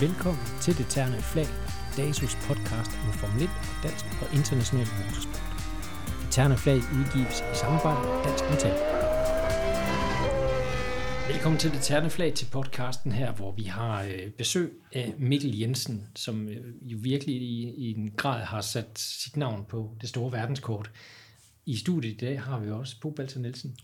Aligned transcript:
Velkommen 0.00 0.46
til 0.60 0.78
Det 0.78 0.86
Terne 0.86 1.22
Flag, 1.22 1.46
DASUS 1.96 2.34
podcast 2.34 2.90
om 3.04 3.12
Formel 3.12 3.42
1 3.42 3.48
og 3.48 3.82
dansk 3.82 4.04
og 4.22 4.28
international 4.38 4.86
motorsport. 4.98 5.42
Det 6.22 6.30
Terne 6.30 6.56
Flag 6.56 6.76
udgives 6.76 7.36
i 7.52 7.54
samarbejde 7.62 8.00
med 8.08 8.24
Dansk 8.26 8.44
Metal. 8.52 8.76
Velkommen 11.32 11.58
til 11.58 11.70
Det 11.70 11.80
Terne 11.82 12.10
Flag 12.10 12.34
til 12.34 12.46
podcasten 12.52 13.12
her, 13.12 13.32
hvor 13.32 13.52
vi 13.52 13.62
har 13.62 14.02
øh, 14.02 14.30
besøg 14.30 14.72
af 14.92 15.14
Mikkel 15.18 15.58
Jensen, 15.58 16.08
som 16.16 16.48
øh, 16.48 16.74
jo 16.82 16.98
virkelig 17.02 17.34
i, 17.34 17.74
i 17.74 17.90
en 17.98 18.10
grad 18.16 18.44
har 18.44 18.60
sat 18.60 18.98
sit 18.98 19.36
navn 19.36 19.64
på 19.68 19.96
det 20.00 20.08
store 20.08 20.32
verdenskort. 20.32 20.90
I 21.66 21.76
studiet 21.76 22.12
i 22.12 22.16
dag 22.16 22.42
har 22.42 22.58
vi 22.60 22.70
også 22.70 23.00
Bo 23.00 23.10
Balser 23.10 23.40
Nielsen, 23.40 23.76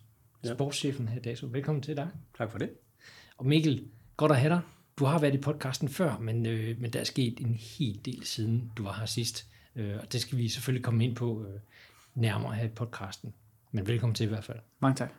sportschefen 0.54 1.08
her 1.08 1.20
i 1.20 1.22
DASUS. 1.22 1.52
Velkommen 1.52 1.82
til 1.82 1.96
dig. 1.96 2.08
Tak 2.38 2.50
for 2.50 2.58
det. 2.58 2.70
Og 3.36 3.46
Mikkel, 3.46 3.88
godt 4.16 4.32
at 4.32 4.38
have 4.38 4.50
dig. 4.50 4.60
Du 4.98 5.04
har 5.04 5.18
været 5.18 5.34
i 5.34 5.38
podcasten 5.38 5.88
før, 5.88 6.18
men, 6.18 6.46
øh, 6.46 6.80
men 6.80 6.92
der 6.92 7.00
er 7.00 7.04
sket 7.04 7.40
en 7.40 7.54
hel 7.60 8.00
del 8.04 8.24
siden 8.24 8.72
du 8.76 8.82
var 8.82 8.92
her 8.92 9.06
sidst. 9.06 9.46
Øh, 9.76 9.96
og 10.00 10.12
det 10.12 10.20
skal 10.20 10.38
vi 10.38 10.48
selvfølgelig 10.48 10.84
komme 10.84 11.04
ind 11.04 11.16
på 11.16 11.46
øh, 11.48 11.60
nærmere 12.14 12.54
her 12.54 12.64
i 12.64 12.68
podcasten. 12.68 13.34
Men 13.72 13.86
velkommen 13.86 14.14
til 14.14 14.24
i 14.24 14.28
hvert 14.28 14.44
fald. 14.44 14.58
Mange 14.80 14.96
tak. 14.96 15.12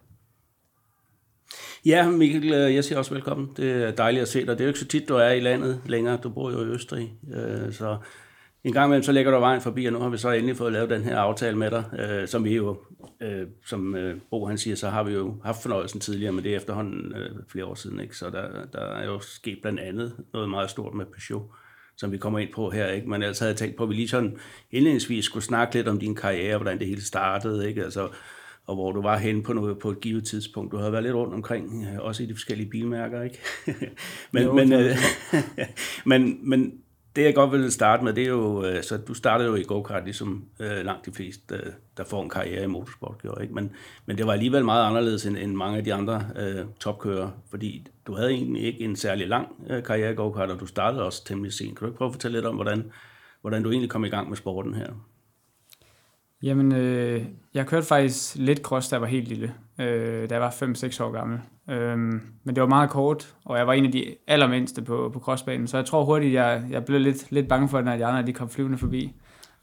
Ja, 1.85 2.09
Mikkel, 2.09 2.53
øh, 2.53 2.75
jeg 2.75 2.83
siger 2.83 2.97
også 2.97 3.13
velkommen. 3.13 3.49
Det 3.57 3.71
er 3.71 3.91
dejligt 3.91 4.21
at 4.21 4.27
se 4.27 4.39
dig. 4.39 4.47
Det 4.47 4.59
er 4.59 4.63
jo 4.65 4.67
ikke 4.67 4.79
så 4.79 4.87
tit, 4.87 5.09
du 5.09 5.15
er 5.15 5.29
i 5.29 5.39
landet 5.39 5.81
længere. 5.85 6.17
Du 6.17 6.29
bor 6.29 6.51
jo 6.51 6.61
i 6.61 6.67
Østrig. 6.67 7.13
Øh, 7.33 7.73
Så 7.73 7.97
en 8.65 8.73
gang 8.73 8.87
imellem, 8.87 9.03
så 9.03 9.11
lægger 9.11 9.31
du 9.31 9.39
vejen 9.39 9.61
forbi, 9.61 9.85
og 9.85 9.93
nu 9.93 9.99
har 9.99 10.09
vi 10.09 10.17
så 10.17 10.31
endelig 10.31 10.57
fået 10.57 10.73
lavet 10.73 10.89
den 10.89 11.03
her 11.03 11.17
aftale 11.17 11.57
med 11.57 11.71
dig, 11.71 11.83
øh, 11.99 12.27
som 12.27 12.43
vi 12.43 12.55
jo, 12.55 12.77
øh, 13.21 13.47
som 13.65 13.95
øh, 13.95 14.17
Bo 14.29 14.45
han 14.45 14.57
siger, 14.57 14.75
så 14.75 14.89
har 14.89 15.03
vi 15.03 15.13
jo 15.13 15.35
haft 15.43 15.61
fornøjelsen 15.61 15.99
tidligere, 15.99 16.31
men 16.31 16.43
det 16.43 16.51
er 16.51 16.55
efterhånden 16.55 17.15
øh, 17.15 17.29
flere 17.47 17.65
år 17.65 17.75
siden, 17.75 17.99
ikke? 17.99 18.17
så 18.17 18.29
der, 18.29 18.65
der 18.73 18.79
er 18.79 19.05
jo 19.05 19.19
sket 19.19 19.57
blandt 19.61 19.79
andet 19.79 20.15
noget 20.33 20.49
meget 20.49 20.69
stort 20.69 20.93
med 20.93 21.05
Peugeot, 21.05 21.49
som 21.97 22.11
vi 22.11 22.17
kommer 22.17 22.39
ind 22.39 22.53
på 22.53 22.69
her, 22.69 22.87
ikke? 22.87 23.09
men 23.09 23.21
ellers 23.21 23.39
havde 23.39 23.49
jeg 23.49 23.57
tænkt 23.57 23.75
på, 23.75 23.83
at 23.83 23.89
vi 23.89 23.95
lige 23.95 24.07
sådan 24.07 24.37
indledningsvis 24.71 25.25
skulle 25.25 25.43
snakke 25.43 25.73
lidt 25.75 25.87
om 25.87 25.99
din 25.99 26.15
karriere, 26.15 26.57
hvordan 26.57 26.79
det 26.79 26.87
hele 26.87 27.01
startede, 27.01 27.69
ikke? 27.69 27.83
Altså, 27.83 28.09
og 28.67 28.75
hvor 28.75 28.91
du 28.91 29.01
var 29.01 29.17
henne 29.17 29.43
på, 29.43 29.53
noget, 29.53 29.79
på 29.79 29.89
et 29.89 30.01
givet 30.01 30.25
tidspunkt. 30.25 30.71
Du 30.71 30.77
havde 30.77 30.91
været 30.91 31.03
lidt 31.03 31.15
rundt 31.15 31.33
omkring, 31.33 31.87
øh, 31.93 31.99
også 31.99 32.23
i 32.23 32.25
de 32.25 32.33
forskellige 32.33 32.69
bilmærker, 32.69 33.21
ikke? 33.21 33.39
men, 34.33 34.43
Jo, 34.43 34.53
men, 34.53 34.73
øh, 34.73 34.97
men, 36.05 36.49
men 36.49 36.73
det 37.15 37.23
jeg 37.23 37.35
godt 37.35 37.51
vil 37.51 37.71
starte 37.71 38.03
med, 38.03 38.13
det 38.13 38.23
er 38.23 38.27
jo, 38.27 38.65
øh, 38.65 38.83
så 38.83 38.97
du 38.97 39.13
startede 39.13 39.49
jo 39.49 39.55
i 39.55 39.63
go-kart, 39.63 40.03
ligesom 40.03 40.45
øh, 40.59 40.85
langt 40.85 41.05
de 41.05 41.11
fleste, 41.11 41.55
øh, 41.55 41.71
der 41.97 42.03
får 42.03 42.23
en 42.23 42.29
karriere 42.29 42.63
i 42.63 42.67
motorsport, 42.67 43.15
gjorde, 43.21 43.43
ikke? 43.43 43.53
Men, 43.53 43.71
men 44.05 44.17
det 44.17 44.27
var 44.27 44.33
alligevel 44.33 44.65
meget 44.65 44.85
anderledes 44.85 45.25
end, 45.25 45.37
end 45.37 45.55
mange 45.55 45.77
af 45.77 45.83
de 45.83 45.93
andre 45.93 46.27
øh, 46.35 46.65
topkører, 46.79 47.29
fordi 47.49 47.87
du 48.07 48.15
havde 48.15 48.31
egentlig 48.31 48.63
ikke 48.63 48.79
en 48.79 48.95
særlig 48.95 49.27
lang 49.27 49.47
øh, 49.69 49.83
karriere 49.83 50.11
i 50.11 50.15
go-kart, 50.15 50.51
og 50.51 50.59
du 50.59 50.65
startede 50.65 51.03
også 51.03 51.25
temmelig 51.25 51.53
sent. 51.53 51.77
Kan 51.77 51.85
du 51.85 51.85
ikke 51.85 51.97
prøve 51.97 52.09
at 52.09 52.13
fortælle 52.13 52.37
lidt 52.37 52.45
om, 52.45 52.55
hvordan, 52.55 52.91
hvordan 53.41 53.63
du 53.63 53.71
egentlig 53.71 53.89
kom 53.89 54.05
i 54.05 54.09
gang 54.09 54.29
med 54.29 54.37
sporten 54.37 54.73
her? 54.73 54.87
Jamen, 56.45 56.71
øh, 56.71 57.25
jeg 57.53 57.67
kørte 57.67 57.87
faktisk 57.87 58.35
lidt 58.35 58.59
cross, 58.59 58.89
da 58.89 58.93
jeg 58.93 59.01
var 59.01 59.07
helt 59.07 59.27
lille. 59.27 59.53
Øh, 59.79 60.29
da 60.29 60.33
jeg 60.33 60.41
var 60.41 60.49
5-6 60.49 61.03
år 61.03 61.11
gammel. 61.11 61.39
Øh, 61.69 61.97
men 62.43 62.55
det 62.55 62.61
var 62.61 62.67
meget 62.67 62.89
kort, 62.89 63.35
og 63.45 63.57
jeg 63.57 63.67
var 63.67 63.73
en 63.73 63.85
af 63.85 63.91
de 63.91 64.15
allermindste 64.27 64.81
på, 64.81 65.09
på 65.13 65.19
crossbanen. 65.19 65.67
Så 65.67 65.77
jeg 65.77 65.85
tror 65.85 66.03
hurtigt, 66.03 66.33
jeg, 66.33 66.63
jeg 66.69 66.85
blev 66.85 66.99
lidt, 66.99 67.31
lidt 67.31 67.47
bange 67.47 67.69
for, 67.69 67.81
når 67.81 67.97
de 67.97 68.05
andre 68.05 68.27
de 68.27 68.33
kom 68.33 68.49
flyvende 68.49 68.77
forbi. 68.77 69.13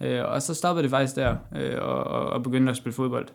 Øh, 0.00 0.24
og 0.24 0.42
så 0.42 0.54
stoppede 0.54 0.82
det 0.82 0.90
faktisk 0.90 1.16
der, 1.16 1.36
øh, 1.56 1.82
og, 1.82 2.04
og, 2.04 2.26
og 2.30 2.42
begyndte 2.42 2.70
at 2.70 2.76
spille 2.76 2.94
fodbold. 2.94 3.28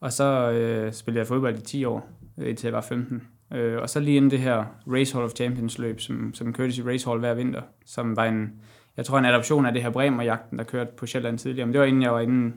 Og 0.00 0.12
så 0.12 0.50
øh, 0.50 0.92
spillede 0.92 1.18
jeg 1.18 1.26
fodbold 1.26 1.58
i 1.58 1.62
10 1.62 1.84
år, 1.84 2.08
øh, 2.38 2.48
indtil 2.48 2.66
jeg 2.66 2.74
var 2.74 2.80
15. 2.80 3.22
Øh, 3.52 3.82
og 3.82 3.90
så 3.90 4.00
lige 4.00 4.16
inden 4.16 4.30
det 4.30 4.38
her 4.38 4.64
Race 4.92 5.14
Hall 5.14 5.24
of 5.24 5.32
Champions 5.36 5.78
løb, 5.78 6.00
som, 6.00 6.34
som 6.34 6.52
kørtes 6.52 6.78
i 6.78 6.82
Race 6.82 7.08
Hall 7.08 7.20
hver 7.20 7.34
vinter, 7.34 7.62
som 7.86 8.16
var 8.16 8.24
en, 8.24 8.52
jeg 8.96 9.04
tror 9.04 9.18
en 9.18 9.24
adoption 9.24 9.66
af 9.66 9.72
det 9.72 9.82
her 9.82 9.90
Bremer-jagten, 9.90 10.58
der 10.58 10.64
kørte 10.64 10.90
på 10.96 11.06
Sjælland 11.06 11.38
tidligere, 11.38 11.66
men 11.66 11.72
det 11.72 11.80
var 11.80 11.86
inden 11.86 12.02
jeg 12.02 12.12
var 12.12 12.20
inde, 12.20 12.56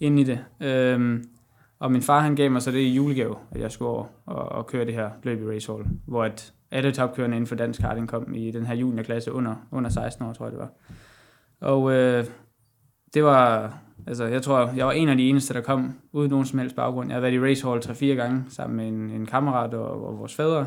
inde 0.00 0.20
i 0.20 0.24
det. 0.24 0.44
Øhm, 0.60 1.24
og 1.78 1.92
min 1.92 2.02
far 2.02 2.20
han 2.20 2.36
gav 2.36 2.50
mig 2.50 2.62
så 2.62 2.70
det 2.70 2.78
i 2.78 2.94
julegave, 2.94 3.36
at 3.50 3.60
jeg 3.60 3.72
skulle 3.72 3.88
over 3.88 4.04
og, 4.26 4.48
og 4.48 4.66
køre 4.66 4.84
det 4.84 4.94
her 4.94 5.10
løb 5.22 5.42
i 5.42 5.46
Race 5.46 5.72
Hall, 5.72 5.84
hvor 6.06 6.24
at 6.24 6.52
alle 6.70 6.92
topkørende 6.92 7.36
inden 7.36 7.46
for 7.46 7.54
dansk 7.54 7.80
karting 7.80 8.08
kom 8.08 8.34
i 8.34 8.50
den 8.50 8.66
her 8.66 8.74
juniorklasse 8.74 9.32
under, 9.32 9.54
under 9.70 9.90
16 9.90 10.26
år, 10.26 10.32
tror 10.32 10.46
jeg 10.46 10.52
det 10.52 10.60
var. 10.60 10.70
Og 11.60 11.92
øh, 11.92 12.24
det 13.14 13.24
var, 13.24 13.74
altså 14.06 14.24
jeg 14.24 14.42
tror, 14.42 14.72
jeg 14.76 14.86
var 14.86 14.92
en 14.92 15.08
af 15.08 15.16
de 15.16 15.28
eneste, 15.28 15.54
der 15.54 15.60
kom 15.60 15.94
uden 16.12 16.30
nogen 16.30 16.46
som 16.46 16.58
helst 16.58 16.76
baggrund. 16.76 17.08
Jeg 17.08 17.16
har 17.16 17.20
været 17.20 17.32
i 17.32 17.40
Race 17.40 17.66
Hall 17.66 17.80
3-4 17.80 18.04
gange 18.04 18.44
sammen 18.48 18.76
med 18.76 18.88
en, 18.88 19.10
en 19.20 19.26
kammerat 19.26 19.74
og, 19.74 20.06
og 20.06 20.18
vores 20.18 20.34
fædre, 20.34 20.66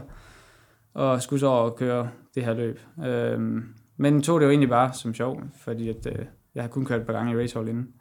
og 0.93 1.21
skulle 1.21 1.39
så 1.39 1.47
over 1.47 1.69
og 1.69 1.75
køre 1.75 2.09
det 2.35 2.43
her 2.43 2.53
løb. 2.53 2.79
Øhm, 3.05 3.63
men 3.97 4.21
tog 4.21 4.39
det 4.39 4.45
jo 4.45 4.49
egentlig 4.49 4.69
bare 4.69 4.93
som 4.93 5.13
sjov, 5.13 5.41
fordi 5.57 5.89
at, 5.89 6.07
øh, 6.07 6.25
jeg 6.55 6.63
har 6.63 6.67
kun 6.67 6.85
kørt 6.85 7.01
et 7.01 7.07
par 7.07 7.13
gange 7.13 7.33
i 7.33 7.43
racehold 7.43 7.69
inden. 7.69 7.93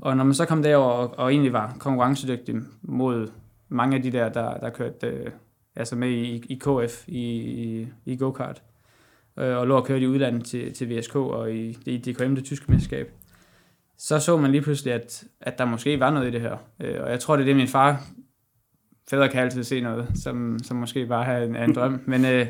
Og 0.00 0.16
når 0.16 0.24
man 0.24 0.34
så 0.34 0.44
kom 0.44 0.62
derover 0.62 0.92
og, 0.92 1.18
og 1.18 1.32
egentlig 1.32 1.52
var 1.52 1.76
konkurrencedygtig 1.78 2.56
mod 2.82 3.28
mange 3.68 3.96
af 3.96 4.02
de 4.02 4.12
der, 4.12 4.28
der, 4.28 4.58
der 4.58 4.70
kørte 4.70 5.06
øh, 5.06 5.30
altså 5.76 5.96
med 5.96 6.08
i, 6.08 6.44
i 6.48 6.54
KF, 6.54 7.08
i, 7.08 7.20
i, 7.36 7.88
i 8.04 8.16
go-kart, 8.16 8.62
øh, 9.38 9.56
og 9.56 9.66
lå 9.66 9.76
og 9.76 9.86
kørte 9.86 10.04
i 10.04 10.06
udlandet 10.06 10.44
til, 10.44 10.74
til 10.74 10.98
VSK 10.98 11.16
og 11.16 11.52
i, 11.52 11.78
i 11.86 11.98
DKM, 11.98 12.34
det 12.34 12.44
tyske 12.44 12.72
mesterskab, 12.72 13.12
så 13.98 14.20
så 14.20 14.36
man 14.36 14.50
lige 14.50 14.62
pludselig, 14.62 14.94
at, 14.94 15.24
at 15.40 15.58
der 15.58 15.64
måske 15.64 16.00
var 16.00 16.10
noget 16.10 16.28
i 16.28 16.30
det 16.30 16.40
her. 16.40 16.56
Øh, 16.80 17.02
og 17.02 17.10
jeg 17.10 17.20
tror, 17.20 17.36
det 17.36 17.42
er 17.42 17.46
det, 17.46 17.56
min 17.56 17.68
far, 17.68 18.04
fædre 19.10 19.28
kan 19.28 19.40
altid 19.42 19.64
se 19.64 19.80
noget, 19.80 20.08
som, 20.14 20.58
som 20.62 20.76
måske 20.76 21.06
bare 21.06 21.26
er 21.26 21.44
en, 21.44 21.56
er 21.56 21.64
en 21.64 21.74
drøm. 21.74 22.00
Men, 22.06 22.24
øh, 22.24 22.46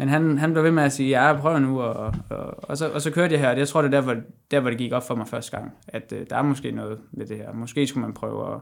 men 0.00 0.08
han, 0.08 0.38
han 0.38 0.52
blev 0.52 0.64
ved 0.64 0.70
med 0.70 0.82
at 0.82 0.92
sige, 0.92 1.08
ja, 1.08 1.40
prøv 1.40 1.58
nu, 1.58 1.80
og, 1.80 2.14
og, 2.30 2.70
og, 2.70 2.78
så, 2.78 2.90
og 2.90 3.02
så 3.02 3.10
kørte 3.10 3.32
jeg 3.32 3.40
her. 3.40 3.52
Jeg 3.52 3.68
tror, 3.68 3.82
det 3.82 3.94
er 3.94 4.00
der, 4.00 4.00
hvor, 4.00 4.16
der, 4.50 4.60
hvor 4.60 4.70
det 4.70 4.78
gik 4.78 4.92
op 4.92 5.06
for 5.06 5.14
mig 5.14 5.28
første 5.28 5.56
gang, 5.56 5.72
at 5.88 6.12
øh, 6.16 6.26
der 6.30 6.36
er 6.36 6.42
måske 6.42 6.70
noget 6.70 6.98
med 7.12 7.26
det 7.26 7.36
her. 7.36 7.52
Måske 7.52 7.86
skulle 7.86 8.06
man 8.06 8.14
prøve 8.14 8.54
at, 8.54 8.60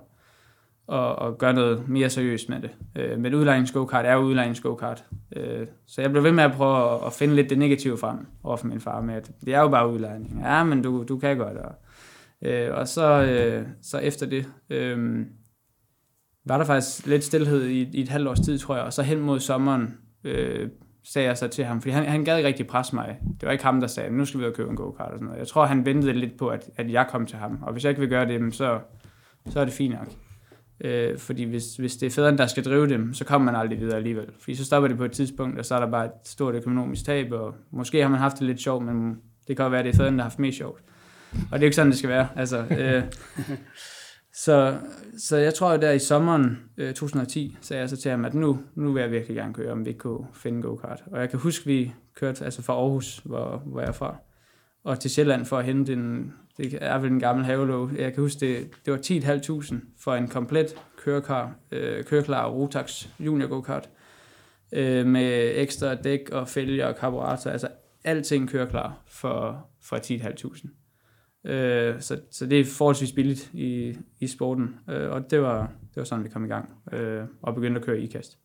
at, 0.99 1.26
at 1.26 1.38
gøre 1.38 1.53
noget 1.53 1.88
mere 1.88 2.10
seriøst 2.10 2.49
med 2.49 2.60
det. 2.60 2.71
Øh, 2.97 3.19
men 3.19 3.34
udlejnings 3.34 3.72
go-kart 3.72 4.06
er 4.06 4.12
jo 4.12 4.19
udlejnings 4.19 4.60
go-kart. 4.60 5.04
Øh, 5.37 5.66
så 5.87 6.00
jeg 6.00 6.10
blev 6.10 6.25
ved 6.25 6.32
med 6.32 6.44
at 6.44 6.53
prøve 6.53 6.94
at, 6.94 7.06
at 7.06 7.12
finde 7.12 7.34
lidt 7.34 7.50
det 7.50 7.59
negative 7.59 7.99
frem 7.99 8.16
over 8.43 8.56
for 8.56 8.66
min 8.66 8.81
far 8.81 9.00
med, 9.00 9.15
at 9.15 9.31
det 9.44 9.55
er 9.55 9.60
jo 9.60 9.69
bare 9.69 9.88
udlejning. 9.88 10.41
Ja, 10.44 10.65
men 10.65 10.82
du, 10.82 11.05
du 11.09 11.19
kan 11.19 11.37
godt. 11.37 11.56
Og, 11.56 11.72
øh, 12.43 12.78
og 12.78 12.88
så, 12.88 13.22
øh, 13.22 13.66
så 13.82 13.99
efter 13.99 14.26
det... 14.26 14.47
Øh, 14.70 15.26
var 16.47 16.59
der 16.59 16.65
faktisk 16.65 17.06
lidt 17.06 17.25
stillhed 17.25 17.65
i, 17.65 17.91
i 17.93 18.03
et 18.03 18.09
halvt 18.09 18.28
års 18.28 18.41
tid, 18.41 18.59
tror 18.59 18.76
jeg, 18.76 18.84
og 18.84 18.93
så 18.93 19.03
hen 19.03 19.20
mod 19.20 19.41
sommeren 19.41 19.94
øh, 20.25 20.69
sagde 21.12 21.28
jeg 21.28 21.38
så 21.38 21.48
til 21.48 21.64
ham, 21.64 21.80
fordi 21.80 21.92
han, 21.92 22.04
han 22.04 22.24
gad 22.24 22.36
ikke 22.36 22.48
rigtig 22.48 22.66
presse 22.66 22.94
mig. 22.94 23.19
Det 23.41 23.46
var 23.46 23.52
ikke 23.52 23.64
ham, 23.64 23.80
der 23.80 23.86
sagde, 23.86 24.10
nu 24.10 24.24
skal 24.24 24.41
vi 24.41 24.44
ud 24.44 24.50
og 24.50 24.56
købe 24.56 24.70
en 24.70 24.76
go-kart 24.76 25.10
og 25.10 25.19
sådan 25.19 25.26
noget. 25.26 25.38
Jeg 25.38 25.48
tror, 25.48 25.66
han 25.66 25.86
ventede 25.86 26.12
lidt 26.12 26.38
på, 26.38 26.48
at, 26.48 26.70
at 26.76 26.92
jeg 26.92 27.06
kom 27.10 27.26
til 27.26 27.38
ham, 27.38 27.58
og 27.62 27.72
hvis 27.72 27.84
jeg 27.84 27.91
ikke 27.91 28.00
vil 28.00 28.08
gøre 28.08 28.26
det, 28.28 28.54
så, 28.54 28.80
så 29.50 29.60
er 29.60 29.64
det 29.64 29.74
fint 29.74 29.94
nok. 29.94 30.08
Øh, 30.80 31.19
fordi 31.19 31.44
hvis, 31.44 31.76
hvis 31.76 31.96
det 31.96 32.06
er 32.06 32.10
fædrene, 32.10 32.38
der 32.38 32.46
skal 32.46 32.64
drive 32.64 32.88
dem, 32.88 33.14
så 33.14 33.24
kommer 33.24 33.52
man 33.52 33.60
aldrig 33.60 33.80
videre 33.80 33.96
alligevel. 33.96 34.26
Fordi 34.38 34.54
så 34.54 34.64
stopper 34.64 34.88
det 34.88 34.96
på 34.96 35.04
et 35.04 35.12
tidspunkt, 35.12 35.58
og 35.58 35.64
så 35.64 35.74
er 35.74 35.80
der 35.80 35.91
bare 35.91 36.04
et 36.04 36.10
stort 36.24 36.54
økonomisk 36.54 37.04
tab, 37.04 37.32
og 37.32 37.54
måske 37.70 38.02
har 38.02 38.08
man 38.08 38.19
haft 38.19 38.38
det 38.38 38.46
lidt 38.46 38.60
sjovt, 38.60 38.84
men 38.84 39.19
det 39.48 39.56
kan 39.56 39.64
jo 39.64 39.70
være, 39.70 39.78
at 39.78 39.84
det 39.84 39.92
er 39.92 39.96
fædrene, 39.96 40.16
der 40.16 40.22
har 40.22 40.30
haft 40.30 40.38
mest 40.38 40.58
sjovt. 40.58 40.82
Og 41.32 41.38
det 41.40 41.52
er 41.52 41.58
jo 41.58 41.64
ikke 41.64 41.76
sådan, 41.76 41.90
det 41.90 41.98
skal 41.98 42.10
være. 42.10 42.28
Altså, 42.36 42.58
øh, 42.58 43.02
så, 44.38 44.78
så 45.19 45.37
jeg 45.37 45.54
tror, 45.54 45.71
at 45.71 45.82
der 45.82 45.91
i 45.91 45.99
sommeren 45.99 46.59
øh, 46.76 46.94
2010 46.94 47.56
sagde 47.60 47.81
jeg 47.81 47.88
så 47.88 47.97
til 47.97 48.10
ham, 48.10 48.25
at 48.25 48.34
nu, 48.34 48.59
nu 48.75 48.93
vil 48.93 49.00
jeg 49.00 49.10
virkelig 49.10 49.37
gerne 49.37 49.54
køre, 49.54 49.72
om 49.72 49.84
vi 49.84 49.91
ikke 49.91 49.99
kunne 49.99 50.26
finde 50.34 50.62
go-kart. 50.62 51.04
Og 51.06 51.21
jeg 51.21 51.31
kan 51.31 51.38
huske, 51.38 51.66
vi 51.66 51.93
kørte 52.15 52.44
altså 52.44 52.62
fra 52.62 52.72
Aarhus, 52.72 53.21
hvor, 53.25 53.62
hvor 53.66 53.81
jeg 53.81 53.88
er 53.88 53.93
fra, 53.93 54.16
og 54.84 55.00
til 55.00 55.10
Sjælland 55.10 55.44
for 55.44 55.59
at 55.59 55.65
hente 55.65 55.93
en, 55.93 56.32
det 56.56 56.78
er 56.81 56.99
vel 56.99 57.10
en 57.10 57.21
gammel 57.21 57.44
havelåg. 57.44 57.91
Jeg 57.97 58.15
kan 58.15 58.22
huske, 58.22 58.41
det, 58.41 58.71
det 58.87 58.93
var 58.93 58.99
10.500 58.99 59.75
for 59.99 60.14
en 60.14 60.29
komplet 60.29 60.75
kørekar, 61.05 61.55
øh, 61.73 62.05
køreklar 62.05 62.49
Rotax 62.49 63.06
Junior 63.20 63.49
go-kart, 63.49 63.88
øh, 64.73 65.06
med 65.06 65.52
ekstra 65.55 65.94
dæk 65.94 66.31
og 66.32 66.49
fælge 66.49 66.87
og 66.87 66.96
karburator, 66.96 67.50
altså 67.50 67.69
alting 68.05 68.49
kører 68.49 68.67
klar 68.67 69.02
for, 69.06 69.67
for 69.82 69.96
10.500. 69.96 70.88
Øh, 71.48 72.00
så, 72.00 72.20
så 72.30 72.46
det 72.46 72.60
er 72.60 72.64
forholdsvis 72.64 73.12
billigt 73.12 73.50
i, 73.54 73.94
i 74.20 74.26
sporten, 74.26 74.74
øh, 74.90 75.10
og 75.10 75.30
det 75.30 75.42
var, 75.42 75.60
det 75.60 75.96
var 75.96 76.04
sådan, 76.04 76.24
vi 76.24 76.28
kom 76.28 76.44
i 76.44 76.48
gang 76.48 76.74
øh, 76.92 77.22
og 77.42 77.54
begyndte 77.54 77.80
at 77.80 77.86
køre 77.86 78.00
ikast. 78.00 78.38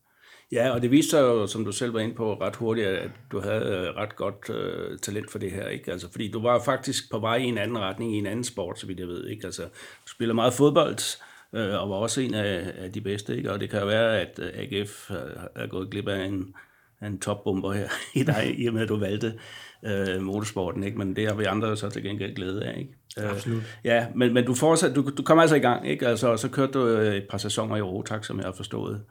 Ja, 0.52 0.70
og 0.70 0.82
det 0.82 0.92
viste 0.92 1.10
sig 1.10 1.22
jo, 1.22 1.48
som 1.48 1.66
du 1.66 1.72
selv 1.72 1.94
var 1.94 2.00
inde 2.00 2.16
på, 2.16 2.34
ret 2.34 2.56
hurtigt, 2.56 2.88
at 2.88 3.12
du 3.32 3.40
havde 3.40 3.66
øh, 3.66 3.96
ret 3.96 4.16
godt 4.16 4.50
øh, 4.50 5.00
talent 5.00 5.32
for 5.32 5.40
det 5.40 5.52
her, 5.52 5.68
ikke? 5.68 5.92
Altså, 5.92 6.12
fordi 6.12 6.32
du 6.32 6.42
var 6.42 6.60
faktisk 6.60 7.12
på 7.12 7.20
vej 7.20 7.36
i 7.36 7.44
en 7.44 7.58
anden 7.58 7.80
retning, 7.80 8.16
i 8.16 8.18
en 8.18 8.26
anden 8.26 8.44
sport, 8.44 8.80
så 8.80 8.88
vidt 8.88 9.00
jeg 9.00 9.08
ved, 9.08 9.28
ikke? 9.28 9.46
Altså, 9.46 9.64
du 10.06 10.12
spiller 10.12 10.34
meget 10.34 10.54
fodbold, 10.54 11.20
øh, 11.54 11.82
og 11.82 11.90
var 11.90 11.96
også 11.96 12.22
en 12.22 12.34
af, 12.34 12.74
af 12.78 12.92
de 12.92 13.02
bedste, 13.02 13.38
ikke? 13.38 13.52
Og 13.52 13.60
det 13.60 13.70
kan 13.70 13.80
jo 13.80 13.86
være, 13.86 14.22
at 14.22 14.40
øh, 14.40 14.52
AGF 14.54 15.12
øh, 15.12 15.18
er, 15.56 15.68
gået 15.68 15.90
glip 15.90 16.08
af 16.08 16.26
en, 16.26 16.56
en 17.08 17.20
topbomber 17.20 17.72
her 17.72 17.88
i 18.22 18.24
dig, 18.24 18.60
i 18.60 18.66
og 18.66 18.74
med, 18.74 18.82
at 18.82 18.90
du 18.90 18.98
valgte 19.00 19.34
øh, 19.84 20.22
motorsporten, 20.22 20.84
ikke? 20.84 20.98
Men 20.98 21.16
det 21.16 21.28
har 21.28 21.36
vi 21.36 21.44
andre 21.44 21.78
så 21.78 21.90
til 21.90 22.04
gengæld 22.04 22.36
glæde 22.36 22.64
af, 22.64 22.78
ikke? 22.78 22.94
Øh, 23.20 23.32
Absolut. 23.32 23.80
Ja, 23.84 24.08
men, 24.16 24.34
men 24.34 24.46
du, 24.46 24.54
fortsat, 24.54 24.96
du, 24.96 25.10
du 25.18 25.24
kom 25.24 25.40
altså 25.40 25.56
i 25.56 25.60
gang, 25.60 25.88
ikke? 25.88 26.08
Altså, 26.08 26.28
og 26.28 26.40
så 26.40 26.50
kørte 26.50 26.72
du 26.72 26.88
øh, 26.88 27.16
et 27.16 27.28
par 27.30 27.38
sæsoner 27.38 27.76
i 27.76 27.82
Rotax, 27.82 28.26
som 28.26 28.38
jeg 28.38 28.46
har 28.46 28.54
forstået. 28.54 29.02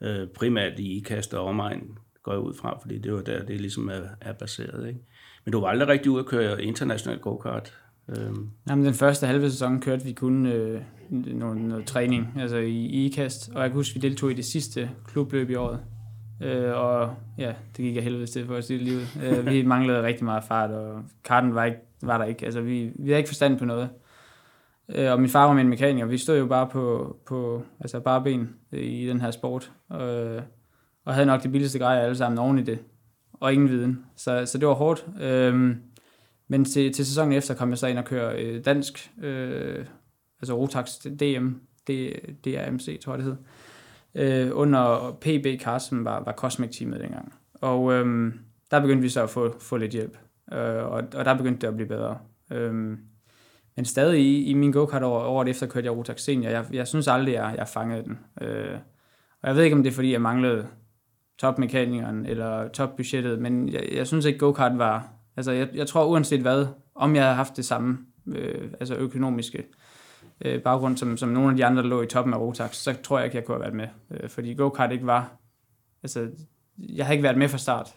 Øh, 0.00 0.28
primært 0.34 0.78
i 0.78 0.96
IKAST 0.96 1.34
og 1.34 1.44
omegn. 1.44 1.98
går 2.22 2.32
jeg 2.32 2.40
ud 2.40 2.54
fra, 2.54 2.78
fordi 2.82 2.98
det 2.98 3.12
var 3.12 3.20
der, 3.20 3.44
det 3.44 3.60
ligesom 3.60 3.88
er, 3.88 4.00
er 4.20 4.32
baseret. 4.32 4.88
Ikke? 4.88 5.00
Men 5.44 5.52
du 5.52 5.60
var 5.60 5.68
aldrig 5.68 5.88
rigtig 5.88 6.10
ude 6.10 6.20
at 6.20 6.26
køre 6.26 6.62
international 6.62 7.18
go-kart? 7.18 7.74
Øhm. 8.08 8.50
Jamen, 8.68 8.84
den 8.84 8.94
første 8.94 9.26
halve 9.26 9.50
sæson 9.50 9.80
kørte 9.80 10.04
vi 10.04 10.12
kun 10.12 10.46
øh, 10.46 10.80
noget, 11.10 11.56
noget 11.56 11.84
træning, 11.84 12.32
altså 12.38 12.56
i 12.56 12.84
IKAST, 12.84 13.50
og 13.54 13.62
jeg 13.62 13.70
kan 13.70 13.76
huske, 13.76 13.94
vi 13.94 14.08
deltog 14.08 14.30
i 14.30 14.34
det 14.34 14.44
sidste 14.44 14.90
klubløb 15.06 15.50
i 15.50 15.54
året. 15.54 15.80
Øh, 16.42 16.76
og 16.76 17.14
ja, 17.38 17.54
det 17.76 17.84
gik 17.84 17.96
af 17.96 18.02
helvede 18.02 18.26
til 18.26 18.46
for 18.46 18.54
os 18.54 18.70
i 18.70 18.76
livet. 18.76 19.08
Øh, 19.24 19.46
vi 19.46 19.62
manglede 19.72 20.02
rigtig 20.02 20.24
meget 20.24 20.44
fart, 20.44 20.70
og 20.70 21.02
karten 21.24 21.54
var, 21.54 21.64
ikke, 21.64 21.78
var 22.02 22.18
der 22.18 22.24
ikke. 22.24 22.44
Altså, 22.44 22.60
vi, 22.60 22.92
vi 22.94 23.08
havde 23.08 23.18
ikke 23.18 23.28
forstand 23.28 23.58
på 23.58 23.64
noget. 23.64 23.88
Øh, 24.88 25.12
og 25.12 25.20
min 25.20 25.30
far 25.30 25.46
var 25.46 25.54
min 25.54 25.68
mekaniker. 25.68 26.06
Vi 26.06 26.18
stod 26.18 26.38
jo 26.38 26.46
bare 26.46 26.66
på, 26.66 27.16
på 27.26 27.62
altså 27.80 28.00
bare 28.00 28.22
ben 28.22 28.50
i 28.72 29.06
den 29.06 29.20
her 29.20 29.30
sport. 29.30 29.72
Øh, 29.92 30.42
og 31.04 31.14
havde 31.14 31.26
nok 31.26 31.42
det 31.42 31.52
billigste 31.52 31.78
grej 31.78 31.98
alle 31.98 32.16
sammen 32.16 32.38
oven 32.38 32.58
i 32.58 32.62
det. 32.62 32.78
Og 33.32 33.52
ingen 33.52 33.68
viden. 33.68 34.04
Så, 34.16 34.46
så 34.46 34.58
det 34.58 34.68
var 34.68 34.74
hårdt. 34.74 35.06
Øh, 35.20 35.76
men 36.48 36.64
til, 36.64 36.92
til 36.92 37.06
sæsonen 37.06 37.32
efter 37.32 37.54
kom 37.54 37.70
jeg 37.70 37.78
så 37.78 37.86
ind 37.86 37.98
og 37.98 38.04
køre 38.04 38.42
øh, 38.42 38.64
dansk, 38.64 39.10
øh, 39.22 39.86
altså 40.40 40.56
Rotax 40.56 40.96
DM, 40.98 41.48
det, 41.86 42.12
DRMC, 42.44 43.00
tror 43.00 43.12
jeg 43.12 43.18
det 43.18 43.24
hed, 43.24 43.36
øh, 44.16 44.50
under 44.52 45.16
PB 45.20 45.62
Carsten 45.62 46.04
var, 46.04 46.22
var 46.24 46.32
Cosmic-teamet 46.32 47.00
dengang. 47.00 47.34
Og 47.54 47.92
øh, 47.92 48.32
der 48.70 48.80
begyndte 48.80 49.02
vi 49.02 49.08
så 49.08 49.22
at 49.22 49.30
få, 49.30 49.58
få 49.60 49.76
lidt 49.76 49.92
hjælp, 49.92 50.18
øh, 50.52 50.58
og, 50.58 51.02
og 51.14 51.24
der 51.24 51.36
begyndte 51.36 51.60
det 51.60 51.68
at 51.68 51.74
blive 51.74 51.88
bedre. 51.88 52.18
Øh, 52.52 52.74
men 53.76 53.84
stadig 53.84 54.20
i, 54.20 54.44
i 54.44 54.54
min 54.54 54.72
go-kart 54.72 55.02
over, 55.02 55.20
året 55.20 55.48
efter 55.48 55.66
kørte 55.66 55.84
jeg 55.84 55.96
Rotax 55.96 56.20
Senior. 56.20 56.50
Jeg, 56.50 56.64
jeg 56.72 56.88
synes 56.88 57.08
aldrig, 57.08 57.32
jeg, 57.32 57.54
jeg 57.58 57.68
fangede 57.68 58.04
den. 58.04 58.18
Øh, 58.40 58.78
og 59.42 59.48
jeg 59.48 59.56
ved 59.56 59.64
ikke, 59.64 59.76
om 59.76 59.82
det 59.82 59.90
er, 59.90 59.94
fordi 59.94 60.12
jeg 60.12 60.20
manglede 60.20 60.66
topmekanikeren 61.38 62.26
eller 62.26 62.68
topbudgettet, 62.68 63.38
men 63.38 63.68
jeg, 63.68 63.88
jeg 63.92 64.06
synes 64.06 64.24
ikke, 64.24 64.38
go-kart 64.38 64.78
var, 64.78 65.16
Altså, 65.36 65.52
jeg, 65.52 65.68
jeg 65.74 65.86
tror 65.86 66.04
uanset 66.04 66.40
hvad, 66.40 66.66
om 66.94 67.14
jeg 67.14 67.22
havde 67.22 67.36
haft 67.36 67.56
det 67.56 67.64
samme 67.64 67.98
øh, 68.26 68.70
altså 68.80 68.94
økonomiske 68.94 69.58
øh, 69.58 69.64
Øh, 70.44 70.62
baggrund, 70.62 70.96
som, 70.96 71.16
som 71.16 71.28
nogle 71.28 71.50
af 71.50 71.56
de 71.56 71.64
andre, 71.64 71.82
der 71.82 71.88
lå 71.88 72.02
i 72.02 72.06
toppen 72.06 72.34
af 72.34 72.38
Rotax, 72.38 72.76
så 72.76 72.94
tror 73.02 73.18
jeg 73.18 73.24
ikke, 73.24 73.36
jeg 73.36 73.44
kunne 73.44 73.54
have 73.54 73.62
været 73.62 73.74
med. 73.74 73.88
Øh, 74.10 74.30
fordi 74.30 74.54
go-kart 74.54 74.92
ikke 74.92 75.06
var... 75.06 75.36
Altså, 76.02 76.28
jeg 76.78 77.06
har 77.06 77.12
ikke 77.12 77.22
været 77.22 77.38
med 77.38 77.48
fra 77.48 77.58
start. 77.58 77.88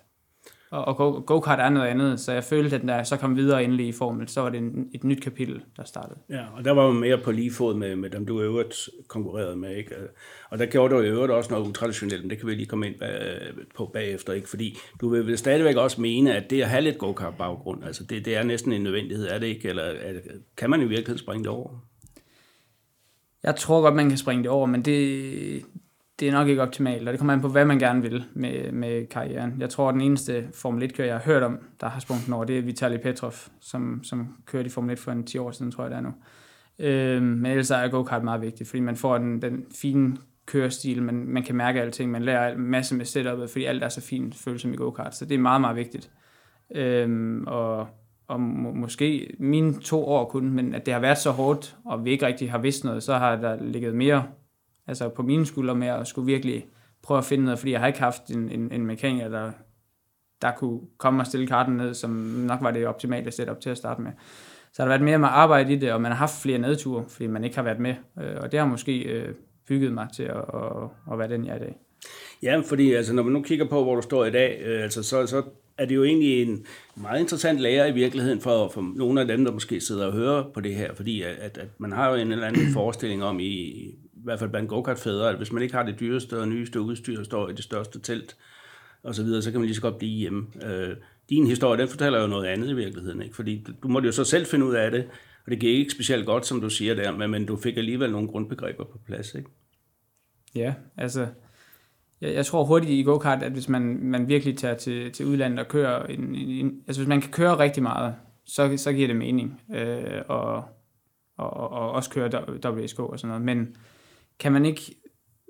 Og, 0.71 0.99
og 0.99 1.25
go-kart 1.25 1.59
er 1.59 1.69
noget 1.69 1.87
andet, 1.87 2.19
så 2.19 2.31
jeg 2.31 2.43
følte, 2.43 2.75
at 2.75 2.83
når 2.83 2.95
jeg 2.95 3.07
så 3.07 3.17
kom 3.17 3.35
videre 3.35 3.63
endelig 3.63 3.87
i 3.87 3.91
formel, 3.91 4.27
så 4.27 4.41
var 4.41 4.49
det 4.49 4.57
en, 4.57 4.89
et 4.93 5.03
nyt 5.03 5.23
kapitel, 5.23 5.61
der 5.77 5.83
startede. 5.83 6.19
Ja, 6.29 6.45
og 6.55 6.65
der 6.65 6.71
var 6.71 6.85
jo 6.85 6.91
mere 6.91 7.17
på 7.17 7.31
lige 7.31 7.51
fod 7.51 7.75
med, 7.75 7.95
med 7.95 8.09
dem, 8.09 8.25
du 8.25 8.41
øvrigt 8.41 8.89
konkurrerede 9.07 9.55
med, 9.55 9.75
ikke? 9.75 9.95
Og 10.49 10.59
der 10.59 10.65
gjorde 10.65 10.95
du 10.95 11.01
i 11.01 11.07
øvrigt 11.07 11.31
også 11.31 11.53
noget 11.53 11.67
utraditionelt, 11.67 12.21
men 12.21 12.29
det 12.29 12.37
kan 12.37 12.47
vi 12.47 12.55
lige 12.55 12.65
komme 12.65 12.87
ind 12.87 13.03
øh, 13.03 13.65
på 13.75 13.85
bagefter, 13.93 14.33
ikke? 14.33 14.49
Fordi 14.49 14.77
du 15.01 15.09
vil, 15.09 15.27
vil 15.27 15.37
stadigvæk 15.37 15.75
også 15.75 16.01
mene, 16.01 16.35
at 16.35 16.49
det 16.49 16.61
at 16.61 16.69
have 16.69 16.81
lidt 16.81 16.97
go-kart 16.97 17.37
baggrund, 17.37 17.83
altså 17.83 18.03
det, 18.03 18.25
det 18.25 18.35
er 18.37 18.43
næsten 18.43 18.73
en 18.73 18.81
nødvendighed, 18.81 19.27
er 19.27 19.39
det 19.39 19.47
ikke? 19.47 19.69
Eller 19.69 19.83
er, 19.83 20.13
kan 20.57 20.69
man 20.69 20.81
i 20.81 20.85
virkeligheden 20.85 21.19
springe 21.19 21.43
det 21.43 21.51
over? 21.51 21.88
Jeg 23.43 23.55
tror 23.55 23.81
godt, 23.81 23.95
man 23.95 24.09
kan 24.09 24.17
springe 24.17 24.43
det 24.43 24.51
over, 24.51 24.65
men 24.65 24.81
det, 24.81 25.65
det 26.19 26.27
er 26.27 26.31
nok 26.31 26.47
ikke 26.47 26.61
optimalt, 26.61 27.07
og 27.07 27.11
det 27.11 27.19
kommer 27.19 27.33
an 27.33 27.41
på, 27.41 27.47
hvad 27.47 27.65
man 27.65 27.79
gerne 27.79 28.01
vil 28.01 28.25
med, 28.33 28.71
med 28.71 29.07
karrieren. 29.07 29.55
Jeg 29.59 29.69
tror, 29.69 29.89
at 29.89 29.93
den 29.93 30.01
eneste 30.01 30.47
Formel 30.53 30.89
1-kører, 30.89 31.07
jeg 31.07 31.15
har 31.15 31.23
hørt 31.23 31.43
om, 31.43 31.59
der 31.81 31.89
har 31.89 31.99
sprunget 31.99 32.25
den 32.25 32.33
over, 32.33 32.45
det 32.45 32.57
er 32.57 32.61
Vitaly 32.61 32.97
Petrov, 32.97 33.33
som, 33.59 34.03
som 34.03 34.35
kørte 34.45 34.65
i 34.65 34.69
Formel 34.69 34.93
1 34.93 34.99
for 34.99 35.11
en 35.11 35.23
10 35.23 35.37
år 35.37 35.51
siden, 35.51 35.71
tror 35.71 35.83
jeg 35.83 35.91
det 35.91 35.97
er 35.97 36.01
nu. 36.01 36.13
Øh, 36.79 37.23
men 37.23 37.45
ellers 37.45 37.71
er 37.71 37.87
go-kart 37.87 38.23
meget 38.23 38.41
vigtigt, 38.41 38.69
fordi 38.69 38.79
man 38.79 38.95
får 38.95 39.17
den, 39.17 39.41
den 39.41 39.65
fine 39.81 40.17
kørestil, 40.45 41.03
man, 41.03 41.15
man 41.15 41.43
kan 41.43 41.55
mærke 41.55 41.81
alting, 41.81 42.11
man 42.11 42.23
lærer 42.23 42.53
en 42.53 42.61
masse 42.61 42.95
med 42.95 43.05
setupet, 43.05 43.49
fordi 43.49 43.65
alt 43.65 43.83
er 43.83 43.89
så 43.89 44.01
fint 44.01 44.35
følelse 44.35 44.61
som 44.61 44.73
i 44.73 44.75
go-kart, 44.75 45.15
så 45.15 45.25
det 45.25 45.35
er 45.35 45.39
meget, 45.39 45.61
meget 45.61 45.75
vigtigt. 45.75 46.11
Øh, 46.75 47.41
og 47.47 47.87
og 48.29 48.39
må, 48.39 48.73
måske 48.73 49.35
mine 49.39 49.79
to 49.79 50.05
år 50.05 50.25
kun, 50.25 50.49
men 50.49 50.75
at 50.75 50.85
det 50.85 50.93
har 50.93 51.01
været 51.01 51.17
så 51.17 51.31
hårdt, 51.31 51.77
og 51.85 52.05
vi 52.05 52.11
ikke 52.11 52.25
rigtig 52.25 52.51
har 52.51 52.57
vidst 52.57 52.83
noget, 52.83 53.03
så 53.03 53.13
har 53.13 53.35
der 53.35 53.63
ligget 53.63 53.95
mere 53.95 54.23
altså 54.87 55.09
på 55.09 55.23
mine 55.23 55.45
skuldre 55.45 55.75
med 55.75 55.87
at 55.87 56.07
skulle 56.07 56.25
virkelig 56.25 56.65
prøve 57.03 57.17
at 57.17 57.25
finde 57.25 57.43
noget, 57.43 57.59
fordi 57.59 57.71
jeg 57.71 57.79
har 57.79 57.87
ikke 57.87 57.99
haft 57.99 58.27
en, 58.27 58.51
en, 58.51 58.71
en 58.71 58.85
mekaniker, 58.85 59.29
der, 59.29 59.51
der 60.41 60.51
kunne 60.51 60.79
komme 60.97 61.21
og 61.21 61.27
stille 61.27 61.47
karten 61.47 61.73
ned, 61.73 61.93
som 61.93 62.09
nok 62.47 62.61
var 62.61 62.71
det 62.71 62.87
optimale 62.87 63.31
setup 63.31 63.59
til 63.59 63.69
at 63.69 63.77
starte 63.77 64.01
med. 64.01 64.11
Så 64.73 64.81
har 64.81 64.87
der 64.87 64.97
været 64.97 65.05
mere 65.05 65.19
med 65.19 65.29
arbejde 65.31 65.73
i 65.73 65.75
det, 65.75 65.91
og 65.91 66.01
man 66.01 66.11
har 66.11 66.17
haft 66.17 66.41
flere 66.41 66.57
nedture, 66.57 67.03
fordi 67.07 67.27
man 67.27 67.43
ikke 67.43 67.55
har 67.55 67.63
været 67.63 67.79
med, 67.79 67.95
øh, 68.21 68.35
og 68.41 68.51
det 68.51 68.59
har 68.59 68.67
måske 68.67 69.01
øh, 69.01 69.33
bygget 69.67 69.93
mig 69.93 70.07
til 70.13 70.23
at, 70.23 70.37
at, 70.53 70.89
at 71.11 71.19
være 71.19 71.29
den, 71.29 71.45
jeg 71.45 71.51
er 71.51 71.55
i 71.55 71.59
dag. 71.59 71.75
Ja, 72.43 72.61
fordi 72.65 72.93
altså, 72.93 73.13
når 73.13 73.23
man 73.23 73.33
nu 73.33 73.41
kigger 73.41 73.65
på, 73.65 73.83
hvor 73.83 73.95
du 73.95 74.01
står 74.01 74.25
i 74.25 74.31
dag, 74.31 74.61
øh, 74.65 74.83
altså, 74.83 75.03
så, 75.03 75.27
så 75.27 75.43
er 75.79 75.85
det 75.85 75.95
jo 75.95 76.03
egentlig 76.03 76.41
en 76.41 76.65
meget 76.95 77.19
interessant 77.19 77.59
lærer 77.59 77.85
i 77.85 77.91
virkeligheden 77.91 78.41
for, 78.41 78.69
for 78.69 78.93
nogle 78.95 79.21
af 79.21 79.27
dem, 79.27 79.45
der 79.45 79.51
måske 79.51 79.81
sidder 79.81 80.05
og 80.05 80.13
hører 80.13 80.43
på 80.53 80.61
det 80.61 80.75
her, 80.75 80.93
fordi 80.93 81.21
at, 81.21 81.57
at 81.57 81.69
man 81.77 81.91
har 81.91 82.09
jo 82.09 82.15
en 82.15 82.31
eller 82.31 82.47
anden 82.47 82.73
forestilling 82.79 83.23
om 83.23 83.39
i, 83.39 83.45
i 83.45 84.23
hvert 84.23 84.39
fald 84.39 84.49
blandt 84.49 84.69
go-kart-fædre, 84.69 85.29
at 85.29 85.37
hvis 85.37 85.51
man 85.51 85.63
ikke 85.63 85.75
har 85.75 85.83
det 85.83 85.99
dyreste 85.99 86.39
og 86.39 86.47
nyeste 86.47 86.81
udstyr 86.81 87.19
og 87.19 87.25
står 87.25 87.49
i 87.49 87.53
det 87.53 87.63
største 87.63 87.99
telt, 87.99 88.37
og 89.03 89.15
så 89.15 89.23
videre, 89.23 89.41
så 89.41 89.51
kan 89.51 89.59
man 89.59 89.65
lige 89.65 89.75
så 89.75 89.81
godt 89.81 89.97
blive 89.97 90.19
hjemme. 90.19 90.47
Øh, 90.63 90.95
din 91.29 91.47
historie, 91.47 91.81
den 91.81 91.87
fortæller 91.87 92.21
jo 92.21 92.27
noget 92.27 92.47
andet 92.47 92.69
i 92.69 92.73
virkeligheden, 92.73 93.21
ikke? 93.21 93.35
fordi 93.35 93.63
du, 93.67 93.71
du 93.83 93.87
måtte 93.87 94.05
jo 94.05 94.11
så 94.11 94.23
selv 94.23 94.45
finde 94.45 94.65
ud 94.65 94.75
af 94.75 94.91
det, 94.91 95.05
og 95.45 95.51
det 95.51 95.59
gik 95.59 95.79
ikke 95.79 95.91
specielt 95.91 96.25
godt, 96.25 96.45
som 96.45 96.61
du 96.61 96.69
siger 96.69 96.93
der, 96.93 97.17
men, 97.17 97.31
men 97.31 97.45
du 97.45 97.57
fik 97.57 97.77
alligevel 97.77 98.11
nogle 98.11 98.27
grundbegreber 98.27 98.83
på 98.83 98.99
plads, 99.05 99.35
ikke? 99.35 99.49
Ja, 100.55 100.73
altså, 100.97 101.27
jeg, 102.21 102.33
jeg 102.33 102.45
tror 102.45 102.63
hurtigt 102.63 102.91
i 102.91 103.03
go-kart, 103.03 103.43
at 103.43 103.51
hvis 103.51 103.69
man, 103.69 103.99
man 104.01 104.27
virkelig 104.27 104.57
tager 104.57 104.75
til, 104.75 105.11
til 105.11 105.25
udlandet 105.25 105.59
og 105.59 105.67
kører, 105.67 106.05
en, 106.05 106.35
en, 106.35 106.81
altså 106.87 107.01
hvis 107.01 107.09
man 107.09 107.21
kan 107.21 107.31
køre 107.31 107.59
rigtig 107.59 107.83
meget, 107.83 108.15
så, 108.45 108.77
så 108.77 108.93
giver 108.93 109.07
det 109.07 109.15
mening, 109.15 109.61
øh, 109.75 110.21
og, 110.27 110.63
og, 111.37 111.71
og 111.71 111.91
også 111.91 112.09
køre 112.09 112.29
WSK 112.65 112.99
og 112.99 113.19
sådan 113.19 113.27
noget, 113.27 113.45
men 113.45 113.75
kan 114.39 114.51
man 114.51 114.65
ikke, 114.65 114.95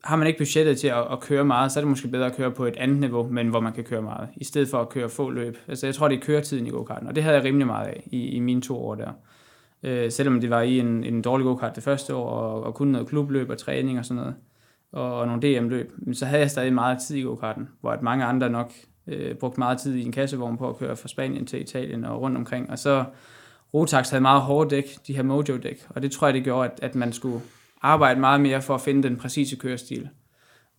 har 0.03 0.15
man 0.15 0.27
ikke 0.27 0.37
budgettet 0.37 0.79
til 0.79 0.87
at, 0.87 1.11
at 1.11 1.19
køre 1.19 1.45
meget, 1.45 1.71
så 1.71 1.79
er 1.79 1.81
det 1.81 1.89
måske 1.89 2.07
bedre 2.07 2.25
at 2.25 2.35
køre 2.35 2.51
på 2.51 2.65
et 2.65 2.77
andet 2.77 2.97
niveau, 2.97 3.29
men 3.31 3.47
hvor 3.47 3.59
man 3.59 3.73
kan 3.73 3.83
køre 3.83 4.01
meget, 4.01 4.29
i 4.35 4.43
stedet 4.43 4.67
for 4.67 4.81
at 4.81 4.89
køre 4.89 5.09
få 5.09 5.29
løb. 5.29 5.57
Altså 5.67 5.87
jeg 5.87 5.95
tror, 5.95 6.07
det 6.07 6.17
er 6.17 6.21
køretiden 6.21 6.67
i 6.67 6.69
go-karten, 6.69 7.07
og 7.07 7.15
det 7.15 7.23
havde 7.23 7.35
jeg 7.35 7.43
rimelig 7.43 7.67
meget 7.67 7.87
af 7.87 8.03
i, 8.11 8.27
i 8.27 8.39
mine 8.39 8.61
to 8.61 8.77
år 8.77 8.95
der. 8.95 9.11
Øh, 9.83 10.11
selvom 10.11 10.41
det 10.41 10.49
var 10.49 10.61
i 10.61 10.79
en, 10.79 11.03
en 11.03 11.21
dårlig 11.21 11.45
go-kart 11.45 11.75
det 11.75 11.83
første 11.83 12.15
år, 12.15 12.29
og, 12.29 12.63
og 12.63 12.75
kun 12.75 12.87
noget 12.87 13.07
klubløb 13.07 13.49
og 13.49 13.57
træning 13.57 13.99
og 13.99 14.05
sådan 14.05 14.21
noget, 14.21 14.35
og, 14.91 15.19
og 15.19 15.27
nogle 15.27 15.41
DM-løb, 15.41 15.91
men 15.97 16.15
så 16.15 16.25
havde 16.25 16.41
jeg 16.41 16.51
stadig 16.51 16.73
meget 16.73 16.99
tid 16.99 17.15
i 17.15 17.21
go-karten, 17.21 17.69
hvor 17.81 17.91
at 17.91 18.01
mange 18.01 18.25
andre 18.25 18.49
nok 18.49 18.73
øh, 19.07 19.35
brugte 19.35 19.59
meget 19.59 19.77
tid 19.77 19.95
i 19.95 20.05
en 20.05 20.11
kassevogn 20.11 20.57
på 20.57 20.69
at 20.69 20.77
køre 20.77 20.95
fra 20.95 21.07
Spanien 21.07 21.45
til 21.45 21.61
Italien 21.61 22.05
og 22.05 22.21
rundt 22.21 22.37
omkring, 22.37 22.69
og 22.69 22.79
så 22.79 23.03
Rotax 23.73 24.09
havde 24.09 24.21
meget 24.21 24.41
hårde 24.41 24.69
dæk, 24.69 24.97
de 25.07 25.15
her 25.15 25.23
Mojo-dæk, 25.23 25.87
og 25.89 26.01
det 26.01 26.11
tror 26.11 26.27
jeg, 26.27 26.33
det 26.33 26.43
gjorde, 26.43 26.69
at, 26.69 26.79
at 26.81 26.95
man 26.95 27.13
skulle 27.13 27.41
arbejde 27.81 28.19
meget 28.19 28.41
mere 28.41 28.61
for 28.61 28.75
at 28.75 28.81
finde 28.81 29.03
den 29.03 29.17
præcise 29.17 29.55
kørestil. 29.55 30.09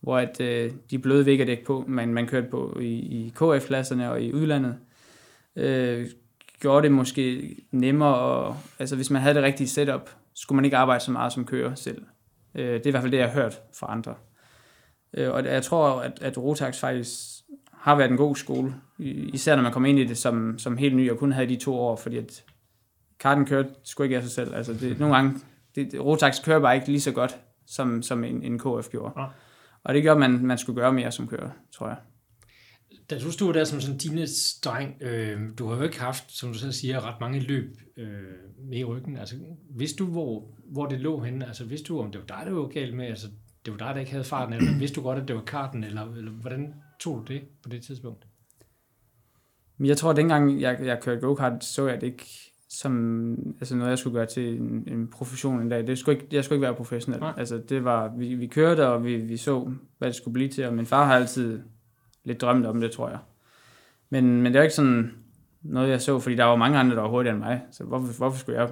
Hvor 0.01 0.17
at 0.17 0.41
øh, 0.41 0.71
de 0.91 0.99
bløde 0.99 1.25
vækkerdæk 1.25 1.65
på, 1.65 1.83
man, 1.87 2.13
man 2.13 2.27
kørte 2.27 2.47
på 2.47 2.77
i, 2.81 2.93
i 2.93 3.33
KF-klasserne 3.35 4.11
og 4.11 4.21
i 4.21 4.33
udlandet, 4.33 4.77
øh, 5.55 6.07
gjorde 6.59 6.83
det 6.83 6.91
måske 6.91 7.55
nemmere, 7.71 8.15
og, 8.15 8.57
altså 8.79 8.95
hvis 8.95 9.09
man 9.09 9.21
havde 9.21 9.35
det 9.35 9.43
rigtige 9.43 9.67
setup, 9.67 10.09
skulle 10.33 10.55
man 10.55 10.65
ikke 10.65 10.77
arbejde 10.77 11.03
så 11.03 11.11
meget 11.11 11.33
som 11.33 11.45
kører 11.45 11.75
selv. 11.75 12.01
Øh, 12.55 12.73
det 12.73 12.85
er 12.85 12.87
i 12.87 12.91
hvert 12.91 13.03
fald 13.03 13.11
det, 13.11 13.17
jeg 13.17 13.27
har 13.29 13.41
hørt 13.41 13.61
fra 13.73 13.91
andre. 13.91 14.15
Øh, 15.13 15.31
og 15.31 15.45
jeg 15.45 15.63
tror, 15.63 16.01
at, 16.01 16.21
at 16.21 16.37
Rotax 16.37 16.79
faktisk 16.79 17.17
har 17.73 17.95
været 17.95 18.11
en 18.11 18.17
god 18.17 18.35
skole, 18.35 18.75
især 18.99 19.55
når 19.55 19.63
man 19.63 19.71
kommer 19.71 19.89
ind 19.89 19.99
i 19.99 20.03
det 20.03 20.17
som, 20.17 20.59
som 20.59 20.77
helt 20.77 20.95
ny 20.95 21.11
og 21.11 21.17
kun 21.17 21.31
havde 21.31 21.49
de 21.49 21.55
to 21.55 21.79
år, 21.79 21.95
fordi 21.95 22.17
at 22.17 22.43
karten 23.19 23.45
kørte 23.45 23.69
sgu 23.83 24.03
ikke 24.03 24.15
af 24.15 24.21
sig 24.21 24.31
selv. 24.31 24.55
Altså 24.55 24.73
det, 24.73 24.99
nogle 24.99 25.15
gange 25.15 25.39
det, 25.75 25.99
Rotax 25.99 26.43
kører 26.43 26.59
bare 26.59 26.75
ikke 26.75 26.87
lige 26.87 27.01
så 27.01 27.11
godt, 27.11 27.37
som, 27.67 28.01
som 28.01 28.23
en, 28.23 28.43
en 28.43 28.59
KF 28.59 28.89
gjorde. 28.89 29.13
Ja. 29.17 29.25
Og 29.83 29.93
det 29.93 30.03
gør, 30.03 30.17
man, 30.17 30.45
man 30.45 30.57
skulle 30.57 30.81
gøre 30.81 30.93
mere 30.93 31.11
som 31.11 31.27
kører, 31.27 31.49
tror 31.71 31.87
jeg. 31.87 31.97
Da 33.09 33.19
du 33.19 33.31
stod 33.31 33.53
der 33.53 33.63
som 33.63 33.81
sådan 33.81 33.97
dine 33.97 34.27
dreng, 34.65 34.97
øh, 35.01 35.39
du 35.57 35.67
har 35.67 35.75
jo 35.75 35.83
ikke 35.83 35.99
haft, 35.99 36.31
som 36.31 36.53
du 36.53 36.57
selv 36.57 36.71
siger, 36.71 37.05
ret 37.05 37.21
mange 37.21 37.39
løb 37.39 37.77
øh, 37.97 38.07
med 38.69 38.77
i 38.77 38.83
ryggen. 38.83 39.17
Altså, 39.17 39.35
vidste 39.69 39.97
du, 39.97 40.05
hvor, 40.05 40.57
hvor 40.65 40.85
det 40.85 40.99
lå 40.99 41.19
henne? 41.19 41.47
Altså, 41.47 41.65
vidste 41.65 41.87
du, 41.87 41.99
om 41.99 42.11
det 42.11 42.21
var 42.21 42.37
dig, 42.37 42.45
der 42.45 42.53
var 42.53 42.67
galt 42.67 42.95
med? 42.95 43.05
Altså, 43.05 43.27
det 43.65 43.71
var 43.73 43.77
dig, 43.77 43.93
der 43.93 43.99
ikke 43.99 44.11
havde 44.11 44.23
farten, 44.23 44.53
eller 44.53 44.79
vidste 44.79 44.95
du 44.95 45.01
godt, 45.01 45.19
at 45.19 45.27
det 45.27 45.35
var 45.35 45.43
karten, 45.43 45.83
eller, 45.83 46.13
eller 46.15 46.31
hvordan 46.31 46.73
tog 46.99 47.17
du 47.27 47.33
det 47.33 47.41
på 47.63 47.69
det 47.69 47.83
tidspunkt? 47.83 48.27
Men 49.77 49.87
jeg 49.87 49.97
tror, 49.97 50.09
at 50.09 50.17
dengang 50.17 50.61
jeg, 50.61 50.79
jeg 50.83 50.99
kørte 51.01 51.21
go-kart, 51.21 51.63
så 51.63 51.87
jeg 51.87 52.01
det 52.01 52.07
ikke 52.07 52.51
som 52.69 53.55
altså 53.59 53.75
noget, 53.75 53.89
jeg 53.89 53.97
skulle 53.97 54.13
gøre 54.13 54.25
til 54.25 54.61
en, 54.61 54.83
en 54.87 55.07
profession 55.07 55.61
en 55.61 55.69
dag. 55.69 55.87
Det 55.87 55.97
skulle 55.97 56.17
ikke, 56.17 56.27
jeg 56.35 56.43
skulle 56.43 56.57
ikke 56.57 56.65
være 56.65 56.75
professionel. 56.75 57.19
Nej. 57.19 57.33
Altså, 57.37 57.57
det 57.69 57.83
var, 57.83 58.15
vi, 58.17 58.35
vi 58.35 58.47
kørte, 58.47 58.87
og 58.87 59.03
vi, 59.05 59.15
vi 59.15 59.37
så, 59.37 59.73
hvad 59.97 60.07
det 60.07 60.15
skulle 60.15 60.33
blive 60.33 60.49
til, 60.49 60.65
og 60.65 60.73
min 60.73 60.85
far 60.85 61.05
har 61.05 61.15
altid 61.15 61.59
lidt 62.23 62.41
drømt 62.41 62.65
om 62.65 62.81
det, 62.81 62.91
tror 62.91 63.09
jeg. 63.09 63.19
Men, 64.09 64.41
men 64.41 64.45
det 64.45 64.59
var 64.59 64.63
ikke 64.63 64.75
sådan 64.75 65.11
noget, 65.61 65.89
jeg 65.89 66.01
så, 66.01 66.19
fordi 66.19 66.35
der 66.35 66.43
var 66.43 66.55
mange 66.55 66.77
andre, 66.77 66.95
der 66.95 67.01
var 67.01 67.09
hurtigere 67.09 67.35
end 67.35 67.43
mig. 67.43 67.61
Så 67.71 67.83
hvorfor, 67.83 68.17
hvorfor 68.17 68.37
skulle 68.37 68.59
jeg 68.59 68.69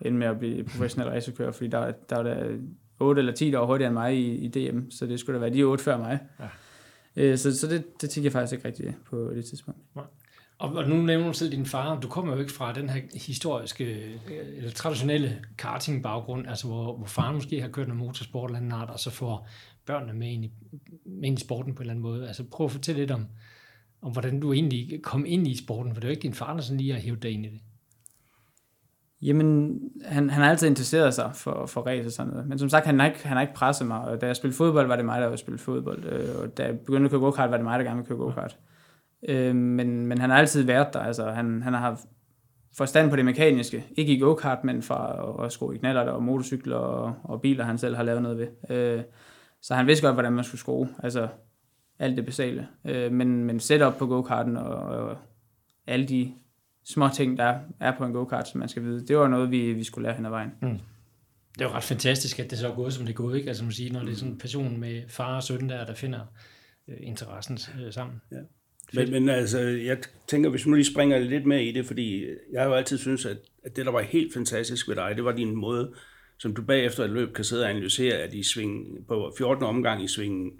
ende 0.00 0.18
med 0.18 0.26
at 0.26 0.38
blive 0.38 0.64
professionel 0.64 1.08
racerkører? 1.08 1.52
Fordi 1.52 1.68
der, 1.68 1.92
der 2.10 2.16
var 2.16 2.22
der 2.22 2.58
8 3.00 3.18
eller 3.18 3.32
10, 3.32 3.50
der 3.50 3.58
var 3.58 3.66
hurtigere 3.66 3.88
end 3.88 3.94
mig 3.94 4.16
i, 4.16 4.34
i 4.34 4.48
DM, 4.48 4.90
så 4.90 5.06
det 5.06 5.20
skulle 5.20 5.34
da 5.34 5.40
være 5.40 5.54
de 5.54 5.62
8 5.62 5.84
før 5.84 5.96
mig. 5.98 6.18
Øh, 7.16 7.38
så 7.38 7.58
så 7.58 7.66
det, 7.66 8.00
det 8.00 8.10
tænker 8.10 8.26
jeg 8.26 8.32
faktisk 8.32 8.52
ikke 8.52 8.68
rigtigt 8.68 9.04
på 9.10 9.30
det 9.34 9.44
tidspunkt. 9.44 9.80
Og, 10.58 10.72
og 10.72 10.88
nu 10.88 10.96
nævner 10.96 11.26
du 11.26 11.32
selv 11.32 11.52
din 11.52 11.66
far. 11.66 12.00
Du 12.00 12.08
kommer 12.08 12.32
jo 12.32 12.40
ikke 12.40 12.52
fra 12.52 12.72
den 12.72 12.88
her 12.88 13.00
historiske, 13.14 13.84
øh, 13.84 14.56
eller 14.56 14.70
traditionelle 14.70 15.44
karting-baggrund, 15.58 16.48
altså 16.48 16.66
hvor, 16.66 16.96
hvor 16.96 17.06
faren 17.06 17.34
måske 17.34 17.60
har 17.60 17.68
kørt 17.68 17.88
noget 17.88 18.02
motorsport 18.02 18.50
eller 18.50 18.58
anden 18.58 18.72
art, 18.72 18.90
og 18.90 19.00
så 19.00 19.10
får 19.10 19.48
børnene 19.86 20.12
med 20.12 20.28
ind, 20.28 20.44
i, 20.44 20.52
med 21.04 21.28
ind 21.28 21.38
i 21.38 21.40
sporten 21.40 21.74
på 21.74 21.82
en 21.82 21.82
eller 21.82 21.92
anden 21.92 22.02
måde. 22.02 22.26
Altså 22.26 22.44
prøv 22.44 22.64
at 22.64 22.72
fortælle 22.72 23.00
lidt 23.00 23.10
om, 23.10 23.26
om 24.02 24.12
hvordan 24.12 24.40
du 24.40 24.52
egentlig 24.52 25.02
kom 25.02 25.24
ind 25.26 25.48
i 25.48 25.56
sporten, 25.56 25.94
for 25.94 26.00
det 26.00 26.06
er 26.06 26.10
jo 26.10 26.16
ikke 26.16 26.22
din 26.22 26.34
far, 26.34 26.54
der 26.54 26.60
sådan 26.60 26.78
lige 26.78 26.92
har 26.92 27.00
hævet 27.00 27.22
dig 27.22 27.30
ind 27.30 27.46
i 27.46 27.48
det. 27.48 27.60
Jamen, 29.22 29.80
han, 30.04 30.30
han 30.30 30.42
har 30.42 30.50
altid 30.50 30.68
interesseret 30.68 31.14
sig 31.14 31.30
for, 31.34 31.66
for 31.66 31.80
race 31.80 32.08
og 32.08 32.12
sådan 32.12 32.32
noget. 32.32 32.48
Men 32.48 32.58
som 32.58 32.68
sagt, 32.68 32.86
han 32.86 33.00
har 33.00 33.06
ikke, 33.06 33.28
han 33.28 33.36
har 33.36 33.42
ikke 33.42 33.54
presset 33.54 33.86
mig. 33.86 34.00
Og 34.00 34.20
da 34.20 34.26
jeg 34.26 34.36
spillede 34.36 34.56
fodbold, 34.56 34.86
var 34.86 34.96
det 34.96 35.04
mig, 35.04 35.20
der 35.20 35.26
ville 35.26 35.38
spille 35.38 35.58
fodbold. 35.58 36.04
Øh, 36.04 36.42
og 36.42 36.56
da 36.58 36.64
jeg 36.64 36.78
begyndte 36.78 37.04
at 37.04 37.10
køre 37.10 37.20
go-kart, 37.20 37.50
var 37.50 37.56
det 37.56 37.64
mig, 37.64 37.78
der 37.78 37.84
gerne 37.84 37.96
ville 37.96 38.08
køre 38.08 38.18
go-kart. 38.18 38.58
Øh, 39.28 39.54
men, 39.54 40.06
men 40.06 40.18
han 40.18 40.30
har 40.30 40.36
altid 40.36 40.62
været 40.62 40.92
der. 40.92 41.00
Altså, 41.00 41.30
han, 41.30 41.62
han 41.62 41.72
har 41.72 41.80
haft 41.80 42.00
forstand 42.76 43.10
på 43.10 43.16
det 43.16 43.24
mekaniske. 43.24 43.84
Ikke 43.96 44.12
i 44.12 44.18
go-kart, 44.18 44.64
men 44.64 44.82
fra 44.82 45.28
at, 45.38 45.44
at 45.46 45.52
skrue 45.52 45.74
i 45.74 45.78
knaller 45.78 46.02
og 46.02 46.22
motorcykler 46.22 46.76
og, 46.76 47.14
og 47.24 47.40
biler, 47.40 47.64
han 47.64 47.78
selv 47.78 47.96
har 47.96 48.02
lavet 48.02 48.22
noget 48.22 48.38
ved. 48.38 48.76
Øh, 48.76 49.02
så 49.62 49.74
han 49.74 49.86
vidste 49.86 50.06
godt, 50.06 50.16
hvordan 50.16 50.32
man 50.32 50.44
skulle 50.44 50.60
skrue. 50.60 50.88
Altså, 51.02 51.28
alt 51.98 52.16
det 52.16 52.26
basale. 52.26 52.68
Øh, 52.84 53.12
men, 53.12 53.44
men 53.44 53.60
setup 53.60 53.94
på 53.98 54.06
go-karten 54.06 54.56
og, 54.56 54.74
og 54.74 55.18
alle 55.86 56.08
de 56.08 56.32
små 56.84 57.08
ting, 57.14 57.38
der 57.38 57.58
er 57.80 57.96
på 57.98 58.04
en 58.04 58.12
go-kart, 58.12 58.48
som 58.48 58.58
man 58.58 58.68
skal 58.68 58.82
vide, 58.82 59.06
det 59.06 59.16
var 59.16 59.28
noget, 59.28 59.50
vi, 59.50 59.72
vi 59.72 59.84
skulle 59.84 60.06
lære 60.06 60.16
hen 60.16 60.26
ad 60.26 60.30
vejen. 60.30 60.50
Mm. 60.62 60.78
Det 61.54 61.64
er 61.64 61.68
jo 61.68 61.74
ret 61.74 61.84
fantastisk, 61.84 62.38
at 62.38 62.50
det 62.50 62.58
så 62.58 62.68
er 62.68 62.74
gået, 62.74 62.92
som 62.92 63.04
det 63.04 63.12
er 63.12 63.16
gået, 63.16 63.36
ikke? 63.36 63.48
Altså 63.48 63.64
man 63.64 63.72
siger, 63.72 63.92
når 63.92 64.00
det 64.00 64.12
er 64.12 64.16
sådan 64.16 64.32
en 64.32 64.38
passion 64.38 64.80
med 64.80 65.02
far 65.08 65.36
og 65.36 65.42
søn 65.42 65.68
der, 65.68 65.86
der 65.86 65.94
finder 65.94 66.20
øh, 66.88 66.96
interessen 67.00 67.58
øh, 67.80 67.92
sammen. 67.92 68.20
Ja. 68.32 68.36
Men, 68.92 69.10
men 69.10 69.28
altså, 69.28 69.58
jeg 69.60 69.98
tænker, 70.26 70.50
hvis 70.50 70.66
nu 70.66 70.74
lige 70.74 70.92
springer 70.92 71.18
lidt 71.18 71.46
med 71.46 71.60
i 71.60 71.72
det, 71.72 71.86
fordi 71.86 72.24
jeg 72.52 72.62
har 72.62 72.68
jo 72.68 72.74
altid 72.74 72.98
synes, 72.98 73.26
at, 73.26 73.36
at 73.64 73.76
det, 73.76 73.86
der 73.86 73.92
var 73.92 74.00
helt 74.00 74.34
fantastisk 74.34 74.88
ved 74.88 74.96
dig, 74.96 75.12
det 75.16 75.24
var 75.24 75.32
din 75.32 75.56
måde, 75.56 75.92
som 76.40 76.54
du 76.54 76.62
bagefter 76.62 77.04
et 77.04 77.10
løb 77.10 77.34
kan 77.34 77.44
sidde 77.44 77.64
og 77.64 77.70
analysere, 77.70 78.14
at 78.14 78.34
i 78.34 78.42
sving, 78.42 79.06
på 79.08 79.34
14 79.38 79.64
omgang 79.64 80.04
i 80.04 80.08
svingen 80.08 80.50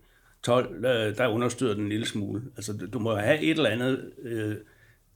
12, 0.42 0.84
øh, 0.84 1.16
der 1.16 1.28
understøtter 1.28 1.74
den 1.74 1.84
en 1.84 1.88
lille 1.88 2.06
smule. 2.06 2.42
Altså, 2.56 2.72
du 2.92 2.98
må 2.98 3.16
have 3.16 3.40
et 3.40 3.50
eller 3.50 3.70
andet 3.70 4.10
øh, 4.22 4.54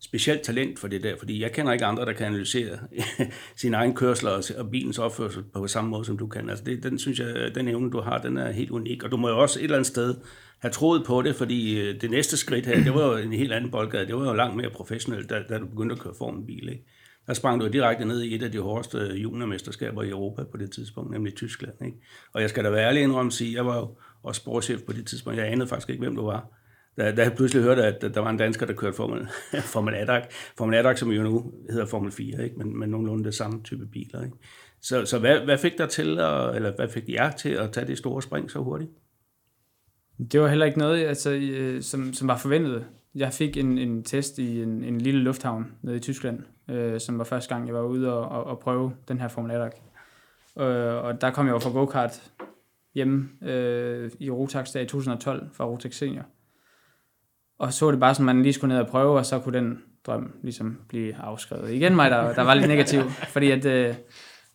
specielt 0.01 0.43
talent 0.43 0.79
for 0.79 0.89
det 0.89 1.03
der, 1.03 1.17
fordi 1.19 1.43
jeg 1.43 1.53
kender 1.53 1.73
ikke 1.73 1.85
andre, 1.85 2.05
der 2.05 2.13
kan 2.13 2.27
analysere 2.27 2.79
sin 3.57 3.75
egen 3.75 3.95
kørsel 3.95 4.29
og 4.59 4.71
bilens 4.71 4.99
opførsel 4.99 5.43
på 5.43 5.67
samme 5.67 5.91
måde, 5.91 6.05
som 6.05 6.19
du 6.19 6.27
kan. 6.27 6.51
Altså, 6.51 6.65
det, 6.65 6.83
den 6.83 6.99
synes 6.99 7.21
jeg, 7.21 7.55
den 7.55 7.69
evne, 7.69 7.91
du 7.91 8.01
har, 8.01 8.19
den 8.19 8.37
er 8.37 8.51
helt 8.51 8.71
unik, 8.71 9.03
og 9.03 9.11
du 9.11 9.17
må 9.17 9.29
jo 9.29 9.39
også 9.39 9.59
et 9.59 9.65
eller 9.65 9.77
andet 9.77 9.87
sted 9.87 10.15
have 10.59 10.73
troet 10.73 11.07
på 11.07 11.23
det, 11.23 11.37
fordi 11.37 11.81
øh, 11.81 12.01
det 12.01 12.11
næste 12.11 12.37
skridt 12.37 12.67
her, 12.67 12.85
det 12.85 12.95
var 12.95 13.07
jo 13.07 13.17
en 13.17 13.33
helt 13.33 13.53
anden 13.53 13.71
boldgade, 13.71 14.07
det 14.07 14.17
var 14.17 14.29
jo 14.29 14.35
langt 14.35 14.57
mere 14.57 14.71
professionelt, 14.71 15.31
da, 15.31 15.43
da 15.49 15.59
du 15.59 15.67
begyndte 15.67 15.93
at 15.93 15.99
køre 15.99 16.15
form 16.19 16.47
bil, 16.47 16.69
ikke? 16.69 16.85
Der 17.27 17.35
sprang 17.35 17.61
du 17.61 17.69
direkte 17.69 18.05
ned 18.05 18.23
i 18.23 18.35
et 18.35 18.43
af 18.43 18.53
de 18.53 18.61
hårdeste 18.61 18.99
juniormesterskaber 18.99 20.03
i 20.03 20.11
Europa 20.11 20.45
på 20.45 20.57
det 20.57 20.71
tidspunkt, 20.71 21.11
nemlig 21.11 21.35
Tyskland. 21.35 21.75
Ikke? 21.85 21.97
Og 22.33 22.41
jeg 22.41 22.51
skal 22.51 22.65
da 22.65 22.71
være 22.71 22.89
ærlig 22.89 23.03
indrømme 23.03 23.29
at 23.29 23.33
sige, 23.33 23.55
jeg 23.55 23.67
var 23.67 23.77
jo 23.77 23.97
også 24.23 24.41
sportschef 24.41 24.83
på 24.83 24.93
det 24.93 25.07
tidspunkt. 25.07 25.39
Jeg 25.39 25.49
anede 25.49 25.69
faktisk 25.69 25.91
ikke, 25.91 26.03
hvem 26.03 26.17
du 26.17 26.27
var. 26.27 26.51
Da, 26.97 27.15
da 27.15 27.23
jeg 27.23 27.33
pludselig 27.33 27.63
hørte, 27.63 27.85
at 27.85 28.15
der 28.15 28.21
var 28.21 28.31
en 28.31 28.37
dansker, 28.37 28.67
der 28.67 28.73
kørte 28.73 28.97
Formel, 28.97 29.29
Formel 29.75 29.95
Adak. 29.95 30.23
Formel 30.59 30.77
Adak, 30.77 30.99
som 30.99 31.11
jo 31.11 31.23
nu 31.23 31.53
hedder 31.71 31.87
Formel 31.87 32.13
4, 32.13 32.45
ikke? 32.45 32.57
Men, 32.57 32.79
men 32.79 32.91
nogenlunde 32.91 33.25
det 33.25 33.35
samme 33.35 33.63
type 33.63 33.87
biler. 33.87 34.25
Ikke? 34.25 34.37
Så, 34.83 35.05
så 35.05 35.19
hvad, 35.19 35.41
hvad 35.41 35.59
fik 35.59 35.79
dig 35.79 35.89
til, 35.89 36.19
at, 36.19 36.57
eller 36.57 36.77
hvad 36.77 36.89
fik 36.89 37.09
jer 37.09 37.31
til 37.31 37.49
at 37.49 37.73
tage 37.73 37.87
det 37.87 37.99
store 37.99 38.23
spring 38.23 38.51
så 38.51 38.59
hurtigt? 38.59 38.91
Det 40.33 40.41
var 40.41 40.49
heller 40.49 40.67
ikke 40.67 40.79
noget, 40.79 41.05
altså, 41.05 41.33
øh, 41.33 41.83
som, 41.83 42.13
som 42.13 42.29
var 42.29 42.39
forventet. 42.39 42.87
Jeg 43.15 43.33
fik 43.33 43.57
en, 43.57 43.79
en 43.79 44.03
test 44.05 44.39
i 44.39 44.63
en, 44.63 44.85
en 44.85 45.01
lille 45.01 45.21
lufthavn 45.21 45.73
nede 45.83 45.97
i 45.97 46.01
Tyskland, 46.01 46.39
øh, 46.69 47.01
som 47.01 47.19
var 47.19 47.25
første 47.25 47.55
gang, 47.55 47.67
jeg 47.67 47.75
var 47.75 47.83
ude 47.83 48.13
og, 48.13 48.29
og, 48.29 48.45
og 48.45 48.59
prøve 48.59 48.93
den 49.09 49.21
her 49.21 49.29
Formel. 49.29 49.71
Øh, 50.59 51.05
og 51.05 51.21
der 51.21 51.31
kom 51.31 51.47
jeg 51.47 51.53
jo 51.53 51.59
fra 51.59 51.71
go-kart 51.71 52.31
hjemme 52.95 53.29
øh, 53.43 54.11
i 54.19 54.31
Rotax 54.31 54.73
der 54.73 54.81
i 54.81 54.87
2012 54.87 55.49
fra 55.53 55.65
Rotax 55.65 55.95
Senior. 55.95 56.25
Og 57.59 57.73
så 57.73 57.91
det 57.91 58.01
bare 58.01 58.15
som, 58.15 58.25
man 58.25 58.43
lige 58.43 58.53
skulle 58.53 58.75
ned 58.75 58.83
og 58.83 58.89
prøve, 58.89 59.19
og 59.19 59.27
så 59.27 59.39
kunne 59.39 59.59
den 59.59 59.83
drøm 60.07 60.33
ligesom 60.43 60.81
blive 60.89 61.17
afskrevet. 61.17 61.71
Igen 61.71 61.97
mig, 61.97 62.11
der, 62.11 62.35
der 62.35 62.43
var 62.43 62.55
lidt 62.55 62.69
negativ, 62.69 63.01
fordi 63.35 63.51
at, 63.51 63.65
øh, 63.65 63.95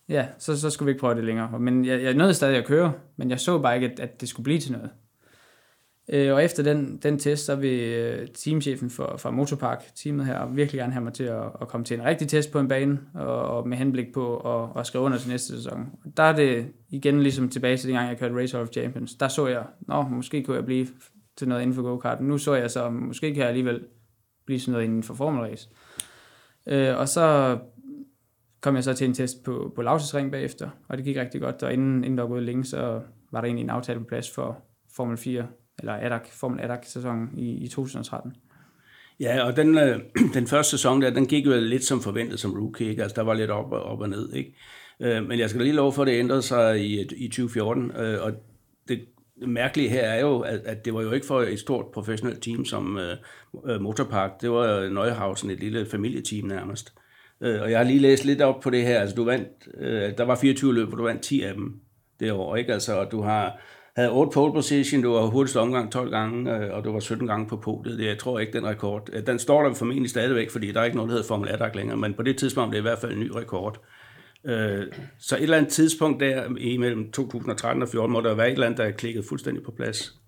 ja, 0.09 0.27
så, 0.37 0.59
så 0.59 0.69
skulle 0.69 0.87
vi 0.87 0.91
ikke 0.91 0.99
prøve 0.99 1.15
det 1.15 1.23
længere. 1.23 1.59
Men 1.59 1.85
jeg, 1.85 2.03
jeg 2.03 2.13
nåede 2.13 2.33
stadig 2.33 2.57
at 2.57 2.65
køre, 2.65 2.93
men 3.17 3.29
jeg 3.29 3.39
så 3.39 3.59
bare 3.59 3.75
ikke, 3.75 3.87
at, 3.87 3.99
at 3.99 4.21
det 4.21 4.29
skulle 4.29 4.43
blive 4.43 4.59
til 4.59 4.71
noget. 4.71 4.89
Øh, 6.11 6.33
og 6.33 6.43
efter 6.43 6.63
den, 6.63 6.97
den 7.03 7.19
test, 7.19 7.45
så 7.45 7.55
vil 7.55 7.79
øh, 7.79 8.27
teamchefen 8.27 8.89
for, 8.89 9.15
for 9.17 9.31
Motorpark, 9.31 9.83
teamet 9.95 10.25
her, 10.25 10.45
virkelig 10.45 10.79
gerne 10.79 10.93
have 10.93 11.03
mig 11.03 11.13
til 11.13 11.23
at, 11.23 11.43
at 11.61 11.67
komme 11.67 11.85
til 11.85 11.99
en 11.99 12.05
rigtig 12.05 12.27
test 12.27 12.51
på 12.51 12.59
en 12.59 12.67
bane, 12.67 12.99
og, 13.13 13.41
og 13.41 13.67
med 13.67 13.77
henblik 13.77 14.13
på 14.13 14.37
at, 14.37 14.69
at 14.79 14.87
skrive 14.87 15.03
under 15.03 15.17
til 15.17 15.29
næste 15.29 15.47
sæson. 15.47 15.89
Der 16.17 16.23
er 16.23 16.35
det 16.35 16.71
igen 16.89 17.23
ligesom 17.23 17.49
tilbage 17.49 17.77
til 17.77 17.87
dengang, 17.87 18.09
jeg 18.09 18.17
kørte 18.17 18.35
Race 18.35 18.59
of 18.59 18.67
Champions. 18.67 19.13
Der 19.13 19.27
så 19.27 19.47
jeg, 19.47 19.63
nå, 19.79 20.01
måske 20.01 20.43
kunne 20.43 20.55
jeg 20.55 20.65
blive 20.65 20.87
til 21.37 21.47
noget 21.47 21.61
inden 21.61 21.75
for 21.75 21.81
go-kart. 21.81 22.21
Nu 22.21 22.37
så 22.37 22.53
jeg 22.53 22.71
så, 22.71 22.89
måske 22.89 23.33
kan 23.33 23.39
jeg 23.39 23.47
alligevel 23.47 23.81
blive 24.45 24.59
sådan 24.59 24.71
noget 24.71 24.85
inden 24.85 25.03
for 25.03 25.13
Formel 25.13 25.41
Race. 25.41 25.69
Øh, 26.67 26.97
og 26.97 27.09
så 27.09 27.57
kom 28.61 28.75
jeg 28.75 28.83
så 28.83 28.93
til 28.93 29.07
en 29.07 29.13
test 29.13 29.43
på, 29.43 29.71
på 29.75 29.81
Ring 29.81 30.31
bagefter, 30.31 30.69
og 30.87 30.97
det 30.97 31.05
gik 31.05 31.17
rigtig 31.17 31.41
godt, 31.41 31.63
og 31.63 31.73
inden, 31.73 32.03
inden 32.03 32.17
der 32.17 32.23
var 32.23 32.29
gået 32.29 32.43
længe, 32.43 32.63
så 32.63 33.01
var 33.31 33.41
der 33.41 33.45
egentlig 33.45 33.63
en 33.63 33.69
aftale 33.69 33.99
på 33.99 34.05
plads 34.05 34.31
for 34.31 34.57
Formel 34.95 35.17
4 35.17 35.47
eller 35.79 35.93
ADAC, 35.93 36.29
Formel 36.31 36.62
ADAC-sæsonen 36.62 37.29
i, 37.38 37.63
i 37.63 37.67
2013. 37.67 38.33
Ja, 39.19 39.43
og 39.43 39.55
den, 39.55 39.77
øh, 39.77 40.00
den 40.38 40.48
første 40.48 40.71
sæson 40.71 41.01
der, 41.01 41.09
den 41.09 41.27
gik 41.27 41.45
jo 41.45 41.51
lidt 41.59 41.83
som 41.83 42.01
forventet 42.01 42.39
som 42.39 42.53
rookie, 42.53 42.89
ikke? 42.89 43.03
altså 43.03 43.15
der 43.15 43.21
var 43.21 43.33
lidt 43.33 43.51
op, 43.51 43.71
og, 43.71 43.83
op 43.83 44.00
og 44.00 44.09
ned, 44.09 44.33
ikke? 44.33 44.55
Øh, 45.00 45.27
men 45.27 45.39
jeg 45.39 45.50
skal 45.50 45.62
lige 45.62 45.75
love 45.75 45.93
for, 45.93 46.01
at 46.01 46.07
det 46.07 46.19
ændrede 46.19 46.41
sig 46.41 46.79
i, 46.79 47.01
i 47.01 47.27
2014, 47.27 47.91
øh, 47.91 48.24
og 48.24 48.31
det, 48.88 49.05
mærkelige 49.48 49.89
her 49.89 50.01
er 50.01 50.19
jo, 50.19 50.39
at, 50.39 50.59
at 50.65 50.86
det 50.86 50.93
var 50.93 51.01
jo 51.01 51.12
ikke 51.12 51.25
for 51.25 51.41
et 51.41 51.59
stort 51.59 51.86
professionelt 51.93 52.43
team 52.43 52.65
som 52.65 52.98
øh, 52.98 53.17
øh 53.65 53.81
Motorpark, 53.81 54.41
det 54.41 54.51
var 54.51 54.89
Neuhausen, 54.89 55.50
et 55.50 55.59
lille 55.59 55.86
familieteam 55.86 56.48
nærmest. 56.48 56.93
Øh, 57.41 57.62
og 57.62 57.71
jeg 57.71 57.79
har 57.79 57.86
lige 57.86 58.00
læst 58.00 58.25
lidt 58.25 58.41
op 58.41 58.59
på 58.59 58.69
det 58.69 58.83
her, 58.83 59.00
altså 59.00 59.15
du 59.15 59.24
vandt, 59.24 59.48
øh, 59.77 60.17
der 60.17 60.24
var 60.24 60.36
24 60.36 60.74
løb, 60.74 60.91
og 60.91 60.98
du 60.98 61.03
vandt 61.03 61.21
10 61.21 61.41
af 61.41 61.53
dem 61.53 61.79
det 62.19 62.31
år, 62.31 62.55
ikke? 62.55 62.74
Altså, 62.74 63.00
og 63.00 63.12
du 63.12 63.21
har 63.21 63.62
havde 63.96 64.12
8 64.12 64.31
pole 64.34 64.53
position, 64.53 65.01
du 65.01 65.13
var 65.13 65.25
hurtigst 65.25 65.58
omgang 65.58 65.91
12 65.91 66.10
gange, 66.10 66.55
øh, 66.55 66.74
og 66.74 66.84
du 66.84 66.91
var 66.91 67.00
17 67.00 67.27
gange 67.27 67.48
på 67.48 67.58
podiet. 67.58 68.05
Jeg 68.05 68.17
tror 68.17 68.39
ikke, 68.39 68.53
den 68.53 68.67
rekord. 68.67 69.10
Øh, 69.13 69.27
den 69.27 69.39
står 69.39 69.63
der 69.63 69.74
formentlig 69.74 70.10
stadigvæk, 70.10 70.50
fordi 70.50 70.72
der 70.72 70.79
er 70.79 70.86
ikke 70.86 70.98
noget, 70.98 71.10
der 71.10 71.15
hedder 71.15 71.27
Formel 71.27 71.50
1 71.50 71.75
længere, 71.75 71.98
men 71.98 72.13
på 72.13 72.24
det 72.24 72.38
tidspunkt 72.38 72.72
det 72.72 72.77
er 72.77 72.81
det 72.81 72.89
i 72.89 72.89
hvert 72.89 73.00
fald 73.00 73.13
en 73.13 73.19
ny 73.19 73.31
rekord. 73.31 73.81
Øh, 74.46 74.86
så 75.19 75.36
et 75.36 75.43
eller 75.43 75.58
andet 75.58 75.72
tidspunkt 75.72 76.19
der 76.19 76.43
imellem 76.58 77.12
2013 77.12 77.81
og 77.81 77.88
2014 77.88 78.13
må 78.13 78.22
der 78.22 78.36
være 78.36 78.48
et 78.48 78.53
eller 78.53 78.65
andet, 78.65 78.77
der 78.77 78.84
er 78.84 78.91
klikket 78.91 79.25
fuldstændig 79.25 79.63
på 79.63 79.72
plads. 79.72 80.19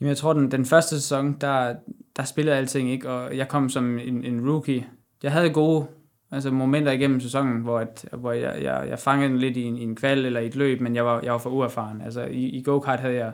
Jamen, 0.00 0.08
jeg 0.08 0.16
tror, 0.16 0.32
den, 0.32 0.50
den 0.50 0.64
første 0.64 0.96
sæson, 0.96 1.36
der, 1.40 1.74
der 2.16 2.24
spillede 2.24 2.56
alting 2.56 2.90
ikke, 2.90 3.10
og 3.10 3.36
jeg 3.36 3.48
kom 3.48 3.68
som 3.68 3.98
en, 3.98 4.24
en 4.24 4.50
rookie. 4.50 4.86
Jeg 5.22 5.32
havde 5.32 5.50
gode 5.50 5.86
Altså 6.32 6.50
momenter 6.50 6.92
igennem 6.92 7.20
sæsonen, 7.20 7.62
hvor, 7.62 7.78
at, 7.78 8.08
hvor 8.12 8.32
jeg, 8.32 8.62
jeg, 8.62 8.86
jeg 8.88 8.98
fangede 8.98 9.30
den 9.30 9.38
lidt 9.38 9.56
i 9.56 9.62
en, 9.62 9.76
i 9.76 9.82
en 9.82 9.96
kval 9.96 10.26
eller 10.26 10.40
i 10.40 10.46
et 10.46 10.56
løb, 10.56 10.80
men 10.80 10.96
jeg 10.96 11.04
var, 11.04 11.20
jeg 11.22 11.32
var 11.32 11.38
for 11.38 11.50
uerfaren. 11.50 12.02
Altså 12.02 12.24
i, 12.24 12.44
i 12.44 12.62
go-kart 12.62 13.00
havde 13.00 13.14
jeg 13.14 13.32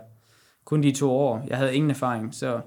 kun 0.64 0.82
de 0.82 0.92
to 0.92 1.10
år. 1.10 1.44
Jeg 1.48 1.56
havde 1.58 1.74
ingen 1.74 1.90
erfaring, 1.90 2.34
så 2.34 2.60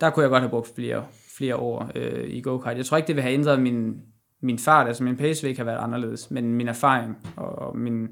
der 0.00 0.10
kunne 0.10 0.22
jeg 0.22 0.30
godt 0.30 0.42
have 0.42 0.50
brugt 0.50 0.74
flere, 0.74 1.04
flere 1.36 1.56
år 1.56 1.90
øh, 1.94 2.30
i 2.30 2.40
go-kart. 2.40 2.76
Jeg 2.76 2.86
tror 2.86 2.96
ikke, 2.96 3.06
det 3.06 3.16
vil 3.16 3.22
have 3.22 3.34
ændret 3.34 3.60
min, 3.62 4.02
min 4.40 4.58
fart, 4.58 4.86
altså 4.86 5.04
min 5.04 5.16
pace 5.16 5.42
vil 5.42 5.48
ikke 5.48 5.58
have 5.58 5.66
været 5.66 5.84
anderledes, 5.84 6.30
men 6.30 6.54
min 6.54 6.68
erfaring 6.68 7.18
og, 7.36 7.58
og 7.58 7.78
min 7.78 8.08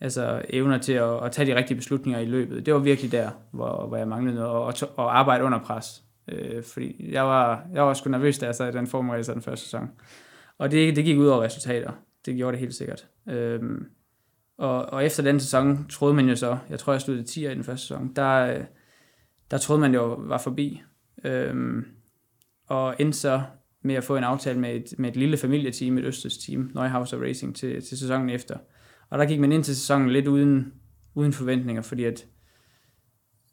altså, 0.00 0.42
evner 0.50 0.78
til 0.78 0.92
at, 0.92 1.24
at 1.24 1.32
tage 1.32 1.52
de 1.52 1.56
rigtige 1.56 1.76
beslutninger 1.76 2.20
i 2.20 2.26
løbet, 2.26 2.66
det 2.66 2.74
var 2.74 2.80
virkelig 2.80 3.12
der, 3.12 3.30
hvor, 3.50 3.86
hvor 3.86 3.96
jeg 3.96 4.08
manglede 4.08 4.36
noget, 4.36 4.50
og, 4.50 4.64
og, 4.64 4.74
og 4.96 5.18
arbejde 5.18 5.44
under 5.44 5.58
pres. 5.58 6.02
Øh, 6.28 6.62
fordi 6.62 7.12
jeg 7.12 7.24
var, 7.24 7.62
jeg 7.74 7.82
var 7.82 7.94
sgu 7.94 8.10
nervøs, 8.10 8.38
da 8.38 8.46
jeg 8.46 8.54
sad 8.54 8.74
i 8.74 8.76
den 8.76 8.86
formræse 8.86 9.32
den 9.32 9.42
første 9.42 9.64
sæson. 9.64 9.90
Og 10.58 10.70
det, 10.70 10.96
det 10.96 11.04
gik 11.04 11.18
ud 11.18 11.26
over 11.26 11.42
resultater. 11.42 11.92
Det 12.26 12.36
gjorde 12.36 12.52
det 12.52 12.60
helt 12.60 12.74
sikkert. 12.74 13.06
Øhm, 13.28 13.86
og, 14.58 14.86
og 14.86 15.04
efter 15.04 15.22
den 15.22 15.40
sæson 15.40 15.86
troede 15.88 16.14
man 16.14 16.28
jo 16.28 16.36
så, 16.36 16.58
jeg 16.70 16.78
tror 16.78 16.92
jeg 16.92 17.00
sluttede 17.00 17.28
10 17.28 17.46
i 17.46 17.48
den 17.48 17.64
første 17.64 17.86
sæson, 17.86 18.12
der, 18.16 18.54
øh, 18.54 18.64
der 19.50 19.58
troede 19.58 19.80
man 19.80 19.94
jo 19.94 20.14
var 20.14 20.38
forbi. 20.38 20.82
Øhm, 21.24 21.84
og 22.66 22.94
endte 22.98 23.18
så 23.18 23.42
med 23.82 23.94
at 23.94 24.04
få 24.04 24.16
en 24.16 24.24
aftale 24.24 24.60
med 24.60 24.74
et, 24.74 24.94
med 24.98 25.10
et 25.10 25.16
lille 25.16 25.36
familieteam, 25.36 25.98
et 25.98 26.04
østers 26.04 26.38
team, 26.38 26.70
Neuhauser 26.74 27.22
Racing, 27.22 27.56
til, 27.56 27.82
til 27.82 27.98
sæsonen 27.98 28.30
efter. 28.30 28.58
Og 29.10 29.18
der 29.18 29.24
gik 29.24 29.40
man 29.40 29.52
ind 29.52 29.64
til 29.64 29.76
sæsonen 29.76 30.10
lidt 30.10 30.26
uden, 30.26 30.72
uden 31.14 31.32
forventninger, 31.32 31.82
fordi 31.82 32.04
at, 32.04 32.26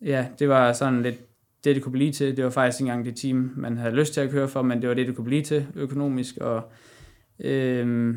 ja, 0.02 0.28
det 0.40 0.50
var 0.50 0.74
sådan 0.74 1.02
lidt 1.02 1.16
det, 1.64 1.76
det 1.76 1.84
kunne 1.84 1.92
blive 1.92 2.12
til. 2.12 2.38
Det 2.38 2.44
var 2.44 2.50
faktisk 2.50 2.82
ikke 2.82 2.92
engang 2.92 3.06
det 3.06 3.16
team, 3.16 3.54
man 3.58 3.78
havde 3.78 3.96
lyst 3.96 4.14
til 4.14 4.22
at 4.22 4.32
køre 4.32 4.48
for, 4.48 4.62
men 4.62 4.82
det 4.82 4.90
var 4.90 4.96
det, 4.96 5.08
det 5.08 5.16
kunne 5.16 5.26
blive 5.26 5.44
til 5.44 5.68
økonomisk, 5.76 6.38
og 6.38 6.72
Øh, 7.40 8.16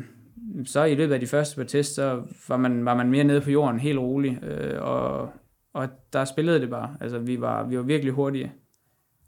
så 0.65 0.83
i 0.83 0.95
løbet 0.95 1.13
af 1.13 1.19
de 1.19 1.27
første 1.27 1.55
par 1.55 1.63
tests, 1.63 1.95
så 1.95 2.23
var 2.47 2.57
man, 2.57 2.85
var 2.85 2.95
man 2.95 3.09
mere 3.09 3.23
nede 3.23 3.41
på 3.41 3.51
jorden, 3.51 3.79
helt 3.79 3.99
rolig, 3.99 4.43
øh, 4.43 4.81
og, 4.81 5.31
og 5.73 5.89
der 6.13 6.25
spillede 6.25 6.61
det 6.61 6.69
bare. 6.69 6.97
Altså, 7.01 7.19
vi 7.19 7.41
var, 7.41 7.63
vi 7.63 7.77
var 7.77 7.83
virkelig 7.83 8.13
hurtige. 8.13 8.53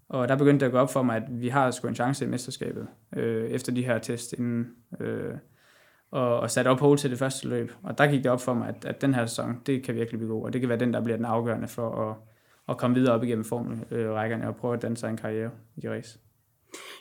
Og 0.10 0.27
der 0.27 0.36
begyndte 0.36 0.60
det 0.60 0.65
at 0.65 0.72
gå 0.72 0.77
op 0.77 0.91
for 0.93 1.03
mig, 1.03 1.15
at 1.15 1.24
vi 1.29 1.48
har 1.48 1.72
sgu 1.72 1.88
en 1.88 1.96
chance 1.96 2.25
i 2.25 2.27
mesterskabet, 2.27 2.88
øh, 3.15 3.50
efter 3.50 3.72
de 3.72 3.86
her 3.86 4.00
test 4.00 4.34
inden, 4.34 4.67
øh, 5.00 5.34
og, 6.12 6.39
og 6.39 6.51
satte 6.51 6.69
op 6.69 6.79
hold 6.79 6.98
til 6.98 7.10
det 7.10 7.19
første 7.19 7.48
løb. 7.48 7.72
Og 7.84 7.98
der 7.98 8.08
gik 8.08 8.24
det 8.24 8.31
op 8.31 8.41
for 8.41 8.53
mig, 8.53 8.67
at, 8.67 8.86
at 8.86 9.01
den 9.01 9.13
her 9.13 9.25
sæson, 9.25 9.62
det 9.65 9.84
kan 9.84 9.96
virkelig 9.96 10.19
blive 10.19 10.31
god, 10.31 10.46
og 10.46 10.53
det 10.53 10.62
kan 10.62 10.69
være 10.69 10.79
den, 10.79 10.93
der 10.93 11.01
bliver 11.01 11.17
den 11.17 11.25
afgørende 11.25 11.67
for 11.67 12.10
at, 12.10 12.15
at 12.69 12.77
komme 12.77 12.96
videre 12.96 13.13
op 13.13 13.24
igennem 13.24 13.46
formelrækkerne 13.46 14.43
øh, 14.43 14.50
og 14.50 14.55
prøve 14.55 14.74
at 14.74 14.81
danse 14.81 15.08
en 15.08 15.17
karriere 15.17 15.51
i 15.77 15.89
race. 15.89 16.19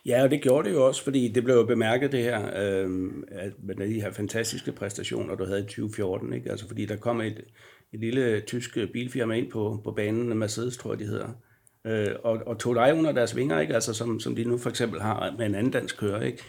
Ja, 0.06 0.22
og 0.22 0.30
det 0.30 0.42
gjorde 0.42 0.68
det 0.68 0.74
jo 0.74 0.86
også, 0.86 1.04
fordi 1.04 1.28
det 1.28 1.44
blev 1.44 1.54
jo 1.54 1.64
bemærket 1.64 2.12
det 2.12 2.22
her, 2.22 2.46
øh, 2.46 3.10
at 3.30 3.52
med 3.62 3.88
de 3.88 4.00
her 4.00 4.12
fantastiske 4.12 4.72
præstationer, 4.72 5.34
du 5.34 5.44
havde 5.44 5.60
i 5.60 5.62
2014, 5.62 6.32
ikke? 6.32 6.50
Altså 6.50 6.68
fordi 6.68 6.86
der 6.86 6.96
kom 6.96 7.20
et, 7.20 7.44
et 7.92 8.00
lille 8.00 8.40
tysk 8.40 8.78
bilfirma 8.92 9.34
ind 9.34 9.50
på, 9.50 9.80
på 9.84 9.92
banen, 9.92 10.38
Mercedes 10.38 10.76
tror 10.76 10.92
jeg 10.92 10.98
de 10.98 11.04
hedder, 11.04 11.28
øh, 11.86 12.14
og, 12.24 12.42
og 12.46 12.58
tog 12.58 12.74
dig 12.74 12.94
under 12.94 13.12
deres 13.12 13.36
vinger, 13.36 13.60
ikke? 13.60 13.74
Altså 13.74 13.94
som, 13.94 14.20
som 14.20 14.36
de 14.36 14.44
nu 14.44 14.58
for 14.58 14.70
eksempel 14.70 15.00
har 15.00 15.34
med 15.38 15.46
en 15.46 15.54
anden 15.54 15.72
dansk 15.72 15.98
kører, 15.98 16.22
ikke? 16.22 16.42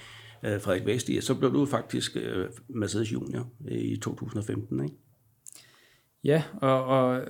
Øh, 0.44 0.62
Frederik 0.62 0.86
Vesti, 0.86 1.22
så 1.22 1.36
blev 1.36 1.54
du 1.54 1.66
faktisk 1.66 2.12
øh, 2.16 2.50
Mercedes 2.68 3.14
Junior 3.14 3.48
i 3.68 3.98
2015, 3.98 4.84
ikke? 4.84 4.96
Ja, 6.24 6.44
og, 6.62 6.86
og 6.86 7.22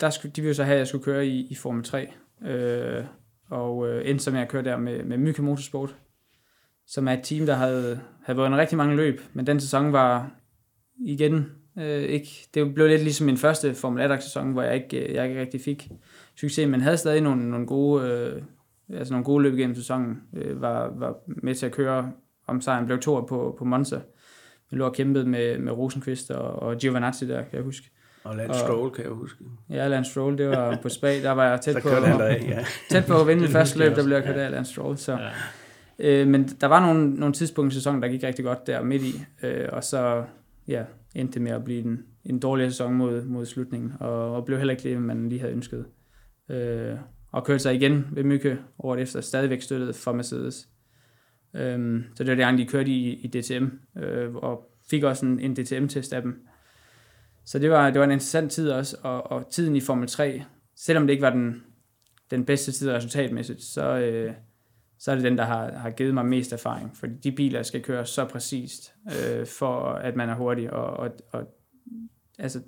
der 0.00 0.10
skulle, 0.10 0.32
de 0.32 0.40
ville 0.40 0.54
så 0.54 0.64
have, 0.64 0.74
at 0.74 0.78
jeg 0.78 0.86
skulle 0.86 1.04
køre 1.04 1.26
i, 1.26 1.46
i 1.50 1.54
Formel 1.54 1.84
3, 1.84 2.08
øh, 2.46 3.04
og 3.50 3.88
øh, 3.88 4.10
endte 4.10 4.24
så 4.24 4.30
med 4.30 4.40
at 4.40 4.48
køre 4.48 4.64
der 4.64 4.76
med, 4.76 5.04
med 5.04 5.18
Myke 5.18 5.42
Motorsport, 5.42 5.96
som 6.86 7.08
er 7.08 7.12
et 7.12 7.22
team, 7.22 7.46
der 7.46 7.54
havde, 7.54 8.00
havde 8.24 8.36
været 8.36 8.46
en 8.46 8.56
rigtig 8.56 8.78
mange 8.78 8.96
løb, 8.96 9.20
men 9.32 9.46
den 9.46 9.60
sæson 9.60 9.92
var 9.92 10.30
igen 10.98 11.46
øh, 11.78 12.02
ikke, 12.02 12.48
det 12.54 12.74
blev 12.74 12.88
lidt 12.88 13.02
ligesom 13.02 13.26
min 13.26 13.36
første 13.36 13.74
Formel 13.74 14.12
1-sæson, 14.12 14.52
hvor 14.52 14.62
jeg 14.62 14.74
ikke, 14.74 15.08
øh, 15.08 15.14
jeg 15.14 15.28
ikke 15.28 15.40
rigtig 15.40 15.60
fik 15.60 15.88
succes, 16.36 16.68
men 16.68 16.80
havde 16.80 16.96
stadig 16.96 17.20
nogle, 17.20 17.50
nogle 17.50 17.66
gode, 17.66 18.08
øh, 18.08 18.42
altså 18.98 19.14
nogle 19.14 19.24
gode 19.24 19.42
løb 19.42 19.54
igennem 19.54 19.76
sæsonen, 19.76 20.22
øh, 20.36 20.60
var, 20.60 20.92
var 20.96 21.16
med 21.26 21.54
til 21.54 21.66
at 21.66 21.72
køre 21.72 22.12
om 22.46 22.60
sejren, 22.60 22.86
blev 22.86 22.98
to 22.98 23.20
på, 23.20 23.54
på 23.58 23.64
Monza. 23.64 24.00
Jeg 24.70 24.78
lå 24.78 24.84
og 24.84 24.94
kæmpede 24.94 25.28
med, 25.28 25.58
med 25.58 25.72
Rosenqvist 25.72 26.30
og, 26.30 26.62
og 26.62 26.76
Giovanazzi 26.76 27.28
der, 27.28 27.42
kan 27.42 27.54
jeg 27.56 27.62
huske. 27.62 27.90
Og 28.26 28.36
Lance 28.36 28.60
Stroll, 28.60 28.90
kan 28.90 29.04
jeg 29.04 29.12
huske. 29.12 29.44
Ja, 29.70 29.88
Lance 29.88 30.10
Stroll, 30.10 30.38
det 30.38 30.48
var 30.48 30.78
på 30.82 30.88
Spa, 30.88 31.22
der 31.22 31.30
var 31.30 31.48
jeg 31.48 31.60
tæt 31.60 31.82
på, 31.82 31.88
af, 31.88 32.44
ja. 32.48 32.64
tæt 32.90 33.06
på 33.06 33.20
at 33.20 33.26
vinde 33.26 33.42
det 33.42 33.50
første 33.50 33.78
løb, 33.78 33.96
der 33.96 34.04
blev 34.04 34.16
jeg 34.16 34.24
kørt 34.24 34.36
af 34.36 34.50
Lance 34.50 34.72
Stroll. 34.72 34.96
Så. 34.96 35.12
Ja. 35.12 35.30
Øh, 35.98 36.28
men 36.28 36.48
der 36.60 36.66
var 36.66 36.80
nogle, 36.80 37.14
nogle 37.14 37.32
tidspunkter 37.34 37.72
i 37.72 37.74
sæsonen, 37.74 38.02
der 38.02 38.08
gik 38.08 38.22
rigtig 38.22 38.44
godt 38.44 38.66
der 38.66 38.82
midt 38.82 39.02
i, 39.02 39.24
øh, 39.42 39.68
og 39.72 39.84
så 39.84 40.24
ja, 40.68 40.82
endte 41.14 41.34
det 41.34 41.42
med 41.42 41.52
at 41.52 41.64
blive 41.64 41.84
en, 41.84 42.02
en 42.24 42.38
dårlig 42.38 42.70
sæson 42.70 42.94
mod, 42.94 43.24
mod 43.24 43.46
slutningen, 43.46 43.92
og, 44.00 44.34
og 44.34 44.44
blev 44.44 44.58
heller 44.58 44.74
ikke 44.74 44.88
det, 44.88 45.02
man 45.02 45.28
lige 45.28 45.40
havde 45.40 45.52
ønsket. 45.52 45.84
Øh, 46.50 46.96
og 47.32 47.44
kørte 47.44 47.58
sig 47.58 47.74
igen 47.74 48.06
ved 48.12 48.24
Mykke 48.24 48.58
året 48.78 49.00
efter, 49.00 49.20
stadigvæk 49.20 49.62
støttet 49.62 49.96
for 49.96 50.12
Mercedes. 50.12 50.68
Øh, 51.54 52.02
så 52.14 52.24
det 52.24 52.38
var 52.38 52.50
det 52.50 52.58
de 52.58 52.66
kørte 52.66 52.90
i, 52.90 53.14
i 53.14 53.26
DTM, 53.26 53.66
øh, 53.98 54.34
og 54.34 54.70
fik 54.90 55.02
også 55.02 55.26
en, 55.26 55.40
en 55.40 55.54
DTM-test 55.54 56.12
af 56.12 56.22
dem. 56.22 56.46
Så 57.46 57.58
det 57.58 57.70
var, 57.70 57.90
det 57.90 57.98
var 57.98 58.04
en 58.04 58.10
interessant 58.10 58.52
tid 58.52 58.70
også, 58.70 58.96
og, 59.02 59.32
og 59.32 59.50
tiden 59.50 59.76
i 59.76 59.80
Formel 59.80 60.08
3, 60.08 60.42
selvom 60.76 61.06
det 61.06 61.12
ikke 61.12 61.22
var 61.22 61.30
den, 61.30 61.62
den 62.30 62.44
bedste 62.44 62.72
tid 62.72 62.90
resultatmæssigt, 62.90 63.62
så, 63.62 63.82
øh, 63.98 64.32
så 64.98 65.10
er 65.10 65.14
det 65.14 65.24
den, 65.24 65.38
der 65.38 65.44
har, 65.44 65.72
har 65.72 65.90
givet 65.90 66.14
mig 66.14 66.26
mest 66.26 66.52
erfaring. 66.52 66.96
Fordi 66.96 67.12
de 67.24 67.32
biler 67.32 67.62
skal 67.62 67.82
køre 67.82 68.06
så 68.06 68.24
præcist, 68.24 68.94
øh, 69.06 69.46
for 69.46 69.80
at 69.80 70.16
man 70.16 70.28
er 70.28 70.34
hurtig. 70.34 70.72
Og, 70.72 70.86
og, 70.86 71.10
og 71.32 71.42
altså, 72.38 72.60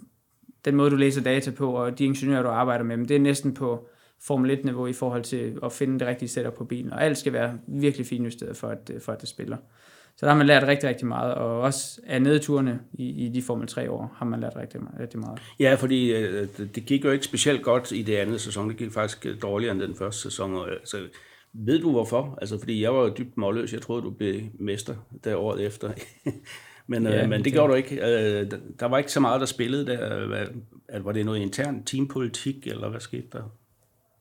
den 0.65 0.77
måde, 0.77 0.91
du 0.91 0.97
læser 0.97 1.23
data 1.23 1.51
på, 1.51 1.73
og 1.73 1.99
de 1.99 2.05
ingeniører, 2.05 2.43
du 2.43 2.49
arbejder 2.49 2.85
med, 2.85 3.07
det 3.07 3.17
er 3.17 3.21
næsten 3.21 3.55
på 3.55 3.89
Formel 4.23 4.59
1-niveau 4.59 4.87
i 4.87 4.93
forhold 4.93 5.23
til 5.23 5.59
at 5.63 5.73
finde 5.73 5.99
det 5.99 6.09
rigtige 6.09 6.29
setup 6.29 6.55
på 6.55 6.65
bilen. 6.65 6.93
Og 6.93 7.05
alt 7.05 7.19
skal 7.19 7.33
være 7.33 7.59
virkelig 7.67 8.07
finjusteret, 8.07 8.57
for 8.57 8.69
at, 8.69 8.91
for 9.01 9.13
at 9.13 9.21
det 9.21 9.29
spiller. 9.29 9.57
Så 10.19 10.27
der 10.27 10.33
har 10.33 10.39
man 10.39 10.47
lært 10.47 10.63
rigtig, 10.63 10.89
rigtig 10.89 11.07
meget, 11.07 11.35
og 11.35 11.61
også 11.61 12.01
af 12.07 12.23
nedturene 12.23 12.81
i, 12.93 13.27
i 13.27 13.29
de 13.29 13.43
Formel 13.43 13.67
3 13.67 13.91
år 13.91 14.15
har 14.17 14.27
man 14.27 14.41
lært 14.41 14.57
rigtig, 14.57 14.81
rigtig 15.01 15.21
meget. 15.21 15.39
Ja, 15.61 15.75
fordi 15.75 16.13
øh, 16.13 16.49
det 16.59 16.87
gik 16.87 17.05
jo 17.05 17.11
ikke 17.11 17.25
specielt 17.25 17.63
godt 17.63 17.93
i 17.93 18.03
det 18.03 18.17
andet 18.17 18.41
sæson. 18.41 18.69
Det 18.69 18.77
gik 18.77 18.93
faktisk 18.93 19.27
dårligere 19.43 19.73
end 19.73 19.81
den 19.81 19.95
første 19.95 20.23
sæson. 20.23 20.55
Og, 20.55 20.71
altså, 20.71 20.99
ved 21.53 21.81
du 21.81 21.91
hvorfor? 21.91 22.39
Altså, 22.41 22.59
fordi 22.59 22.83
jeg 22.83 22.95
var 22.95 23.01
jo 23.01 23.15
dybt 23.19 23.37
målløs. 23.37 23.73
Jeg 23.73 23.83
troede, 23.83 24.03
du 24.03 24.11
blev 24.11 24.41
mester 24.61 24.95
der 25.25 25.37
året 25.37 25.67
efter. 25.67 25.91
men, 26.87 27.07
øh, 27.07 27.13
ja, 27.13 27.23
øh, 27.23 27.29
men 27.29 27.39
det, 27.39 27.45
det 27.45 27.53
gjorde 27.53 27.71
du 27.71 27.77
ikke. 27.77 27.95
Øh, 27.95 28.51
der 28.81 28.87
var 28.87 28.99
ikke 28.99 29.13
så 29.13 29.21
meget, 29.21 29.41
der 29.41 29.47
spillede 29.47 29.87
der. 29.87 31.01
Var 31.01 31.13
det 31.13 31.27
noget 31.27 31.41
intern 31.41 31.85
teampolitik, 31.85 32.67
eller 32.67 32.89
hvad 32.89 33.01
skete 33.01 33.27
der? 33.33 33.43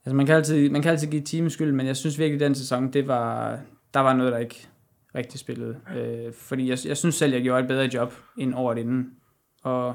Altså, 0.05 0.15
man 0.15 0.25
kan 0.25 0.35
altid, 0.35 0.69
man 0.69 0.81
kan 0.81 0.91
altid 0.91 1.07
give 1.07 1.21
team 1.21 1.49
skyld, 1.49 1.71
men 1.71 1.87
jeg 1.87 1.97
synes 1.97 2.19
virkelig, 2.19 2.41
at 2.41 2.47
den 2.49 2.55
sæson, 2.55 2.93
det 2.93 3.07
var, 3.07 3.59
der 3.93 3.99
var 3.99 4.13
noget, 4.13 4.33
der 4.33 4.39
ikke 4.39 4.67
rigtig 5.15 5.39
spillede. 5.39 5.77
Øh, 5.97 6.33
fordi 6.33 6.69
jeg, 6.69 6.77
jeg 6.85 6.97
synes 6.97 7.15
selv, 7.15 7.33
jeg 7.33 7.41
gjorde 7.41 7.61
et 7.61 7.67
bedre 7.67 7.89
job 7.93 8.13
end 8.37 8.55
året 8.55 8.77
inden. 8.77 9.11
Og, 9.63 9.87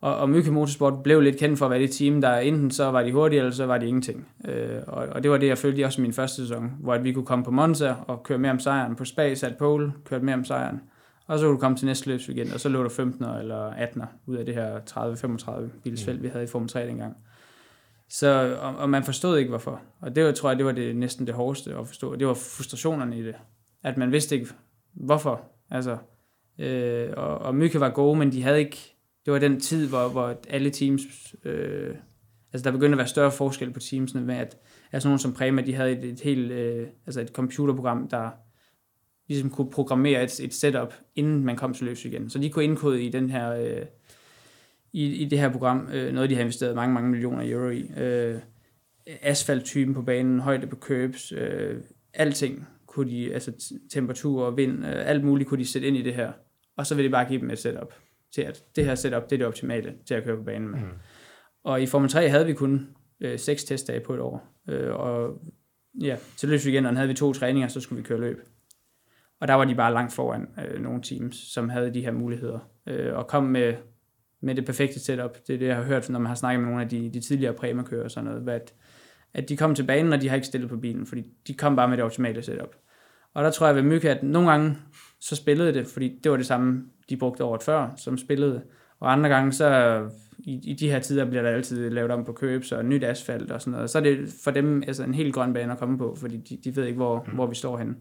og, 0.00 0.16
og 0.16 0.30
Myke 0.30 0.50
Motorsport 0.50 1.02
blev 1.02 1.20
lidt 1.20 1.36
kendt 1.36 1.58
for 1.58 1.64
at 1.64 1.70
være 1.70 1.80
det 1.80 1.90
team, 1.90 2.20
der 2.20 2.36
enten 2.36 2.70
så 2.70 2.90
var 2.90 3.02
de 3.02 3.12
hurtige, 3.12 3.38
eller 3.38 3.52
så 3.52 3.66
var 3.66 3.78
de 3.78 3.86
ingenting. 3.86 4.28
Øh, 4.48 4.80
og, 4.86 5.06
og 5.06 5.22
det 5.22 5.30
var 5.30 5.36
det, 5.36 5.46
jeg 5.46 5.58
følte 5.58 5.84
også 5.84 6.00
i 6.00 6.02
min 6.02 6.12
første 6.12 6.36
sæson, 6.36 6.72
hvor 6.80 6.94
at 6.94 7.04
vi 7.04 7.12
kunne 7.12 7.26
komme 7.26 7.44
på 7.44 7.50
Monza 7.50 7.94
og 8.06 8.22
køre 8.22 8.38
mere 8.38 8.52
om 8.52 8.58
sejren. 8.58 8.96
På 8.96 9.04
Spa 9.04 9.34
sat 9.34 9.56
pole, 9.58 9.92
kørte 10.04 10.24
mere 10.24 10.34
om 10.34 10.44
sejren. 10.44 10.80
Og 11.26 11.38
så 11.38 11.44
kunne 11.44 11.54
du 11.54 11.60
komme 11.60 11.76
til 11.76 11.86
næste 11.86 12.08
løb 12.08 12.20
igen, 12.28 12.52
og 12.52 12.60
så 12.60 12.68
lå 12.68 12.82
du 12.82 12.88
15'er 12.88 13.38
eller 13.38 13.70
18'er 13.70 14.06
ud 14.26 14.36
af 14.36 14.44
det 14.44 14.54
her 14.54 14.78
30-35 15.70 15.80
bilsfelt, 15.82 16.16
mm. 16.18 16.22
vi 16.22 16.28
havde 16.28 16.44
i 16.44 16.46
Formel 16.46 16.68
3 16.68 16.86
dengang. 16.86 17.16
Så, 18.08 18.56
og, 18.60 18.76
og 18.76 18.90
man 18.90 19.04
forstod 19.04 19.38
ikke, 19.38 19.48
hvorfor. 19.48 19.80
Og 20.00 20.16
det 20.16 20.24
var, 20.24 20.32
tror 20.32 20.50
jeg, 20.50 20.58
det 20.58 20.66
var 20.66 20.72
det, 20.72 20.96
næsten 20.96 21.26
det 21.26 21.34
hårdeste 21.34 21.74
at 21.74 21.86
forstå. 21.86 22.16
Det 22.16 22.26
var 22.26 22.34
frustrationerne 22.34 23.18
i 23.18 23.22
det 23.22 23.34
at 23.82 23.96
man 23.96 24.12
vidste 24.12 24.34
ikke, 24.34 24.48
hvorfor. 24.92 25.50
Altså, 25.70 25.98
øh, 26.58 27.10
og, 27.16 27.38
og 27.38 27.54
Myke 27.54 27.80
var 27.80 27.90
gode, 27.90 28.18
men 28.18 28.32
de 28.32 28.42
havde 28.42 28.58
ikke, 28.58 28.96
det 29.24 29.32
var 29.32 29.38
den 29.38 29.60
tid, 29.60 29.88
hvor, 29.88 30.08
hvor 30.08 30.40
alle 30.48 30.70
teams, 30.70 31.02
øh, 31.44 31.94
altså 32.52 32.64
der 32.64 32.76
begyndte 32.76 32.94
at 32.94 32.98
være 32.98 33.06
større 33.06 33.32
forskel 33.32 33.72
på 33.72 33.80
teamsene 33.80 34.22
med, 34.22 34.34
at 34.34 34.56
altså 34.92 35.08
nogen 35.08 35.18
som 35.18 35.34
Prema, 35.34 35.62
de 35.62 35.74
havde 35.74 35.92
et, 35.92 36.04
et 36.04 36.20
helt, 36.20 36.52
øh, 36.52 36.86
altså 37.06 37.20
et 37.20 37.28
computerprogram, 37.28 38.08
der 38.08 38.30
ligesom 39.28 39.50
kunne 39.50 39.70
programmere 39.70 40.24
et, 40.24 40.40
et 40.40 40.54
setup, 40.54 40.94
inden 41.16 41.44
man 41.44 41.56
kom 41.56 41.74
til 41.74 41.86
løs 41.86 42.04
igen. 42.04 42.30
Så 42.30 42.38
de 42.38 42.50
kunne 42.50 42.64
indkode 42.64 43.02
i 43.02 43.08
den 43.08 43.30
her, 43.30 43.52
øh, 43.52 43.86
i, 44.92 45.04
i 45.04 45.24
det 45.24 45.38
her 45.38 45.52
program, 45.52 45.88
øh, 45.92 46.12
noget 46.12 46.30
de 46.30 46.34
har 46.34 46.42
investeret 46.42 46.74
mange, 46.74 46.94
mange 46.94 47.10
millioner 47.10 47.52
euro 47.52 47.68
i. 47.68 47.90
Øh, 47.96 48.38
asfalttypen 49.22 49.94
på 49.94 50.02
banen, 50.02 50.40
højde 50.40 50.66
på 50.66 50.76
curbs, 50.76 51.32
øh, 51.32 51.80
alting 52.14 52.66
kunne 52.90 53.10
de, 53.10 53.34
altså 53.34 53.52
temperatur 53.90 54.44
og 54.44 54.56
vind, 54.56 54.86
øh, 54.86 55.08
alt 55.08 55.24
muligt 55.24 55.48
kunne 55.48 55.60
de 55.60 55.66
sætte 55.66 55.88
ind 55.88 55.96
i 55.96 56.02
det 56.02 56.14
her. 56.14 56.32
Og 56.76 56.86
så 56.86 56.94
vil 56.94 57.04
de 57.04 57.10
bare 57.10 57.28
give 57.28 57.40
dem 57.40 57.50
et 57.50 57.58
setup 57.58 57.94
til, 58.34 58.42
at 58.42 58.64
det 58.76 58.84
her 58.84 58.94
setup, 58.94 59.30
det 59.30 59.32
er 59.32 59.36
det 59.36 59.46
optimale 59.46 59.94
til 60.06 60.14
at 60.14 60.24
køre 60.24 60.36
på 60.36 60.42
banen 60.42 60.70
med. 60.70 60.78
Mm. 60.78 60.86
Og 61.64 61.82
i 61.82 61.86
Formel 61.86 62.10
3 62.10 62.28
havde 62.28 62.46
vi 62.46 62.52
kun 62.52 62.88
øh, 63.20 63.38
seks 63.38 63.64
testdage 63.64 64.00
på 64.00 64.14
et 64.14 64.20
år. 64.20 64.48
Øh, 64.68 64.94
og 64.94 65.42
ja, 66.00 66.16
til 66.36 66.48
løbsweekenderen 66.48 66.96
havde 66.96 67.08
vi 67.08 67.14
to 67.14 67.32
træninger, 67.32 67.68
så 67.68 67.80
skulle 67.80 68.02
vi 68.02 68.06
køre 68.06 68.20
løb. 68.20 68.38
Og 69.40 69.48
der 69.48 69.54
var 69.54 69.64
de 69.64 69.74
bare 69.74 69.92
langt 69.92 70.12
foran 70.12 70.48
øh, 70.66 70.82
nogle 70.82 71.02
teams, 71.02 71.36
som 71.36 71.68
havde 71.68 71.94
de 71.94 72.00
her 72.00 72.12
muligheder. 72.12 72.58
Øh, 72.86 73.16
og 73.16 73.26
kom 73.26 73.44
med, 73.44 73.74
med 74.42 74.54
det 74.54 74.66
perfekte 74.66 75.00
setup. 75.00 75.36
Det 75.46 75.54
er 75.54 75.58
det, 75.58 75.66
jeg 75.66 75.76
har 75.76 75.82
hørt, 75.82 76.08
når 76.08 76.18
man 76.18 76.26
har 76.26 76.34
snakket 76.34 76.60
med 76.60 76.68
nogle 76.68 76.82
af 76.82 76.88
de, 76.88 77.10
de 77.14 77.20
tidligere 77.20 77.54
præmakører 77.54 78.04
og 78.04 78.10
sådan 78.10 78.30
noget. 78.30 78.48
At, 78.48 78.74
at 79.34 79.48
de 79.48 79.56
kom 79.56 79.74
til 79.74 79.86
banen, 79.86 80.12
og 80.12 80.22
de 80.22 80.28
har 80.28 80.34
ikke 80.34 80.46
stillet 80.46 80.70
på 80.70 80.76
bilen, 80.76 81.06
fordi 81.06 81.24
de 81.46 81.54
kom 81.54 81.76
bare 81.76 81.88
med 81.88 81.96
det 81.96 82.04
optimale 82.04 82.42
setup. 82.42 82.76
Og 83.34 83.44
der 83.44 83.50
tror 83.50 83.66
jeg 83.66 83.76
ved 83.76 83.82
Myke, 83.82 84.10
at 84.10 84.22
nogle 84.22 84.50
gange 84.50 84.76
så 85.20 85.36
spillede 85.36 85.74
det, 85.74 85.86
fordi 85.86 86.20
det 86.24 86.30
var 86.30 86.36
det 86.36 86.46
samme, 86.46 86.84
de 87.10 87.16
brugte 87.16 87.44
året 87.44 87.62
før, 87.62 87.88
som 87.96 88.18
spillede. 88.18 88.62
Og 89.00 89.12
andre 89.12 89.28
gange, 89.28 89.52
så 89.52 90.00
i, 90.38 90.60
i 90.64 90.74
de 90.74 90.90
her 90.90 90.98
tider 91.00 91.24
bliver 91.24 91.42
der 91.42 91.50
altid 91.50 91.90
lavet 91.90 92.10
om 92.10 92.24
på 92.24 92.32
købs 92.32 92.72
og 92.72 92.84
nyt 92.84 93.04
asfalt 93.04 93.50
og 93.50 93.60
sådan 93.60 93.72
noget. 93.72 93.90
Så 93.90 93.98
er 93.98 94.02
det 94.02 94.28
for 94.44 94.50
dem 94.50 94.82
altså 94.86 95.04
en 95.04 95.14
helt 95.14 95.34
grøn 95.34 95.52
bane 95.52 95.72
at 95.72 95.78
komme 95.78 95.98
på, 95.98 96.16
fordi 96.20 96.36
de, 96.36 96.58
de 96.64 96.76
ved 96.76 96.84
ikke, 96.84 96.96
hvor, 96.96 97.24
mm. 97.26 97.34
hvor 97.34 97.46
vi 97.46 97.54
står 97.54 97.78
henne. 97.78 97.94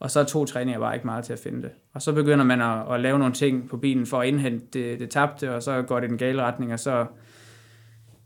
Og 0.00 0.10
så 0.10 0.20
er 0.20 0.24
to 0.24 0.44
træninger 0.44 0.80
bare 0.80 0.94
ikke 0.94 1.06
meget 1.06 1.24
til 1.24 1.32
at 1.32 1.38
finde 1.38 1.62
det. 1.62 1.70
Og 1.94 2.02
så 2.02 2.12
begynder 2.12 2.44
man 2.44 2.60
at, 2.60 2.94
at 2.94 3.00
lave 3.00 3.18
nogle 3.18 3.34
ting 3.34 3.68
på 3.68 3.76
bilen 3.76 4.06
for 4.06 4.20
at 4.20 4.28
indhente 4.28 4.66
det, 4.72 5.00
det 5.00 5.10
tabte, 5.10 5.54
og 5.54 5.62
så 5.62 5.82
går 5.82 6.00
det 6.00 6.06
i 6.06 6.08
den 6.08 6.18
gale 6.18 6.42
retning, 6.42 6.72
og 6.72 6.80
så 6.80 7.06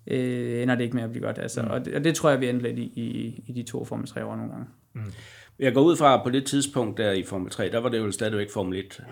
øh, 0.06 0.62
ender 0.62 0.74
det 0.74 0.84
ikke 0.84 0.96
med 0.96 1.04
at 1.04 1.10
blive 1.10 1.26
godt. 1.26 1.38
Altså. 1.38 1.62
Mm. 1.62 1.68
Og, 1.68 1.84
det, 1.84 1.94
og 1.94 2.04
det 2.04 2.14
tror 2.14 2.30
jeg, 2.30 2.40
vi 2.40 2.48
endte 2.48 2.62
lidt 2.62 2.78
i, 2.78 2.82
i, 2.82 3.42
i 3.46 3.52
de 3.52 3.62
to 3.62 3.84
Formel 3.84 4.06
3 4.06 4.24
år 4.24 4.36
nogle 4.36 4.52
gange. 4.52 4.66
Mm. 4.92 5.12
Jeg 5.58 5.74
går 5.74 5.82
ud 5.82 5.96
fra, 5.96 6.22
på 6.22 6.30
det 6.30 6.46
tidspunkt 6.46 6.98
der 6.98 7.12
i 7.12 7.24
Formel 7.24 7.50
3, 7.50 7.70
der 7.70 7.78
var 7.78 7.88
det 7.88 7.98
jo 7.98 8.10
stadigvæk 8.10 8.50
Formel 8.50 8.78
1, 8.78 9.04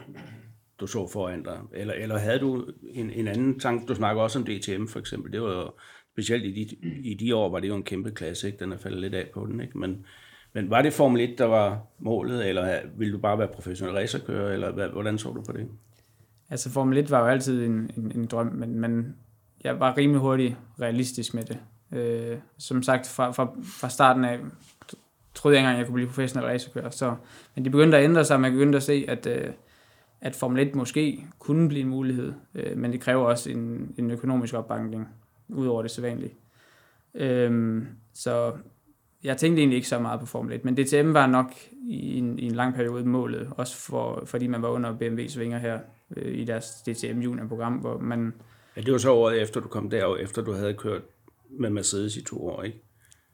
du 0.80 0.86
så 0.86 1.08
foran 1.12 1.42
dig. 1.42 1.58
Eller, 1.72 1.94
eller 1.94 2.18
havde 2.18 2.38
du 2.38 2.66
en, 2.90 3.10
en 3.10 3.28
anden 3.28 3.60
tanke, 3.60 3.86
du 3.86 3.94
snakker 3.94 4.22
også 4.22 4.38
om 4.38 4.44
DTM 4.44 4.86
for 4.86 4.98
eksempel, 4.98 5.32
det 5.32 5.42
var 5.42 5.52
jo 5.52 5.70
specielt 6.12 6.44
i 6.44 6.50
de, 6.50 6.88
i 7.10 7.14
de 7.14 7.36
år, 7.36 7.50
var 7.50 7.60
det 7.60 7.68
jo 7.68 7.74
en 7.74 7.82
kæmpe 7.82 8.10
klasse, 8.10 8.46
ikke? 8.46 8.58
den 8.58 8.72
er 8.72 8.76
faldet 8.76 9.00
lidt 9.00 9.14
af 9.14 9.30
på 9.34 9.46
den, 9.46 9.60
ikke? 9.60 9.78
Men, 9.78 10.06
men 10.52 10.70
var 10.70 10.82
det 10.82 10.92
Formel 10.92 11.20
1, 11.20 11.38
der 11.38 11.44
var 11.44 11.86
målet, 11.98 12.48
eller 12.48 12.80
ville 12.96 13.12
du 13.12 13.18
bare 13.18 13.38
være 13.38 13.48
professionel 13.48 13.94
racerkører, 13.94 14.52
eller 14.52 14.88
hvordan 14.92 15.18
så 15.18 15.28
du 15.28 15.42
på 15.42 15.52
det? 15.52 15.68
Altså 16.50 16.70
Formel 16.70 16.98
1 16.98 17.10
var 17.10 17.20
jo 17.20 17.26
altid 17.26 17.64
en, 17.64 17.90
en, 17.96 18.12
en 18.14 18.26
drøm, 18.26 18.46
men, 18.46 18.80
men 18.80 19.16
jeg 19.64 19.80
var 19.80 19.96
rimelig 19.96 20.20
hurtigt 20.20 20.56
realistisk 20.80 21.34
med 21.34 21.44
det. 21.44 21.58
Øh, 21.92 22.38
som 22.58 22.82
sagt, 22.82 23.06
fra, 23.06 23.30
fra, 23.30 23.56
fra 23.64 23.88
starten 23.88 24.24
af 24.24 24.38
troede 25.34 25.56
jeg 25.56 25.60
ikke 25.60 25.68
engang, 25.68 25.78
jeg 25.78 25.86
kunne 25.86 25.94
blive 25.94 26.08
professionel 26.08 26.46
racerkører. 26.46 26.90
Så, 26.90 27.14
men 27.54 27.64
det 27.64 27.72
begyndte 27.72 27.98
at 27.98 28.04
ændre 28.04 28.24
sig, 28.24 28.40
man 28.40 28.52
begyndte 28.52 28.76
at 28.76 28.82
se, 28.82 29.04
at, 29.08 29.26
øh, 29.26 29.50
at 30.20 30.36
Formel 30.36 30.68
1 30.68 30.74
måske 30.74 31.26
kunne 31.38 31.68
blive 31.68 31.82
en 31.82 31.88
mulighed, 31.88 32.32
øh, 32.54 32.76
men 32.76 32.92
det 32.92 33.00
kræver 33.00 33.24
også 33.24 33.50
en, 33.50 33.94
en 33.98 34.10
økonomisk 34.10 34.54
opbakning, 34.54 35.08
ud 35.48 35.66
over 35.66 35.82
det 35.82 35.90
sædvanlige. 35.90 36.34
Øh, 37.14 37.82
så 38.14 38.52
jeg 39.24 39.36
tænkte 39.36 39.60
egentlig 39.60 39.76
ikke 39.76 39.88
så 39.88 39.98
meget 39.98 40.20
på 40.20 40.26
Formel 40.26 40.52
1, 40.52 40.64
men 40.64 40.76
DTM 40.76 41.14
var 41.14 41.26
nok 41.26 41.52
i 41.88 42.18
en, 42.18 42.38
i 42.38 42.46
en 42.46 42.54
lang 42.54 42.74
periode 42.74 43.04
målet, 43.04 43.48
også 43.50 43.76
for, 43.76 44.22
fordi 44.26 44.46
man 44.46 44.62
var 44.62 44.68
under 44.68 44.92
BMW's 44.92 45.38
vinger 45.38 45.58
her 45.58 45.78
øh, 46.16 46.38
i 46.38 46.44
deres 46.44 46.66
DTM 46.66 47.18
junior-program, 47.20 47.72
hvor 47.72 47.98
man... 47.98 48.34
Ja, 48.76 48.80
det 48.80 48.92
var 48.92 48.98
så 48.98 49.12
året 49.12 49.42
efter, 49.42 49.60
du 49.60 49.68
kom 49.68 49.90
der, 49.90 50.16
efter 50.16 50.42
du 50.42 50.52
havde 50.52 50.74
kørt 50.74 51.02
med 51.50 51.70
Mercedes 51.70 52.16
i 52.16 52.24
to 52.24 52.48
år, 52.48 52.62
ikke? 52.62 52.82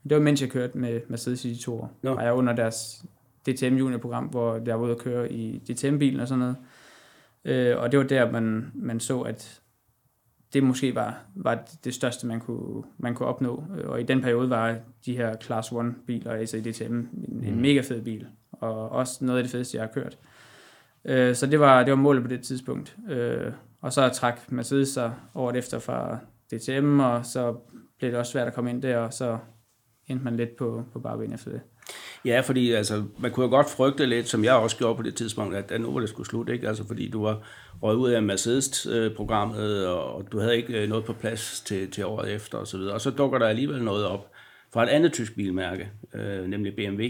Det 0.02 0.16
var 0.16 0.22
mens 0.22 0.42
jeg 0.42 0.50
kørte 0.50 0.78
med 0.78 1.00
Mercedes 1.08 1.44
i 1.44 1.54
de 1.54 1.62
to 1.62 1.74
år. 1.80 1.92
No. 2.02 2.14
Og 2.14 2.22
jeg 2.22 2.30
var 2.30 2.38
under 2.38 2.52
deres 2.52 3.04
DTM 3.46 3.74
junior-program, 3.76 4.24
hvor 4.24 4.60
jeg 4.66 4.80
var 4.80 4.84
ude 4.84 4.92
at 4.92 4.98
køre 4.98 5.32
i 5.32 5.58
DTM-bilen 5.58 6.20
og 6.20 6.28
sådan 6.28 6.38
noget. 6.38 6.56
Øh, 7.44 7.78
og 7.78 7.92
det 7.92 7.98
var 7.98 8.04
der, 8.04 8.30
man, 8.30 8.70
man 8.74 9.00
så, 9.00 9.20
at 9.20 9.60
det 10.52 10.62
måske 10.62 10.94
var, 10.94 11.18
var 11.34 11.68
det 11.84 11.94
største, 11.94 12.26
man 12.26 12.40
kunne, 12.40 12.82
man 12.98 13.14
kunne 13.14 13.28
opnå. 13.28 13.64
Og 13.84 14.00
i 14.00 14.04
den 14.04 14.20
periode 14.20 14.50
var 14.50 14.76
de 15.06 15.16
her 15.16 15.36
Class 15.36 15.68
1-biler, 15.68 16.32
altså 16.32 16.56
i 16.56 16.60
DTM, 16.60 16.92
en, 16.92 17.08
mm. 17.12 17.42
en 17.44 17.60
mega 17.60 17.80
fed 17.80 18.02
bil. 18.02 18.26
Og 18.52 18.88
også 18.88 19.24
noget 19.24 19.38
af 19.38 19.44
det 19.44 19.52
fedeste, 19.52 19.76
jeg 19.76 19.84
har 19.84 19.92
kørt. 19.92 20.18
Øh, 21.04 21.34
så 21.34 21.46
det 21.46 21.60
var, 21.60 21.82
det 21.84 21.90
var 21.90 21.96
målet 21.96 22.22
på 22.22 22.28
det 22.28 22.42
tidspunkt. 22.42 22.96
Øh, 23.10 23.52
og 23.80 23.92
så 23.92 24.08
trak 24.08 24.52
Mercedes 24.52 24.88
sig 24.88 25.12
året 25.34 25.56
efter 25.56 25.78
fra 25.78 26.18
DTM, 26.52 27.00
og 27.00 27.26
så 27.26 27.56
blev 27.98 28.10
det 28.10 28.18
også 28.18 28.32
svært 28.32 28.46
at 28.46 28.54
komme 28.54 28.70
ind 28.70 28.82
der, 28.82 28.98
og 28.98 29.12
så 29.12 29.38
endte 30.06 30.24
man 30.24 30.36
lidt 30.36 30.56
på, 30.56 30.84
på 30.92 30.98
bagben 30.98 31.32
efter 31.32 31.50
det. 31.50 31.60
Ja, 32.24 32.40
fordi 32.40 32.72
altså, 32.72 33.04
man 33.18 33.30
kunne 33.30 33.44
jo 33.44 33.50
godt 33.50 33.70
frygte 33.70 34.06
lidt, 34.06 34.28
som 34.28 34.44
jeg 34.44 34.54
også 34.54 34.76
gjorde 34.76 34.96
på 34.96 35.02
det 35.02 35.14
tidspunkt, 35.14 35.56
at 35.56 35.80
nu 35.80 35.92
var 35.92 36.00
det 36.00 36.08
skulle 36.08 36.28
slutte, 36.28 36.52
ikke? 36.52 36.68
Altså, 36.68 36.86
fordi 36.86 37.10
du 37.10 37.22
var 37.22 37.42
røget 37.82 37.96
ud 37.96 38.10
af 38.10 38.22
Mercedes-programmet, 38.22 39.86
og 39.86 40.32
du 40.32 40.38
havde 40.38 40.56
ikke 40.56 40.82
øh, 40.82 40.88
noget 40.88 41.04
på 41.04 41.12
plads 41.12 41.60
til, 41.60 41.90
til 41.90 42.06
året 42.06 42.32
efter 42.32 42.58
og 42.58 42.66
så 42.66 42.78
videre. 42.78 42.94
Og 42.94 43.00
så 43.00 43.10
dukker 43.10 43.38
der 43.38 43.46
alligevel 43.46 43.82
noget 43.82 44.06
op 44.06 44.30
fra 44.72 44.82
et 44.82 44.88
andet 44.88 45.12
tysk 45.12 45.34
bilmærke, 45.34 45.90
øh, 46.14 46.46
nemlig 46.46 46.76
BMW. 46.76 47.02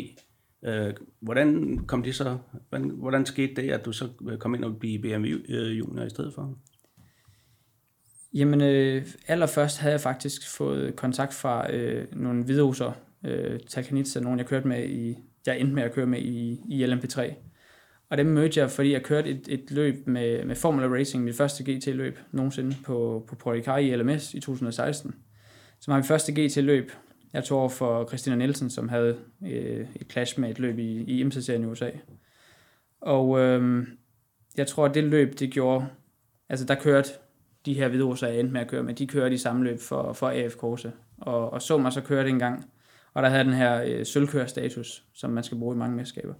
Øh, 0.64 0.94
hvordan 1.20 1.78
kom 1.86 2.02
det 2.02 2.14
så, 2.14 2.38
hvordan, 2.68 2.88
hvordan 2.88 3.26
skete 3.26 3.54
det, 3.62 3.70
at 3.70 3.84
du 3.84 3.92
så 3.92 4.08
øh, 4.30 4.38
kom 4.38 4.54
ind 4.54 4.64
og 4.64 4.76
blev 4.76 5.00
BMW 5.02 5.36
øh, 5.48 5.78
junior 5.78 6.04
i 6.04 6.10
stedet 6.10 6.34
for? 6.34 6.54
Jamen, 8.34 8.60
øh, 8.60 9.06
allerførst 9.26 9.78
havde 9.78 9.92
jeg 9.92 10.00
faktisk 10.00 10.56
fået 10.56 10.96
kontakt 10.96 11.34
fra 11.34 11.72
øh, 11.72 12.06
nogle 12.12 12.44
hvideruser, 12.44 12.92
øh, 13.24 13.60
Talkanitsa, 13.68 14.20
nogen 14.20 14.38
jeg 14.38 14.46
kørte 14.46 14.68
med 14.68 14.88
i, 14.88 15.18
jeg 15.46 15.60
endte 15.60 15.74
med 15.74 15.82
at 15.82 15.92
køre 15.92 16.06
med 16.06 16.18
i, 16.18 16.60
i 16.68 16.84
LMP3. 16.84 17.34
Og 18.10 18.18
dem 18.18 18.26
mødte 18.26 18.60
jeg, 18.60 18.70
fordi 18.70 18.92
jeg 18.92 19.02
kørte 19.02 19.30
et, 19.30 19.48
et 19.48 19.70
løb 19.70 20.06
med, 20.06 20.44
med 20.44 20.56
Formula 20.56 20.86
Racing, 20.86 21.24
mit 21.24 21.36
første 21.36 21.72
GT-løb 21.72 22.18
nogensinde 22.32 22.76
på, 22.84 23.24
på 23.28 23.36
Prodicar 23.36 23.78
i 23.78 23.96
LMS 23.96 24.34
i 24.34 24.40
2016. 24.40 25.14
Så 25.80 25.90
var 25.90 25.98
mit 25.98 26.06
første 26.06 26.32
GT-løb. 26.32 26.92
Jeg 27.32 27.44
tog 27.44 27.58
over 27.58 27.68
for 27.68 28.06
Christina 28.08 28.36
Nielsen, 28.36 28.70
som 28.70 28.88
havde 28.88 29.18
øh, 29.42 29.86
et 29.96 30.06
clash 30.10 30.40
med 30.40 30.50
et 30.50 30.58
løb 30.58 30.78
i, 30.78 31.02
i 31.02 31.20
IMSA-serien 31.20 31.62
i 31.62 31.66
USA. 31.66 31.90
Og 33.00 33.40
øh, 33.40 33.86
jeg 34.56 34.66
tror, 34.66 34.86
at 34.86 34.94
det 34.94 35.04
løb, 35.04 35.38
det 35.38 35.50
gjorde... 35.50 35.86
Altså, 36.48 36.66
der 36.66 36.74
kørte 36.74 37.10
de 37.66 37.74
her 37.74 37.88
hvideruser, 37.88 38.28
jeg 38.28 38.40
endte 38.40 38.52
med 38.52 38.60
at 38.60 38.68
køre 38.68 38.82
med, 38.82 38.94
de 38.94 39.06
kørte 39.06 39.34
i 39.34 39.38
samme 39.38 39.64
løb 39.64 39.80
for, 39.80 40.12
for 40.12 40.28
AF 40.28 40.54
Korse. 40.54 40.92
Og, 41.18 41.52
og 41.52 41.62
så 41.62 41.78
mig 41.78 41.92
så 41.92 42.00
køre 42.00 42.22
det 42.22 42.30
en 42.30 42.38
gang. 42.38 42.70
Og 43.14 43.22
der 43.22 43.28
havde 43.28 43.44
den 43.44 43.52
her 43.52 43.82
øh, 43.86 44.06
sølvkørestatus, 44.06 45.04
som 45.14 45.30
man 45.30 45.44
skal 45.44 45.58
bruge 45.58 45.74
i 45.74 45.78
mange 45.78 45.96
mesterskaber. 45.96 46.34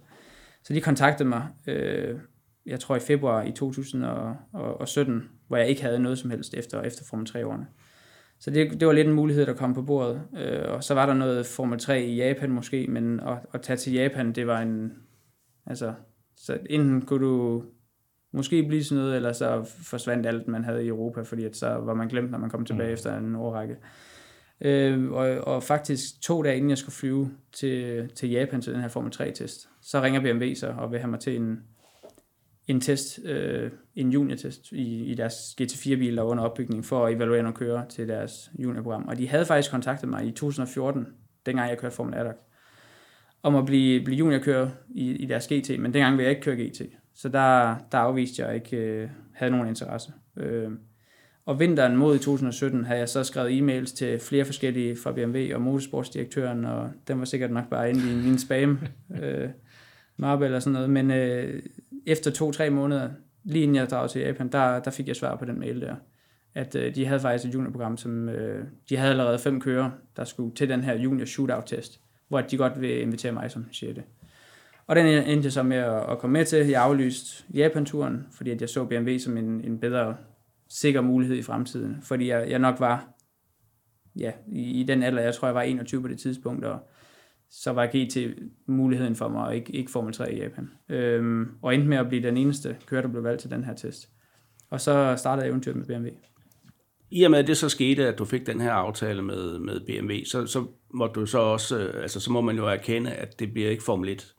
Så 0.63 0.73
de 0.73 0.81
kontaktede 0.81 1.29
mig, 1.29 1.47
øh, 1.67 2.19
jeg 2.65 2.79
tror 2.79 2.95
i 2.95 2.99
februar 2.99 3.43
i 3.43 3.51
2017, 3.51 5.29
hvor 5.47 5.57
jeg 5.57 5.67
ikke 5.67 5.81
havde 5.81 5.99
noget 5.99 6.19
som 6.19 6.29
helst 6.29 6.53
efter, 6.53 6.81
efter 6.81 7.03
Formel 7.09 7.27
3-årene. 7.29 7.67
Så 8.41 8.51
det, 8.51 8.79
det 8.79 8.87
var 8.87 8.93
lidt 8.93 9.07
en 9.07 9.13
mulighed, 9.13 9.45
der 9.45 9.53
kom 9.53 9.73
på 9.73 9.81
bordet. 9.81 10.21
Øh, 10.37 10.73
og 10.73 10.83
så 10.83 10.93
var 10.93 11.05
der 11.05 11.13
noget 11.13 11.45
Formel 11.45 11.79
3 11.79 12.01
i 12.01 12.15
Japan 12.15 12.51
måske, 12.51 12.87
men 12.89 13.19
at, 13.19 13.37
at 13.53 13.61
tage 13.61 13.77
til 13.77 13.93
Japan, 13.93 14.31
det 14.31 14.47
var 14.47 14.61
en... 14.61 14.93
Altså, 15.65 15.93
så 16.35 16.57
enten 16.69 17.01
kunne 17.01 17.25
du 17.25 17.63
måske 18.33 18.63
blive 18.63 18.83
sådan 18.83 19.01
noget, 19.01 19.15
eller 19.15 19.33
så 19.33 19.63
forsvandt 19.83 20.25
alt, 20.25 20.47
man 20.47 20.63
havde 20.63 20.85
i 20.85 20.87
Europa, 20.87 21.21
fordi 21.21 21.45
at 21.45 21.55
så 21.55 21.67
var 21.69 21.93
man 21.93 22.07
glemt, 22.07 22.31
når 22.31 22.37
man 22.37 22.49
kom 22.49 22.65
tilbage 22.65 22.89
mm. 22.89 22.93
efter 22.93 23.17
en 23.17 23.35
årrække. 23.35 23.77
Øh, 24.61 25.11
og, 25.11 25.27
og 25.27 25.63
faktisk 25.63 26.21
to 26.21 26.43
dage 26.43 26.57
inden 26.57 26.69
jeg 26.69 26.77
skulle 26.77 26.95
flyve 26.95 27.31
til, 27.53 28.09
til 28.15 28.29
Japan 28.29 28.61
til 28.61 28.73
den 28.73 28.81
her 28.81 28.87
Formel 28.87 29.13
3-test, 29.15 29.69
så 29.81 30.01
ringer 30.01 30.21
BMW 30.21 30.53
så 30.55 30.73
og 30.77 30.91
vil 30.91 30.99
have 30.99 31.11
mig 31.11 31.19
til 31.19 31.35
en, 31.35 31.63
en 32.71 32.81
test, 32.81 33.19
øh, 33.25 33.71
en 33.95 34.09
junior-test 34.09 34.71
i, 34.71 35.05
i 35.05 35.13
deres 35.13 35.55
GT4-bil, 35.61 36.15
der 36.15 36.21
var 36.21 36.29
under 36.29 36.43
opbygning, 36.43 36.85
for 36.85 37.05
at 37.05 37.13
evaluere 37.13 37.43
nogle 37.43 37.55
kører 37.55 37.87
til 37.87 38.07
deres 38.07 38.51
juniorprogram. 38.59 39.07
Og 39.07 39.17
de 39.17 39.27
havde 39.27 39.45
faktisk 39.45 39.71
kontaktet 39.71 40.09
mig 40.09 40.25
i 40.25 40.31
2014, 40.31 41.07
dengang 41.45 41.69
jeg 41.69 41.77
kørte 41.77 41.95
Formel 41.95 42.15
Adak, 42.15 42.35
om 43.43 43.55
at 43.55 43.65
blive, 43.65 44.03
blive 44.03 44.17
juniorkører 44.17 44.69
i, 44.89 45.11
i 45.11 45.25
deres 45.25 45.47
GT, 45.47 45.69
men 45.79 45.93
dengang 45.93 46.17
ville 46.17 46.23
jeg 46.23 46.29
ikke 46.29 46.41
køre 46.41 46.55
GT. 46.55 46.81
Så 47.15 47.29
der, 47.29 47.75
der 47.91 47.97
afviste 47.97 48.45
jeg 48.45 48.55
ikke 48.55 48.77
øh, 48.77 49.09
havde 49.33 49.51
nogen 49.51 49.67
interesse. 49.67 50.13
Øh, 50.37 50.71
og 51.45 51.59
vinteren 51.59 51.97
mod 51.97 52.15
i 52.15 52.19
2017 52.19 52.85
havde 52.85 52.99
jeg 52.99 53.09
så 53.09 53.23
skrevet 53.23 53.59
e-mails 53.59 53.95
til 53.95 54.19
flere 54.19 54.45
forskellige 54.45 54.97
fra 55.03 55.11
BMW 55.11 55.55
og 55.55 55.61
motorsportsdirektøren, 55.61 56.65
og 56.65 56.91
den 57.07 57.19
var 57.19 57.25
sikkert 57.25 57.51
nok 57.51 57.69
bare 57.69 57.89
inde 57.89 58.11
i 58.11 58.15
min 58.15 58.37
spam 58.37 58.79
øh, 59.21 59.49
mappe 60.17 60.45
eller 60.45 60.59
sådan 60.59 60.73
noget. 60.73 60.89
Men 60.89 61.11
øh, 61.11 61.63
efter 62.05 62.31
to-tre 62.31 62.69
måneder, 62.69 63.09
lige 63.43 63.63
inden 63.63 63.75
jeg 63.75 63.89
drog 63.89 64.09
til 64.09 64.21
Japan, 64.21 64.51
der, 64.51 64.79
der 64.79 64.91
fik 64.91 65.07
jeg 65.07 65.15
svar 65.15 65.35
på 65.35 65.45
den 65.45 65.59
mail 65.59 65.81
der. 65.81 65.95
At 66.53 66.75
øh, 66.75 66.95
de 66.95 67.05
havde 67.05 67.19
faktisk 67.19 67.49
et 67.49 67.53
juniorprogram, 67.53 67.97
som 67.97 68.29
øh, 68.29 68.65
de 68.89 68.97
havde 68.97 69.11
allerede 69.11 69.39
fem 69.39 69.61
kører, 69.61 69.89
der 70.15 70.23
skulle 70.23 70.55
til 70.55 70.69
den 70.69 70.83
her 70.83 70.95
junior 70.95 71.25
shootout-test, 71.25 72.01
hvor 72.27 72.41
de 72.41 72.57
godt 72.57 72.81
vil 72.81 73.01
invitere 73.01 73.31
mig 73.31 73.51
som 73.51 73.65
siger 73.71 73.93
det. 73.93 74.03
Og 74.87 74.95
den 74.95 75.05
endte 75.05 75.45
jeg 75.45 75.51
så 75.51 75.63
med 75.63 75.77
at, 75.77 76.09
at 76.09 76.19
komme 76.19 76.33
med 76.33 76.45
til. 76.45 76.67
Jeg 76.67 76.81
aflyste 76.81 77.43
Japan-turen, 77.53 78.27
fordi 78.31 78.49
at 78.49 78.61
jeg 78.61 78.69
så 78.69 78.85
BMW 78.85 79.17
som 79.17 79.37
en, 79.37 79.61
en 79.61 79.79
bedre 79.79 80.15
sikker 80.69 81.01
mulighed 81.01 81.37
i 81.37 81.41
fremtiden. 81.41 81.97
Fordi 82.01 82.27
jeg, 82.27 82.49
jeg 82.49 82.59
nok 82.59 82.79
var 82.79 83.07
ja, 84.15 84.31
i, 84.47 84.79
i 84.79 84.83
den 84.83 85.03
alder, 85.03 85.21
jeg 85.21 85.33
tror 85.33 85.47
jeg 85.47 85.55
var 85.55 85.61
21 85.61 86.01
på 86.01 86.07
det 86.07 86.19
tidspunkt, 86.19 86.65
og 86.65 86.89
så 87.51 87.71
var 87.71 87.85
GT 87.85 88.17
muligheden 88.65 89.15
for 89.15 89.27
mig, 89.27 89.45
og 89.45 89.55
ikke, 89.55 89.73
ikke 89.73 89.91
Formel 89.91 90.13
3 90.13 90.33
i 90.33 90.39
Japan. 90.39 90.71
Øhm, 90.89 91.47
og 91.61 91.73
endte 91.73 91.89
med 91.89 91.97
at 91.97 92.07
blive 92.07 92.23
den 92.23 92.37
eneste 92.37 92.77
kører, 92.85 93.01
der 93.01 93.09
blev 93.09 93.23
valgt 93.23 93.41
til 93.41 93.51
den 93.51 93.63
her 93.63 93.73
test. 93.73 94.09
Og 94.69 94.81
så 94.81 95.15
startede 95.17 95.47
eventyret 95.47 95.75
med 95.75 95.85
BMW. 95.85 96.09
I 97.11 97.23
og 97.23 97.31
med, 97.31 97.39
at 97.39 97.47
det 97.47 97.57
så 97.57 97.69
skete, 97.69 98.07
at 98.07 98.19
du 98.19 98.25
fik 98.25 98.47
den 98.47 98.61
her 98.61 98.71
aftale 98.71 99.21
med, 99.21 99.59
med 99.59 99.79
BMW, 99.79 100.13
så, 100.25 100.45
så 100.45 100.65
må 100.93 101.07
du 101.07 101.25
så 101.25 101.39
også, 101.39 101.79
øh, 101.79 102.01
altså 102.01 102.19
så 102.19 102.31
må 102.31 102.41
man 102.41 102.55
jo 102.55 102.67
erkende, 102.67 103.11
at 103.11 103.39
det 103.39 103.53
bliver 103.53 103.69
ikke 103.69 103.83
Formel 103.83 104.09
1 104.09 104.35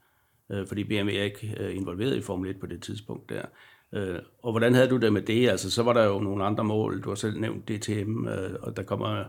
øh, 0.52 0.66
fordi 0.66 0.84
BMW 0.84 1.10
er 1.10 1.22
ikke 1.22 1.56
øh, 1.60 1.76
involveret 1.76 2.16
i 2.16 2.20
Formel 2.20 2.50
1 2.50 2.60
på 2.60 2.66
det 2.66 2.82
tidspunkt 2.82 3.30
der. 3.30 3.42
Øh, 3.94 4.18
og 4.42 4.52
hvordan 4.52 4.74
havde 4.74 4.88
du 4.88 4.96
det 4.96 5.12
med 5.12 5.22
det? 5.22 5.48
Altså, 5.48 5.70
så 5.70 5.82
var 5.82 5.92
der 5.92 6.04
jo 6.04 6.18
nogle 6.20 6.44
andre 6.44 6.64
mål. 6.64 7.02
Du 7.02 7.08
har 7.08 7.14
selv 7.14 7.40
nævnt 7.40 7.68
DTM, 7.68 8.26
øh, 8.26 8.50
og 8.60 8.76
der 8.76 8.82
kommer 8.82 9.24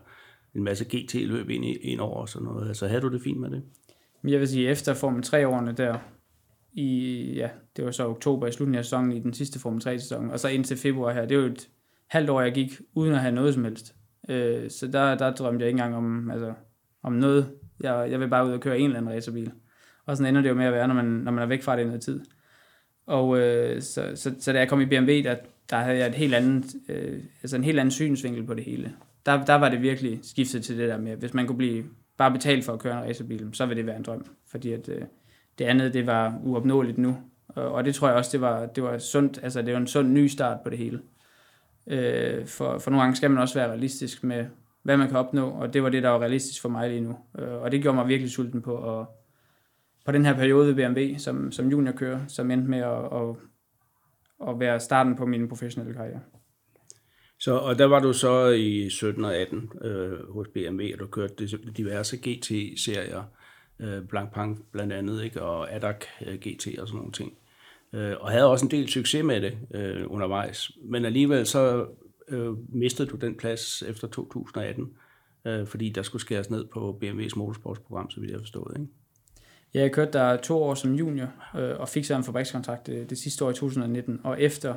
en 0.56 0.64
masse 0.64 0.86
GT-løb 0.86 1.50
ind, 1.50 1.66
ind 1.66 2.00
over 2.00 2.22
og 2.22 2.30
sådan 2.30 2.46
noget. 2.46 2.68
Altså, 2.68 2.88
havde 2.88 3.02
du 3.02 3.10
det 3.10 3.22
fint 3.22 3.40
med 3.40 3.50
det? 3.50 3.64
Jeg 4.28 4.40
vil 4.40 4.48
sige, 4.48 4.70
efter 4.70 4.94
Formel 4.94 5.24
3-årene 5.26 5.72
der, 5.72 5.98
i, 6.74 7.34
ja, 7.36 7.50
det 7.78 7.86
var 7.86 7.92
så 7.92 8.08
oktober 8.08 8.48
i 8.48 8.52
slutningen 8.52 8.80
af 8.80 8.86
sæsonen 8.86 9.12
i 9.12 9.20
den 9.20 9.34
sidste 9.34 9.60
Formel 9.60 9.82
3-sæson, 9.82 10.32
og 10.32 10.40
så 10.40 10.48
indtil 10.48 10.78
februar 10.78 11.14
her, 11.14 11.26
det 11.26 11.38
var 11.38 11.44
jo 11.44 11.50
et 11.50 11.70
halvt 12.08 12.30
år, 12.30 12.42
jeg 12.42 12.54
gik 12.54 12.82
uden 12.94 13.14
at 13.14 13.20
have 13.20 13.36
noget 13.36 13.54
som 13.54 13.64
helst. 13.64 13.96
Øh, 14.30 14.70
så 14.70 14.88
der, 14.88 15.16
der 15.16 15.34
drømte 15.34 15.64
jeg 15.64 15.68
ikke 15.68 15.80
engang 15.80 15.96
om, 15.96 16.32
altså, 16.32 16.54
om 17.04 17.14
noget. 17.14 17.52
Jeg, 17.80 18.08
jeg 18.12 18.20
vil 18.20 18.28
bare 18.28 18.48
ud 18.48 18.52
og 18.52 18.60
køre 18.60 18.80
en 18.80 18.86
eller 18.86 18.98
anden 18.98 19.14
racerbil. 19.14 19.52
Og 20.06 20.18
sådan 20.18 20.30
ender 20.30 20.42
det 20.42 20.50
jo 20.50 20.56
med 20.56 20.66
at 20.66 20.74
være, 20.74 20.88
når 20.88 20.96
man, 20.96 21.06
når 21.06 21.32
man 21.32 21.44
er 21.44 21.48
væk 21.48 21.64
fra 21.64 21.76
det 21.76 21.82
i 21.82 21.86
noget 21.86 22.02
tid. 22.02 22.20
Og 23.06 23.40
øh, 23.40 23.82
så, 23.82 24.12
så, 24.16 24.36
så 24.40 24.54
da 24.54 24.60
jeg 24.60 24.70
kom 24.70 24.82
i 24.82 24.86
BMW, 24.86 25.22
der, 25.24 25.36
der 25.70 25.78
havde 25.78 25.98
jeg 25.98 26.08
et 26.08 26.16
helt 26.16 26.34
andet, 26.34 26.66
øh, 26.90 27.20
altså 27.42 27.56
en 27.56 27.64
helt 27.64 27.80
anden 27.80 27.92
synsvinkel 27.92 28.46
på 28.46 28.54
det 28.54 28.64
hele. 28.64 28.94
Der, 29.26 29.46
der 29.46 29.56
var 29.56 29.70
det 29.70 29.82
virkelig 29.82 30.20
skiftet 30.24 30.64
til 30.64 30.78
det 30.78 30.90
der 30.90 30.98
med, 30.98 31.16
hvis 31.16 31.34
man 31.34 31.48
kunne 31.48 31.58
blive 31.58 31.84
bare 32.18 32.32
betalt 32.32 32.66
for 32.66 32.74
at 32.74 32.80
køre 32.80 32.98
en 32.98 33.10
racerbil, 33.10 33.50
så 33.54 33.66
ville 33.66 33.78
det 33.78 33.88
være 33.88 33.98
en 33.98 34.04
drøm. 34.04 34.26
Fordi 34.48 34.72
at, 34.72 34.90
øh, 34.90 35.02
det 35.60 35.66
andet, 35.66 35.94
det 35.94 36.08
var 36.08 36.40
uopnåeligt 36.44 36.98
nu. 36.98 37.18
Og, 37.48 37.72
og 37.72 37.86
det 37.86 37.96
tror 37.96 38.08
jeg 38.08 38.18
også, 38.18 38.32
det 38.32 38.42
var, 38.42 38.66
det 38.66 38.84
var 38.84 38.98
sundt, 38.98 39.40
altså 39.44 39.62
det 39.62 39.74
var 39.74 39.80
en 39.80 39.88
sund 39.88 40.12
ny 40.12 40.28
start 40.28 40.62
på 40.64 40.70
det 40.70 40.78
hele. 40.78 41.02
Øh, 41.88 42.48
for, 42.48 42.78
for 42.78 42.92
nogle 42.92 43.02
gange 43.02 43.16
skal 43.16 43.32
man 43.32 43.42
også 43.42 43.60
være 43.60 43.70
realistisk 43.70 44.24
med, 44.24 44.46
hvad 44.84 44.98
man 44.98 45.08
kan 45.08 45.18
opnå, 45.18 45.50
og 45.50 45.74
det 45.74 45.84
var 45.84 45.90
det, 45.90 46.04
der 46.04 46.10
var 46.10 46.20
realistisk 46.20 46.62
for 46.62 46.70
mig 46.70 46.90
lige 46.90 47.02
nu. 47.02 47.18
Øh, 47.40 47.62
og 47.62 47.72
det 47.72 47.82
gjorde 47.82 47.96
mig 47.96 48.08
virkelig 48.08 48.32
sulten 48.32 48.62
på 48.62 49.00
at, 49.00 49.06
på 50.06 50.12
den 50.12 50.26
her 50.26 50.34
periode 50.34 50.68
ved 50.68 50.76
BMW 50.76 51.18
som, 51.18 51.52
som 51.52 51.70
juniorkører, 51.70 52.20
som 52.28 52.52
endte 52.52 52.70
med 52.70 52.80
at, 52.80 53.06
at, 53.14 53.36
at 54.50 54.60
være 54.60 54.80
starten 54.80 55.16
på 55.16 55.26
min 55.26 55.50
professionelle 55.50 55.94
karriere. 55.94 56.20
Så, 57.44 57.58
og 57.58 57.80
der 57.80 57.86
var 57.86 58.00
du 58.00 58.14
så 58.14 58.50
i 58.50 58.90
17 58.90 59.26
og 59.26 59.36
18 59.36 59.72
øh, 59.82 60.30
hos 60.30 60.48
BMW, 60.48 60.84
og 60.94 61.00
du 61.00 61.08
kørte 61.08 61.48
diverse 61.78 62.18
GT-serier, 62.18 63.24
øh, 63.80 64.08
Blancpain 64.08 64.58
blandt 64.72 64.94
andet, 64.94 65.24
ikke? 65.24 65.42
og 65.42 65.74
ADAC 65.74 65.96
øh, 66.26 66.36
GT 66.36 66.80
og 66.80 66.88
sådan 66.88 66.98
nogle 66.98 67.12
ting. 67.12 67.34
Øh, 67.94 68.16
og 68.20 68.32
havde 68.32 68.48
også 68.48 68.66
en 68.66 68.72
del 68.72 68.90
succes 68.90 69.24
med 69.24 69.42
det 69.42 69.58
øh, 69.74 70.06
undervejs. 70.08 70.72
Men 70.84 71.06
alligevel 71.06 71.46
så 71.46 71.86
øh, 72.28 72.76
mistede 72.76 73.10
du 73.10 73.16
den 73.16 73.36
plads 73.36 73.82
efter 73.82 74.08
2018, 74.08 74.94
øh, 75.46 75.68
fordi 75.68 75.90
der 75.90 76.04
skulle 76.04 76.22
skæres 76.22 76.50
ned 76.50 76.66
på 76.66 77.00
BMW's 77.04 77.36
motorsportsprogram, 77.36 78.10
så 78.10 78.20
vidt 78.20 78.32
jeg 78.32 78.40
forstået. 78.40 78.78
Ikke? 78.80 78.92
Ja, 79.74 79.82
jeg 79.82 79.92
kørte 79.92 80.12
der 80.12 80.38
to 80.38 80.64
år 80.64 80.74
som 80.74 80.94
junior, 80.94 81.34
øh, 81.56 81.80
og 81.80 81.90
fik 81.90 82.06
så 82.06 82.16
en 82.16 82.24
fabrikskontrakt 82.24 82.88
det, 82.88 83.10
det 83.10 83.18
sidste 83.18 83.46
år 83.46 83.50
i 83.50 83.54
2019, 83.54 84.22
og 84.24 84.42
efter 84.42 84.76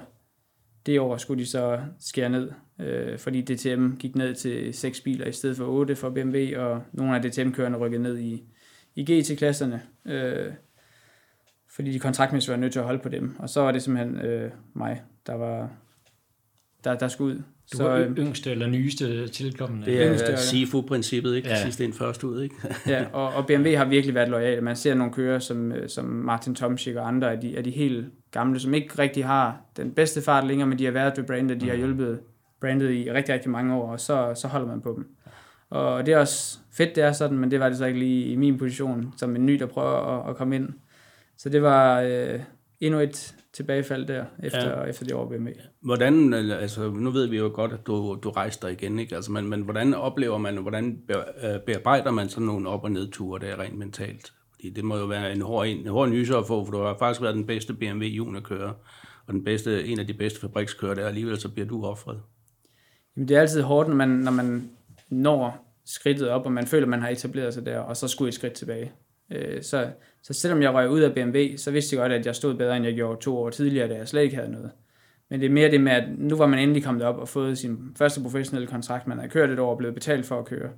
det 0.87 1.01
år 1.01 1.17
skulle 1.17 1.43
de 1.43 1.49
så 1.49 1.81
skære 1.99 2.29
ned, 2.29 2.51
øh, 2.79 3.19
fordi 3.19 3.41
DTM 3.41 3.95
gik 3.97 4.15
ned 4.15 4.35
til 4.35 4.75
seks 4.75 5.01
biler 5.01 5.27
i 5.27 5.33
stedet 5.33 5.57
for 5.57 5.67
otte 5.67 5.97
for 5.97 6.11
BMW, 6.11 6.59
og 6.61 6.83
nogle 6.93 7.17
af 7.17 7.23
DTM-kørerne 7.23 7.77
rykkede 7.77 8.03
ned 8.03 8.19
i, 8.19 8.45
i 8.95 9.03
GT-klasserne, 9.03 9.83
øh, 10.05 10.53
fordi 11.69 11.93
de 11.93 11.99
kontraktmæssigt 11.99 12.51
var 12.51 12.57
nødt 12.57 12.73
til 12.73 12.79
at 12.79 12.85
holde 12.85 13.03
på 13.03 13.09
dem. 13.09 13.37
Og 13.39 13.49
så 13.49 13.61
var 13.61 13.73
det 13.73 13.83
simpelthen 13.83 14.21
øh, 14.21 14.51
mig, 14.75 15.03
der 15.27 15.35
var 15.35 15.71
der, 16.85 16.99
der 16.99 17.09
skulle 17.09 17.35
ud. 17.37 17.43
Du 17.73 17.83
var 17.83 18.05
så, 18.05 18.15
yngste 18.19 18.51
eller 18.51 18.67
nyeste 18.67 19.29
tilkommende. 19.29 19.87
Det 19.87 20.03
er 20.03 20.11
yngste, 20.11 20.37
SIFU-princippet, 20.37 21.35
ikke? 21.37 21.49
Ja. 21.49 21.63
Sidst 21.63 21.81
ind, 21.81 21.93
først 21.93 22.25
ud, 22.25 22.43
ikke? 22.43 22.55
ja, 22.87 23.05
og, 23.13 23.29
og 23.29 23.47
BMW 23.47 23.77
har 23.77 23.85
virkelig 23.85 24.15
været 24.15 24.29
lojale. 24.29 24.61
Man 24.61 24.77
ser 24.77 24.95
nogle 24.95 25.13
kører 25.13 25.39
som, 25.39 25.73
øh, 25.73 25.89
som 25.89 26.05
Martin 26.05 26.55
Tomschick 26.55 26.97
og 26.97 27.09
andre 27.09 27.33
af 27.33 27.41
de, 27.41 27.57
af 27.57 27.65
de 27.65 27.71
helt 27.71 28.07
gamle, 28.31 28.61
som 28.61 28.75
ikke 28.75 28.99
rigtig 28.99 29.25
har 29.25 29.61
den 29.77 29.91
bedste 29.91 30.23
fart 30.23 30.47
længere, 30.47 30.69
men 30.69 30.79
de 30.79 30.85
har 30.85 30.93
været 30.93 31.13
ved 31.17 31.25
brandet, 31.25 31.61
de 31.61 31.67
har 31.67 31.75
mm. 31.75 31.81
hjulpet 31.81 32.21
brandet 32.61 32.91
i 32.91 33.13
rigtig, 33.13 33.35
rigtig 33.35 33.51
mange 33.51 33.75
år, 33.75 33.93
og 33.93 34.01
så, 34.01 34.33
så 34.35 34.49
holder 34.49 34.67
man 34.67 34.81
på 34.81 34.95
dem. 34.97 35.07
Og 35.71 36.07
det 36.07 36.15
er 36.15 36.19
også 36.19 36.59
fedt, 36.73 36.97
det 36.97 37.05
er 37.05 37.13
sådan, 37.13 37.39
men 37.39 37.51
det 37.51 37.61
var 37.61 37.69
det 37.69 37.79
så 37.79 37.85
ikke 37.85 37.99
lige 37.99 38.27
i 38.27 38.37
min 38.37 38.59
position, 38.59 39.15
som 39.17 39.37
en 39.37 39.47
ny, 39.47 39.53
der 39.55 39.67
prøver 39.67 40.19
at, 40.19 40.31
at 40.31 40.37
komme 40.37 40.57
ind. 40.57 40.69
Så 41.39 41.49
det 41.49 41.63
var 41.63 42.01
øh, 42.01 42.41
endnu 42.81 43.01
et 43.01 43.36
tilbagefald 43.57 44.07
der, 44.07 44.25
efter, 44.43 44.81
ja. 44.81 44.85
efter 44.85 45.05
det 45.05 45.15
år 45.15 45.29
BMW. 45.29 45.51
Hvordan, 45.81 46.35
altså 46.35 46.91
nu 46.91 47.11
ved 47.11 47.27
vi 47.27 47.37
jo 47.37 47.51
godt, 47.55 47.73
at 47.73 47.87
du, 47.87 48.19
du 48.23 48.31
rejste 48.31 48.67
dig 48.67 48.73
igen, 48.73 48.99
ikke? 48.99 49.17
Altså, 49.17 49.33
men, 49.33 49.49
men 49.49 49.61
hvordan 49.61 49.95
oplever 49.95 50.39
man, 50.39 50.57
hvordan 50.57 51.03
øh, 51.45 51.61
bearbejder 51.67 52.11
man 52.11 52.29
sådan 52.29 52.47
nogle 52.47 52.69
op- 52.69 52.85
og 52.85 52.91
nedture 52.91 53.41
der 53.41 53.61
rent 53.61 53.79
mentalt? 53.79 54.33
Fordi 54.55 54.71
det 54.71 54.85
må 54.85 54.97
jo 54.97 55.05
være 55.05 55.33
en 55.33 55.43
hård, 55.43 55.67
en, 55.67 55.77
en 55.77 55.87
hård 55.87 56.09
nyse 56.09 56.37
at 56.37 56.47
få, 56.47 56.65
for 56.65 56.73
du 56.73 56.79
har 56.79 56.97
faktisk 56.99 57.23
været 57.23 57.35
den 57.35 57.47
bedste 57.47 57.75
BMW 57.75 58.05
juniorkører, 58.05 58.73
og 59.27 59.35
den 59.35 59.45
bedste, 59.45 59.87
en 59.87 59.99
af 59.99 60.07
de 60.07 60.15
bedste 60.15 60.41
fabrikskører 60.41 60.95
der, 60.95 61.07
alligevel 61.07 61.41
så 61.41 61.49
bliver 61.49 61.69
du 61.69 61.85
offret. 61.85 62.21
Jamen 63.17 63.29
det 63.29 63.37
er 63.37 63.41
altid 63.41 63.63
hårdt, 63.63 63.89
når 63.89 63.97
man, 63.97 64.09
når 64.09 64.33
man 64.33 64.71
når 65.11 65.67
skridtet 65.85 66.29
op, 66.29 66.47
og 66.47 66.53
man 66.53 66.67
føler, 66.67 66.87
man 66.87 67.01
har 67.01 67.09
etableret 67.09 67.55
sig 67.55 67.67
der, 67.67 67.79
og 67.79 67.97
så 67.97 68.09
skulle 68.09 68.29
et 68.29 68.35
skridt 68.35 68.53
tilbage. 68.53 68.93
Øh, 69.31 69.63
så, 69.63 69.91
så 70.27 70.33
selvom 70.33 70.63
jeg 70.63 70.75
røg 70.75 70.91
ud 70.91 71.01
af 71.01 71.15
BMW, 71.15 71.57
så 71.57 71.71
vidste 71.71 71.97
jeg 71.97 72.03
godt, 72.03 72.13
at 72.13 72.27
jeg 72.27 72.35
stod 72.35 72.55
bedre, 72.55 72.77
end 72.77 72.87
jeg 72.87 72.95
gjorde 72.95 73.21
to 73.21 73.39
år 73.39 73.51
tidligere, 73.51 73.89
da 73.89 73.95
jeg 73.95 74.09
slet 74.09 74.23
ikke 74.23 74.37
havde 74.37 74.51
noget. 74.51 74.71
Men 75.31 75.41
det 75.41 75.47
er 75.47 75.51
mere 75.51 75.71
det 75.71 75.81
med, 75.81 75.93
at 75.93 76.05
nu 76.19 76.37
var 76.37 76.47
man 76.47 76.59
endelig 76.59 76.85
kommet 76.85 77.03
op 77.03 77.19
og 77.19 77.29
fået 77.29 77.59
sin 77.59 77.79
første 77.99 78.21
professionelle 78.21 78.69
kontrakt. 78.69 79.07
Man 79.07 79.19
havde 79.19 79.31
kørt 79.31 79.51
et 79.51 79.59
år 79.59 79.71
og 79.71 79.79
blevet 79.79 79.95
betalt 79.95 80.27
for 80.27 80.39
at 80.39 80.45
køre. 80.45 80.71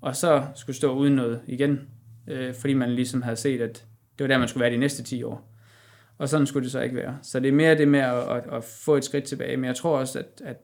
Og 0.00 0.16
så 0.16 0.44
skulle 0.54 0.76
stå 0.76 0.94
uden 0.94 1.14
noget 1.14 1.40
igen, 1.46 1.80
øh, 2.28 2.54
fordi 2.54 2.74
man 2.74 2.90
ligesom 2.90 3.22
havde 3.22 3.36
set, 3.36 3.60
at 3.60 3.84
det 4.18 4.24
var 4.24 4.26
der, 4.26 4.38
man 4.38 4.48
skulle 4.48 4.62
være 4.62 4.72
de 4.72 4.76
næste 4.76 5.02
10 5.02 5.22
år. 5.22 5.54
Og 6.18 6.28
sådan 6.28 6.46
skulle 6.46 6.64
det 6.64 6.72
så 6.72 6.80
ikke 6.80 6.96
være. 6.96 7.18
Så 7.22 7.40
det 7.40 7.48
er 7.48 7.52
mere 7.52 7.78
det 7.78 7.88
med 7.88 8.00
at, 8.00 8.36
at, 8.36 8.44
at 8.52 8.64
få 8.64 8.96
et 8.96 9.04
skridt 9.04 9.24
tilbage. 9.24 9.56
Men 9.56 9.64
jeg 9.64 9.76
tror 9.76 9.98
også, 9.98 10.18
at, 10.18 10.42
at 10.44 10.56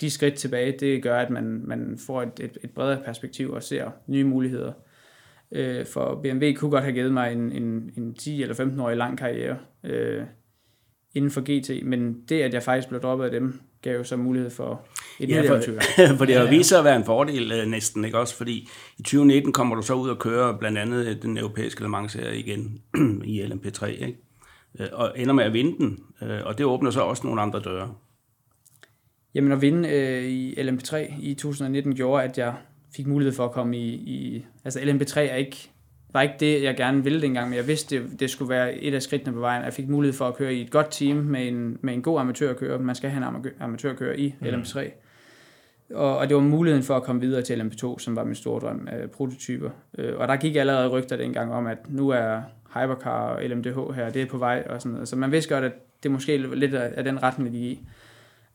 de 0.00 0.10
skridt 0.10 0.34
tilbage, 0.34 0.78
det 0.80 1.02
gør, 1.02 1.18
at 1.18 1.30
man, 1.30 1.62
man 1.64 1.98
får 2.06 2.22
et, 2.22 2.40
et, 2.40 2.58
et 2.64 2.70
bredere 2.70 3.02
perspektiv 3.04 3.50
og 3.52 3.62
ser 3.62 3.90
nye 4.06 4.24
muligheder. 4.24 4.72
Øh, 5.52 5.86
for 5.86 6.20
BMW 6.22 6.52
kunne 6.56 6.70
godt 6.70 6.84
have 6.84 6.94
givet 6.94 7.12
mig 7.12 7.32
en, 7.32 7.52
en, 7.52 7.90
en 7.96 8.14
10 8.14 8.42
eller 8.42 8.54
15 8.54 8.80
årig 8.80 8.96
lang 8.96 9.18
karriere 9.18 9.58
øh, 9.84 10.22
inden 11.14 11.30
for 11.30 11.40
GT, 11.40 11.86
men 11.86 12.22
det, 12.28 12.42
at 12.42 12.54
jeg 12.54 12.62
faktisk 12.62 12.88
blev 12.88 13.00
droppet 13.00 13.24
af 13.24 13.30
dem, 13.30 13.60
gav 13.82 13.96
jo 13.96 14.04
så 14.04 14.16
mulighed 14.16 14.50
for 14.50 14.86
et 15.20 15.28
ja, 15.28 15.50
for, 15.50 15.60
for 16.18 16.24
det 16.24 16.34
har 16.34 16.44
ja, 16.44 16.50
vist 16.50 16.68
sig 16.68 16.78
at 16.78 16.84
være 16.84 16.96
en 16.96 17.04
fordel 17.04 17.52
øh, 17.52 17.66
næsten, 17.66 18.04
ikke 18.04 18.18
også? 18.18 18.36
Fordi 18.36 18.68
i 18.98 19.02
2019 19.02 19.52
kommer 19.52 19.76
du 19.76 19.82
så 19.82 19.94
ud 19.94 20.08
og 20.08 20.18
kører 20.18 20.58
blandt 20.58 20.78
andet 20.78 21.22
den 21.22 21.38
europæiske 21.38 21.82
Le 21.82 21.88
Mans 21.88 22.14
igen 22.14 22.82
i 23.24 23.42
LMP3, 23.42 23.86
ikke? 23.86 24.18
Øh, 24.80 24.86
og 24.92 25.12
ender 25.16 25.34
med 25.34 25.44
at 25.44 25.52
vinde 25.52 25.78
den, 25.78 25.98
øh, 26.22 26.40
og 26.44 26.58
det 26.58 26.66
åbner 26.66 26.90
så 26.90 27.00
også 27.00 27.26
nogle 27.26 27.40
andre 27.40 27.60
døre. 27.60 27.94
Jamen 29.34 29.52
at 29.52 29.62
vinde 29.62 29.88
øh, 29.88 30.24
i 30.24 30.54
LMP3 30.54 30.96
i 31.20 31.34
2019 31.34 31.94
gjorde, 31.94 32.24
at 32.24 32.38
jeg 32.38 32.54
fik 32.98 33.06
mulighed 33.06 33.32
for 33.32 33.44
at 33.44 33.52
komme 33.52 33.76
i... 33.76 33.88
i 33.88 34.46
altså 34.64 34.80
LMP3 34.80 35.20
er 35.20 35.34
ikke, 35.34 35.70
var 36.12 36.22
ikke 36.22 36.34
det, 36.40 36.62
jeg 36.62 36.76
gerne 36.76 37.04
ville 37.04 37.22
dengang, 37.22 37.48
men 37.48 37.56
jeg 37.56 37.66
vidste, 37.66 37.96
det, 37.96 38.20
det 38.20 38.30
skulle 38.30 38.48
være 38.48 38.74
et 38.74 38.94
af 38.94 39.02
skridtene 39.02 39.32
på 39.32 39.40
vejen. 39.40 39.64
Jeg 39.64 39.72
fik 39.72 39.88
mulighed 39.88 40.16
for 40.16 40.28
at 40.28 40.36
køre 40.36 40.54
i 40.54 40.62
et 40.62 40.70
godt 40.70 40.90
team 40.90 41.16
med 41.16 41.48
en, 41.48 41.78
med 41.80 41.94
en 41.94 42.02
god 42.02 42.20
amatørkører. 42.20 42.78
Man 42.78 42.94
skal 42.94 43.10
have 43.10 43.28
en 43.28 43.46
amatørkører 43.60 44.14
i 44.14 44.34
mm. 44.40 44.46
LMP3. 44.46 44.90
Og, 45.94 46.18
og 46.18 46.28
det 46.28 46.36
var 46.36 46.42
muligheden 46.42 46.84
for 46.84 46.96
at 46.96 47.02
komme 47.02 47.20
videre 47.20 47.42
til 47.42 47.60
LMP2, 47.60 47.98
som 47.98 48.16
var 48.16 48.24
min 48.24 48.34
store 48.34 48.60
drøm 48.60 48.88
af 48.90 49.10
prototyper. 49.10 49.70
Øh, 49.98 50.16
og 50.16 50.28
der 50.28 50.36
gik 50.36 50.56
allerede 50.56 50.88
rygter 50.88 51.16
dengang 51.16 51.52
om, 51.52 51.66
at 51.66 51.78
nu 51.88 52.08
er 52.08 52.42
Hypercar 52.74 53.34
og 53.34 53.42
LMDH 53.44 53.94
her, 53.94 54.10
det 54.10 54.22
er 54.22 54.26
på 54.26 54.38
vej 54.38 54.66
og 54.70 54.82
sådan 54.82 54.92
noget. 54.92 55.08
Så 55.08 55.16
man 55.16 55.32
vidste 55.32 55.54
godt, 55.54 55.64
at 55.64 55.72
det 56.02 56.10
måske 56.10 56.36
lidt 56.36 56.74
af 56.74 57.04
den 57.04 57.22
retning, 57.22 57.52
de 57.52 57.58
i. 57.58 57.80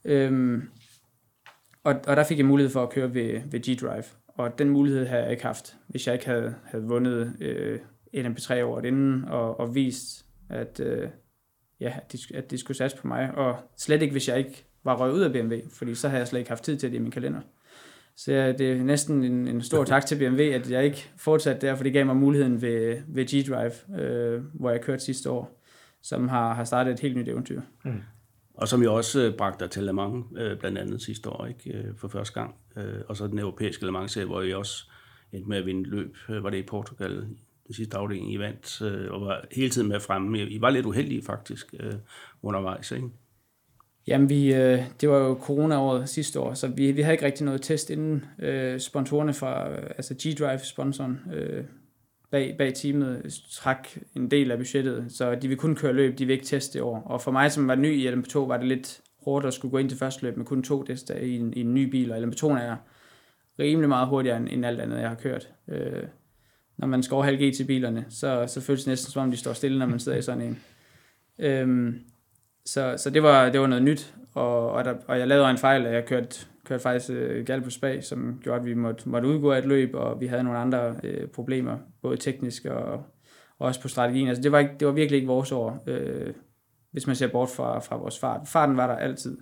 Øhm, 0.06 0.64
og, 1.84 1.96
og 2.08 2.16
der 2.16 2.24
fik 2.24 2.38
jeg 2.38 2.46
mulighed 2.46 2.72
for 2.72 2.84
at 2.84 2.90
køre 2.90 3.14
ved, 3.14 3.42
ved 3.46 3.60
G-Drive. 3.68 4.23
Og 4.34 4.60
den 4.60 4.70
mulighed 4.70 5.06
havde 5.06 5.24
jeg 5.24 5.32
ikke 5.32 5.44
haft, 5.44 5.78
hvis 5.88 6.08
jeg 6.08 6.14
ikke 6.14 6.26
havde, 6.26 6.56
havde 6.64 6.84
vundet 6.84 7.34
øh, 7.40 7.80
LMP3 8.16 8.62
året 8.64 8.86
inden, 8.86 9.26
og, 9.26 9.60
og 9.60 9.76
vist, 9.76 10.26
at, 10.50 10.80
øh, 10.80 11.10
ja, 11.80 11.94
at, 11.98 12.12
de, 12.14 12.18
at 12.34 12.52
de 12.52 12.58
skulle 12.58 12.78
satse 12.78 12.98
på 12.98 13.08
mig. 13.08 13.32
Og 13.36 13.58
slet 13.78 14.02
ikke, 14.02 14.12
hvis 14.12 14.30
jeg 14.30 14.38
ikke 14.38 14.66
var 14.84 14.98
røget 14.98 15.14
ud 15.14 15.22
af 15.22 15.32
BMW, 15.32 15.56
fordi 15.70 15.96
så 15.96 16.08
havde 16.08 16.20
jeg 16.20 16.28
slet 16.28 16.40
ikke 16.40 16.52
haft 16.52 16.64
tid 16.64 16.78
til 16.78 16.92
det 16.92 16.96
i 16.96 17.00
min 17.00 17.12
kalender. 17.12 17.42
Så 18.16 18.32
ja, 18.32 18.52
det 18.52 18.72
er 18.72 18.84
næsten 18.84 19.24
en, 19.24 19.48
en 19.48 19.62
stor 19.62 19.84
tak 19.84 20.06
til 20.06 20.16
BMW, 20.16 20.42
at 20.42 20.72
jeg 20.72 20.86
ikke 20.86 21.12
fortsatte 21.18 21.68
der, 21.68 21.76
for 21.76 21.84
det 21.84 21.94
gav 21.94 22.06
mig 22.06 22.16
muligheden 22.16 22.62
ved, 22.62 22.98
ved 23.08 23.26
G-Drive, 23.26 24.02
øh, 24.02 24.44
hvor 24.54 24.70
jeg 24.70 24.82
kørte 24.82 25.04
sidste 25.04 25.30
år, 25.30 25.64
som 26.02 26.28
har, 26.28 26.54
har 26.54 26.64
startet 26.64 26.94
et 26.94 27.00
helt 27.00 27.18
nyt 27.18 27.28
eventyr. 27.28 27.62
Mm. 27.86 28.02
Og 28.54 28.68
som 28.68 28.84
jo 28.84 28.96
også 28.96 29.22
øh, 29.22 29.38
bragte 29.38 29.64
dig 29.64 29.72
til 29.72 29.84
Le 29.84 29.94
Mans, 29.94 30.26
øh, 30.38 30.60
blandt 30.60 30.78
andet 30.78 31.02
sidste 31.02 31.30
år, 31.30 31.46
ikke? 31.46 31.78
Øh, 31.78 31.96
for 31.98 32.08
første 32.08 32.40
gang. 32.40 32.56
Øh, 32.78 33.02
og 33.08 33.18
så 33.18 33.28
den 33.28 33.40
europæiske 33.40 33.86
Le 33.86 33.92
Mans 33.92 34.14
hvor 34.14 34.42
I 34.42 34.54
også 34.54 34.90
endte 35.32 35.50
med 35.50 35.58
at 35.58 35.66
vinde 35.66 35.90
løb. 35.90 36.18
Øh, 36.30 36.44
var 36.44 36.50
det 36.50 36.58
i 36.58 36.64
Portugal, 36.64 37.28
den 37.68 37.74
sidste 37.74 37.98
afdeling, 37.98 38.34
I 38.34 38.40
vandt, 38.40 38.82
øh, 38.82 39.12
og 39.12 39.22
var 39.22 39.46
hele 39.52 39.70
tiden 39.70 39.88
med 39.88 40.00
fremme. 40.00 40.40
I 40.40 40.62
var 40.62 40.70
lidt 40.70 40.86
uheldige 40.86 41.24
faktisk 41.26 41.76
øh, 41.80 41.94
undervejs, 42.42 42.92
ikke? 42.92 43.08
Jamen, 44.08 44.30
vi, 44.30 44.54
øh, 44.54 44.80
det 45.02 45.10
var 45.10 45.18
jo 45.18 45.40
corona-året 45.42 46.10
sidste 46.10 46.40
år, 46.40 46.54
så 46.54 46.68
vi, 46.68 46.92
vi 46.92 47.02
havde 47.02 47.14
ikke 47.14 47.26
rigtig 47.26 47.46
noget 47.46 47.62
test 47.62 47.90
inden. 47.90 48.26
Øh, 48.40 48.80
sponsorerne 48.80 49.34
fra, 49.34 49.70
øh, 49.70 49.90
altså 49.98 50.14
G-Drive-sponsoren, 50.14 51.20
øh, 51.34 51.64
bag, 52.34 52.56
bag 52.58 52.74
teamet 52.74 53.34
trak 53.52 53.88
en 54.16 54.32
del 54.32 54.52
af 54.52 54.58
budgettet, 54.58 55.06
så 55.10 55.36
de 55.36 55.48
vil 55.48 55.58
kun 55.58 55.76
køre 55.76 55.94
løb, 55.94 56.18
de 56.18 56.26
vil 56.26 56.34
ikke 56.34 56.46
teste 56.46 56.78
i 56.78 56.82
år. 56.82 57.04
Og 57.06 57.22
for 57.22 57.32
mig, 57.32 57.52
som 57.52 57.68
var 57.68 57.76
ny 57.76 57.94
i 57.94 58.08
LMP2, 58.08 58.40
var 58.40 58.58
det 58.58 58.68
lidt 58.68 59.02
hårdt 59.26 59.46
at 59.46 59.54
skulle 59.54 59.72
gå 59.72 59.78
ind 59.78 59.90
til 59.90 59.98
første 59.98 60.24
løb 60.24 60.38
med 60.38 60.46
kun 60.46 60.64
to 60.64 60.84
tester 60.84 61.16
i 61.16 61.36
en, 61.38 61.54
i 61.54 61.62
en 61.62 61.74
ny 61.74 61.90
bil, 61.90 62.12
og 62.12 62.18
LMP2 62.18 62.48
er 62.48 62.76
rimelig 63.60 63.90
meget 63.90 64.08
hurtigere 64.08 64.38
end, 64.38 64.48
end 64.52 64.66
alt 64.66 64.82
andet, 64.82 65.00
jeg 65.00 65.10
har 65.10 65.16
kørt. 65.16 65.50
Øh, 65.68 66.04
når 66.78 66.88
man 66.88 67.04
skal 67.04 67.18
G 67.18 67.52
GT-bilerne, 67.52 68.06
så, 68.10 68.46
så 68.48 68.62
føles 68.62 68.84
det 68.84 68.88
næsten 68.88 69.12
som 69.12 69.22
om, 69.22 69.32
de 69.32 69.38
står 69.38 69.54
stille, 69.54 69.80
når 69.80 69.86
man 69.86 70.00
sidder 70.00 70.18
i 70.18 70.22
sådan 70.22 70.42
en. 70.42 70.60
Øh, 71.40 71.94
så, 72.66 72.96
så 72.98 73.10
det 73.10 73.24
var, 73.24 73.50
det 73.50 73.62
var 73.62 73.68
noget 73.68 73.84
nyt, 73.84 74.14
og, 74.34 74.72
og, 74.72 74.86
der, 74.86 74.96
og 75.08 75.20
jeg 75.20 75.28
lavede 75.28 75.50
en 75.50 75.58
fejl, 75.58 75.86
at 75.86 75.94
jeg 75.94 76.06
kørte 76.06 76.46
kørte 76.66 76.84
faktisk 76.84 77.12
øh, 77.12 77.46
galt 77.46 77.64
på 77.64 77.70
spag, 77.70 78.04
som 78.04 78.40
gjorde, 78.44 78.60
at 78.60 78.66
vi 78.66 78.74
måtte, 78.74 79.10
måtte 79.10 79.28
udgå 79.28 79.52
af 79.52 79.60
et 79.60 79.66
løb, 79.66 79.94
og 79.94 80.22
vi 80.22 80.28
havde 80.28 80.44
nogle 80.44 80.60
andre 80.60 80.96
øh, 81.04 81.28
problemer, 81.28 81.78
både 82.02 82.18
teknisk 82.18 82.66
og, 82.66 82.94
og 83.60 83.68
også 83.68 83.82
på 83.82 83.88
strategien. 83.88 84.28
Altså 84.28 84.44
det 84.44 84.52
var, 84.52 84.60
ikke, 84.60 84.74
det 84.80 84.88
var 84.88 84.94
virkelig 84.94 85.18
ikke 85.18 85.28
vores 85.28 85.52
år, 85.52 85.84
øh, 85.88 86.34
hvis 86.92 87.08
man 87.08 87.16
ser 87.16 87.28
bort 87.28 87.50
fra, 87.50 87.80
fra 87.80 87.98
vores 87.98 88.20
fart. 88.20 88.48
Farten 88.48 88.78
var 88.78 88.88
der 88.88 88.96
altid, 88.96 89.38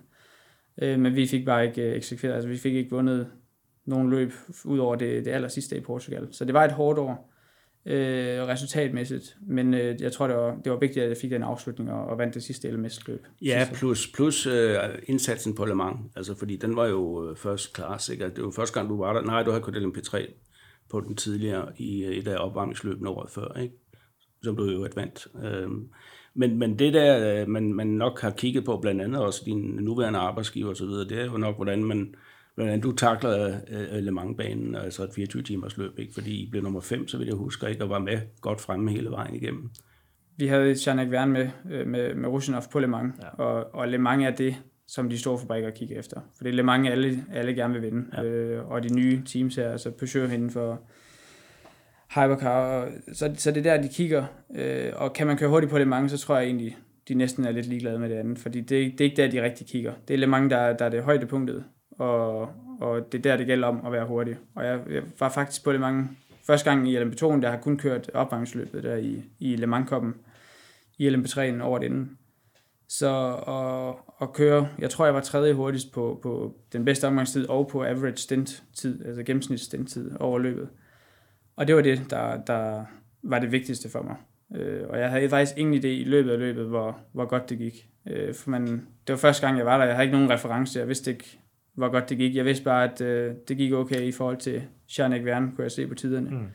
øh, 0.82 0.98
men 0.98 1.14
vi 1.14 1.26
fik 1.26 1.44
bare 1.46 1.66
ikke 1.66 1.82
øh, 1.82 1.96
eksekveret, 1.96 2.34
altså 2.34 2.48
vi 2.48 2.56
fik 2.56 2.74
ikke 2.74 2.90
vundet 2.90 3.26
nogen 3.84 4.10
løb 4.10 4.32
ud 4.64 4.78
over 4.78 4.96
det, 4.96 5.24
det 5.24 5.30
aller 5.30 5.48
sidste 5.48 5.76
i 5.76 5.80
Portugal. 5.80 6.28
Så 6.30 6.44
det 6.44 6.54
var 6.54 6.64
et 6.64 6.72
hårdt 6.72 6.98
år, 6.98 7.31
øh, 7.86 8.42
resultatmæssigt. 8.42 9.36
Men 9.46 9.74
øh, 9.74 10.00
jeg 10.00 10.12
tror, 10.12 10.26
det 10.26 10.36
var, 10.36 10.56
det 10.64 10.72
var 10.72 10.78
vigtigt, 10.78 11.02
at 11.02 11.08
jeg 11.08 11.16
fik 11.16 11.30
den 11.30 11.42
afslutning 11.42 11.92
og, 11.92 12.06
og 12.06 12.18
vandt 12.18 12.34
det 12.34 12.42
sidste 12.42 12.70
LMS-løb. 12.70 13.26
Ja, 13.42 13.68
plus, 13.74 14.12
plus 14.14 14.46
øh, 14.46 14.76
indsatsen 15.06 15.54
på 15.54 15.64
Le 15.64 15.74
Mans, 15.74 15.98
altså 16.16 16.34
fordi 16.38 16.56
den 16.56 16.76
var 16.76 16.86
jo 16.86 17.30
øh, 17.30 17.36
først 17.36 17.72
klar, 17.72 18.10
ikke? 18.12 18.24
Det 18.24 18.44
var 18.44 18.50
første 18.50 18.74
gang, 18.74 18.88
du 18.88 18.98
var 18.98 19.12
der. 19.12 19.22
Nej, 19.22 19.42
du 19.42 19.50
havde 19.50 19.64
kørt 19.64 19.76
LMP3 19.76 20.32
på 20.90 21.00
den 21.00 21.16
tidligere 21.16 21.68
i, 21.76 22.06
i 22.06 22.20
der 22.20 22.36
opvarmningsløb 22.36 23.02
året 23.06 23.30
før, 23.30 23.60
ikke? 23.60 23.74
som 24.42 24.56
du 24.56 24.64
jo 24.64 24.86
vandt. 24.96 25.26
Øh, 25.44 25.70
men, 26.34 26.58
men 26.58 26.78
det 26.78 26.94
der, 26.94 27.40
øh, 27.42 27.48
man, 27.48 27.74
man 27.74 27.86
nok 27.86 28.20
har 28.20 28.30
kigget 28.30 28.64
på, 28.64 28.76
blandt 28.76 29.02
andet 29.02 29.20
også 29.20 29.42
din 29.44 29.60
nuværende 29.60 30.18
arbejdsgiver 30.18 30.70
osv., 30.70 30.86
det 30.86 31.12
er 31.12 31.24
jo 31.24 31.36
nok, 31.36 31.56
hvordan 31.56 31.84
man 31.84 32.14
hvordan 32.54 32.80
du 32.80 32.92
takler 32.92 33.56
uh, 33.92 33.98
Le 33.98 34.10
Mans-banen, 34.10 34.74
altså 34.74 35.02
et 35.02 35.10
24 35.14 35.42
timers 35.42 35.76
løb, 35.76 35.98
ikke? 35.98 36.14
fordi 36.14 36.42
I 36.42 36.50
blev 36.50 36.62
nummer 36.62 36.80
5, 36.80 37.08
så 37.08 37.18
vil 37.18 37.26
jeg 37.26 37.36
huske, 37.36 37.70
ikke, 37.70 37.84
og 37.84 37.90
var 37.90 37.98
med 37.98 38.18
godt 38.40 38.60
fremme 38.60 38.90
hele 38.90 39.10
vejen 39.10 39.34
igennem. 39.34 39.70
Vi 40.36 40.46
havde 40.46 40.76
Janek 40.86 41.10
Verne 41.10 41.32
med, 41.32 41.48
med, 41.84 42.14
med 42.14 42.28
Rushinov 42.28 42.62
på 42.72 42.78
Le 42.78 42.86
Mans, 42.86 43.14
ja. 43.22 43.28
og, 43.28 43.74
og 43.74 43.88
Le 43.88 43.98
Mans 43.98 44.24
er 44.24 44.30
det, 44.30 44.56
som 44.86 45.10
de 45.10 45.18
store 45.18 45.38
fabrikker 45.38 45.70
kigger 45.70 45.98
efter. 45.98 46.20
For 46.36 46.44
det 46.44 46.50
er 46.50 46.54
Le 46.54 46.62
Mans, 46.62 46.88
alle, 46.88 47.24
alle 47.32 47.54
gerne 47.54 47.74
vil 47.74 47.82
vinde. 47.82 48.06
Ja. 48.16 48.22
Øh, 48.22 48.70
og 48.70 48.82
de 48.82 48.94
nye 48.94 49.22
teams 49.26 49.56
her, 49.56 49.70
altså 49.70 49.90
Peugeot 49.90 50.30
inden 50.30 50.50
for 50.50 50.80
Hypercar, 52.14 52.88
så, 53.12 53.34
så 53.36 53.50
det 53.50 53.66
er 53.66 53.76
der, 53.76 53.82
de 53.82 53.88
kigger. 53.88 54.24
Øh, 54.56 54.92
og 54.94 55.12
kan 55.12 55.26
man 55.26 55.36
køre 55.36 55.48
hurtigt 55.50 55.70
på 55.70 55.78
Le 55.78 55.84
Mans, 55.84 56.12
så 56.12 56.18
tror 56.18 56.36
jeg 56.36 56.44
egentlig, 56.44 56.76
de 57.08 57.14
næsten 57.14 57.44
er 57.44 57.50
lidt 57.50 57.66
ligeglade 57.66 57.98
med 57.98 58.08
det 58.08 58.14
andet. 58.14 58.38
Fordi 58.38 58.60
det, 58.60 58.68
det 58.68 59.00
er 59.00 59.04
ikke 59.04 59.16
der, 59.16 59.30
de 59.30 59.42
rigtig 59.42 59.66
kigger. 59.66 59.92
Det 60.08 60.14
er 60.14 60.18
Le 60.18 60.26
Mans, 60.26 60.50
der, 60.50 60.76
der 60.76 60.84
er 60.84 60.88
det 60.88 61.02
højdepunktet. 61.02 61.64
Og, 61.98 62.40
og 62.80 63.12
det 63.12 63.18
er 63.18 63.22
der, 63.22 63.36
det 63.36 63.46
gælder 63.46 63.68
om 63.68 63.86
at 63.86 63.92
være 63.92 64.06
hurtig. 64.06 64.36
Og 64.54 64.64
jeg, 64.64 64.80
jeg 64.90 65.02
var 65.20 65.28
faktisk 65.28 65.64
på 65.64 65.72
Le 65.72 65.78
Mans 65.78 66.10
første 66.46 66.70
gang 66.70 66.88
i 66.88 66.98
LMP2, 66.98 67.40
der 67.40 67.50
har 67.50 67.56
kun 67.56 67.78
kørt 67.78 68.10
opvarmningsløbet 68.14 68.82
der 68.82 68.96
i, 68.96 69.22
i 69.38 69.56
Le 69.56 69.66
Mans-koppen 69.66 70.14
i 70.98 71.08
LMP3'en 71.08 71.62
over 71.62 71.78
det 71.78 71.86
inden. 71.86 72.18
Så 72.88 73.34
at, 73.48 73.94
at 74.22 74.32
køre, 74.32 74.68
jeg 74.78 74.90
tror, 74.90 75.04
jeg 75.04 75.14
var 75.14 75.20
tredje 75.20 75.52
hurtigst 75.52 75.92
på, 75.92 76.20
på 76.22 76.54
den 76.72 76.84
bedste 76.84 77.06
omgangstid 77.06 77.48
og 77.48 77.68
på 77.68 77.84
average 77.84 78.16
stint 78.16 78.62
tid, 78.74 79.06
altså 79.06 79.22
gennemsnits 79.22 79.62
stint 79.62 79.88
tid 79.88 80.10
over 80.20 80.38
løbet. 80.38 80.68
Og 81.56 81.66
det 81.66 81.76
var 81.76 81.82
det, 81.82 82.10
der, 82.10 82.44
der 82.44 82.84
var 83.22 83.38
det 83.38 83.52
vigtigste 83.52 83.90
for 83.90 84.02
mig. 84.02 84.16
Øh, 84.54 84.88
og 84.88 84.98
jeg 84.98 85.10
havde 85.10 85.28
faktisk 85.28 85.58
ingen 85.58 85.74
idé 85.82 85.86
i 85.86 86.04
løbet 86.04 86.30
af 86.30 86.38
løbet, 86.38 86.66
hvor, 86.66 86.98
hvor 87.12 87.24
godt 87.24 87.50
det 87.50 87.58
gik. 87.58 87.88
Øh, 88.06 88.34
for 88.34 88.50
man, 88.50 88.66
det 89.06 89.12
var 89.12 89.16
første 89.16 89.46
gang, 89.46 89.58
jeg 89.58 89.66
var 89.66 89.78
der. 89.78 89.84
Jeg 89.84 89.94
havde 89.94 90.04
ikke 90.04 90.16
nogen 90.16 90.30
reference. 90.30 90.78
Jeg 90.78 90.88
vidste 90.88 91.10
ikke, 91.10 91.38
hvor 91.74 91.88
godt 91.88 92.08
det 92.08 92.18
gik. 92.18 92.34
Jeg 92.34 92.44
vidste 92.44 92.64
bare, 92.64 92.92
at 92.92 93.00
øh, 93.00 93.34
det 93.48 93.56
gik 93.56 93.72
okay 93.72 94.00
i 94.00 94.12
forhold 94.12 94.36
til 94.36 94.62
Charnek 94.88 95.24
Verne, 95.24 95.52
kunne 95.56 95.62
jeg 95.62 95.72
se 95.72 95.86
på 95.86 95.94
tiderne. 95.94 96.30
Mm. 96.30 96.46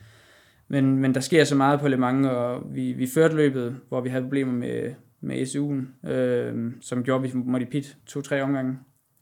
Men, 0.68 0.98
men 0.98 1.14
der 1.14 1.20
sker 1.20 1.44
så 1.44 1.56
meget 1.56 1.80
på 1.80 1.88
Le 1.88 1.98
Mans, 1.98 2.28
og 2.28 2.76
vi, 2.76 2.94
vi 2.94 3.08
førte 3.08 3.36
løbet, 3.36 3.78
hvor 3.90 4.02
vi 4.02 4.10
havde 4.10 4.24
problemer 4.24 4.54
med, 4.54 4.94
med 5.22 5.42
SU'en, 5.42 6.10
øh, 6.10 6.72
som 6.82 7.04
gjorde, 7.04 7.28
at 7.28 7.34
vi 7.34 7.40
måtte 7.40 7.66
i 7.66 7.70
pit 7.70 7.98
to-tre 8.06 8.42
omgange. 8.42 8.78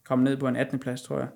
Kom 0.05 0.19
ned 0.19 0.37
på 0.37 0.47
en 0.47 0.55
18. 0.55 0.79
plads, 0.79 1.01
tror 1.01 1.19
jeg. 1.19 1.27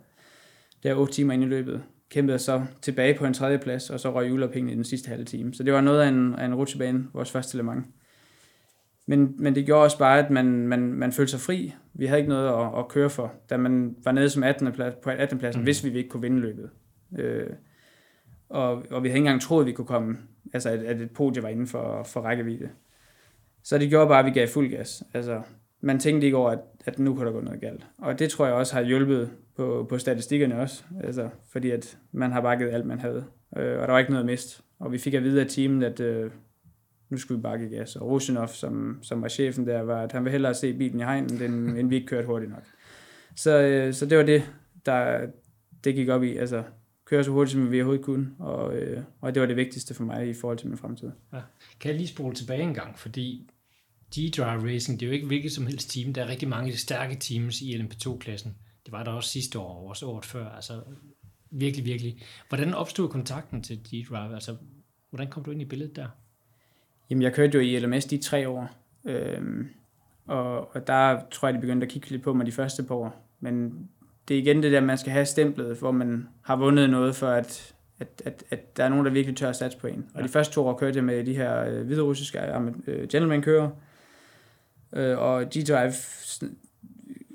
Der 0.84 0.91
er 0.91 0.95
8 0.95 1.13
timer 1.13 1.34
inde 1.34 1.45
i 1.45 1.50
løbet. 1.50 1.84
Kæmpede 2.10 2.39
så 2.39 2.65
tilbage 2.82 3.17
på 3.17 3.26
en 3.26 3.34
tredje 3.34 3.58
plads, 3.58 3.89
og 3.89 4.00
så 4.00 4.13
røg 4.13 4.30
juleophængende 4.30 4.74
i 4.74 4.76
den 4.76 4.84
sidste 4.84 5.10
halve 5.10 5.26
time. 5.26 5.54
Så 5.54 5.63
det 5.63 5.74
var 5.74 5.82
noget 5.82 6.02
af 6.02 6.08
en, 6.08 6.36
af 6.36 6.45
en 6.45 6.56
rutsjebane, 6.56 7.08
vores 7.13 7.32
første 7.32 7.58
Le 7.58 7.63
Mans. 7.63 7.86
Men, 9.10 9.36
men 9.38 9.56
det 9.56 9.65
gjorde 9.65 9.84
også 9.84 9.98
bare, 9.98 10.19
at 10.19 10.30
man, 10.30 10.67
man, 10.67 10.80
man 10.80 11.12
følte 11.12 11.32
sig 11.32 11.39
fri. 11.39 11.74
Vi 11.93 12.06
havde 12.06 12.19
ikke 12.19 12.30
noget 12.30 12.48
at, 12.48 12.80
at 12.80 12.88
køre 12.88 13.10
for, 13.10 13.34
da 13.50 13.58
man 13.58 13.95
var 14.04 14.12
nede 14.12 14.30
som 14.30 14.43
18. 14.43 14.72
Plads, 14.72 14.95
på 15.04 15.10
18. 15.10 15.39
pladsen, 15.39 15.62
mm. 15.62 15.63
hvis 15.63 15.86
vi 15.86 15.98
ikke 15.98 16.10
kunne 16.10 16.22
vinde 16.22 16.39
løbet. 16.39 16.69
Øh, 17.17 17.50
og, 18.50 18.72
og 18.91 19.04
vi 19.04 19.10
havde 19.10 19.17
ikke 19.17 19.17
engang 19.17 19.41
troet, 19.41 19.63
at 19.63 19.67
vi 19.67 19.72
kunne 19.72 19.88
komme, 19.88 20.17
altså 20.54 20.69
at, 20.69 20.80
at 20.80 21.02
et 21.02 21.12
podie 21.12 21.43
var 21.43 21.50
inden 21.50 21.67
for, 21.67 22.04
for 22.04 22.22
rækkevidde. 22.22 22.69
Så 23.63 23.78
det 23.78 23.89
gjorde 23.89 24.08
bare, 24.08 24.19
at 24.19 24.26
vi 24.26 24.32
gav 24.32 24.48
fuld 24.48 24.69
gas. 24.69 25.04
Altså, 25.13 25.41
man 25.82 26.00
tænkte 26.00 26.26
ikke 26.26 26.38
over, 26.38 26.52
at, 26.52 26.60
at 26.86 27.00
nu 27.00 27.15
kunne 27.15 27.26
der 27.26 27.32
gå 27.32 27.41
noget 27.41 27.62
galt. 27.62 27.88
Og 27.98 28.19
det 28.19 28.30
tror 28.30 28.45
jeg 28.45 28.56
også 28.56 28.76
har 28.76 28.82
hjulpet 28.82 29.30
på, 29.56 29.86
på 29.89 29.98
statistikkerne 29.98 30.60
også. 30.60 30.84
Altså, 31.04 31.30
fordi 31.52 31.72
at 31.72 31.98
man 32.12 32.32
har 32.32 32.41
bakket 32.41 32.69
alt, 32.69 32.86
man 32.86 33.00
havde. 33.00 33.26
Øh, 33.58 33.80
og 33.80 33.88
der 33.88 33.91
var 33.91 34.00
ikke 34.00 34.12
noget 34.12 34.26
mist. 34.26 34.62
Og 34.80 34.91
vi 34.91 34.98
fik 34.98 35.13
at 35.13 35.24
vide 35.24 35.41
af 35.41 35.48
teamet, 35.48 35.86
at 35.86 36.00
øh, 36.00 36.32
nu 37.10 37.17
skulle 37.17 37.38
vi 37.38 37.41
bakke 37.41 37.69
gas. 37.69 37.95
Og 37.95 38.08
Rushinov, 38.08 38.48
som, 38.48 39.00
som 39.02 39.22
var 39.22 39.28
chefen 39.28 39.67
der, 39.67 39.82
var, 39.82 40.02
at 40.02 40.12
han 40.12 40.24
ville 40.24 40.32
hellere 40.32 40.54
se 40.54 40.74
bilen 40.74 41.00
i 41.00 41.04
hegnen, 41.04 41.41
end, 41.41 41.78
end 41.78 41.89
vi 41.89 41.95
ikke 41.95 42.08
kørte 42.08 42.28
hurtigt 42.28 42.52
nok. 42.52 42.63
Så, 43.36 43.60
øh, 43.62 43.93
så 43.93 44.06
det 44.06 44.17
var 44.17 44.24
det, 44.24 44.43
der 44.86 45.28
det 45.84 45.95
gik 45.95 46.10
op 46.10 46.24
i. 46.24 46.38
Altså, 46.38 46.63
køre 47.06 47.24
så 47.24 47.32
hurtigt, 47.32 47.52
som 47.52 47.72
vi 47.72 47.78
overhovedet 47.78 48.06
kunne, 48.06 48.32
og, 48.39 48.76
øh, 48.76 49.04
og 49.22 49.36
det 49.36 49.41
var 49.41 49.48
det 49.48 49.56
vigtigste 49.56 49.93
for 49.93 50.04
mig 50.04 50.30
i 50.30 50.34
forhold 50.34 50.58
til 50.58 50.67
min 50.67 50.78
fremtid. 50.78 51.12
Ja. 51.34 51.39
Kan 51.80 51.89
jeg 51.89 51.98
lige 51.98 52.08
spole 52.08 52.36
tilbage 52.36 52.62
en 52.62 52.74
gang, 52.74 53.00
fordi 53.00 53.50
G-Drive 54.15 54.74
Racing, 54.74 55.00
det 55.00 55.06
er 55.06 55.10
jo 55.10 55.13
ikke 55.13 55.28
hvilket 55.28 55.52
som 55.52 55.67
helst 55.67 55.91
team. 55.91 56.13
Der 56.13 56.24
er 56.24 56.28
rigtig 56.28 56.48
mange 56.48 56.78
stærke 56.78 57.15
teams 57.15 57.62
i 57.62 57.78
LMP2-klassen. 57.78 58.56
Det 58.86 58.91
var 58.91 59.04
der 59.04 59.12
også 59.12 59.30
sidste 59.30 59.60
år, 59.60 59.82
og 59.82 59.88
også 59.88 60.06
året 60.06 60.26
før. 60.26 60.50
Altså, 60.50 60.82
virkelig, 61.52 61.86
virkelig. 61.86 62.22
Hvordan 62.50 62.74
opstod 62.74 63.10
kontakten 63.10 63.63
til 63.63 63.78
G-Drive? 63.78 64.34
Altså, 64.34 64.56
hvordan 65.10 65.30
kom 65.30 65.43
du 65.43 65.52
ind 65.52 65.62
i 65.62 65.65
billedet 65.65 65.95
der? 65.95 66.08
Jamen, 67.10 67.22
jeg 67.22 67.34
kørte 67.34 67.58
jo 67.58 67.60
i 67.60 67.80
LMS 67.80 68.06
de 68.06 68.17
tre 68.17 68.50
år. 68.50 68.69
Øhm, 69.06 69.69
og, 70.28 70.76
og 70.76 70.88
der 70.88 71.19
tror 71.32 71.48
jeg, 71.48 71.56
de 71.56 71.62
begyndte 71.62 71.86
at 71.86 71.91
kigge 71.91 72.10
lidt 72.10 72.24
på 72.24 72.34
mig 72.34 72.45
de 72.45 72.52
første 72.52 72.84
par 72.84 72.95
år. 72.95 73.26
Men 73.39 73.88
det 74.28 74.36
er 74.38 74.41
igen 74.41 74.63
det 74.63 74.72
der, 74.72 74.82
man 74.82 74.98
skal 74.98 75.12
have 75.12 75.26
stemplet, 75.26 75.78
hvor 75.78 75.91
man 75.91 76.28
har 76.41 76.56
vundet 76.56 76.89
noget, 76.89 77.15
for 77.15 77.28
at, 77.28 77.76
at, 78.00 78.22
at, 78.26 78.43
at 78.50 78.78
der 78.78 78.84
er 78.84 78.89
nogen, 78.89 79.06
der 79.06 79.12
virkelig 79.12 79.38
tør 79.38 79.50
at 79.50 79.56
satse 79.56 79.78
på 79.78 79.88
en. 79.88 80.06
Og 80.13 80.19
ja. 80.19 80.26
de 80.28 80.32
første 80.32 80.54
to 80.54 80.67
år 80.67 80.78
kørte 80.78 80.98
jeg 80.98 81.04
med 81.04 81.24
de 81.24 81.36
her 81.36 81.65
øh, 81.65 81.86
hviderussiske 81.86 82.39
øh, 82.88 83.08
gentleman-kører, 83.08 83.69
øh, 84.93 85.17
og 85.17 85.43
G-Drive 85.43 85.93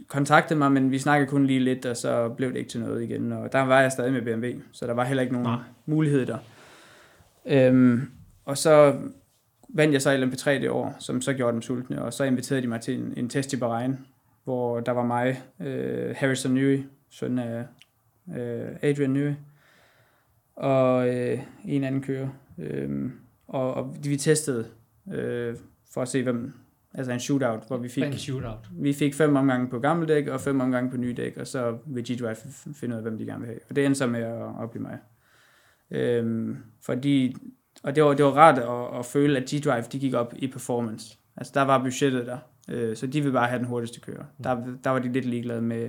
kontaktede 0.08 0.58
mig, 0.58 0.72
men 0.72 0.90
vi 0.90 0.98
snakkede 0.98 1.30
kun 1.30 1.46
lige 1.46 1.60
lidt, 1.60 1.86
og 1.86 1.96
så 1.96 2.28
blev 2.28 2.48
det 2.52 2.56
ikke 2.56 2.70
til 2.70 2.80
noget 2.80 3.02
igen. 3.02 3.32
Og 3.32 3.52
der 3.52 3.60
var 3.60 3.80
jeg 3.80 3.92
stadig 3.92 4.12
med 4.12 4.22
BMW, 4.22 4.60
så 4.72 4.86
der 4.86 4.92
var 4.92 5.04
heller 5.04 5.22
ikke 5.22 5.34
nogen 5.34 5.48
ja. 5.48 5.56
mulighed 5.86 6.26
der. 6.26 6.38
Øhm, 7.46 8.10
og 8.44 8.58
så 8.58 8.94
vandt 9.74 9.92
jeg 9.92 10.02
så 10.02 10.16
LMP3 10.16 10.50
det 10.50 10.70
år, 10.70 10.96
som 10.98 11.20
så 11.20 11.32
gjorde 11.32 11.52
dem 11.52 11.62
sultne, 11.62 12.02
og 12.02 12.12
så 12.12 12.24
inviterede 12.24 12.62
de 12.62 12.66
mig 12.66 12.80
til 12.80 12.98
en, 12.98 13.14
en 13.16 13.28
test 13.28 13.52
i 13.52 13.56
Bahrain, 13.56 13.98
hvor 14.44 14.80
der 14.80 14.92
var 14.92 15.04
mig, 15.04 15.42
øh, 15.60 16.14
Harrison 16.16 16.52
Newey, 16.52 16.82
søn 17.10 17.38
af 17.38 17.66
øh, 18.36 18.76
Adrian 18.82 19.10
Newey, 19.10 19.34
og 20.56 21.08
øh, 21.08 21.38
en 21.64 21.84
anden 21.84 22.02
kører. 22.02 22.28
Øh, 22.58 23.10
og, 23.46 23.74
og 23.74 23.96
vi 24.04 24.16
testede 24.16 24.66
øh, 25.12 25.56
for 25.94 26.02
at 26.02 26.08
se, 26.08 26.22
hvem, 26.22 26.52
altså 26.94 27.12
en 27.12 27.20
shootout, 27.20 27.66
hvor 27.66 27.76
vi 27.76 27.88
fik, 27.88 28.04
en 28.04 28.12
shootout. 28.12 28.68
vi 28.72 28.92
fik 28.92 29.14
fem 29.14 29.36
omgange 29.36 29.68
på 29.68 29.78
gamle 29.78 30.08
dæk, 30.08 30.26
og 30.26 30.40
fem 30.40 30.60
omgange 30.60 30.90
på 30.90 30.96
nye 30.96 31.14
dæk, 31.16 31.36
og 31.36 31.46
så 31.46 31.78
vil 31.86 32.04
G-Drive 32.10 32.36
finde 32.74 32.94
ud 32.94 32.96
af, 32.96 33.02
hvem 33.02 33.18
de 33.18 33.24
gerne 33.24 33.40
vil 33.40 33.46
have. 33.46 33.60
Og 33.68 33.76
det 33.76 33.86
endte 33.86 33.98
så 33.98 34.06
med 34.06 34.20
at, 34.20 34.62
at 34.62 34.70
blive 34.70 34.82
mig. 34.82 34.98
Øhm, 35.90 36.56
fordi, 36.82 37.36
og 37.84 37.96
det 37.96 38.04
var, 38.04 38.14
det 38.14 38.24
var 38.24 38.30
rart 38.30 38.58
at, 38.58 38.98
at 38.98 39.06
føle, 39.06 39.38
at 39.38 39.50
G-Drive 39.50 39.84
de 39.92 39.98
gik 39.98 40.14
op 40.14 40.34
i 40.36 40.46
performance. 40.46 41.18
Altså 41.36 41.52
der 41.54 41.62
var 41.62 41.82
budgettet 41.82 42.26
der, 42.26 42.38
øh, 42.68 42.96
så 42.96 43.06
de 43.06 43.20
ville 43.20 43.32
bare 43.32 43.48
have 43.48 43.58
den 43.58 43.66
hurtigste 43.66 44.00
kører. 44.00 44.24
Der, 44.44 44.66
der 44.84 44.90
var 44.90 44.98
de 44.98 45.12
lidt 45.12 45.24
ligeglade 45.24 45.62
med, 45.62 45.88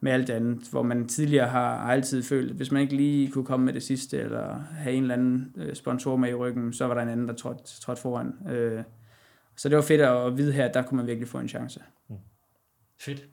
med 0.00 0.12
alt 0.12 0.30
andet, 0.30 0.68
hvor 0.70 0.82
man 0.82 1.08
tidligere 1.08 1.48
har, 1.48 1.90
altid 1.90 2.22
følt, 2.22 2.50
at 2.50 2.56
hvis 2.56 2.72
man 2.72 2.82
ikke 2.82 2.96
lige 2.96 3.30
kunne 3.30 3.44
komme 3.44 3.66
med 3.66 3.72
det 3.72 3.82
sidste, 3.82 4.18
eller 4.18 4.58
have 4.58 4.94
en 4.94 5.02
eller 5.02 5.14
anden 5.14 5.52
øh, 5.56 5.74
sponsor 5.74 6.16
med 6.16 6.30
i 6.30 6.34
ryggen, 6.34 6.72
så 6.72 6.86
var 6.86 6.94
der 6.94 7.02
en 7.02 7.08
anden, 7.08 7.28
der 7.28 7.34
trådte, 7.34 7.80
trådte 7.80 8.02
foran. 8.02 8.48
Øh, 8.48 8.82
så 9.56 9.68
det 9.68 9.76
var 9.76 9.82
fedt 9.82 10.00
at 10.00 10.36
vide 10.36 10.52
her, 10.52 10.64
at 10.64 10.74
der 10.74 10.82
kunne 10.82 10.96
man 10.96 11.06
virkelig 11.06 11.28
få 11.28 11.38
en 11.38 11.48
chance. 11.48 11.82
Mm. 12.08 12.16
Fedt. 13.00 13.28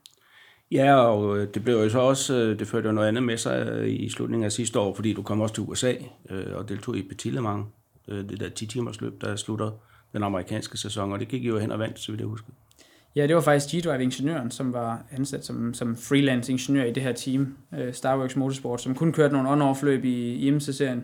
Ja, 0.71 0.95
og 0.95 1.37
øh, 1.37 1.47
det 1.53 1.63
blev 1.63 1.75
jo 1.75 1.89
så 1.89 1.99
også, 1.99 2.35
øh, 2.35 2.59
det 2.59 2.67
førte 2.67 2.87
jo 2.87 2.93
noget 2.93 3.07
andet 3.07 3.23
med 3.23 3.37
sig 3.37 3.67
øh, 3.67 3.89
i 3.89 4.09
slutningen 4.09 4.45
af 4.45 4.51
sidste 4.51 4.79
år, 4.79 4.95
fordi 4.95 5.13
du 5.13 5.21
kom 5.21 5.41
også 5.41 5.55
til 5.55 5.63
USA 5.63 5.93
og 6.55 6.69
deltog 6.69 6.97
i 6.97 7.01
Petit 7.01 7.33
Le 7.33 7.41
Mans, 7.41 7.65
det 8.07 8.39
der 8.39 8.49
10 8.49 8.65
timers 8.65 9.01
løb, 9.01 9.21
der 9.21 9.35
slutter 9.35 9.71
den 10.13 10.23
amerikanske 10.23 10.77
sæson, 10.77 11.13
og 11.13 11.19
det 11.19 11.27
gik 11.27 11.45
jo 11.45 11.59
hen 11.59 11.71
og 11.71 11.79
vandt, 11.79 11.99
så 11.99 12.11
vidt 12.11 12.21
jeg 12.21 12.27
husker. 12.27 12.47
Ja, 13.15 13.27
det 13.27 13.35
var 13.35 13.41
faktisk 13.41 13.75
G-Drive-ingeniøren, 13.75 14.51
som 14.51 14.73
var 14.73 15.03
ansat 15.11 15.45
som, 15.45 15.73
som 15.73 15.95
freelance 15.95 16.51
ingeniør 16.51 16.83
i 16.83 16.91
det 16.91 17.03
her 17.03 17.11
team, 17.11 17.57
Starworks 17.91 18.35
Motorsport, 18.35 18.81
som 18.81 18.95
kun 18.95 19.11
kørte 19.11 19.33
nogle 19.33 19.49
on-off-løb 19.49 20.05
i, 20.05 20.33
i 20.33 20.59
serien 20.59 21.03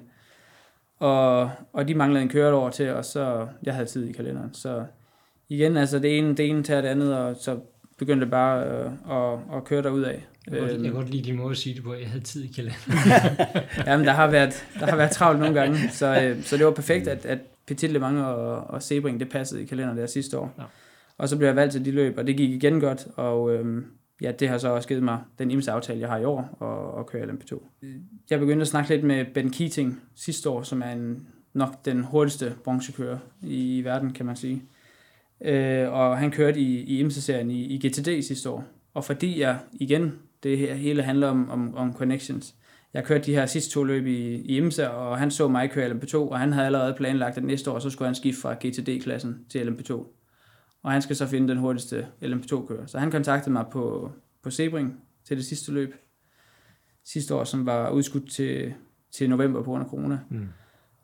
Og, 0.99 1.51
og 1.73 1.87
de 1.87 1.95
manglede 1.95 2.23
en 2.23 2.29
køret 2.29 2.53
over 2.53 2.69
til, 2.69 2.89
og 2.89 3.05
så 3.05 3.47
jeg 3.63 3.73
havde 3.73 3.85
tid 3.85 4.09
i 4.09 4.11
kalenderen. 4.11 4.53
Så 4.53 4.85
igen, 5.49 5.77
altså 5.77 5.99
det 5.99 6.17
ene, 6.17 6.35
det 6.35 6.49
ene 6.49 6.63
tager 6.63 6.81
det 6.81 6.87
andet, 6.87 7.17
og 7.17 7.35
så 7.35 7.59
begyndte 8.01 8.25
det 8.25 8.31
bare 8.31 8.65
øh, 8.65 8.91
at, 9.11 9.57
at 9.57 9.63
køre 9.63 9.81
derud 9.81 10.01
af. 10.01 10.25
Jeg 10.47 10.53
kan, 10.53 10.59
godt, 10.59 10.71
jeg 10.71 10.81
kan 10.81 10.93
godt 10.93 11.09
lide 11.09 11.23
din 11.23 11.35
måde 11.35 11.51
at 11.51 11.57
sige 11.57 11.75
det 11.75 11.83
på, 11.83 11.93
jeg 11.93 12.09
havde 12.09 12.23
tid 12.23 12.43
i 12.43 12.47
kalenderen. 12.47 12.99
Jamen, 13.87 14.05
der 14.05 14.11
har 14.11 14.31
været, 14.31 14.67
der 14.79 14.85
har 14.85 14.95
været 14.95 15.11
travlt 15.11 15.39
nogle 15.39 15.59
gange, 15.59 15.77
så, 15.89 16.21
øh, 16.23 16.43
så 16.43 16.57
det 16.57 16.65
var 16.65 16.71
perfekt, 16.71 17.07
at, 17.07 17.25
at 17.25 17.39
Petit 17.67 17.91
Le 17.91 17.99
Mans 17.99 18.19
og, 18.19 18.57
og 18.57 18.83
Sebring, 18.83 19.19
det 19.19 19.29
passede 19.29 19.61
i 19.63 19.65
kalenderen 19.65 19.97
der 19.97 20.05
sidste 20.05 20.37
år. 20.37 20.53
Ja. 20.57 20.63
Og 21.17 21.29
så 21.29 21.37
blev 21.37 21.47
jeg 21.47 21.55
valgt 21.55 21.71
til 21.71 21.85
de 21.85 21.91
løb, 21.91 22.17
og 22.17 22.27
det 22.27 22.37
gik 22.37 22.49
igen 22.49 22.79
godt, 22.79 23.07
og 23.15 23.55
øh, 23.55 23.83
ja, 24.21 24.31
det 24.31 24.49
har 24.49 24.57
så 24.57 24.69
også 24.69 24.87
givet 24.87 25.03
mig 25.03 25.19
den 25.39 25.51
IMSA-aftale, 25.51 25.99
jeg 25.99 26.09
har 26.09 26.17
i 26.17 26.25
år, 26.25 26.57
og, 26.59 26.93
og 26.93 27.05
køre 27.07 27.25
LMP2. 27.25 27.59
Jeg 28.29 28.39
begyndte 28.39 28.61
at 28.61 28.67
snakke 28.67 28.89
lidt 28.89 29.03
med 29.03 29.25
Ben 29.33 29.51
Keating 29.51 30.01
sidste 30.15 30.49
år, 30.49 30.63
som 30.63 30.81
er 30.81 30.91
en, 30.91 31.27
nok 31.53 31.85
den 31.85 32.03
hurtigste 32.03 32.55
bronzekører 32.63 33.17
i 33.41 33.81
verden, 33.83 34.13
kan 34.13 34.25
man 34.25 34.35
sige. 34.35 34.63
Øh, 35.45 35.93
og 35.93 36.17
han 36.17 36.31
kørte 36.31 36.59
i, 36.59 36.79
i 36.79 36.99
IMSA-serien 36.99 37.51
i, 37.51 37.65
i 37.65 37.87
GTD 37.87 38.21
sidste 38.21 38.49
år. 38.49 38.63
Og 38.93 39.05
fordi 39.05 39.39
jeg, 39.39 39.59
igen, 39.73 40.13
det 40.43 40.57
her 40.57 40.73
hele 40.73 41.03
handler 41.03 41.27
om, 41.27 41.49
om, 41.49 41.75
om 41.75 41.93
connections, 41.93 42.55
jeg 42.93 43.03
kørte 43.03 43.25
de 43.25 43.33
her 43.33 43.45
sidste 43.45 43.71
to 43.71 43.83
løb 43.83 44.05
i, 44.05 44.35
i 44.35 44.57
IMSA, 44.57 44.87
og 44.87 45.17
han 45.17 45.31
så 45.31 45.47
mig 45.47 45.71
køre 45.71 45.89
LMP2, 45.91 46.15
og 46.15 46.39
han 46.39 46.53
havde 46.53 46.65
allerede 46.65 46.93
planlagt, 46.93 47.37
at 47.37 47.43
næste 47.43 47.71
år, 47.71 47.79
så 47.79 47.89
skulle 47.89 48.07
han 48.07 48.15
skifte 48.15 48.41
fra 48.41 48.53
GTD-klassen 48.53 49.45
til 49.49 49.59
LMP2. 49.59 49.93
Og 50.83 50.91
han 50.91 51.01
skal 51.01 51.15
så 51.15 51.27
finde 51.27 51.47
den 51.47 51.57
hurtigste 51.57 52.07
LMP2-kører. 52.21 52.85
Så 52.85 52.99
han 52.99 53.11
kontaktede 53.11 53.51
mig 53.51 53.65
på, 53.71 54.11
på 54.43 54.49
Sebring 54.49 55.01
til 55.25 55.37
det 55.37 55.45
sidste 55.45 55.71
løb 55.71 55.95
sidste 57.05 57.35
år, 57.35 57.43
som 57.43 57.65
var 57.65 57.89
udskudt 57.89 58.31
til, 58.31 58.73
til 59.11 59.29
november 59.29 59.59
på 59.59 59.69
grund 59.69 59.83
af 59.83 59.89
corona. 59.89 60.19
Mm. 60.29 60.47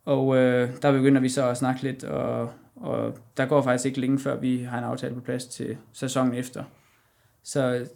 Og 0.05 0.37
øh, 0.37 0.69
der 0.81 0.91
begynder 0.91 1.21
vi 1.21 1.29
så 1.29 1.49
at 1.49 1.57
snakke 1.57 1.83
lidt, 1.83 2.03
og, 2.03 2.51
og 2.77 3.17
der 3.37 3.45
går 3.45 3.61
faktisk 3.61 3.85
ikke 3.85 3.99
længe 3.99 4.19
før 4.19 4.39
vi 4.39 4.57
har 4.57 4.77
en 4.77 4.83
aftale 4.83 5.15
på 5.15 5.21
plads 5.21 5.45
til 5.45 5.77
sæsonen 5.93 6.33
efter. 6.33 6.63
Så 7.43 7.87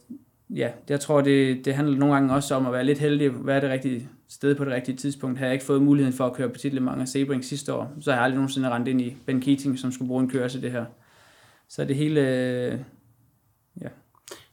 ja, 0.50 0.72
jeg 0.90 1.00
tror, 1.00 1.22
det, 1.22 1.66
det 1.66 1.76
handler 1.76 1.98
nogle 1.98 2.14
gange 2.14 2.34
også 2.34 2.56
om 2.56 2.66
at 2.66 2.74
være 2.74 2.84
lidt 2.84 3.00
heldig, 3.00 3.46
være 3.46 3.62
det 3.62 3.70
rigtige 3.70 4.10
sted 4.30 4.56
på 4.56 4.66
det 4.66 4.74
rigtige 4.74 4.98
tidspunkt. 4.98 5.40
Har 5.40 5.46
jeg 5.46 5.54
ikke 5.54 5.66
fået 5.66 5.82
muligheden 5.82 6.18
for 6.18 6.26
at 6.26 6.34
køre 6.34 6.50
på 6.50 6.58
titlemang 6.58 7.02
af 7.02 7.08
Sebring 7.08 7.46
sidste 7.46 7.74
år, 7.74 7.94
så 8.02 8.12
har 8.12 8.18
jeg 8.18 8.24
aldrig 8.24 8.36
nogensinde 8.36 8.70
rendt 8.70 8.88
ind 8.88 9.02
i 9.02 9.16
Ben 9.26 9.42
Keating, 9.42 9.80
som 9.80 9.92
skulle 9.92 10.08
bruge 10.08 10.24
en 10.24 10.30
kører 10.30 10.48
til 10.48 10.62
det 10.62 10.72
her. 10.72 10.86
Så 11.70 11.86
det 11.86 11.96
hele, 11.96 12.22
ja. 13.82 13.88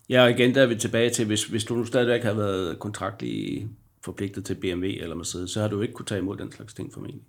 Ja, 0.09 0.23
og 0.23 0.31
igen 0.31 0.55
der 0.55 0.63
er 0.63 0.67
vi 0.67 0.77
tilbage 0.77 1.11
til, 1.11 1.27
hvis, 1.27 1.45
hvis 1.45 1.65
du 1.65 1.75
nu 1.75 1.85
stadigvæk 1.85 2.23
har 2.23 2.35
været 2.35 2.79
kontraktlig 2.79 3.69
forpligtet 4.05 4.45
til 4.45 4.55
BMW 4.55 4.87
eller 4.87 5.17
Mercedes, 5.17 5.51
så 5.51 5.61
har 5.61 5.69
du 5.69 5.81
ikke 5.81 5.95
kunne 5.95 6.07
tage 6.07 6.19
imod 6.19 6.37
den 6.37 6.53
slags 6.53 6.75
ting 6.75 6.93
formentlig. 6.93 7.23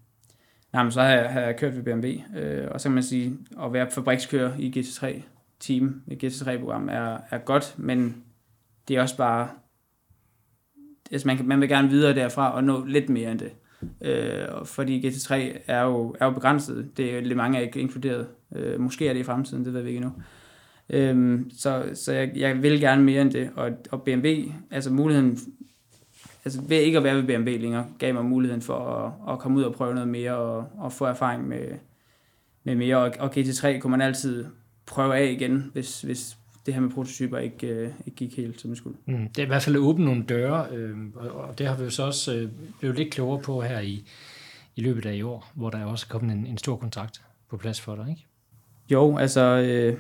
Nej, 0.73 0.83
men 0.83 0.91
så 0.91 1.01
har 1.01 1.09
jeg, 1.09 1.29
har 1.29 1.41
jeg 1.41 1.57
kørt 1.57 1.75
ved 1.75 1.83
BMW, 1.83 2.39
øh, 2.39 2.67
og 2.71 2.81
så 2.81 2.89
kan 2.89 2.93
man 2.93 3.03
sige, 3.03 3.37
at 3.63 3.73
være 3.73 3.91
fabrikskører 3.91 4.51
i 4.57 4.73
GT3 4.77 5.21
team, 5.59 6.01
i 6.07 6.25
GT3-program, 6.25 6.89
er, 6.89 7.17
er 7.29 7.37
godt, 7.37 7.75
men 7.77 8.23
det 8.87 8.95
er 8.95 9.01
også 9.01 9.17
bare, 9.17 9.49
altså 11.11 11.27
man, 11.27 11.37
kan, 11.37 11.47
man 11.47 11.61
vil 11.61 11.69
gerne 11.69 11.89
videre 11.89 12.15
derfra 12.15 12.55
og 12.55 12.63
nå 12.63 12.85
lidt 12.85 13.09
mere 13.09 13.31
end 13.31 13.39
det. 13.39 13.51
Øh, 14.01 14.65
fordi 14.65 15.07
GT3 15.07 15.35
er 15.67 15.81
jo, 15.81 16.15
er 16.19 16.25
jo 16.25 16.31
begrænset. 16.31 16.97
Det 16.97 17.17
er 17.17 17.21
lidt 17.21 17.37
mange 17.37 17.57
er 17.57 17.61
ikke 17.61 17.79
inkluderet. 17.79 18.27
Øh, 18.55 18.79
måske 18.79 19.07
er 19.07 19.13
det 19.13 19.19
i 19.19 19.23
fremtiden, 19.23 19.65
det 19.65 19.73
ved 19.73 19.81
vi 19.81 19.89
ikke 19.89 19.97
endnu. 19.97 20.11
Øh, 20.89 21.41
så 21.57 21.89
så 21.93 22.13
jeg, 22.13 22.31
jeg 22.35 22.63
vil 22.63 22.79
gerne 22.79 23.03
mere 23.03 23.21
end 23.21 23.31
det. 23.31 23.49
Og, 23.55 23.71
og 23.91 24.03
BMW, 24.03 24.29
altså 24.71 24.91
muligheden, 24.91 25.39
altså 26.45 26.61
ved 26.61 26.77
ikke 26.77 26.97
at 26.97 27.03
være 27.03 27.15
ved 27.15 27.23
BMW 27.23 27.61
længere, 27.61 27.85
gav 27.99 28.13
mig 28.13 28.25
muligheden 28.25 28.61
for 28.61 28.77
at, 28.77 29.33
at 29.33 29.39
komme 29.39 29.57
ud 29.57 29.63
og 29.63 29.73
prøve 29.73 29.93
noget 29.93 30.09
mere 30.09 30.37
og, 30.37 30.67
og 30.77 30.93
få 30.93 31.05
erfaring 31.05 31.47
med, 31.47 31.67
med 32.63 32.75
mere. 32.75 32.97
Og, 32.97 33.11
og 33.19 33.37
GT3 33.37 33.79
kunne 33.79 33.91
man 33.91 34.01
altid 34.01 34.45
prøve 34.85 35.17
af 35.17 35.31
igen, 35.31 35.69
hvis, 35.73 36.01
hvis 36.01 36.37
det 36.65 36.73
her 36.73 36.81
med 36.81 36.89
prototyper 36.89 37.37
ikke, 37.37 37.67
øh, 37.67 37.91
ikke 38.05 38.15
gik 38.15 38.37
helt 38.37 38.61
som 38.61 38.69
det 38.69 38.77
skulle. 38.77 38.97
Mm, 39.05 39.27
det 39.27 39.41
er 39.41 39.45
i 39.45 39.47
hvert 39.47 39.61
fald 39.61 39.75
åbent 39.75 40.05
nogle 40.05 40.23
døre, 40.23 40.67
øh, 40.71 40.97
og 41.15 41.59
det 41.59 41.67
har 41.67 41.75
vi 41.75 41.83
jo 41.83 41.89
så 41.89 42.03
også 42.03 42.35
øh, 42.35 42.49
blevet 42.79 42.97
lidt 42.97 43.11
klogere 43.13 43.41
på 43.41 43.61
her 43.61 43.79
i, 43.79 44.03
i 44.75 44.81
løbet 44.81 45.05
af 45.05 45.13
i 45.13 45.21
år, 45.21 45.51
hvor 45.53 45.69
der 45.69 45.77
er 45.77 45.85
også 45.85 46.07
kommet 46.07 46.35
en, 46.35 46.45
en 46.45 46.57
stor 46.57 46.75
kontrakt 46.75 47.21
på 47.49 47.57
plads 47.57 47.81
for 47.81 47.95
dig, 47.95 48.05
ikke? 48.09 48.25
Jo, 48.91 49.17
altså 49.17 49.41
øh, 49.41 49.97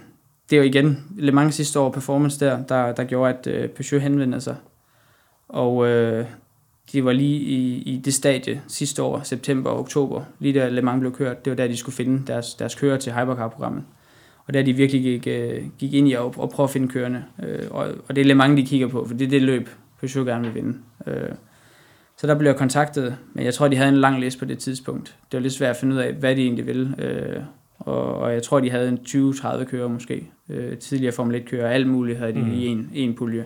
det 0.49 0.55
er 0.55 0.57
jo 0.57 0.63
igen 0.63 0.97
Le 1.17 1.31
Mans 1.31 1.55
sidste 1.55 1.79
år 1.79 1.91
performance 1.91 2.45
der, 2.45 2.65
der, 2.65 2.91
der 2.91 3.03
gjorde, 3.03 3.33
at 3.33 3.47
øh, 3.47 3.69
Peugeot 3.69 4.01
henvendte 4.01 4.41
sig. 4.41 4.55
Og 5.49 5.87
øh, 5.87 6.25
de 6.91 7.05
var 7.05 7.11
lige 7.11 7.39
i, 7.39 7.81
i 7.81 7.97
det 7.97 8.13
stadie 8.13 8.61
sidste 8.67 9.03
år, 9.03 9.21
september 9.23 9.69
og 9.69 9.79
oktober, 9.79 10.23
lige 10.39 10.59
da 10.59 10.69
Le 10.69 10.81
Mans 10.81 10.99
blev 10.99 11.13
kørt, 11.13 11.45
det 11.45 11.51
var 11.51 11.55
der, 11.57 11.67
de 11.67 11.77
skulle 11.77 11.95
finde 11.95 12.27
deres, 12.27 12.53
deres 12.53 12.75
kører 12.75 12.97
til 12.97 13.13
Hypercar-programmet. 13.13 13.83
Og 14.47 14.53
der 14.53 14.61
de 14.61 14.73
virkelig 14.73 15.01
gik, 15.01 15.27
øh, 15.27 15.63
gik 15.77 15.93
ind 15.93 16.07
i 16.07 16.13
at, 16.13 16.25
at 16.43 16.49
prøve 16.49 16.63
at 16.63 16.69
finde 16.69 16.87
kørende. 16.87 17.23
Øh, 17.43 17.67
og, 17.71 17.87
og 18.07 18.15
det 18.15 18.21
er 18.21 18.25
Le 18.25 18.35
Mans, 18.35 18.59
de 18.61 18.65
kigger 18.65 18.87
på, 18.87 19.05
for 19.05 19.13
det 19.13 19.25
er 19.25 19.29
det 19.29 19.41
løb, 19.41 19.69
Peugeot 19.99 20.27
gerne 20.27 20.43
vil 20.43 20.55
vinde. 20.55 20.77
Øh, 21.07 21.29
så 22.17 22.27
der 22.27 22.35
blev 22.35 22.49
jeg 22.49 22.57
kontaktet, 22.57 23.17
men 23.33 23.45
jeg 23.45 23.53
tror, 23.53 23.67
de 23.67 23.75
havde 23.75 23.89
en 23.89 23.97
lang 23.97 24.19
liste 24.19 24.39
på 24.39 24.45
det 24.45 24.59
tidspunkt. 24.59 25.15
Det 25.31 25.37
var 25.37 25.41
lidt 25.41 25.53
svært 25.53 25.69
at 25.69 25.77
finde 25.77 25.95
ud 25.95 25.99
af, 25.99 26.13
hvad 26.13 26.35
de 26.35 26.41
egentlig 26.41 26.67
ville. 26.67 26.95
Øh, 26.99 27.41
og, 27.79 28.15
og 28.15 28.33
jeg 28.33 28.43
tror, 28.43 28.59
de 28.59 28.69
havde 28.69 28.89
en 28.89 28.99
20-30 29.07 29.63
kører 29.63 29.87
måske. 29.87 30.27
Øh, 30.49 30.77
tidligere 30.77 31.13
Formel 31.13 31.35
1 31.35 31.45
kører, 31.45 31.69
alt 31.69 31.87
muligt 31.87 32.17
havde 32.17 32.33
de 32.33 32.41
mm. 32.41 32.51
i 32.51 32.65
en, 32.65 32.89
en 32.93 33.15
pulje. 33.15 33.45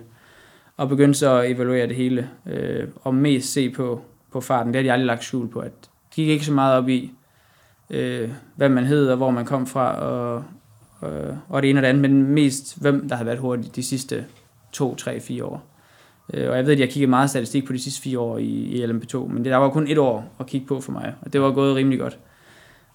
Og 0.78 0.90
begyndte 0.90 1.20
så 1.20 1.36
at 1.36 1.52
evaluere 1.52 1.88
det 1.88 1.96
hele, 1.96 2.30
øh, 2.46 2.88
og 2.96 3.16
mest 3.16 3.54
se 3.54 3.70
på, 3.70 4.02
på 4.32 4.42
farten. 4.42 4.74
Det 4.74 4.80
har 4.80 4.84
de 4.84 4.92
aldrig 4.92 5.06
lagt 5.06 5.24
skjul 5.24 5.48
på, 5.48 5.60
at 5.60 5.72
de 6.16 6.22
gik 6.22 6.28
ikke 6.28 6.46
så 6.46 6.54
meget 6.54 6.78
op 6.78 6.90
i, 6.90 7.12
øh, 7.90 8.30
hvad 8.56 8.70
man 8.70 8.86
hed 8.86 9.10
og 9.10 9.18
hvor 9.18 9.32
man 9.32 9.46
kom 9.46 9.68
fra, 9.68 9.96
og, 9.96 10.44
og, 11.00 11.38
og 11.50 11.62
det 11.62 11.70
ene 11.70 11.80
og 11.80 11.84
det 11.84 11.90
andet, 11.90 12.02
men 12.02 12.24
mest 12.24 12.82
hvem 12.82 13.10
der 13.10 13.16
har 13.16 13.24
været 13.24 13.40
hurtigt 13.40 13.76
de 13.76 13.84
sidste 13.84 14.26
2, 14.72 14.96
3, 14.96 15.20
4 15.20 15.46
år. 15.46 15.66
Øh, 16.34 16.50
og 16.50 16.58
jeg 16.58 16.66
ved, 16.66 16.74
at 16.74 16.80
jeg 16.80 16.90
kiggede 16.90 17.10
meget 17.10 17.30
statistik 17.30 17.66
på 17.66 17.74
de 17.74 17.80
sidste 17.80 18.02
fire 18.02 18.20
år 18.20 18.38
i, 18.38 18.46
i 18.46 18.86
LMP2, 18.86 19.18
men 19.18 19.38
det, 19.38 19.46
der 19.46 19.58
var 19.58 19.70
kun 19.70 19.88
et 19.88 19.98
år 19.98 20.36
at 20.40 20.46
kigge 20.46 20.68
på 20.68 20.82
for 20.82 20.92
mig, 20.92 21.14
og 21.22 21.34
det 21.34 21.42
var 21.42 21.52
gået 21.52 21.76
rimelig 21.76 22.00
godt. 22.00 22.20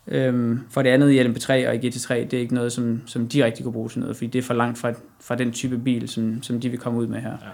Øhm, 0.06 0.60
for 0.70 0.82
det 0.82 0.90
andet 0.90 1.10
i 1.10 1.20
LMP3 1.20 1.68
og 1.68 1.74
i 1.74 1.88
GT3, 1.88 2.14
det 2.14 2.34
er 2.34 2.38
ikke 2.38 2.54
noget, 2.54 2.72
som, 2.72 3.02
som 3.06 3.28
de 3.28 3.44
rigtig 3.44 3.64
kunne 3.64 3.72
bruge 3.72 3.88
til 3.88 4.00
noget, 4.00 4.16
fordi 4.16 4.26
det 4.26 4.38
er 4.38 4.42
for 4.42 4.54
langt 4.54 4.78
fra, 4.78 4.92
fra 5.20 5.34
den 5.34 5.52
type 5.52 5.78
bil, 5.78 6.08
som, 6.08 6.42
som 6.42 6.60
de 6.60 6.68
vil 6.68 6.78
komme 6.78 6.98
ud 6.98 7.06
med 7.06 7.20
her. 7.20 7.30
Ja. 7.30 7.48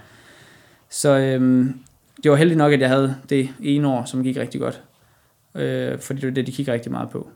Så 0.95 1.19
øhm, 1.19 1.79
det 2.23 2.31
var 2.31 2.37
heldigt 2.37 2.59
nok, 2.59 2.73
at 2.73 2.81
jeg 2.81 2.89
havde 2.89 3.17
det 3.29 3.49
ene 3.63 3.89
år, 3.89 4.05
som 4.05 4.23
gik 4.23 4.37
rigtig 4.37 4.61
godt. 4.61 4.83
Øh, 5.55 5.99
fordi 5.99 6.21
det 6.21 6.29
var 6.29 6.35
det, 6.35 6.47
de 6.47 6.53
kiggede 6.53 6.75
rigtig 6.75 6.93
meget 6.93 7.11
på. 7.11 7.29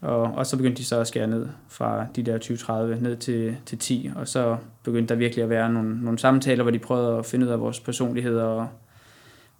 Og, 0.00 0.22
og 0.22 0.46
så 0.46 0.56
begyndte 0.56 0.78
de 0.78 0.84
så 0.84 1.00
at 1.00 1.08
skære 1.08 1.26
ned 1.26 1.46
fra 1.68 2.06
de 2.16 2.22
der 2.22 2.38
20-30 2.38 3.02
ned 3.02 3.16
til, 3.16 3.56
til 3.66 3.78
10, 3.78 4.10
og 4.16 4.28
så 4.28 4.56
begyndte 4.82 5.14
der 5.14 5.18
virkelig 5.18 5.42
at 5.42 5.50
være 5.50 5.72
nogle, 5.72 6.00
nogle 6.04 6.18
samtaler, 6.18 6.62
hvor 6.62 6.70
de 6.70 6.78
prøvede 6.78 7.18
at 7.18 7.26
finde 7.26 7.46
ud 7.46 7.50
af 7.50 7.60
vores 7.60 7.80
personligheder 7.80 8.44
og 8.44 8.68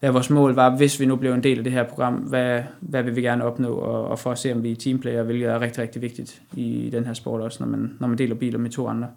hvad 0.00 0.10
vores 0.10 0.30
mål 0.30 0.54
var, 0.54 0.76
hvis 0.76 1.00
vi 1.00 1.06
nu 1.06 1.16
blev 1.16 1.32
en 1.32 1.42
del 1.42 1.58
af 1.58 1.64
det 1.64 1.72
her 1.72 1.84
program, 1.84 2.14
hvad, 2.14 2.62
hvad 2.80 3.02
vil 3.02 3.16
vi 3.16 3.22
gerne 3.22 3.44
opnå, 3.44 3.74
og, 3.74 4.08
og 4.08 4.18
for 4.18 4.32
at 4.32 4.38
se, 4.38 4.52
om 4.52 4.62
vi 4.62 4.72
er 4.72 4.76
teamplayer, 4.76 5.22
hvilket 5.22 5.48
er 5.48 5.60
rigtig, 5.60 5.82
rigtig 5.82 6.02
vigtigt 6.02 6.42
i 6.56 6.90
den 6.92 7.06
her 7.06 7.14
sport 7.14 7.40
også, 7.40 7.64
når 7.64 7.70
man, 7.70 7.96
når 8.00 8.08
man 8.08 8.18
deler 8.18 8.34
biler 8.34 8.58
med 8.58 8.70
to 8.70 8.88
andre. 8.88 9.08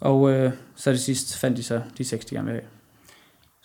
Og 0.00 0.30
øh, 0.30 0.52
så 0.74 0.90
det 0.90 1.00
sidst 1.00 1.38
fandt 1.38 1.56
de 1.56 1.62
så 1.62 1.80
de 1.98 2.04
60, 2.04 2.24
de 2.24 2.34
gerne 2.34 2.46
vil 2.46 2.54
have. 2.54 2.79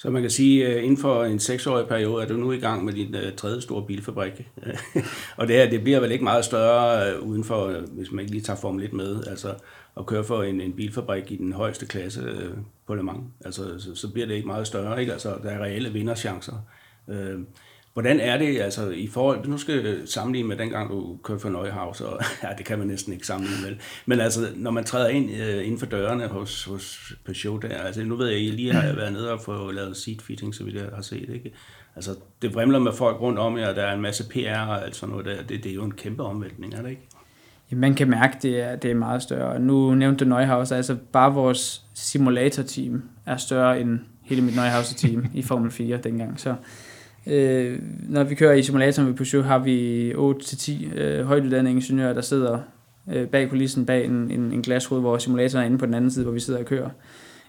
Så 0.05 0.11
man 0.11 0.21
kan 0.21 0.31
sige, 0.31 0.67
at 0.67 0.83
inden 0.83 0.97
for 0.97 1.23
en 1.23 1.39
seksårig 1.39 1.87
periode 1.87 2.23
er 2.23 2.27
du 2.27 2.33
nu 2.33 2.51
i 2.51 2.59
gang 2.59 2.85
med 2.85 2.93
din 2.93 3.15
øh, 3.15 3.35
tredje 3.35 3.61
store 3.61 3.85
bilfabrik. 3.85 4.47
og 5.37 5.47
det 5.47 5.55
her, 5.55 5.69
det 5.69 5.83
bliver 5.83 5.99
vel 5.99 6.11
ikke 6.11 6.23
meget 6.23 6.45
større 6.45 7.11
øh, 7.11 7.21
uden 7.21 7.43
for, 7.43 7.81
hvis 7.91 8.11
man 8.11 8.19
ikke 8.19 8.31
lige 8.31 8.43
tager 8.43 8.57
Formel 8.57 8.85
1 8.85 8.93
med, 8.93 9.23
altså 9.27 9.53
at 9.97 10.05
køre 10.05 10.23
for 10.23 10.43
en, 10.43 10.61
en 10.61 10.73
bilfabrik 10.73 11.31
i 11.31 11.35
den 11.35 11.53
højeste 11.53 11.85
klasse 11.85 12.51
på 12.87 12.95
Le 12.95 13.03
Mans. 13.03 13.23
Altså, 13.45 13.79
så, 13.79 13.95
så 13.95 14.11
bliver 14.11 14.27
det 14.27 14.35
ikke 14.35 14.47
meget 14.47 14.67
større, 14.67 14.99
ikke? 14.99 15.13
Altså, 15.13 15.35
der 15.43 15.49
er 15.49 15.63
reelle 15.63 15.89
vinderchancer. 15.89 16.65
Hvordan 17.95 18.19
er 18.19 18.37
det 18.37 18.61
altså 18.61 18.89
i 18.89 19.07
forhold, 19.07 19.47
nu 19.47 19.57
skal 19.57 19.85
jeg 19.85 19.95
sammenligne 20.05 20.47
med 20.47 20.57
dengang 20.57 20.89
du 20.89 21.17
kørte 21.23 21.39
for 21.39 21.49
Neuhaus, 21.49 22.01
og 22.01 22.19
ja, 22.43 22.47
det 22.57 22.65
kan 22.65 22.79
man 22.79 22.87
næsten 22.87 23.13
ikke 23.13 23.27
sammenligne 23.27 23.61
med, 23.69 23.75
men 24.05 24.19
altså 24.19 24.47
når 24.55 24.71
man 24.71 24.83
træder 24.83 25.07
ind 25.07 25.29
uh, 25.29 25.65
inden 25.65 25.79
for 25.79 25.85
dørene 25.85 26.27
hos, 26.27 26.63
hos 26.63 27.13
Peugeot 27.25 27.61
der, 27.61 27.77
altså 27.77 28.03
nu 28.03 28.15
ved 28.15 28.27
jeg, 28.27 28.39
I 28.39 28.51
lige 28.51 28.73
har 28.73 28.95
været 28.95 29.13
nede 29.13 29.31
og 29.31 29.41
få 29.41 29.71
lavet 29.71 29.97
seat 29.97 30.21
fitting, 30.21 30.55
så 30.55 30.63
vidt 30.63 30.75
jeg 30.75 30.85
har 30.95 31.01
set, 31.01 31.29
ikke? 31.29 31.53
Altså 31.95 32.15
det 32.41 32.55
vrimler 32.55 32.79
med 32.79 32.93
folk 32.93 33.21
rundt 33.21 33.39
om 33.39 33.57
jer, 33.57 33.73
der 33.73 33.83
er 33.83 33.93
en 33.93 34.01
masse 34.01 34.29
PR 34.29 34.59
og 34.67 34.85
alt 34.85 34.95
sådan 34.95 35.11
noget 35.11 35.25
der, 35.25 35.43
det, 35.43 35.63
det 35.63 35.69
er 35.69 35.75
jo 35.75 35.83
en 35.83 35.93
kæmpe 35.93 36.23
omvæltning, 36.23 36.73
er 36.73 36.81
det 36.81 36.89
ikke? 36.89 37.07
Ja, 37.71 37.75
man 37.75 37.93
kan 37.93 38.09
mærke, 38.09 38.37
det 38.41 38.61
er, 38.61 38.75
det 38.75 38.91
er 38.91 38.95
meget 38.95 39.21
større. 39.21 39.59
Nu 39.59 39.95
nævnte 39.95 40.25
du 40.25 40.29
Neuhaus, 40.29 40.71
altså 40.71 40.95
bare 41.11 41.33
vores 41.33 41.81
simulator-team 41.93 43.03
er 43.25 43.37
større 43.37 43.81
end 43.81 43.99
hele 44.21 44.41
mit 44.41 44.55
Neuhaus-team 44.55 45.25
i 45.33 45.41
Formel 45.41 45.71
4 45.71 45.97
dengang, 45.97 46.39
så 46.39 46.55
Øh, 47.27 47.79
når 48.09 48.23
vi 48.23 48.35
kører 48.35 48.53
i 48.53 48.63
simulatoren 48.63 49.07
ved 49.07 49.15
Peugeot, 49.15 49.45
har 49.45 49.59
vi 49.59 50.11
8-10 50.11 50.97
øh, 50.97 51.25
højtuddannede 51.25 51.75
ingeniører, 51.75 52.13
der 52.13 52.21
sidder 52.21 52.59
øh, 53.13 53.27
bag 53.27 53.49
kulissen, 53.49 53.85
bag 53.85 54.05
en, 54.05 54.31
en, 54.31 54.51
en 54.51 54.61
glasrude, 54.61 55.01
hvor 55.01 55.17
simulatoren 55.17 55.63
er 55.63 55.65
inde 55.65 55.77
på 55.77 55.85
den 55.85 55.93
anden 55.93 56.11
side, 56.11 56.23
hvor 56.23 56.33
vi 56.33 56.39
sidder 56.39 56.59
og 56.59 56.65
kører. 56.65 56.89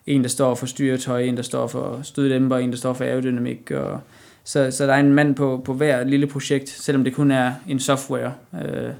En, 0.06 0.22
der 0.22 0.28
står 0.28 0.54
for 0.54 0.66
styretøj, 0.66 1.20
en, 1.20 1.36
der 1.36 1.42
står 1.42 1.66
for 1.66 2.00
støddæmper, 2.02 2.56
en, 2.56 2.70
der 2.70 2.76
står 2.76 2.92
for 2.92 3.04
aerodynamik. 3.04 3.70
Og, 3.70 4.00
så, 4.44 4.70
så 4.70 4.86
der 4.86 4.92
er 4.92 5.00
en 5.00 5.14
mand 5.14 5.34
på, 5.34 5.62
på 5.64 5.74
hver 5.74 6.04
lille 6.04 6.26
projekt, 6.26 6.68
selvom 6.68 7.04
det 7.04 7.14
kun 7.14 7.30
er 7.30 7.52
en 7.68 7.80
software. 7.80 8.32
Øh, 8.64 8.90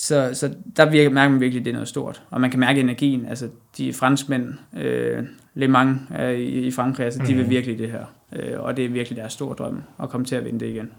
så, 0.00 0.30
så 0.34 0.54
der 0.76 0.90
virker, 0.90 1.10
mærker 1.10 1.30
man 1.30 1.40
virkelig, 1.40 1.60
at 1.60 1.64
det 1.64 1.70
er 1.70 1.74
noget 1.74 1.88
stort. 1.88 2.22
Og 2.30 2.40
man 2.40 2.50
kan 2.50 2.60
mærke 2.60 2.80
energien. 2.80 3.26
Altså, 3.26 3.48
de 3.78 3.92
franskmænd, 3.92 4.54
øh, 4.76 5.24
Le 5.54 5.68
Mans 5.68 6.00
er 6.10 6.28
i, 6.28 6.44
i 6.44 6.70
Frankrig, 6.70 7.04
altså, 7.04 7.20
mm. 7.20 7.26
de 7.26 7.34
vil 7.34 7.42
mhm. 7.42 7.50
virkelig 7.50 7.78
det 7.78 7.90
her. 7.90 8.04
Øh, 8.36 8.60
og 8.60 8.76
det 8.76 8.84
er 8.84 8.88
virkelig 8.88 9.16
deres 9.16 9.32
store 9.32 9.54
drøm 9.54 9.82
at 10.02 10.10
komme 10.10 10.26
til 10.26 10.36
at 10.36 10.44
vinde 10.44 10.60
det 10.60 10.66
igen. 10.66 10.92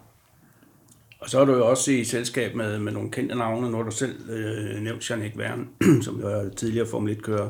Og 1.20 1.30
så 1.30 1.40
er 1.40 1.44
du 1.44 1.52
jo 1.52 1.70
også 1.70 1.92
i 1.92 2.04
selskab 2.04 2.54
med, 2.54 2.78
med 2.78 2.92
nogle 2.92 3.10
kendte 3.10 3.34
navne. 3.34 3.70
Nu 3.70 3.76
har 3.76 3.84
du 3.84 3.90
selv 3.90 4.30
øh, 4.30 4.80
nævnt 4.80 5.10
Janik 5.10 5.38
Verne, 5.38 5.64
som 6.04 6.20
jo 6.20 6.26
er 6.26 6.48
tidligere 6.48 6.86
Formel 6.86 7.16
1-kører. 7.16 7.48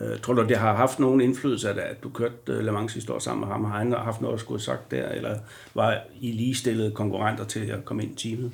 Øh, 0.00 0.18
tror 0.18 0.34
du, 0.34 0.42
det 0.42 0.56
har 0.56 0.76
haft 0.76 0.98
nogen 0.98 1.20
indflydelse, 1.20 1.70
at, 1.70 1.78
at 1.78 2.02
du 2.02 2.08
kørte 2.08 2.34
øh, 2.48 2.64
Le 2.64 2.72
Mans 2.72 2.94
historie 2.94 3.20
sammen 3.20 3.40
med 3.40 3.52
ham? 3.52 3.64
Har 3.64 3.78
han 3.78 3.92
haft 3.92 4.20
noget 4.20 4.34
at 4.34 4.40
skulle 4.40 4.62
sagt 4.62 4.90
der, 4.90 5.08
eller 5.08 5.38
var 5.74 5.98
I 6.20 6.32
ligestillede 6.32 6.90
konkurrenter 6.90 7.44
til 7.44 7.60
at 7.60 7.84
komme 7.84 8.02
ind 8.02 8.12
i 8.12 8.28
teamet? 8.28 8.52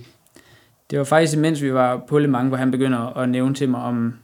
Det 0.92 0.98
var 0.98 1.04
faktisk, 1.04 1.38
mens 1.38 1.62
vi 1.62 1.74
var 1.74 2.04
på 2.08 2.18
Le 2.18 2.28
Mans, 2.28 2.48
hvor 2.48 2.56
han 2.56 2.70
begynder 2.70 3.18
at 3.18 3.28
nævne 3.28 3.54
til 3.54 3.68
mig, 3.68 3.80
om, 3.80 4.14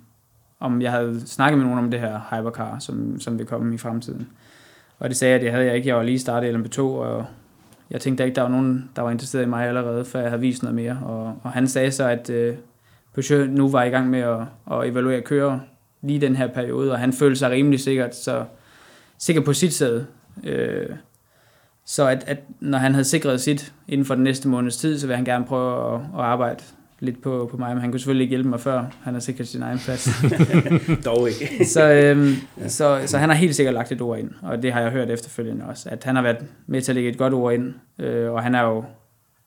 om 0.60 0.82
jeg 0.82 0.92
havde 0.92 1.20
snakket 1.26 1.58
med 1.58 1.66
nogen 1.66 1.84
om 1.84 1.90
det 1.90 2.00
her 2.00 2.20
hypercar, 2.30 2.78
som, 2.78 3.20
som 3.20 3.38
vil 3.38 3.46
komme 3.46 3.74
i 3.74 3.78
fremtiden. 3.78 4.28
Og 4.98 5.08
det 5.08 5.16
sagde 5.16 5.32
jeg, 5.32 5.40
det 5.40 5.50
havde 5.50 5.66
jeg 5.66 5.76
ikke. 5.76 5.88
Jeg 5.88 5.96
var 5.96 6.02
lige 6.02 6.18
startet 6.18 6.48
i 6.48 6.54
LMP2, 6.54 6.80
og 6.80 7.26
jeg 7.90 8.00
tænkte 8.00 8.24
ikke, 8.24 8.34
der 8.34 8.42
var 8.42 8.48
nogen, 8.48 8.90
der 8.96 9.02
var 9.02 9.10
interesseret 9.10 9.42
i 9.42 9.48
mig 9.48 9.66
allerede, 9.66 10.04
før 10.04 10.20
jeg 10.20 10.30
havde 10.30 10.40
vist 10.40 10.62
noget 10.62 10.74
mere. 10.74 10.98
Og, 11.04 11.38
og 11.42 11.50
han 11.50 11.68
sagde 11.68 11.90
så, 11.90 12.08
at 12.08 12.30
øh, 12.30 12.56
Peugeot 13.14 13.50
nu 13.50 13.68
var 13.68 13.84
i 13.84 13.90
gang 13.90 14.10
med 14.10 14.20
at, 14.20 14.40
at 14.72 14.88
evaluere 14.88 15.20
kører 15.20 15.58
lige 16.02 16.20
den 16.20 16.36
her 16.36 16.46
periode, 16.46 16.92
og 16.92 16.98
han 16.98 17.12
følte 17.12 17.36
sig 17.36 17.50
rimelig 17.50 17.80
sikkert, 17.80 18.14
så 18.14 18.44
sikker 19.18 19.42
på 19.42 19.52
sit 19.52 19.72
sæde. 19.72 20.06
Øh, 20.44 20.88
så 21.88 22.06
at, 22.06 22.24
at 22.26 22.38
når 22.60 22.78
han 22.78 22.92
havde 22.92 23.04
sikret 23.04 23.40
sit 23.40 23.72
inden 23.88 24.04
for 24.04 24.14
den 24.14 24.24
næste 24.24 24.48
måneds 24.48 24.76
tid, 24.76 24.98
så 24.98 25.06
vil 25.06 25.16
han 25.16 25.24
gerne 25.24 25.44
prøve 25.44 25.94
at, 25.94 26.00
at 26.00 26.20
arbejde 26.20 26.62
lidt 27.00 27.22
på, 27.22 27.48
på 27.50 27.56
mig, 27.56 27.74
men 27.74 27.80
han 27.80 27.90
kunne 27.90 28.00
selvfølgelig 28.00 28.24
ikke 28.24 28.30
hjælpe 28.30 28.48
mig 28.48 28.60
før 28.60 28.84
han 29.02 29.14
har 29.14 29.20
sikret 29.20 29.48
sin 29.48 29.62
egen 29.62 29.78
plads. 29.78 30.08
Dog 31.04 31.28
ikke. 31.28 31.64
så, 31.74 31.92
øhm, 31.92 32.34
så, 32.66 33.02
så 33.06 33.18
han 33.18 33.28
har 33.28 33.36
helt 33.36 33.56
sikkert 33.56 33.74
lagt 33.74 33.92
et 33.92 34.00
ord 34.00 34.18
ind, 34.18 34.30
og 34.42 34.62
det 34.62 34.72
har 34.72 34.80
jeg 34.80 34.90
hørt 34.90 35.10
efterfølgende 35.10 35.64
også, 35.64 35.88
at 35.88 36.04
han 36.04 36.16
har 36.16 36.22
været 36.22 36.44
med 36.66 36.82
til 36.82 36.92
at 36.92 36.94
lægge 36.94 37.10
et 37.10 37.18
godt 37.18 37.34
ord 37.34 37.54
ind, 37.54 37.74
øh, 37.98 38.32
og 38.32 38.42
han 38.42 38.54
er 38.54 38.62
jo 38.62 38.84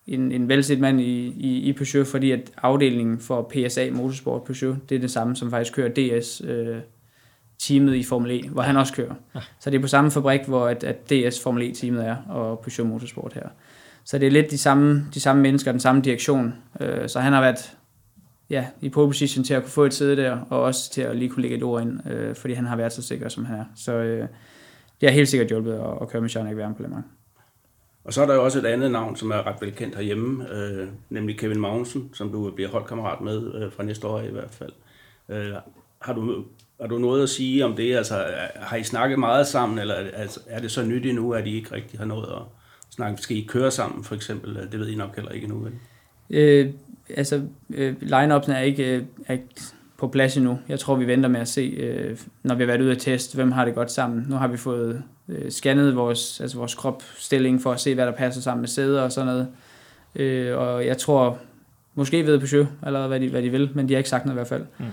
en, 0.07 0.31
en 0.31 0.49
velset 0.49 0.79
mand 0.79 1.01
i, 1.01 1.27
i, 1.27 1.69
i 1.69 1.73
Peugeot, 1.73 2.07
fordi 2.07 2.31
at 2.31 2.51
afdelingen 2.57 3.19
for 3.19 3.51
PSA 3.53 3.89
Motorsport 3.91 4.43
Peugeot, 4.43 4.89
det 4.89 4.95
er 4.95 4.99
det 4.99 5.11
samme, 5.11 5.35
som 5.35 5.49
faktisk 5.49 5.75
kører 5.75 5.89
DS 5.89 6.41
øh, 6.45 6.77
teamet 7.61 7.95
i 7.95 8.03
Formel 8.03 8.31
E, 8.31 8.49
hvor 8.49 8.61
han 8.61 8.77
også 8.77 8.93
kører. 8.93 9.13
Ja. 9.35 9.39
Så 9.59 9.69
det 9.69 9.77
er 9.77 9.81
på 9.81 9.87
samme 9.87 10.11
fabrik, 10.11 10.41
hvor 10.47 10.67
at, 10.67 10.83
at 10.83 11.09
DS 11.09 11.43
Formel 11.43 11.71
E-teamet 11.71 12.07
er, 12.07 12.15
og 12.29 12.59
Peugeot 12.59 12.87
Motorsport 12.87 13.33
her. 13.33 13.47
Så 14.03 14.17
det 14.17 14.27
er 14.27 14.31
lidt 14.31 14.51
de 14.51 14.57
samme, 14.57 15.05
de 15.13 15.19
samme 15.19 15.41
mennesker, 15.41 15.71
den 15.71 15.79
samme 15.79 16.01
direktion. 16.01 16.53
Øh, 16.79 17.09
så 17.09 17.19
han 17.19 17.33
har 17.33 17.41
været 17.41 17.77
ja, 18.49 18.67
i 18.81 18.89
pole 18.89 19.07
position 19.07 19.43
til 19.43 19.53
at 19.53 19.61
kunne 19.61 19.71
få 19.71 19.85
et 19.85 19.93
sæde 19.93 20.17
der, 20.17 20.37
og 20.49 20.61
også 20.61 20.91
til 20.91 21.01
at 21.01 21.15
lige 21.15 21.29
kunne 21.29 21.41
lægge 21.41 21.57
et 21.57 21.63
ord 21.63 21.81
ind, 21.81 22.11
øh, 22.11 22.35
fordi 22.35 22.53
han 22.53 22.65
har 22.65 22.75
været 22.75 22.93
så 22.93 23.01
sikker, 23.01 23.29
som 23.29 23.45
han 23.45 23.59
er. 23.59 23.65
Så 23.75 23.93
øh, 23.93 24.27
det 25.01 25.09
har 25.09 25.15
helt 25.15 25.29
sikkert 25.29 25.49
hjulpet 25.49 25.73
at, 25.73 25.97
at 26.01 26.09
køre 26.09 26.21
med 26.21 26.29
Jean-Luc 26.29 26.55
Verne 26.55 26.75
på 26.75 26.81
Le 26.81 26.87
Mans. 26.87 27.05
Og 28.03 28.13
så 28.13 28.21
er 28.21 28.25
der 28.25 28.33
jo 28.33 28.43
også 28.43 28.59
et 28.59 28.65
andet 28.65 28.91
navn, 28.91 29.15
som 29.15 29.31
er 29.31 29.47
ret 29.47 29.61
velkendt 29.61 29.95
herhjemme, 29.95 30.53
øh, 30.53 30.87
nemlig 31.09 31.39
Kevin 31.39 31.59
Magnussen, 31.59 32.09
som 32.13 32.31
du 32.31 32.51
bliver 32.51 32.69
holdkammerat 32.69 33.21
med 33.21 33.53
øh, 33.55 33.71
fra 33.71 33.83
næste 33.83 34.07
år 34.07 34.21
i 34.21 34.31
hvert 34.31 34.51
fald. 34.51 34.71
Øh, 35.29 35.53
har, 36.01 36.13
du, 36.13 36.43
har 36.81 36.87
du 36.87 36.97
noget 36.97 37.23
at 37.23 37.29
sige 37.29 37.65
om 37.65 37.75
det? 37.75 37.95
Altså, 37.95 38.25
har 38.55 38.77
I 38.77 38.83
snakket 38.83 39.19
meget 39.19 39.47
sammen, 39.47 39.79
eller 39.79 39.95
altså, 39.95 40.39
er 40.47 40.59
det 40.59 40.71
så 40.71 40.83
nyt 40.83 41.05
endnu, 41.05 41.33
at 41.33 41.47
I 41.47 41.55
ikke 41.55 41.75
rigtig 41.75 41.99
har 41.99 42.05
noget 42.05 42.27
at 42.27 42.41
snakke? 42.89 43.21
Skal 43.21 43.37
I 43.37 43.45
køre 43.47 43.71
sammen, 43.71 44.03
for 44.03 44.15
eksempel? 44.15 44.67
Det 44.71 44.79
ved 44.79 44.87
I 44.87 44.95
nok 44.95 45.15
heller 45.15 45.31
ikke 45.31 45.45
endnu, 45.45 45.59
vel? 45.59 45.73
Øh, 46.29 46.69
altså, 47.09 47.41
øh, 47.73 47.95
line-upsen 48.01 48.51
er 48.51 48.59
ikke, 48.59 48.95
øh, 48.95 49.03
er 49.27 49.33
ikke 49.33 49.47
på 49.97 50.07
plads 50.07 50.37
endnu. 50.37 50.59
Jeg 50.69 50.79
tror, 50.79 50.95
vi 50.95 51.07
venter 51.07 51.29
med 51.29 51.39
at 51.39 51.47
se, 51.47 51.61
øh, 51.61 52.17
når 52.43 52.55
vi 52.55 52.61
har 52.61 52.67
været 52.67 52.81
ude 52.81 52.91
at 52.91 52.97
teste, 52.97 53.35
hvem 53.35 53.51
har 53.51 53.65
det 53.65 53.75
godt 53.75 53.91
sammen. 53.91 54.25
Nu 54.29 54.35
har 54.35 54.47
vi 54.47 54.57
fået 54.57 55.03
øh, 55.29 55.51
scannet 55.51 55.95
vores, 55.95 56.41
altså 56.41 56.57
vores 56.57 56.75
kropstilling 56.75 57.61
for 57.61 57.71
at 57.71 57.79
se, 57.79 57.95
hvad 57.95 58.05
der 58.05 58.11
passer 58.11 58.41
sammen 58.41 58.61
med 58.61 58.69
sæder 58.69 59.01
og 59.01 59.11
sådan 59.11 59.27
noget. 59.27 59.47
Øh, 60.15 60.57
og 60.57 60.85
jeg 60.85 60.97
tror, 60.97 61.37
måske 61.95 62.25
ved 62.25 62.39
Peugeot 62.39 62.67
allerede, 62.83 63.07
hvad 63.07 63.19
de, 63.19 63.29
hvad 63.29 63.41
de 63.41 63.49
vil, 63.49 63.69
men 63.73 63.89
de 63.89 63.93
har 63.93 63.97
ikke 63.97 64.09
sagt 64.09 64.25
noget 64.25 64.35
i 64.35 64.39
hvert 64.39 64.47
fald. 64.47 64.65
Mm. 64.77 64.85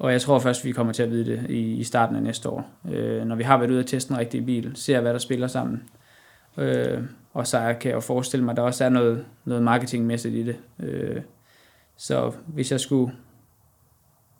Og 0.00 0.12
jeg 0.12 0.20
tror 0.20 0.38
først, 0.38 0.64
vi 0.64 0.72
kommer 0.72 0.92
til 0.92 1.02
at 1.02 1.10
vide 1.10 1.24
det 1.24 1.50
i, 1.50 1.74
i 1.74 1.84
starten 1.84 2.16
af 2.16 2.22
næste 2.22 2.48
år. 2.48 2.70
Øh, 2.90 3.24
når 3.24 3.36
vi 3.36 3.42
har 3.42 3.58
været 3.58 3.70
ude 3.70 3.80
at 3.80 3.86
teste 3.86 4.12
en 4.12 4.18
rigtig 4.18 4.46
bil, 4.46 4.72
ser 4.74 5.00
hvad 5.00 5.12
der 5.12 5.18
spiller 5.18 5.46
sammen. 5.46 5.82
Øh, 6.58 7.02
og 7.34 7.46
så 7.46 7.74
kan 7.80 7.88
jeg 7.88 7.94
jo 7.94 8.00
forestille 8.00 8.44
mig, 8.44 8.52
at 8.52 8.56
der 8.56 8.62
også 8.62 8.84
er 8.84 8.88
noget, 8.88 9.24
noget 9.44 9.62
marketingmæssigt 9.62 10.34
i 10.34 10.42
det. 10.42 10.56
Øh, 10.78 11.22
så 11.96 12.32
hvis 12.46 12.72
jeg 12.72 12.80
skulle 12.80 13.12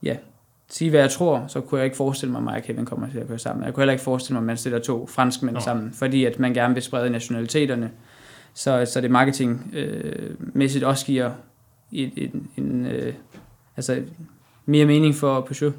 ja, 0.02 0.16
sige, 0.68 0.90
hvad 0.90 1.00
jeg 1.00 1.10
tror, 1.10 1.44
så 1.48 1.60
kunne 1.60 1.78
jeg 1.78 1.84
ikke 1.84 1.96
forestille 1.96 2.32
mig, 2.32 2.38
at 2.38 2.44
mig 2.44 2.56
og 2.56 2.62
Kevin 2.62 2.86
kommer 2.86 3.10
til 3.10 3.18
at 3.18 3.28
køre 3.28 3.38
sammen. 3.38 3.64
Jeg 3.64 3.74
kunne 3.74 3.82
heller 3.82 3.92
ikke 3.92 4.04
forestille 4.04 4.34
mig, 4.34 4.40
at 4.40 4.46
man 4.46 4.56
stiller 4.56 4.78
to 4.78 5.06
franskmænd 5.06 5.54
Nå. 5.54 5.60
sammen, 5.60 5.92
fordi 5.92 6.24
at 6.24 6.38
man 6.38 6.54
gerne 6.54 6.74
vil 6.74 6.82
sprede 6.82 7.10
nationaliteterne. 7.10 7.90
Så, 8.54 8.84
så 8.84 9.00
det 9.00 9.10
marketingmæssigt 9.10 10.82
øh, 10.82 10.88
også 10.88 11.06
giver 11.06 11.30
en, 11.92 12.12
en, 12.16 12.50
en 12.56 12.86
øh, 12.86 13.14
altså 13.76 14.02
mere 14.70 14.84
mening 14.84 15.14
for 15.14 15.40
Peugeot. 15.40 15.74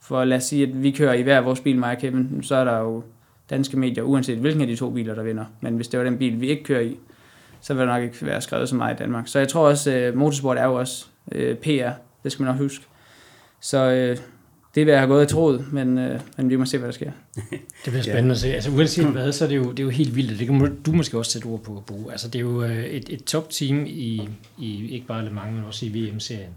For 0.00 0.24
lad 0.24 0.36
os 0.36 0.44
sige, 0.44 0.62
at 0.62 0.82
vi 0.82 0.90
kører 0.90 1.12
i 1.12 1.22
hver 1.22 1.40
vores 1.40 1.60
bil, 1.60 1.78
mig 1.78 1.90
og 1.90 1.98
Kevin, 1.98 2.42
så 2.42 2.54
er 2.54 2.64
der 2.64 2.78
jo 2.78 3.02
danske 3.50 3.76
medier, 3.76 4.04
uanset 4.04 4.38
hvilken 4.38 4.60
af 4.60 4.66
de 4.66 4.76
to 4.76 4.90
biler, 4.90 5.14
der 5.14 5.22
vinder. 5.22 5.44
Men 5.60 5.76
hvis 5.76 5.88
det 5.88 5.98
var 5.98 6.04
den 6.04 6.18
bil, 6.18 6.40
vi 6.40 6.48
ikke 6.48 6.64
kører 6.64 6.80
i, 6.80 6.96
så 7.60 7.74
vil 7.74 7.80
det 7.80 7.88
nok 7.88 8.02
ikke 8.02 8.26
være 8.26 8.40
skrevet 8.40 8.68
så 8.68 8.74
meget 8.74 8.94
i 8.94 8.98
Danmark. 8.98 9.28
Så 9.28 9.38
jeg 9.38 9.48
tror 9.48 9.68
også, 9.68 9.90
at 9.90 10.14
motorsport 10.14 10.58
er 10.58 10.64
jo 10.64 10.74
også 10.74 11.06
øh, 11.32 11.56
PR. 11.56 11.90
Det 12.24 12.32
skal 12.32 12.42
man 12.42 12.54
nok 12.54 12.60
huske. 12.60 12.84
Så 13.60 13.78
øh, 13.78 14.16
det 14.74 14.86
vil 14.86 14.92
jeg 14.92 15.00
have 15.00 15.08
gået 15.08 15.24
i 15.24 15.26
troet, 15.26 15.72
men, 15.72 15.98
øh, 15.98 16.20
men 16.36 16.50
vi 16.50 16.56
må 16.56 16.64
se, 16.64 16.78
hvad 16.78 16.88
der 16.88 16.92
sker. 16.92 17.10
Det 17.84 17.92
bliver 17.92 18.02
spændende 18.02 18.28
ja. 18.28 18.32
at 18.32 18.38
se. 18.38 18.54
Altså 18.54 18.70
uanset 18.70 19.06
hvad, 19.06 19.32
så 19.32 19.44
er 19.44 19.48
det 19.48 19.56
jo, 19.56 19.70
det 19.70 19.78
er 19.78 19.84
jo 19.84 19.90
helt 19.90 20.16
vildt, 20.16 20.38
det 20.38 20.46
kan 20.46 20.78
du 20.86 20.92
måske 20.92 21.18
også 21.18 21.30
sætte 21.32 21.46
ord 21.46 21.62
på 21.62 21.76
at 21.76 21.84
bruge. 21.84 22.12
Altså 22.12 22.28
det 22.28 22.38
er 22.38 22.42
jo 22.42 22.62
øh, 22.62 22.84
et, 22.84 23.08
et 23.08 23.24
top-team 23.24 23.86
i, 23.86 24.28
i 24.58 24.88
ikke 24.90 25.06
bare 25.06 25.24
Le 25.24 25.30
Mans, 25.30 25.54
men 25.54 25.64
også 25.64 25.86
i 25.86 25.88
VM-serien. 25.88 26.50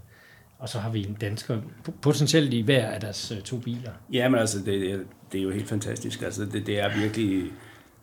Og 0.58 0.68
så 0.68 0.78
har 0.78 0.90
vi 0.90 1.06
en 1.06 1.16
dansker 1.20 1.60
potentielt 2.02 2.52
i 2.52 2.60
hver 2.60 2.86
af 2.86 3.00
deres 3.00 3.32
øh, 3.32 3.42
to 3.42 3.58
biler. 3.58 3.90
Ja, 4.12 4.28
men 4.28 4.40
altså, 4.40 4.58
det, 4.58 5.06
det 5.32 5.38
er 5.38 5.42
jo 5.42 5.50
helt 5.50 5.68
fantastisk. 5.68 6.22
Altså, 6.22 6.44
det, 6.44 6.66
det 6.66 6.80
er 6.80 6.98
virkelig, 7.00 7.44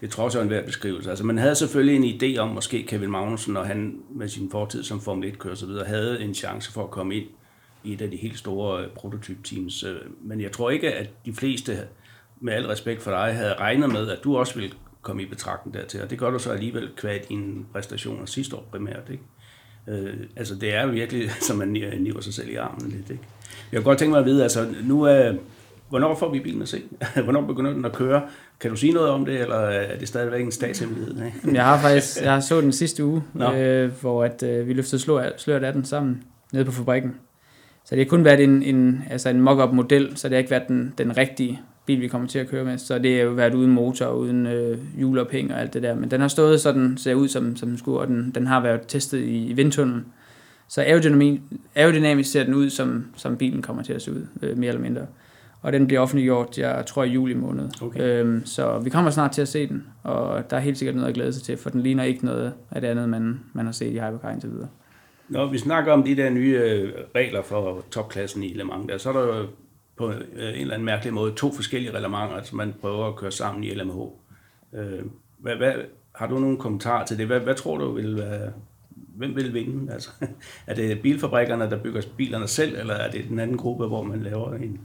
det 0.01 0.10
tror 0.12 0.30
jeg 0.34 0.43
en 0.43 0.49
værd 0.49 0.66
beskrivelse. 0.66 1.10
Altså, 1.10 1.26
man 1.26 1.38
havde 1.38 1.56
selvfølgelig 1.56 1.95
en 1.95 2.22
idé 2.22 2.38
om, 2.39 2.49
måske 2.49 2.84
Kevin 2.84 3.12
Magnussen, 3.12 3.54
når 3.54 3.64
han 3.64 3.99
med 4.16 4.28
sin 4.28 4.51
fortid 4.51 4.84
som 4.84 5.01
Formel 5.01 5.32
1-kører 5.32 5.56
så 5.56 5.66
videre, 5.66 5.86
havde 5.86 6.22
en 6.22 6.34
chance 6.34 6.72
for 6.72 6.84
at 6.84 6.91
komme 6.91 7.16
ind 7.16 7.26
i 7.84 7.93
et 7.93 8.01
af 8.01 8.12
de 8.12 8.18
helt 8.18 8.38
store 8.38 8.84
øh, 8.84 8.89
prototype-teams. 8.89 9.84
Øh, 9.84 9.99
men 10.22 10.41
jeg 10.41 10.51
tror 10.51 10.70
ikke, 10.70 10.93
at 10.93 11.10
de 11.26 11.34
fleste, 11.34 11.80
med 12.39 12.54
al 12.54 12.68
respekt 12.68 13.01
for 13.01 13.12
dig, 13.12 13.36
havde 13.36 13.54
regnet 13.54 13.89
med, 13.89 14.10
at 14.10 14.20
du 14.24 14.38
også 14.38 14.56
ville 14.56 14.72
komme 15.01 15.24
i 15.24 15.26
betragtning 15.26 15.74
dertil. 15.74 16.01
Og 16.01 16.10
det 16.10 16.20
gør 16.20 16.30
du 16.30 16.39
så 16.39 16.51
alligevel 16.51 16.89
kvad 16.97 17.20
dine 17.30 17.66
præstationer 17.74 18.26
sidste 18.26 18.56
år 18.56 18.68
primært. 18.72 19.10
Ikke? 19.12 19.24
Øh, 19.88 20.13
altså 20.36 20.55
det 20.55 20.75
er 20.75 20.86
virkelig, 20.86 21.31
som 21.47 21.57
man 21.57 21.67
niver 21.99 22.21
sig 22.21 22.34
selv 22.34 22.49
i 22.49 22.55
armen 22.55 22.91
lidt. 22.91 23.09
Ikke? 23.09 23.23
Jeg 23.71 23.79
kunne 23.79 23.89
godt 23.91 23.99
tænke 23.99 24.11
mig 24.11 24.19
at 24.19 24.25
vide, 24.25 24.43
altså 24.43 24.67
nu 24.84 25.03
er, 25.03 25.34
hvornår 25.89 26.15
får 26.15 26.31
vi 26.31 26.39
bilen 26.39 26.61
at 26.61 26.67
se? 26.67 26.81
hvornår 27.23 27.41
begynder 27.41 27.73
den 27.73 27.86
at 27.86 27.93
køre? 27.93 28.21
Kan 28.59 28.69
du 28.71 28.75
sige 28.75 28.93
noget 28.93 29.09
om 29.09 29.25
det, 29.25 29.41
eller 29.41 29.55
er 29.55 29.97
det 29.99 30.07
stadigvæk 30.07 30.41
en 30.41 30.51
statshemmelighed? 30.51 31.25
Ikke? 31.25 31.55
jeg 31.55 31.65
har 31.65 31.79
faktisk 31.81 32.21
jeg 32.21 32.43
så 32.43 32.61
den 32.61 32.71
sidste 32.71 33.05
uge, 33.05 33.23
øh, 33.55 33.91
hvor 34.01 34.23
at, 34.23 34.43
øh, 34.43 34.67
vi 34.67 34.73
løftede 34.73 35.01
sløret 35.38 35.63
af 35.63 35.73
den 35.73 35.86
sammen 35.86 36.23
nede 36.53 36.65
på 36.65 36.71
fabrikken. 36.71 37.15
Så 37.86 37.95
det 37.95 38.05
har 38.05 38.09
kun 38.09 38.25
været 38.25 38.39
en, 38.39 38.63
en, 38.63 39.03
altså 39.09 39.29
en 39.29 39.41
mock-up 39.41 39.73
model, 39.73 40.17
så 40.17 40.27
det 40.27 40.36
har 40.36 40.39
ikke 40.39 40.51
været 40.51 40.67
den, 40.67 40.93
den 40.97 41.17
rigtige 41.17 41.61
bil, 41.86 42.01
vi 42.01 42.07
kommer 42.07 42.27
til 42.27 42.39
at 42.39 42.49
køre 42.49 42.63
med. 42.63 42.77
Så 42.77 42.99
det 42.99 43.15
har 43.15 43.23
jo 43.23 43.31
været 43.31 43.53
uden 43.53 43.71
motor, 43.71 44.07
uden 44.07 44.47
øh, 44.47 44.77
hjulophæng 44.97 45.53
og 45.53 45.61
alt 45.61 45.73
det 45.73 45.84
der. 45.84 45.95
Men 45.95 46.11
den 46.11 46.21
har 46.21 46.27
stået 46.27 46.61
sådan, 46.61 46.97
ser 46.97 47.13
ud 47.13 47.27
som, 47.27 47.55
som 47.55 47.69
den 47.69 47.77
skulle, 47.77 47.99
og 47.99 48.07
den, 48.07 48.31
den 48.36 48.47
har 48.47 48.61
været 48.61 48.81
testet 48.88 49.19
i, 49.19 49.47
i 49.47 49.53
vindtunnelen. 49.53 50.05
Så 50.67 50.81
aerodynamisk, 50.81 51.41
aerodynamisk 51.75 52.31
ser 52.31 52.43
den 52.43 52.53
ud, 52.53 52.69
som, 52.69 53.05
som 53.15 53.38
bilen 53.38 53.61
kommer 53.61 53.84
til 53.84 53.93
at 53.93 54.01
se 54.01 54.11
ud, 54.11 54.27
øh, 54.41 54.57
mere 54.57 54.67
eller 54.67 54.81
mindre. 54.81 55.05
Og 55.61 55.73
den 55.73 55.88
bliver 55.88 56.01
offentliggjort, 56.01 56.57
jeg 56.57 56.84
tror, 56.88 57.03
i 57.03 57.09
juli 57.09 57.34
måned. 57.34 57.69
Okay. 57.81 58.01
Øhm, 58.01 58.45
så 58.45 58.79
vi 58.79 58.89
kommer 58.89 59.11
snart 59.11 59.31
til 59.31 59.41
at 59.41 59.47
se 59.47 59.67
den, 59.67 59.84
og 60.03 60.49
der 60.49 60.57
er 60.57 60.61
helt 60.61 60.77
sikkert 60.77 60.95
noget 60.95 61.07
at 61.07 61.13
glæde 61.13 61.34
sig 61.34 61.43
til, 61.43 61.57
for 61.57 61.69
den 61.69 61.81
ligner 61.81 62.03
ikke 62.03 62.25
noget 62.25 62.53
af 62.71 62.81
det 62.81 62.88
andet, 62.88 63.09
man, 63.09 63.39
man 63.53 63.65
har 63.65 63.73
set 63.73 63.93
i 63.93 63.99
Hypercar 63.99 64.31
indtil 64.31 64.49
videre. 64.51 64.67
Når 65.29 65.51
vi 65.51 65.57
snakker 65.57 65.91
om 65.91 66.03
de 66.03 66.15
der 66.15 66.29
nye 66.29 66.59
øh, 66.63 66.89
regler 67.15 67.41
for 67.41 67.84
topklassen 67.91 68.43
i 68.43 68.53
Le 68.53 68.63
Mans, 68.63 68.88
der, 68.89 68.97
så 68.97 69.09
er 69.09 69.13
der 69.13 69.38
jo 69.38 69.45
på 69.95 70.11
øh, 70.11 70.49
en 70.49 70.61
eller 70.61 70.73
anden 70.73 70.85
mærkelig 70.85 71.13
måde 71.13 71.33
to 71.33 71.53
forskellige 71.53 71.91
reglementer, 71.91 72.43
som 72.43 72.57
man 72.57 72.73
prøver 72.81 73.07
at 73.07 73.15
køre 73.15 73.31
sammen 73.31 73.63
i 73.63 73.73
LMH. 73.73 73.97
Øh, 74.73 75.05
hvad, 75.37 75.55
hvad, 75.55 75.73
har 76.15 76.27
du 76.27 76.39
nogle 76.39 76.57
kommentarer 76.57 77.05
til 77.05 77.17
det? 77.17 77.27
Hvad, 77.27 77.39
hvad 77.39 77.55
tror 77.55 77.77
du 77.77 77.91
vil 77.91 78.17
være, 78.17 78.51
hvem 78.89 79.35
vil 79.35 79.53
vinde? 79.53 79.93
Altså, 79.93 80.09
er 80.67 80.75
det 80.75 81.01
bilfabrikkerne, 81.01 81.69
der 81.69 81.83
bygger 81.83 82.01
bilerne 82.17 82.47
selv, 82.47 82.77
eller 82.79 82.93
er 82.93 83.11
det 83.11 83.25
den 83.29 83.39
anden 83.39 83.57
gruppe, 83.57 83.87
hvor 83.87 84.03
man 84.03 84.23
laver 84.23 84.53
en, 84.53 84.79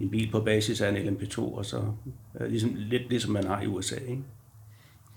en 0.00 0.10
bil 0.10 0.30
på 0.30 0.40
basis 0.40 0.80
af 0.80 0.88
en 0.88 0.96
LMP2, 0.96 1.38
og 1.38 1.64
så 1.64 1.82
øh, 2.40 2.50
ligesom, 2.50 2.70
lidt 2.76 3.08
ligesom 3.08 3.32
man 3.32 3.46
har 3.46 3.62
i 3.62 3.66
USA, 3.66 3.96
ikke? 3.96 4.22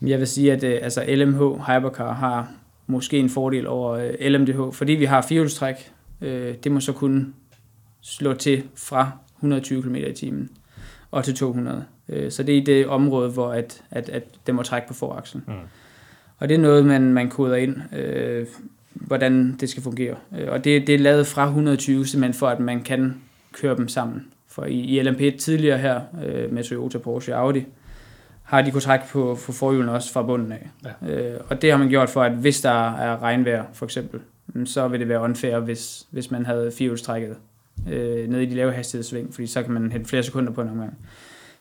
Jeg 0.01 0.19
vil 0.19 0.27
sige, 0.27 0.53
at 0.53 0.63
øh, 0.63 0.79
altså 0.81 1.03
LMH 1.07 1.39
Hypercar 1.39 2.13
har 2.13 2.51
måske 2.87 3.19
en 3.19 3.29
fordel 3.29 3.67
over 3.67 3.91
øh, 3.91 4.13
LMDH, 4.19 4.73
fordi 4.73 4.93
vi 4.93 5.05
har 5.05 5.21
firehjulstræk. 5.21 5.91
Øh, 6.21 6.55
det 6.63 6.71
må 6.71 6.79
så 6.79 6.93
kunne 6.93 7.33
slå 8.01 8.33
til 8.33 8.63
fra 8.75 9.11
120 9.37 9.83
km 9.83 9.95
i 9.95 10.13
timen 10.13 10.49
og 11.11 11.23
til 11.23 11.35
200. 11.35 11.85
Øh, 12.09 12.31
så 12.31 12.43
det 12.43 12.53
er 12.57 12.61
i 12.61 12.63
det 12.63 12.87
område, 12.87 13.29
hvor 13.29 13.51
at, 13.51 13.83
at, 13.91 14.09
at 14.09 14.23
det 14.47 14.55
må 14.55 14.63
trække 14.63 14.87
på 14.87 14.93
foraksen. 14.93 15.43
Mm. 15.47 15.53
Og 16.37 16.49
det 16.49 16.55
er 16.55 16.59
noget, 16.59 16.85
man, 16.85 17.13
man 17.13 17.29
koder 17.29 17.55
ind, 17.55 17.95
øh, 17.95 18.47
hvordan 18.93 19.57
det 19.59 19.69
skal 19.69 19.83
fungere. 19.83 20.15
Øh, 20.37 20.51
og 20.51 20.63
det, 20.63 20.87
det 20.87 20.95
er 20.95 20.99
lavet 20.99 21.27
fra 21.27 21.45
120, 21.45 22.05
simpelthen 22.05 22.33
for 22.33 22.47
at 22.47 22.59
man 22.59 22.81
kan 22.81 23.21
køre 23.53 23.77
dem 23.77 23.87
sammen. 23.87 24.27
For 24.47 24.65
i, 24.65 24.79
i 24.79 25.03
LMP 25.03 25.39
tidligere 25.39 25.77
her, 25.77 26.01
øh, 26.25 26.53
med 26.53 26.63
Toyota, 26.63 26.97
Porsche 26.97 27.35
og 27.35 27.41
Audi, 27.41 27.65
har 28.43 28.61
de 28.61 28.71
kunnet 28.71 28.83
trække 28.83 29.05
på, 29.11 29.37
på 29.45 29.51
forhjulene 29.51 29.91
også 29.91 30.13
fra 30.13 30.23
bunden 30.23 30.51
af. 30.51 30.69
Ja. 30.85 31.13
Øh, 31.13 31.39
og 31.49 31.61
det 31.61 31.71
har 31.71 31.77
man 31.77 31.89
gjort 31.89 32.09
for, 32.09 32.23
at 32.23 32.31
hvis 32.31 32.61
der 32.61 32.95
er 32.95 33.21
regnvejr, 33.21 33.65
for 33.73 33.85
eksempel, 33.85 34.19
så 34.65 34.87
vil 34.87 34.99
det 34.99 35.09
være 35.09 35.21
unfair, 35.21 35.59
hvis, 35.59 36.07
hvis 36.11 36.31
man 36.31 36.45
havde 36.45 36.71
firehjulstrækket 36.71 37.35
øh, 37.89 38.29
nede 38.29 38.43
i 38.43 38.45
de 38.45 38.55
lave 38.55 38.71
hastighedssving, 38.71 39.33
fordi 39.33 39.47
så 39.47 39.63
kan 39.63 39.71
man 39.71 39.91
hente 39.91 40.09
flere 40.09 40.23
sekunder 40.23 40.51
på 40.51 40.61
en 40.61 40.69
omgang. 40.69 40.97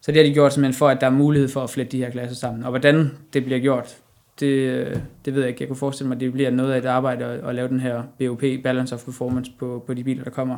Så 0.01 0.13
det 0.13 0.17
har 0.17 0.25
de 0.25 0.35
gjort 0.35 0.53
simpelthen 0.53 0.79
for, 0.79 0.89
at 0.89 1.01
der 1.01 1.07
er 1.07 1.11
mulighed 1.11 1.49
for 1.49 1.63
at 1.63 1.71
flette 1.71 1.93
de 1.93 2.05
her 2.05 2.11
klasser 2.11 2.37
sammen. 2.37 2.65
Og 2.65 2.71
hvordan 2.71 3.11
det 3.33 3.45
bliver 3.45 3.61
gjort, 3.61 3.97
det, 4.41 4.47
øh, 4.47 4.97
det 5.25 5.35
ved 5.35 5.41
jeg 5.41 5.49
ikke. 5.49 5.63
Jeg 5.63 5.69
kunne 5.69 5.77
forestille 5.77 6.09
mig, 6.09 6.15
at 6.15 6.21
det 6.21 6.33
bliver 6.33 6.51
noget 6.51 6.73
af 6.73 6.79
et 6.79 6.85
arbejde 6.85 7.25
at, 7.25 7.49
at 7.49 7.55
lave 7.55 7.69
den 7.69 7.81
her 7.81 8.03
BOP, 8.19 8.43
Balance 8.63 8.95
of 8.95 9.05
Performance, 9.05 9.53
på, 9.59 9.85
på 9.87 9.95
de 9.95 10.05
biler, 10.05 10.25
der 10.25 10.31
kommer. 10.31 10.57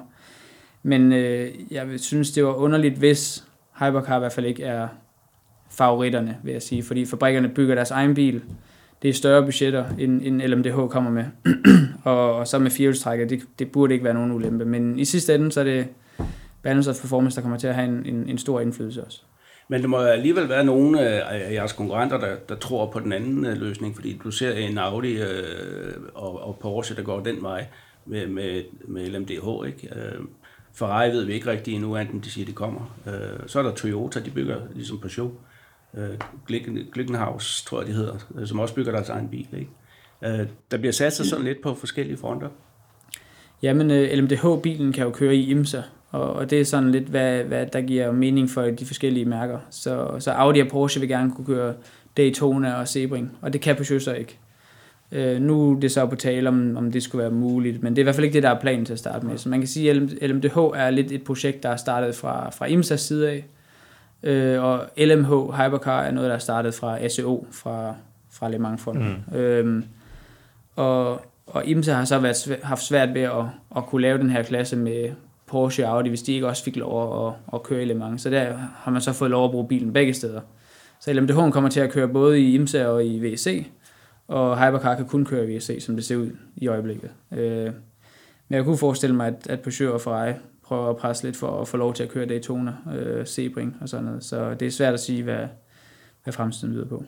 Men 0.82 1.12
øh, 1.12 1.50
jeg 1.70 1.86
synes, 1.96 2.30
det 2.30 2.44
var 2.44 2.54
underligt, 2.54 2.94
hvis 2.94 3.44
Hypercar 3.78 4.16
i 4.16 4.18
hvert 4.18 4.32
fald 4.32 4.46
ikke 4.46 4.64
er 4.64 4.88
favoritterne, 5.70 6.36
vil 6.42 6.52
jeg 6.52 6.62
sige. 6.62 6.82
Fordi 6.82 7.04
fabrikkerne 7.04 7.48
bygger 7.48 7.74
deres 7.74 7.90
egen 7.90 8.14
bil. 8.14 8.42
Det 9.02 9.08
er 9.08 9.14
større 9.14 9.42
budgetter, 9.42 9.84
end, 9.98 10.22
end 10.24 10.42
LMDH 10.42 10.88
kommer 10.90 11.10
med. 11.10 11.24
og, 12.04 12.34
og 12.34 12.48
så 12.48 12.58
med 12.58 12.70
firehjulstrækker, 12.70 13.26
det, 13.26 13.42
det 13.58 13.70
burde 13.72 13.94
ikke 13.94 14.04
være 14.04 14.14
nogen 14.14 14.32
ulempe. 14.32 14.64
Men 14.64 14.98
i 14.98 15.04
sidste 15.04 15.34
ende, 15.34 15.52
så 15.52 15.60
er 15.60 15.64
det 15.64 15.88
Balance 16.62 16.90
of 16.90 17.00
Performance, 17.00 17.36
der 17.36 17.42
kommer 17.42 17.58
til 17.58 17.66
at 17.66 17.74
have 17.74 17.88
en, 17.88 18.06
en, 18.06 18.28
en 18.28 18.38
stor 18.38 18.60
indflydelse 18.60 19.04
også. 19.04 19.20
Men 19.68 19.82
der 19.82 19.88
må 19.88 19.96
alligevel 19.96 20.48
være 20.48 20.64
nogle 20.64 21.00
af 21.00 21.52
jeres 21.52 21.72
konkurrenter, 21.72 22.18
der, 22.18 22.36
der 22.48 22.54
tror 22.54 22.90
på 22.90 23.00
den 23.00 23.12
anden 23.12 23.46
øh, 23.46 23.56
løsning, 23.56 23.94
fordi 23.94 24.20
du 24.24 24.30
ser 24.30 24.52
en 24.52 24.78
Audi 24.78 25.22
øh, 25.22 25.26
og, 26.14 26.42
og 26.48 26.58
Porsche, 26.60 26.96
der 26.96 27.02
går 27.02 27.20
den 27.20 27.42
vej 27.42 27.66
med, 28.06 28.26
med, 28.26 28.62
med 28.86 29.06
LMDH. 29.06 29.66
Ikke? 29.66 29.88
Øh, 29.96 30.20
Ferrari 30.72 31.10
ved 31.10 31.24
vi 31.24 31.32
ikke 31.32 31.50
rigtigt 31.50 31.74
endnu, 31.74 31.96
enten 31.96 32.20
de 32.20 32.30
siger, 32.30 32.46
de 32.46 32.52
kommer. 32.52 32.96
Øh, 33.06 33.46
så 33.46 33.58
er 33.58 33.62
der 33.62 33.74
Toyota, 33.74 34.20
de 34.20 34.30
bygger 34.30 34.56
ligesom 34.74 34.98
Peugeot. 34.98 35.32
Øh, 35.96 36.18
Glickenhaus, 36.92 37.64
tror 37.64 37.80
jeg, 37.80 37.88
de 37.88 37.92
hedder, 37.92 38.14
øh, 38.34 38.46
som 38.46 38.58
også 38.58 38.74
bygger 38.74 38.92
deres 38.92 39.08
egen 39.08 39.28
bil. 39.28 39.46
Ikke? 39.52 39.70
Øh, 40.24 40.46
der 40.70 40.78
bliver 40.78 40.92
sat 40.92 41.12
sig 41.12 41.26
sådan 41.26 41.44
lidt 41.44 41.62
på 41.62 41.74
forskellige 41.74 42.16
fronter. 42.16 42.48
Jamen, 43.62 43.90
øh, 43.90 44.12
LMDH-bilen 44.12 44.92
kan 44.92 45.04
jo 45.04 45.10
køre 45.10 45.36
i 45.36 45.50
IMSA, 45.50 45.82
og, 46.10 46.32
og 46.32 46.50
det 46.50 46.60
er 46.60 46.64
sådan 46.64 46.90
lidt, 46.90 47.04
hvad, 47.04 47.44
hvad 47.44 47.66
der 47.66 47.80
giver 47.80 48.12
mening 48.12 48.50
for 48.50 48.62
de 48.62 48.86
forskellige 48.86 49.24
mærker. 49.24 49.58
Så, 49.70 50.16
så 50.18 50.30
Audi 50.30 50.60
og 50.60 50.68
Porsche 50.68 51.00
vil 51.00 51.08
gerne 51.08 51.32
kunne 51.32 51.46
køre 51.46 51.74
Daytona 52.16 52.74
og 52.74 52.88
Sebring, 52.88 53.38
og 53.40 53.52
det 53.52 53.60
kan 53.60 53.76
Peugeot 53.76 54.02
så 54.02 54.14
ikke. 54.14 54.38
Øh, 55.12 55.40
nu 55.40 55.70
er 55.72 55.80
det 55.80 55.92
så 55.92 56.06
på 56.06 56.16
tale, 56.16 56.48
om, 56.48 56.76
om 56.76 56.92
det 56.92 57.02
skulle 57.02 57.22
være 57.22 57.32
muligt, 57.32 57.82
men 57.82 57.92
det 57.92 57.98
er 57.98 58.02
i 58.02 58.04
hvert 58.04 58.14
fald 58.14 58.24
ikke 58.24 58.34
det, 58.34 58.42
der 58.42 58.50
er 58.50 58.60
planen 58.60 58.84
til 58.84 58.92
at 58.92 58.98
starte 58.98 59.26
med. 59.26 59.38
Så 59.38 59.48
man 59.48 59.60
kan 59.60 59.68
sige, 59.68 59.90
at 59.90 59.96
LMDH 60.30 60.58
er 60.58 60.90
lidt 60.90 61.12
et 61.12 61.24
projekt, 61.24 61.62
der 61.62 61.68
er 61.68 61.76
startet 61.76 62.14
fra, 62.14 62.50
fra 62.50 62.66
IMSA's 62.66 62.96
side 62.96 63.30
af, 63.30 63.44
øh, 64.22 64.64
og 64.64 64.86
LMH 64.96 65.30
Hypercar 65.30 66.02
er 66.02 66.10
noget, 66.10 66.28
der 66.28 66.34
er 66.34 66.40
startet 66.40 66.74
fra 66.74 67.08
SEO, 67.08 67.46
fra, 67.50 67.94
fra 68.30 68.48
Le 68.48 68.58
Mans-fonden. 68.58 69.24
Mm. 69.32 69.36
Øh, 69.36 69.82
og, 70.76 71.20
og 71.46 71.64
IMSA 71.64 71.92
har 71.92 72.04
så 72.04 72.18
været, 72.18 72.58
haft 72.62 72.82
svært 72.82 73.14
ved 73.14 73.22
at, 73.22 73.44
at 73.76 73.86
kunne 73.86 74.02
lave 74.02 74.18
den 74.18 74.30
her 74.30 74.42
klasse 74.42 74.76
med 74.76 75.10
Porsche 75.46 75.86
og 75.86 75.96
Audi, 75.96 76.08
hvis 76.08 76.22
de 76.22 76.32
ikke 76.32 76.46
også 76.46 76.64
fik 76.64 76.76
lov 76.76 77.28
at, 77.28 77.34
at 77.54 77.62
køre 77.62 77.82
i 77.82 77.84
Le 77.84 77.94
Mans. 77.94 78.22
Så 78.22 78.30
der 78.30 78.52
har 78.76 78.90
man 78.90 79.00
så 79.00 79.12
fået 79.12 79.30
lov 79.30 79.44
at 79.44 79.50
bruge 79.50 79.68
bilen 79.68 79.92
begge 79.92 80.14
steder. 80.14 80.40
Så 81.00 81.12
LMDH 81.12 81.50
kommer 81.50 81.70
til 81.70 81.80
at 81.80 81.92
køre 81.92 82.08
både 82.08 82.40
i 82.40 82.54
IMSA 82.54 82.86
og 82.86 83.06
i 83.06 83.18
VC, 83.18 83.66
og 84.28 84.66
Hypercar 84.66 84.94
kan 84.94 85.06
kun 85.06 85.24
køre 85.24 85.46
i 85.46 85.56
VC, 85.56 85.84
som 85.84 85.96
det 85.96 86.04
ser 86.04 86.16
ud 86.16 86.30
i 86.56 86.68
øjeblikket. 86.68 87.10
Øh, 87.32 87.72
men 88.48 88.56
jeg 88.56 88.64
kunne 88.64 88.78
forestille 88.78 89.16
mig, 89.16 89.26
at, 89.26 89.46
at 89.50 89.60
Peugeot 89.60 89.94
og 89.94 90.00
Ferrari 90.00 90.32
prøver 90.68 90.90
at 90.90 90.96
presse 90.96 91.24
lidt 91.24 91.36
for 91.36 91.60
at 91.60 91.68
få 91.68 91.76
lov 91.76 91.94
til 91.94 92.02
at 92.02 92.08
køre 92.08 92.26
Daytona, 92.26 92.72
øh, 92.94 93.26
Sebring 93.26 93.76
og 93.80 93.88
sådan 93.88 94.04
noget. 94.04 94.24
Så 94.24 94.54
det 94.54 94.66
er 94.66 94.70
svært 94.70 94.94
at 94.94 95.00
sige, 95.00 95.22
hvad, 95.22 95.46
hvad 96.24 96.32
fremtiden 96.32 96.74
lyder 96.74 96.88
på. 96.88 97.04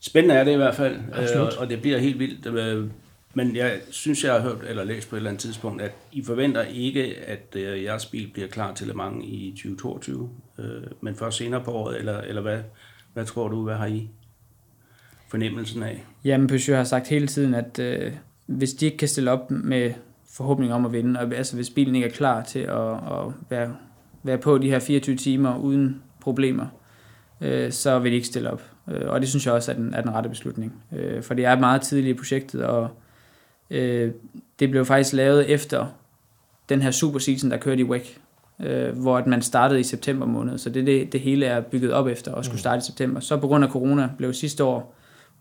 Spændende 0.00 0.34
er 0.34 0.44
det 0.44 0.52
i 0.52 0.56
hvert 0.56 0.74
fald, 0.74 0.96
øh, 0.96 1.52
og 1.58 1.68
det 1.70 1.82
bliver 1.82 1.98
helt 1.98 2.18
vildt. 2.18 2.46
Øh, 2.46 2.90
men 3.34 3.56
jeg 3.56 3.80
synes, 3.90 4.24
jeg 4.24 4.32
har 4.32 4.40
hørt 4.40 4.64
eller 4.68 4.84
læst 4.84 5.10
på 5.10 5.16
et 5.16 5.18
eller 5.18 5.30
andet 5.30 5.40
tidspunkt, 5.40 5.82
at 5.82 5.92
I 6.12 6.24
forventer 6.24 6.62
ikke, 6.62 7.16
at 7.16 7.56
øh, 7.56 7.82
jeres 7.82 8.06
bil 8.06 8.30
bliver 8.32 8.48
klar 8.48 8.74
til 8.74 8.86
Le 8.86 8.94
Mans 8.94 9.24
i 9.24 9.50
2022, 9.50 10.30
øh, 10.58 10.64
men 11.00 11.16
først 11.16 11.38
senere 11.38 11.64
på 11.64 11.72
året, 11.72 11.98
eller, 11.98 12.20
eller 12.20 12.42
hvad, 12.42 12.58
hvad 13.14 13.24
tror 13.24 13.48
du, 13.48 13.64
hvad 13.64 13.74
har 13.74 13.86
I 13.86 14.08
fornemmelsen 15.28 15.82
af? 15.82 16.04
Jamen, 16.24 16.46
Peugeot 16.46 16.76
har 16.76 16.84
sagt 16.84 17.08
hele 17.08 17.26
tiden, 17.26 17.54
at 17.54 17.78
øh, 17.78 18.12
hvis 18.46 18.74
de 18.74 18.86
ikke 18.86 18.98
kan 18.98 19.08
stille 19.08 19.30
op 19.30 19.50
med 19.50 19.94
forhåbning 20.38 20.72
om 20.72 20.86
at 20.86 20.92
vinde, 20.92 21.20
og 21.20 21.34
altså 21.34 21.56
hvis 21.56 21.70
bilen 21.70 21.94
ikke 21.94 22.08
er 22.08 22.12
klar 22.12 22.42
til 22.42 22.58
at, 22.58 22.92
at 22.92 23.32
være, 23.50 23.76
være 24.22 24.38
på 24.38 24.58
de 24.58 24.70
her 24.70 24.78
24 24.78 25.16
timer 25.16 25.58
uden 25.58 26.02
problemer, 26.20 26.66
øh, 27.40 27.72
så 27.72 27.98
vil 27.98 28.10
de 28.10 28.16
ikke 28.16 28.26
stille 28.26 28.50
op. 28.50 28.62
Øh, 28.88 29.10
og 29.10 29.20
det 29.20 29.28
synes 29.28 29.46
jeg 29.46 29.54
også 29.54 29.72
er 29.72 29.76
den, 29.76 29.94
er 29.94 30.00
den 30.00 30.14
rette 30.14 30.28
beslutning. 30.28 30.82
Øh, 30.96 31.22
for 31.22 31.34
det 31.34 31.44
er 31.44 31.58
meget 31.58 31.82
tidligt 31.82 32.14
i 32.16 32.18
projektet, 32.18 32.64
og 32.64 32.88
øh, 33.70 34.12
det 34.58 34.70
blev 34.70 34.84
faktisk 34.84 35.14
lavet 35.14 35.50
efter 35.50 35.86
den 36.68 36.82
her 36.82 36.90
super 36.90 37.18
season, 37.18 37.50
der 37.50 37.56
kørte 37.56 37.80
i 37.80 37.84
WEC, 37.84 38.16
øh, 38.60 38.98
hvor 38.98 39.18
at 39.18 39.26
man 39.26 39.42
startede 39.42 39.80
i 39.80 39.84
september 39.84 40.26
måned. 40.26 40.58
Så 40.58 40.70
det, 40.70 40.86
det, 40.86 41.12
det 41.12 41.20
hele 41.20 41.46
er 41.46 41.60
bygget 41.60 41.92
op 41.92 42.06
efter 42.06 42.32
og 42.32 42.44
skulle 42.44 42.54
mm. 42.54 42.58
starte 42.58 42.78
i 42.78 42.86
september. 42.86 43.20
Så 43.20 43.36
på 43.36 43.46
grund 43.46 43.64
af 43.64 43.70
corona 43.70 44.10
blev 44.18 44.32
sidste 44.32 44.64
år 44.64 44.94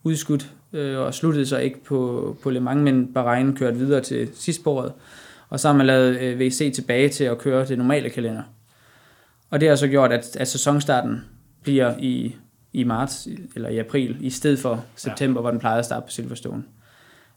udskudt 0.03 0.53
øh, 0.77 0.99
og 0.99 1.13
sluttede 1.13 1.45
så 1.45 1.57
ikke 1.57 1.83
på, 1.83 2.37
på 2.43 2.49
Le 2.49 2.59
Mans, 2.59 2.81
men 2.81 3.13
Bahrain 3.13 3.55
kørte 3.55 3.77
videre 3.77 4.01
til 4.01 4.29
sidst 4.33 4.63
på 4.63 4.71
året. 4.71 4.93
Og 5.49 5.59
så 5.59 5.67
har 5.67 5.75
man 5.75 5.85
lavet 5.85 6.19
øh, 6.19 6.39
VC 6.39 6.73
tilbage 6.75 7.09
til 7.09 7.23
at 7.23 7.37
køre 7.37 7.65
det 7.65 7.77
normale 7.77 8.09
kalender. 8.09 8.43
Og 9.49 9.61
det 9.61 9.69
har 9.69 9.75
så 9.75 9.87
gjort, 9.87 10.11
at, 10.11 10.35
at 10.35 10.47
sæsonstarten 10.47 11.21
bliver 11.63 11.93
i, 11.99 12.35
i 12.73 12.83
marts 12.83 13.27
eller 13.55 13.69
i 13.69 13.77
april, 13.77 14.17
i 14.19 14.29
stedet 14.29 14.59
for 14.59 14.85
september, 14.95 15.39
ja. 15.39 15.41
hvor 15.41 15.51
den 15.51 15.59
plejede 15.59 15.79
at 15.79 15.85
starte 15.85 16.05
på 16.05 16.11
Silverstone. 16.11 16.63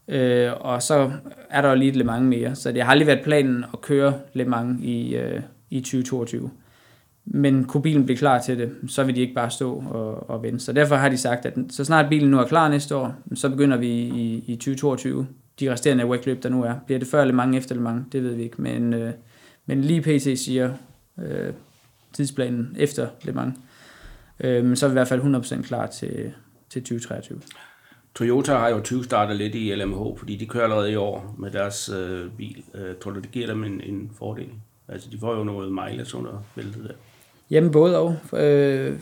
Øh, 0.09 0.53
og 0.61 0.83
så 0.83 1.11
er 1.51 1.63
der 1.63 1.69
jo 1.69 1.75
lige 1.75 1.89
et 1.89 1.97
Le 1.97 2.05
Mans 2.05 2.25
mere, 2.25 2.55
så 2.55 2.73
det 2.73 2.83
har 2.83 2.91
aldrig 2.91 3.07
været 3.07 3.25
planen 3.25 3.65
at 3.73 3.81
køre 3.81 4.15
Le 4.33 4.45
Mans 4.45 4.83
i, 4.83 5.17
øh, 5.17 5.41
i 5.71 5.81
2022. 5.81 6.51
Men 7.33 7.65
kunne 7.65 7.83
bilen 7.83 8.05
blive 8.05 8.17
klar 8.17 8.41
til 8.41 8.59
det, 8.59 8.73
så 8.89 9.05
vil 9.05 9.17
de 9.17 9.21
ikke 9.21 9.35
bare 9.35 9.51
stå 9.51 9.85
og, 9.91 10.31
og 10.31 10.43
vente. 10.43 10.61
Så 10.61 10.73
derfor 10.73 10.97
har 10.97 11.09
de 11.09 11.19
sagt, 11.19 11.47
at 11.47 11.59
så 11.69 11.85
snart 11.85 12.09
bilen 12.09 12.31
nu 12.31 12.39
er 12.39 12.45
klar 12.45 12.69
næste 12.69 12.97
år, 12.97 13.15
så 13.35 13.49
begynder 13.49 13.77
vi 13.77 13.89
i, 13.89 14.45
i 14.47 14.57
2022. 14.57 15.27
De 15.61 15.73
resterende 15.73 16.07
WEC-løb, 16.07 16.43
der 16.43 16.49
nu 16.49 16.65
er. 16.65 16.75
Bliver 16.87 16.99
det 16.99 17.09
før 17.09 17.21
eller 17.21 17.35
mange 17.35 17.59
efter 17.59 17.75
eller 17.75 17.83
mange? 17.83 18.05
Det 18.13 18.23
ved 18.23 18.35
vi 18.35 18.43
ikke. 18.43 18.63
Men, 18.63 18.95
øh, 18.95 19.13
men 19.67 19.81
lige 19.81 20.03
PC 20.03 20.43
siger 20.45 20.75
øh, 21.19 21.53
tidsplanen 22.13 22.77
efter 22.79 23.09
Le 23.23 23.33
Mans. 23.33 23.55
Øh, 24.41 24.65
men 24.65 24.77
så 24.77 24.87
er 24.87 24.91
vi 24.91 24.93
i 24.93 24.99
hvert 24.99 25.09
fald 25.09 25.61
100% 25.61 25.63
klar 25.63 25.87
til, 25.87 26.33
til 26.71 26.83
2023. 26.83 27.41
Toyota 28.15 28.55
har 28.55 28.69
jo 28.69 28.81
20 28.81 29.05
startet 29.05 29.37
lidt 29.37 29.55
i 29.55 29.75
LMH, 29.75 30.19
fordi 30.19 30.37
de 30.37 30.47
kører 30.47 30.65
allerede 30.65 30.93
i 30.93 30.97
år 30.97 31.35
med 31.39 31.51
deres 31.51 31.89
øh, 31.89 32.31
bil. 32.31 32.65
Øh, 32.75 32.95
tror 33.03 33.11
du, 33.11 33.21
det 33.21 33.31
giver 33.31 33.47
dem 33.47 33.65
en, 33.65 33.81
en 33.81 34.11
fordel? 34.19 34.49
Altså, 34.89 35.11
de 35.11 35.19
får 35.19 35.37
jo 35.37 35.45
noget 35.45 35.73
mileage 35.73 36.17
under 36.17 36.45
bæltet 36.55 36.85
der. 36.85 36.95
Jamen, 37.51 37.71
både 37.71 37.99
og. 37.99 38.39
Øh, 38.41 38.99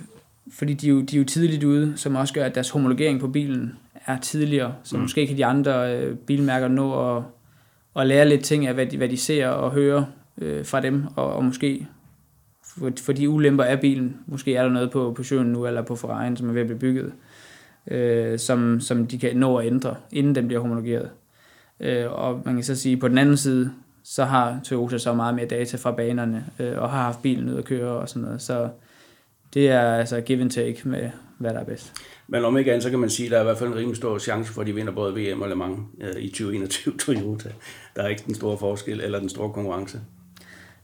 fordi 0.52 0.74
de 0.74 0.86
er, 0.86 0.90
jo, 0.90 1.00
de 1.00 1.16
er 1.16 1.20
jo 1.20 1.24
tidligt 1.24 1.64
ude, 1.64 1.92
som 1.96 2.14
også 2.14 2.34
gør, 2.34 2.44
at 2.44 2.54
deres 2.54 2.70
homologering 2.70 3.20
på 3.20 3.28
bilen 3.28 3.72
er 4.06 4.18
tidligere. 4.18 4.74
Så 4.82 4.96
mm. 4.96 5.02
måske 5.02 5.26
kan 5.26 5.36
de 5.36 5.44
andre 5.44 5.96
øh, 5.96 6.16
bilmærker 6.16 6.68
nå 6.68 7.16
at, 7.16 7.22
at 7.96 8.06
lære 8.06 8.28
lidt 8.28 8.44
ting 8.44 8.66
af, 8.66 8.74
hvad 8.74 8.86
de, 8.86 8.96
hvad 8.96 9.08
de 9.08 9.16
ser 9.16 9.48
og 9.48 9.72
hører 9.72 10.04
øh, 10.38 10.66
fra 10.66 10.80
dem, 10.80 11.04
og, 11.16 11.32
og 11.32 11.44
måske 11.44 11.86
for, 12.78 12.92
for 13.02 13.12
de 13.12 13.28
ulemper 13.28 13.64
af 13.64 13.80
bilen. 13.80 14.16
Måske 14.26 14.54
er 14.54 14.62
der 14.62 14.70
noget 14.70 14.90
på, 14.90 15.16
søen 15.22 15.46
nu, 15.46 15.66
eller 15.66 15.82
på 15.82 15.94
Ferrari'en, 15.94 16.36
som 16.36 16.48
er 16.48 16.52
ved 16.52 16.60
at 16.60 16.66
blive 16.66 16.78
bygget, 16.78 17.12
øh, 17.90 18.38
som, 18.38 18.80
som 18.80 19.06
de 19.06 19.18
kan 19.18 19.36
nå 19.36 19.56
at 19.56 19.66
ændre, 19.66 19.94
inden 20.12 20.34
den 20.34 20.46
bliver 20.46 20.60
homologeret. 20.60 21.10
Øh, 21.80 22.12
og 22.12 22.42
man 22.44 22.54
kan 22.54 22.64
så 22.64 22.76
sige, 22.76 22.96
på 22.96 23.08
den 23.08 23.18
anden 23.18 23.36
side, 23.36 23.70
så 24.10 24.24
har 24.24 24.60
Toyota 24.64 24.98
så 24.98 25.14
meget 25.14 25.34
mere 25.34 25.46
data 25.46 25.76
fra 25.76 25.90
banerne, 25.90 26.44
øh, 26.58 26.78
og 26.78 26.90
har 26.90 27.02
haft 27.02 27.22
bilen 27.22 27.48
ud 27.48 27.58
at 27.58 27.64
køre 27.64 27.90
og 27.90 28.08
sådan 28.08 28.22
noget. 28.22 28.42
Så 28.42 28.68
det 29.54 29.68
er 29.68 29.80
altså 29.80 30.20
give 30.20 30.40
and 30.40 30.50
take 30.50 30.80
med, 30.84 31.10
hvad 31.38 31.54
der 31.54 31.60
er 31.60 31.64
bedst. 31.64 31.92
Men 32.28 32.44
om 32.44 32.58
ikke 32.58 32.70
andet, 32.70 32.82
så 32.82 32.90
kan 32.90 32.98
man 32.98 33.10
sige, 33.10 33.26
at 33.26 33.30
der 33.30 33.36
er 33.36 33.40
i 33.40 33.44
hvert 33.44 33.58
fald 33.58 33.70
en 33.70 33.76
rimelig 33.76 33.96
stor 33.96 34.18
chance 34.18 34.52
for, 34.52 34.60
at 34.60 34.66
de 34.66 34.74
vinder 34.74 34.92
både 34.92 35.14
VM 35.14 35.42
og 35.42 35.48
Le 35.48 35.54
Mans 35.54 35.78
øh, 36.00 36.22
i 36.22 36.28
2021 36.28 36.94
Toyota. 37.06 37.48
Der 37.96 38.02
er 38.02 38.08
ikke 38.08 38.22
den 38.26 38.34
store 38.34 38.58
forskel 38.58 39.00
eller 39.00 39.18
den 39.18 39.28
store 39.28 39.52
konkurrence. 39.52 40.00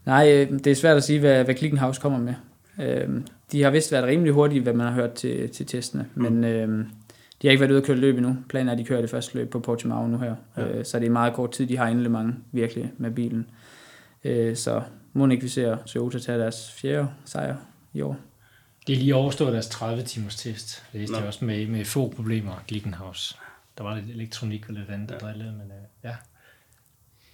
Nej, 0.07 0.33
øh, 0.33 0.53
det 0.53 0.67
er 0.67 0.75
svært 0.75 0.97
at 0.97 1.05
sige, 1.05 1.21
hvad, 1.21 1.45
hvad 1.45 1.55
Klickenhaus 1.55 1.99
kommer 1.99 2.19
med. 2.19 2.35
Øh, 2.83 3.09
de 3.53 3.63
har 3.63 3.71
vist 3.71 3.93
været 3.93 4.05
rimelig 4.05 4.33
hurtige, 4.33 4.61
hvad 4.61 4.73
man 4.73 4.87
har 4.87 4.95
hørt 4.95 5.13
til, 5.13 5.49
til 5.49 5.67
testene, 5.67 6.07
mm. 6.15 6.23
men 6.23 6.45
øh, 6.45 6.85
de 7.45 7.49
har 7.49 7.51
ikke 7.51 7.61
været 7.61 7.71
ude 7.71 7.79
at 7.79 7.85
køre 7.85 7.97
løb 7.97 8.17
endnu. 8.17 8.37
Planen 8.49 8.69
er, 8.69 8.73
at 8.73 8.79
de 8.79 8.85
kører 8.85 9.01
det 9.01 9.11
første 9.11 9.35
løb 9.39 9.51
på 9.51 9.61
Portimao 9.61 10.07
nu 10.07 10.19
her, 10.19 10.37
ja. 10.57 10.69
øh, 10.69 10.85
så 10.85 10.99
det 10.99 11.07
er 11.07 11.11
meget 11.11 11.35
kort 11.35 11.51
tid, 11.51 11.67
de 11.67 11.77
har 11.77 11.89
inden 11.89 12.13
mange 12.13 12.35
virkelig 12.53 12.93
med 12.99 13.11
bilen. 13.11 13.51
Øh, 14.25 14.57
så 14.57 14.83
må 15.13 15.29
ikke 15.29 15.43
vi 15.43 15.49
ser 15.49 15.77
Toyota 15.87 16.19
tage 16.19 16.39
deres 16.39 16.73
fjerde 16.73 17.09
sejr 17.25 17.57
i 17.93 18.01
år. 18.01 18.17
Det 18.87 18.93
er 18.93 18.97
lige 18.97 19.15
overstået 19.15 19.53
deres 19.53 19.69
30 19.69 20.03
timers 20.03 20.37
test. 20.37 20.85
Det 20.93 21.01
læste 21.01 21.17
jeg 21.17 21.27
også 21.27 21.45
med, 21.45 21.67
med 21.67 21.85
få 21.85 22.09
problemer, 22.17 22.65
Glickenhaus. 22.69 23.39
Der 23.79 23.85
var 23.85 23.97
lidt 23.97 24.17
elektronik 24.17 24.69
og 24.69 24.75
lidt 24.75 24.91
andet, 24.91 25.09
der 25.09 25.15
ja. 25.15 25.27
drillede, 25.27 25.53
men 25.53 25.71
øh, 25.71 25.85
ja. 26.05 26.15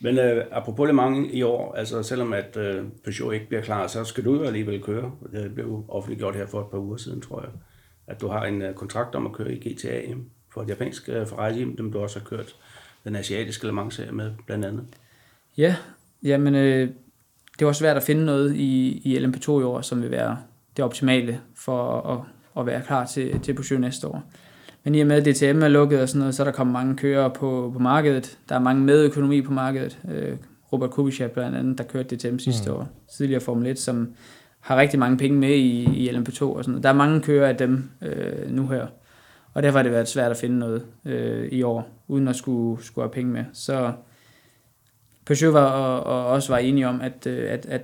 Men 0.00 0.18
øh, 0.18 0.44
apropos 0.52 0.86
Le 0.86 0.92
Mans 0.92 1.28
i 1.32 1.42
år, 1.42 1.74
altså 1.74 2.02
selvom 2.02 2.32
at 2.32 2.56
øh, 2.56 2.84
Peugeot 3.04 3.34
ikke 3.34 3.48
bliver 3.48 3.62
klar, 3.62 3.86
så 3.86 4.04
skal 4.04 4.24
du 4.24 4.34
jo 4.34 4.42
alligevel 4.42 4.82
køre. 4.82 5.12
Det 5.32 5.54
blev 5.54 5.84
offentliggjort 5.88 6.36
her 6.36 6.46
for 6.46 6.60
et 6.60 6.66
par 6.70 6.78
uger 6.78 6.96
siden, 6.96 7.20
tror 7.20 7.40
jeg. 7.40 7.50
At 8.10 8.20
du 8.20 8.28
har 8.28 8.44
en 8.44 8.62
øh, 8.62 8.74
kontrakt 8.74 9.14
om 9.14 9.26
at 9.26 9.32
køre 9.32 9.52
i 9.52 9.72
GTA 9.72 10.00
for 10.52 10.62
et 10.62 10.68
japansk 10.68 11.08
øh, 11.08 11.26
Ferrari, 11.26 11.74
dem 11.78 11.92
du 11.92 11.98
også 11.98 12.18
har 12.18 12.26
kørt 12.26 12.56
den 13.04 13.16
asiatiske 13.16 13.66
Le 13.66 13.72
Mans 13.72 14.00
med, 14.12 14.30
blandt 14.46 14.64
andet. 14.64 14.84
Ja, 15.56 15.76
jamen 16.22 16.54
øh, 16.54 16.88
det 17.58 17.66
var 17.66 17.72
svært 17.72 17.96
at 17.96 18.02
finde 18.02 18.24
noget 18.24 18.56
i, 18.56 19.00
i 19.04 19.18
LMP2 19.18 19.50
i 19.50 19.62
år, 19.62 19.80
som 19.80 20.02
vil 20.02 20.10
være 20.10 20.38
det 20.76 20.84
optimale 20.84 21.40
for 21.54 22.00
at, 22.00 22.20
at 22.60 22.66
være 22.66 22.82
klar 22.82 23.06
til, 23.06 23.40
til 23.40 23.54
Peugeot 23.54 23.80
næste 23.80 24.08
år. 24.08 24.22
Men 24.84 24.94
i 24.94 25.00
og 25.00 25.06
med, 25.06 25.26
at 25.26 25.34
DTM 25.34 25.62
er 25.62 25.68
lukket 25.68 26.02
og 26.02 26.08
sådan 26.08 26.18
noget, 26.18 26.34
så 26.34 26.42
er 26.42 26.44
der 26.44 26.52
kommet 26.52 26.72
mange 26.72 26.96
kører 26.96 27.28
på, 27.28 27.70
på 27.72 27.78
markedet. 27.78 28.38
Der 28.48 28.54
er 28.54 28.58
mange 28.58 28.82
med 28.82 29.04
økonomi 29.04 29.42
på 29.42 29.52
markedet. 29.52 29.98
Øh, 30.10 30.36
Robert 30.72 30.90
Kubica 30.90 31.26
blandt 31.26 31.56
andet, 31.56 31.78
der 31.78 31.84
kørte 31.84 32.16
DTM 32.16 32.38
sidste 32.38 32.70
mm. 32.70 32.76
år, 32.76 32.88
tidligere 33.16 33.40
Formel 33.40 33.66
1, 33.66 33.78
som 33.78 34.14
har 34.60 34.76
rigtig 34.76 34.98
mange 34.98 35.16
penge 35.16 35.38
med 35.38 35.54
i, 35.54 35.84
i 35.84 36.08
LMP2 36.10 36.42
og 36.42 36.64
sådan 36.64 36.72
noget. 36.72 36.82
Der 36.82 36.88
er 36.88 36.94
mange 36.94 37.20
kører 37.20 37.48
af 37.48 37.56
dem 37.56 37.90
øh, 38.02 38.50
nu 38.50 38.68
her. 38.68 38.86
Og 39.54 39.62
derfor 39.62 39.78
har 39.78 39.82
det 39.82 39.92
været 39.92 40.08
svært 40.08 40.30
at 40.30 40.36
finde 40.36 40.58
noget 40.58 40.82
øh, 41.04 41.48
i 41.52 41.62
år, 41.62 41.88
uden 42.08 42.28
at 42.28 42.36
skulle, 42.36 42.84
skulle 42.84 43.04
have 43.04 43.12
penge 43.12 43.32
med. 43.32 43.44
Så 43.52 43.92
Peugeot 45.26 45.54
var, 45.54 45.66
og, 45.66 46.02
og 46.04 46.26
også 46.26 46.52
var 46.52 46.58
enige 46.58 46.88
om, 46.88 47.00
at, 47.00 47.26
øh, 47.26 47.52
at, 47.52 47.66
at 47.66 47.82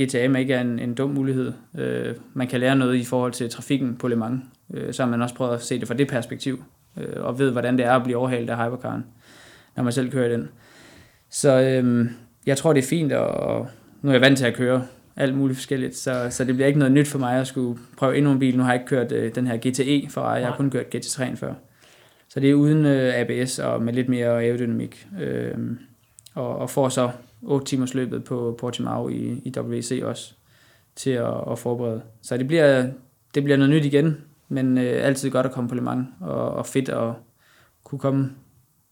GTM 0.00 0.36
ikke 0.36 0.54
er 0.54 0.60
en, 0.60 0.78
en 0.78 0.94
dum 0.94 1.10
mulighed. 1.10 1.52
Øh, 1.78 2.14
man 2.34 2.48
kan 2.48 2.60
lære 2.60 2.76
noget 2.76 2.96
i 2.96 3.04
forhold 3.04 3.32
til 3.32 3.50
trafikken 3.50 3.96
på 3.96 4.08
Le 4.08 4.16
Mans. 4.16 4.42
Øh, 4.74 4.92
så 4.92 5.02
har 5.02 5.10
man 5.10 5.22
også 5.22 5.34
prøvet 5.34 5.54
at 5.54 5.62
se 5.62 5.80
det 5.80 5.88
fra 5.88 5.94
det 5.94 6.08
perspektiv, 6.08 6.64
øh, 6.96 7.24
og 7.24 7.38
ved, 7.38 7.50
hvordan 7.50 7.78
det 7.78 7.86
er 7.86 7.92
at 7.92 8.04
blive 8.04 8.16
overhalet 8.16 8.50
af 8.50 8.64
hypercaren, 8.64 9.04
når 9.76 9.82
man 9.82 9.92
selv 9.92 10.10
kører 10.10 10.28
den. 10.28 10.48
Så 11.30 11.60
øh, 11.60 12.06
jeg 12.46 12.56
tror, 12.56 12.72
det 12.72 12.84
er 12.84 12.88
fint, 12.88 13.12
og 13.12 13.68
nu 14.02 14.08
er 14.08 14.12
jeg 14.12 14.20
vant 14.20 14.38
til 14.38 14.46
at 14.46 14.54
køre 14.54 14.86
alt 15.16 15.36
muligt 15.36 15.56
forskelligt, 15.56 15.96
så, 15.96 16.26
så 16.30 16.44
det 16.44 16.54
bliver 16.54 16.66
ikke 16.66 16.78
noget 16.78 16.92
nyt 16.92 17.08
for 17.08 17.18
mig 17.18 17.40
at 17.40 17.46
skulle 17.46 17.80
prøve 17.96 18.16
endnu 18.16 18.32
en 18.32 18.38
bil. 18.38 18.56
Nu 18.56 18.62
har 18.62 18.72
jeg 18.72 18.80
ikke 18.80 18.88
kørt 18.88 19.12
øh, 19.12 19.34
den 19.34 19.46
her 19.46 19.56
GTE 19.56 20.10
for 20.10 20.34
jeg 20.34 20.46
har 20.46 20.56
kun 20.56 20.70
kørt 20.70 20.94
GT3 20.94 21.34
før. 21.34 21.54
Så 22.28 22.40
det 22.40 22.50
er 22.50 22.54
uden 22.54 22.86
øh, 22.86 23.12
ABS 23.14 23.58
og 23.58 23.82
med 23.82 23.92
lidt 23.92 24.08
mere 24.08 24.26
aerodynamik. 24.26 25.06
Øh, 25.20 25.54
og, 26.34 26.58
og 26.58 26.70
får 26.70 26.88
så 26.88 27.10
8 27.42 27.66
timers 27.66 27.94
løbet 27.94 28.24
på 28.24 28.56
Portimao 28.60 29.08
i, 29.08 29.40
i 29.44 29.52
WC 29.58 30.00
også 30.04 30.34
til 30.96 31.10
at, 31.10 31.34
at 31.50 31.58
forberede. 31.58 32.02
Så 32.22 32.36
det 32.36 32.46
bliver, 32.46 32.86
det 33.34 33.44
bliver 33.44 33.56
noget 33.56 33.70
nyt 33.70 33.84
igen, 33.84 34.16
men 34.48 34.78
øh, 34.78 35.06
altid 35.06 35.30
godt 35.30 35.46
at 35.46 35.52
komme 35.52 35.68
på 35.68 35.74
Le 35.74 35.80
Mans, 35.80 36.06
og, 36.20 36.50
og 36.50 36.66
fedt 36.66 36.88
at 36.88 37.12
kunne 37.84 37.98
komme 37.98 38.32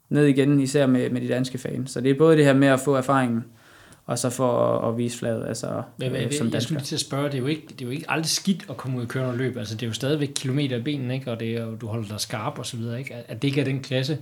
ned 0.08 0.26
igen, 0.26 0.60
især 0.60 0.86
med, 0.86 1.10
med 1.10 1.20
de 1.20 1.28
danske 1.28 1.58
fans. 1.58 1.90
Så 1.90 2.00
det 2.00 2.10
er 2.10 2.18
både 2.18 2.36
det 2.36 2.44
her 2.44 2.54
med 2.54 2.68
at 2.68 2.80
få 2.80 2.94
erfaringen, 2.94 3.44
og 4.06 4.18
så 4.18 4.30
for 4.30 4.78
at, 4.78 4.88
at 4.88 4.98
vise 4.98 5.18
fladet, 5.18 5.46
altså 5.48 5.82
men, 5.96 6.12
øh, 6.16 6.32
som 6.32 6.52
Jeg 6.52 6.62
skulle 6.62 6.78
lige 6.78 6.86
til 6.86 6.96
at 6.96 7.00
spørge, 7.00 7.24
det 7.24 7.34
er, 7.34 7.38
jo 7.38 7.46
ikke, 7.46 7.66
det 7.68 7.80
er 7.80 7.84
jo 7.84 7.90
ikke 7.90 8.10
aldrig 8.10 8.30
skidt 8.30 8.66
at 8.70 8.76
komme 8.76 8.98
ud 8.98 9.02
og 9.02 9.08
køre 9.08 9.22
noget 9.22 9.38
løb, 9.38 9.56
altså 9.56 9.74
det 9.74 9.82
er 9.82 9.86
jo 9.86 9.92
stadigvæk 9.92 10.30
kilometer 10.34 10.76
i 10.76 10.82
benen, 10.82 11.10
ikke? 11.10 11.30
og 11.30 11.40
det 11.40 11.54
er, 11.54 11.74
du 11.74 11.86
holder 11.86 12.08
dig 12.08 12.20
skarp 12.20 12.58
og 12.58 12.66
så 12.66 12.76
videre, 12.76 12.98
ikke? 12.98 13.14
at 13.14 13.42
det 13.42 13.48
ikke 13.48 13.60
er 13.60 13.64
den 13.64 13.80
klasse, 13.80 14.18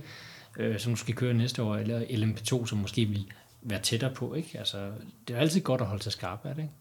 øh, 0.59 0.79
som 0.79 0.93
du 0.93 0.97
skal 0.97 1.15
køre 1.15 1.33
næste 1.33 1.63
år, 1.63 1.75
eller 1.75 1.99
LMP2, 1.99 2.67
som 2.67 2.77
måske 2.77 3.05
vil 3.05 3.25
være 3.61 3.79
tættere 3.79 4.11
på. 4.15 4.33
Ikke? 4.33 4.55
Altså, 4.59 4.77
det 5.27 5.35
er 5.35 5.39
altid 5.39 5.61
godt 5.61 5.81
at 5.81 5.87
holde 5.87 6.03
sig 6.03 6.11
skarp, 6.11 6.39
er 6.43 6.53
det 6.53 6.61
ikke? 6.61 6.73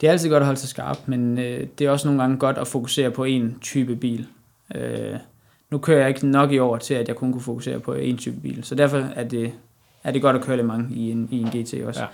Det 0.00 0.06
er 0.06 0.12
altid 0.12 0.28
godt 0.28 0.40
at 0.40 0.46
holde 0.46 0.60
sig 0.60 0.68
skarp, 0.68 0.98
men 1.06 1.38
øh, 1.38 1.66
det 1.78 1.86
er 1.86 1.90
også 1.90 2.08
nogle 2.08 2.22
gange 2.22 2.38
godt 2.38 2.58
at 2.58 2.66
fokusere 2.66 3.10
på 3.10 3.24
en 3.24 3.58
type 3.60 3.96
bil. 3.96 4.26
Øh, 4.74 5.16
nu 5.70 5.78
kører 5.78 5.98
jeg 5.98 6.08
ikke 6.08 6.26
nok 6.26 6.52
i 6.52 6.58
år 6.58 6.76
til, 6.76 6.94
at 6.94 7.08
jeg 7.08 7.16
kun 7.16 7.32
kunne 7.32 7.42
fokusere 7.42 7.80
på 7.80 7.94
en 7.94 8.16
type 8.16 8.40
bil, 8.40 8.64
så 8.64 8.74
derfor 8.74 8.98
er 8.98 9.24
det, 9.24 9.52
er 10.04 10.12
det 10.12 10.22
godt 10.22 10.36
at 10.36 10.42
køre 10.42 10.56
lidt 10.56 10.66
mange 10.66 10.94
i 10.94 11.10
en, 11.10 11.28
i 11.30 11.40
en 11.40 11.46
GT 11.46 11.74
også. 11.86 12.06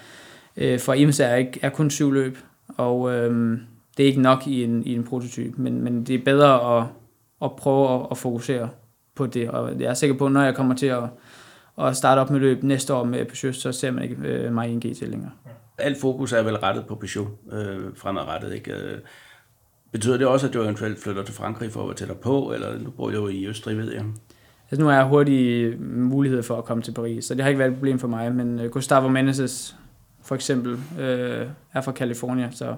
Ja. 0.57 0.73
Øh, 0.75 0.81
for 0.81 0.93
IMSA 0.93 1.25
er, 1.25 1.37
ikke, 1.37 1.61
er 1.63 1.69
kun 1.69 1.91
syv 1.91 2.13
løb, 2.13 2.39
og 2.77 3.13
øh, 3.13 3.59
det 3.97 4.03
er 4.03 4.07
ikke 4.07 4.23
nok 4.23 4.47
i 4.47 4.65
en, 4.65 4.87
i 4.87 4.95
en 4.95 5.05
prototype, 5.05 5.63
men, 5.63 5.83
men 5.83 6.05
det 6.05 6.15
er 6.15 6.25
bedre 6.25 6.79
at, 6.79 6.87
at 7.43 7.57
prøve 7.57 7.95
at, 7.95 8.07
at 8.11 8.19
fokusere 8.19 8.69
på 9.15 9.27
det, 9.27 9.51
og 9.51 9.81
jeg 9.81 9.91
er 9.91 9.95
sikker 9.95 10.17
på, 10.17 10.27
at 10.27 10.33
når 10.33 10.43
jeg 10.43 10.55
kommer 10.55 10.75
til 10.75 10.87
at, 10.87 11.03
at 11.79 11.97
starte 11.97 12.19
op 12.19 12.31
med 12.31 12.41
løb 12.41 12.63
næste 12.63 12.95
år 12.95 13.05
med 13.05 13.25
Peugeot, 13.25 13.55
så 13.55 13.73
ser 13.73 13.91
man 13.91 14.03
ikke 14.03 14.17
øh, 14.23 14.53
mig 14.53 14.69
i 14.69 14.73
en 14.73 14.81
GT 14.81 15.01
længere. 15.01 15.31
Alt 15.79 16.01
fokus 16.01 16.33
er 16.33 16.43
vel 16.43 16.57
rettet 16.57 16.87
på 16.87 16.95
Peugeot 16.95 17.29
øh, 17.53 17.97
fremadrettet, 17.97 18.55
ikke? 18.55 18.73
Øh, 18.73 18.99
betyder 19.93 20.17
det 20.17 20.27
også, 20.27 20.47
at 20.47 20.55
du 20.55 20.63
eventuelt 20.63 21.03
flytter 21.03 21.23
til 21.23 21.35
Frankrig 21.35 21.73
for 21.73 21.81
at 21.81 21.87
være 21.87 21.97
tættere 21.97 22.19
på, 22.19 22.53
eller 22.53 22.79
nu 22.79 22.91
bor 22.91 23.11
du 23.11 23.15
jo 23.15 23.29
i 23.29 23.47
Østrig, 23.47 23.77
ved 23.77 23.93
jeg? 23.93 24.05
Altså, 24.71 24.83
nu 24.83 24.89
har 24.89 24.97
jeg 24.97 25.05
hurtige 25.05 25.77
mulighed 25.81 26.43
for 26.43 26.57
at 26.57 26.65
komme 26.65 26.83
til 26.83 26.93
Paris, 26.93 27.25
så 27.25 27.35
det 27.35 27.43
har 27.43 27.49
ikke 27.49 27.59
været 27.59 27.71
et 27.71 27.77
problem 27.77 27.99
for 27.99 28.09
mig, 28.09 28.35
men 28.35 28.61
øh, 28.61 28.71
Gustavo 28.71 29.09
Menezes 29.09 29.77
for 30.23 30.35
eksempel 30.35 30.79
øh, 31.01 31.47
er 31.73 31.81
fra 31.81 31.93
California, 31.93 32.49
så 32.51 32.75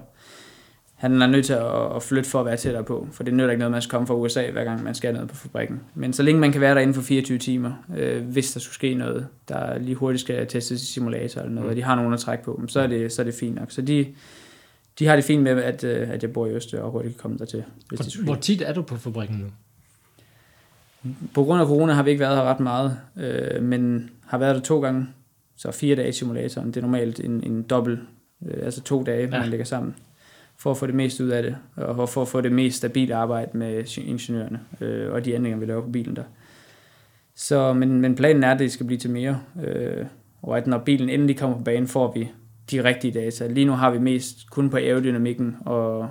han 0.95 1.21
er 1.21 1.27
nødt 1.27 1.45
til 1.45 1.53
at, 1.53 1.95
at 1.95 2.03
flytte 2.03 2.29
for 2.29 2.39
at 2.39 2.45
være 2.45 2.57
tættere 2.57 2.83
på, 2.83 3.07
for 3.11 3.23
det 3.23 3.33
nytter 3.33 3.49
ikke 3.49 3.59
noget, 3.59 3.71
man 3.71 3.81
skal 3.81 3.91
komme 3.91 4.07
fra 4.07 4.15
USA, 4.15 4.51
hver 4.51 4.63
gang 4.63 4.83
man 4.83 4.95
skal 4.95 5.13
ned 5.13 5.27
på 5.27 5.35
fabrikken. 5.35 5.81
Men 5.95 6.13
så 6.13 6.23
længe 6.23 6.41
man 6.41 6.51
kan 6.51 6.61
være 6.61 6.75
der 6.75 6.81
inden 6.81 6.93
for 6.93 7.01
24 7.01 7.37
timer, 7.37 7.71
øh, 7.97 8.23
hvis 8.23 8.51
der 8.51 8.59
skulle 8.59 8.75
ske 8.75 8.93
noget, 8.93 9.27
der 9.49 9.79
lige 9.79 9.95
hurtigt 9.95 10.21
skal 10.21 10.47
testes 10.47 10.81
i 10.81 10.85
simulator 10.85 11.41
eller 11.41 11.53
noget, 11.53 11.65
mm. 11.65 11.69
og 11.69 11.75
de 11.75 11.83
har 11.83 11.95
nogen 11.95 12.13
at 12.13 12.19
trække 12.19 12.43
på, 12.43 12.61
så 12.67 12.79
er 12.79 12.87
det, 12.87 13.11
så 13.11 13.21
er 13.21 13.23
det 13.23 13.33
fint 13.33 13.55
nok. 13.55 13.71
Så 13.71 13.81
de, 13.81 14.07
de 14.99 15.05
har 15.05 15.15
det 15.15 15.25
fint 15.25 15.43
med, 15.43 15.51
at, 15.51 15.83
øh, 15.83 16.09
at 16.09 16.23
jeg 16.23 16.33
bor 16.33 16.47
i 16.47 16.51
Østrig 16.51 16.81
og 16.81 16.91
hurtigt 16.91 17.15
kan 17.15 17.21
komme 17.21 17.37
der 17.37 17.45
til. 17.45 17.63
Hvis 17.89 17.99
hvor, 17.99 18.21
de 18.21 18.25
hvor 18.25 18.35
tit 18.35 18.61
er 18.61 18.73
du 18.73 18.81
på 18.81 18.97
fabrikken 18.97 19.37
nu? 19.37 19.45
På 21.33 21.43
grund 21.43 21.61
af 21.61 21.67
corona 21.67 21.93
har 21.93 22.03
vi 22.03 22.09
ikke 22.09 22.19
været 22.19 22.37
her 22.37 22.43
ret 22.43 22.59
meget, 22.59 22.97
øh, 23.17 23.63
men 23.63 24.09
har 24.25 24.37
været 24.37 24.55
der 24.55 24.61
to 24.61 24.81
gange, 24.81 25.07
så 25.55 25.71
fire 25.71 25.95
dage 25.95 26.09
i 26.09 26.11
simulatoren. 26.11 26.67
Det 26.67 26.77
er 26.77 26.81
normalt 26.81 27.19
en, 27.19 27.43
en 27.43 27.63
dobbelt, 27.63 27.99
øh, 28.45 28.65
altså 28.65 28.81
to 28.81 29.03
dage, 29.03 29.29
ja. 29.31 29.39
man 29.39 29.49
lægger 29.49 29.65
sammen 29.65 29.95
for 30.57 30.71
at 30.71 30.77
få 30.77 30.87
det 30.87 30.95
mest 30.95 31.19
ud 31.19 31.29
af 31.29 31.43
det, 31.43 31.55
og 31.75 32.09
for 32.09 32.21
at 32.21 32.27
få 32.27 32.41
det 32.41 32.51
mest 32.51 32.77
stabile 32.77 33.15
arbejde 33.15 33.57
med 33.57 33.97
ingeniørerne, 33.97 34.59
øh, 34.81 35.13
og 35.13 35.25
de 35.25 35.33
ændringer, 35.33 35.59
vi 35.59 35.65
laver 35.65 35.81
på 35.81 35.89
bilen 35.89 36.15
der. 36.15 36.23
Så, 37.35 37.73
men, 37.73 38.01
men 38.01 38.15
planen 38.15 38.43
er, 38.43 38.51
at 38.51 38.59
det 38.59 38.71
skal 38.71 38.85
blive 38.85 38.99
til 38.99 39.09
mere, 39.09 39.39
øh, 39.63 40.05
og 40.41 40.57
at 40.57 40.67
når 40.67 40.77
bilen 40.77 41.09
endelig 41.09 41.37
kommer 41.37 41.57
på 41.57 41.63
banen, 41.63 41.87
får 41.87 42.11
vi 42.13 42.31
de 42.71 42.83
rigtige 42.83 43.13
data. 43.13 43.47
Lige 43.47 43.65
nu 43.65 43.71
har 43.71 43.91
vi 43.91 43.99
mest 43.99 44.49
kun 44.49 44.69
på 44.69 44.77
aerodynamikken, 44.77 45.57
og, 45.65 46.09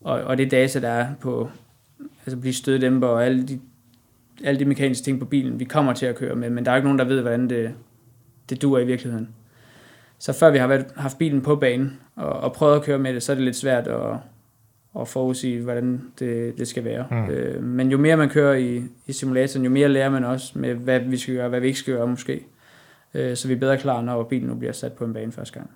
og, 0.00 0.20
og 0.20 0.38
det 0.38 0.50
data, 0.50 0.80
der 0.80 0.88
er 0.88 1.14
på 1.20 1.50
altså 2.26 2.36
blive 2.36 2.54
støddæmper 2.54 3.06
og 3.06 3.26
alle 3.26 3.48
de, 3.48 3.60
alle 4.44 4.60
de 4.60 4.64
mekaniske 4.64 5.04
ting 5.04 5.18
på 5.18 5.24
bilen, 5.24 5.60
vi 5.60 5.64
kommer 5.64 5.92
til 5.92 6.06
at 6.06 6.16
køre 6.16 6.34
med, 6.34 6.50
men 6.50 6.64
der 6.64 6.70
er 6.70 6.76
ikke 6.76 6.86
nogen, 6.86 6.98
der 6.98 7.04
ved, 7.04 7.20
hvordan 7.20 7.50
det, 7.50 7.74
det 8.50 8.62
duer 8.62 8.78
i 8.78 8.86
virkeligheden. 8.86 9.28
Så 10.18 10.32
før 10.32 10.50
vi 10.50 10.58
har 10.58 10.66
været, 10.66 10.86
haft 10.96 11.18
bilen 11.18 11.40
på 11.40 11.56
banen 11.56 12.00
og, 12.16 12.32
og 12.32 12.52
prøvet 12.52 12.76
at 12.76 12.82
køre 12.82 12.98
med 12.98 13.14
det, 13.14 13.22
så 13.22 13.32
er 13.32 13.36
det 13.36 13.44
lidt 13.44 13.56
svært 13.56 13.86
at, 13.86 14.16
at 15.00 15.08
forudsige, 15.08 15.62
hvordan 15.62 16.02
det, 16.18 16.58
det 16.58 16.68
skal 16.68 16.84
være. 16.84 17.06
Mm. 17.10 17.30
Øh, 17.30 17.62
men 17.62 17.90
jo 17.90 17.98
mere 17.98 18.16
man 18.16 18.28
kører 18.28 18.54
i, 18.54 18.82
i 19.06 19.12
simulatoren, 19.12 19.64
jo 19.64 19.70
mere 19.70 19.88
lærer 19.88 20.10
man 20.10 20.24
også 20.24 20.58
med, 20.58 20.74
hvad 20.74 21.00
vi 21.00 21.16
skal 21.16 21.34
gøre, 21.34 21.48
hvad 21.48 21.60
vi 21.60 21.66
ikke 21.66 21.78
skal 21.78 21.94
gøre 21.94 22.06
måske. 22.06 22.46
Øh, 23.14 23.36
så 23.36 23.48
vi 23.48 23.54
er 23.54 23.58
bedre 23.58 23.78
klar, 23.78 24.02
når 24.02 24.22
bilen 24.22 24.48
nu 24.48 24.54
bliver 24.54 24.72
sat 24.72 24.92
på 24.92 25.04
en 25.04 25.12
bane 25.12 25.32
første 25.32 25.54
gang. 25.54 25.70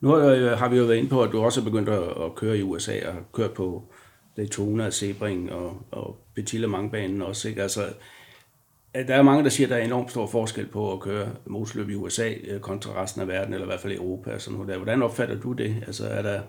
Nu 0.00 0.18
øh, 0.18 0.58
har 0.58 0.68
vi 0.68 0.76
jo 0.76 0.84
været 0.84 0.96
inde 0.96 1.08
på, 1.08 1.22
at 1.22 1.32
du 1.32 1.40
også 1.40 1.60
er 1.60 1.64
begyndt 1.64 1.88
at, 1.88 2.02
at 2.02 2.34
køre 2.36 2.58
i 2.58 2.62
USA 2.62 2.92
og 3.08 3.14
kørt 3.32 3.50
på 3.50 3.84
Daytona, 4.40 4.90
Sebring 4.90 5.52
og, 5.52 5.82
og 5.90 6.16
Petit 6.34 6.60
Le 6.60 6.66
Mans-banen 6.66 7.22
også. 7.22 7.48
Ikke? 7.48 7.62
Altså, 7.62 7.80
der 8.94 9.14
er 9.14 9.22
mange, 9.22 9.44
der 9.44 9.50
siger, 9.50 9.66
at 9.66 9.70
der 9.70 9.76
er 9.76 9.84
enormt 9.84 10.10
stor 10.10 10.26
forskel 10.26 10.66
på 10.66 10.92
at 10.92 11.00
køre 11.00 11.28
motorløb 11.46 11.90
i 11.90 11.94
USA 11.94 12.32
øh, 12.48 12.60
kontra 12.60 13.02
resten 13.02 13.20
af 13.20 13.28
verden, 13.28 13.54
eller 13.54 13.66
i 13.66 13.70
hvert 13.70 13.80
fald 13.80 13.92
i 13.92 13.96
Europa. 13.96 14.38
Sådan 14.38 14.54
noget 14.58 14.68
der. 14.68 14.76
Hvordan 14.76 15.02
opfatter 15.02 15.40
du 15.40 15.52
det? 15.52 15.76
Altså, 15.86 16.06
er, 16.06 16.22
der, 16.22 16.40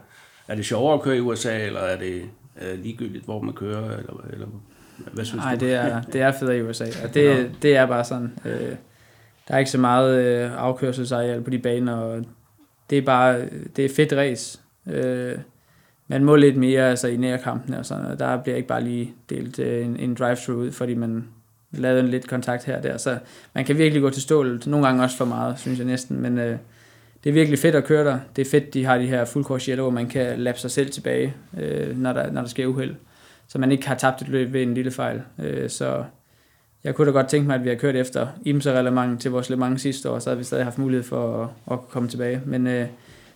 er 0.47 0.55
det 0.55 0.65
sjovere 0.65 0.93
at 0.93 1.01
køre 1.01 1.17
i 1.17 1.19
USA, 1.19 1.65
eller 1.65 1.79
er 1.79 1.97
det 1.97 2.23
er 2.55 2.75
ligegyldigt, 2.75 3.25
hvor 3.25 3.41
man 3.41 3.53
kører? 3.53 3.97
Eller, 3.97 4.25
eller 4.33 4.47
hvad 5.13 5.25
synes 5.25 5.43
Nej, 5.43 5.55
du? 5.55 5.65
det 5.65 5.73
er, 5.73 6.01
det 6.13 6.21
er 6.21 6.31
federe 6.31 6.57
i 6.57 6.61
USA, 6.61 6.85
og 7.03 7.13
det, 7.13 7.25
ja. 7.25 7.45
det 7.61 7.75
er 7.75 7.85
bare 7.85 8.03
sådan. 8.03 8.37
Øh, 8.45 8.75
der 9.47 9.53
er 9.53 9.57
ikke 9.57 9.71
så 9.71 9.77
meget 9.77 10.25
øh, 10.25 10.51
afkørselsareal 10.57 11.41
på 11.41 11.49
de 11.49 11.59
baner, 11.59 11.95
og 11.95 12.25
det 12.89 12.97
er 12.97 13.01
bare 13.01 13.49
det 13.75 13.85
er 13.85 13.89
fedt 13.95 14.13
race. 14.13 14.59
Øh, 14.87 15.37
man 16.11 16.23
må 16.23 16.35
lidt 16.35 16.57
mere 16.57 16.89
altså, 16.89 17.07
i 17.07 17.17
nærkampene 17.17 17.79
og 17.79 17.85
sådan 17.85 18.03
noget. 18.03 18.19
Der 18.19 18.37
bliver 18.43 18.55
ikke 18.55 18.67
bare 18.67 18.83
lige 18.83 19.13
delt 19.29 19.59
øh, 19.59 19.85
en, 19.85 19.97
en 19.99 20.15
drive-thru 20.15 20.53
ud, 20.53 20.71
fordi 20.71 20.93
man 20.93 21.27
lavede 21.71 21.99
en 21.99 22.07
lidt 22.07 22.27
kontakt 22.27 22.65
her 22.65 22.77
og 22.77 22.83
der, 22.83 22.97
så 22.97 23.17
man 23.55 23.65
kan 23.65 23.77
virkelig 23.77 24.01
gå 24.01 24.09
til 24.09 24.21
stålet, 24.21 24.67
nogle 24.67 24.85
gange 24.85 25.03
også 25.03 25.17
for 25.17 25.25
meget, 25.25 25.59
synes 25.59 25.79
jeg 25.79 25.87
næsten, 25.87 26.21
men 26.21 26.37
øh, 26.37 26.57
det 27.23 27.29
er 27.29 27.33
virkelig 27.33 27.59
fedt 27.59 27.75
at 27.75 27.83
køre 27.83 28.05
der. 28.05 28.19
Det 28.35 28.47
er 28.47 28.49
fedt, 28.49 28.73
de 28.73 28.85
har 28.85 28.97
de 28.97 29.07
her 29.07 29.25
full 29.25 29.45
course 29.45 29.71
yellow, 29.71 29.83
hvor 29.83 29.91
man 29.91 30.07
kan 30.07 30.39
lappe 30.39 30.61
sig 30.61 30.71
selv 30.71 30.89
tilbage, 30.89 31.33
øh, 31.57 31.97
når, 31.97 32.13
der, 32.13 32.31
når 32.31 32.41
der 32.41 32.47
sker 32.47 32.65
uheld, 32.65 32.95
så 33.47 33.59
man 33.59 33.71
ikke 33.71 33.87
har 33.87 33.95
tabt 33.95 34.21
et 34.21 34.27
løb 34.27 34.53
ved 34.53 34.61
en 34.61 34.73
lille 34.73 34.91
fejl. 34.91 35.21
Øh, 35.39 35.69
så 35.69 36.03
jeg 36.83 36.95
kunne 36.95 37.07
da 37.07 37.11
godt 37.11 37.27
tænke 37.27 37.47
mig, 37.47 37.55
at 37.55 37.63
vi 37.63 37.69
har 37.69 37.75
kørt 37.75 37.95
efter 37.95 38.27
IMSA-reglement 38.45 39.21
til 39.21 39.31
vores 39.31 39.49
Le 39.49 39.55
Mans 39.55 39.81
sidste 39.81 40.09
år, 40.09 40.19
så 40.19 40.29
havde 40.29 40.37
vi 40.37 40.43
stadig 40.43 40.63
haft 40.63 40.77
mulighed 40.77 41.03
for 41.03 41.43
at, 41.43 41.73
at 41.73 41.89
komme 41.89 42.09
tilbage. 42.09 42.41
Men 42.45 42.67
øh, 42.67 42.87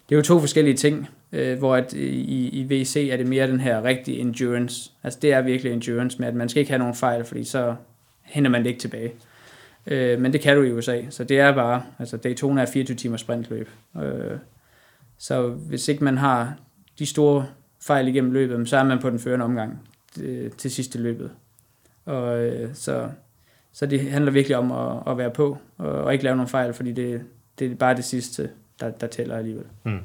det 0.10 0.16
er 0.16 0.16
jo 0.16 0.22
to 0.22 0.40
forskellige 0.40 0.76
ting, 0.76 1.10
øh, 1.36 1.58
hvor 1.58 1.76
at 1.76 1.94
øh, 1.94 2.02
i, 2.02 2.50
i 2.50 2.64
VC 2.64 3.10
er 3.12 3.18
det 3.18 3.28
mere 3.28 3.48
den 3.48 3.60
her 3.60 3.84
rigtige 3.84 4.20
endurance. 4.20 4.92
Altså 5.04 5.20
det 5.22 5.34
er 5.34 5.42
virkelig 5.42 5.74
endurance 5.74 6.20
med, 6.20 6.28
at 6.28 6.36
man 6.36 6.50
skal 6.50 6.60
ikke 6.60 6.72
have 6.72 6.80
nogen 6.80 6.96
fejl, 6.96 7.26
fordi 7.26 7.44
så, 7.44 7.76
henter 8.26 8.52
man 8.52 8.64
det 8.64 8.70
ikke 8.70 8.80
tilbage. 8.80 9.12
Øh, 9.88 10.22
men 10.22 10.34
det 10.34 10.42
kan 10.42 10.56
du 10.56 10.64
i 10.64 10.72
USA, 10.72 11.02
så 11.10 11.24
det 11.24 11.40
er 11.40 11.56
bare, 11.56 11.84
altså 12.00 12.18
Daytona 12.18 12.62
er 12.62 12.66
24 12.66 12.98
timer 12.98 13.18
sprintløb. 13.18 13.70
Øh, 13.98 14.38
så 15.18 15.50
hvis 15.50 15.88
ikke 15.88 16.04
man 16.04 16.18
har 16.18 16.56
de 17.00 17.06
store 17.06 17.48
fejl 17.82 18.08
igennem 18.08 18.32
løbet, 18.32 18.70
så 18.70 18.78
er 18.78 18.84
man 18.84 19.00
på 19.00 19.10
den 19.10 19.20
førende 19.20 19.46
omgang 19.46 19.88
øh, 20.22 20.52
til 20.52 20.72
sidste 20.72 21.00
løbet. 21.00 21.32
Og 22.06 22.40
øh, 22.40 22.70
så, 22.74 23.10
så 23.74 23.86
det 23.86 24.12
handler 24.12 24.32
virkelig 24.32 24.58
om 24.58 24.72
at, 24.72 25.12
at 25.12 25.18
være 25.18 25.32
på, 25.32 25.58
og, 25.78 25.92
og 25.92 26.14
ikke 26.14 26.24
lave 26.24 26.36
nogen 26.36 26.50
fejl, 26.50 26.74
fordi 26.74 26.92
det, 26.92 27.22
det 27.60 27.72
er 27.72 27.76
bare 27.76 27.96
det 27.96 28.04
sidste 28.04 28.50
der, 28.80 28.92
der 28.92 29.08
tæller 29.08 29.38
alligevel. 29.38 29.66
Mm. 29.84 30.00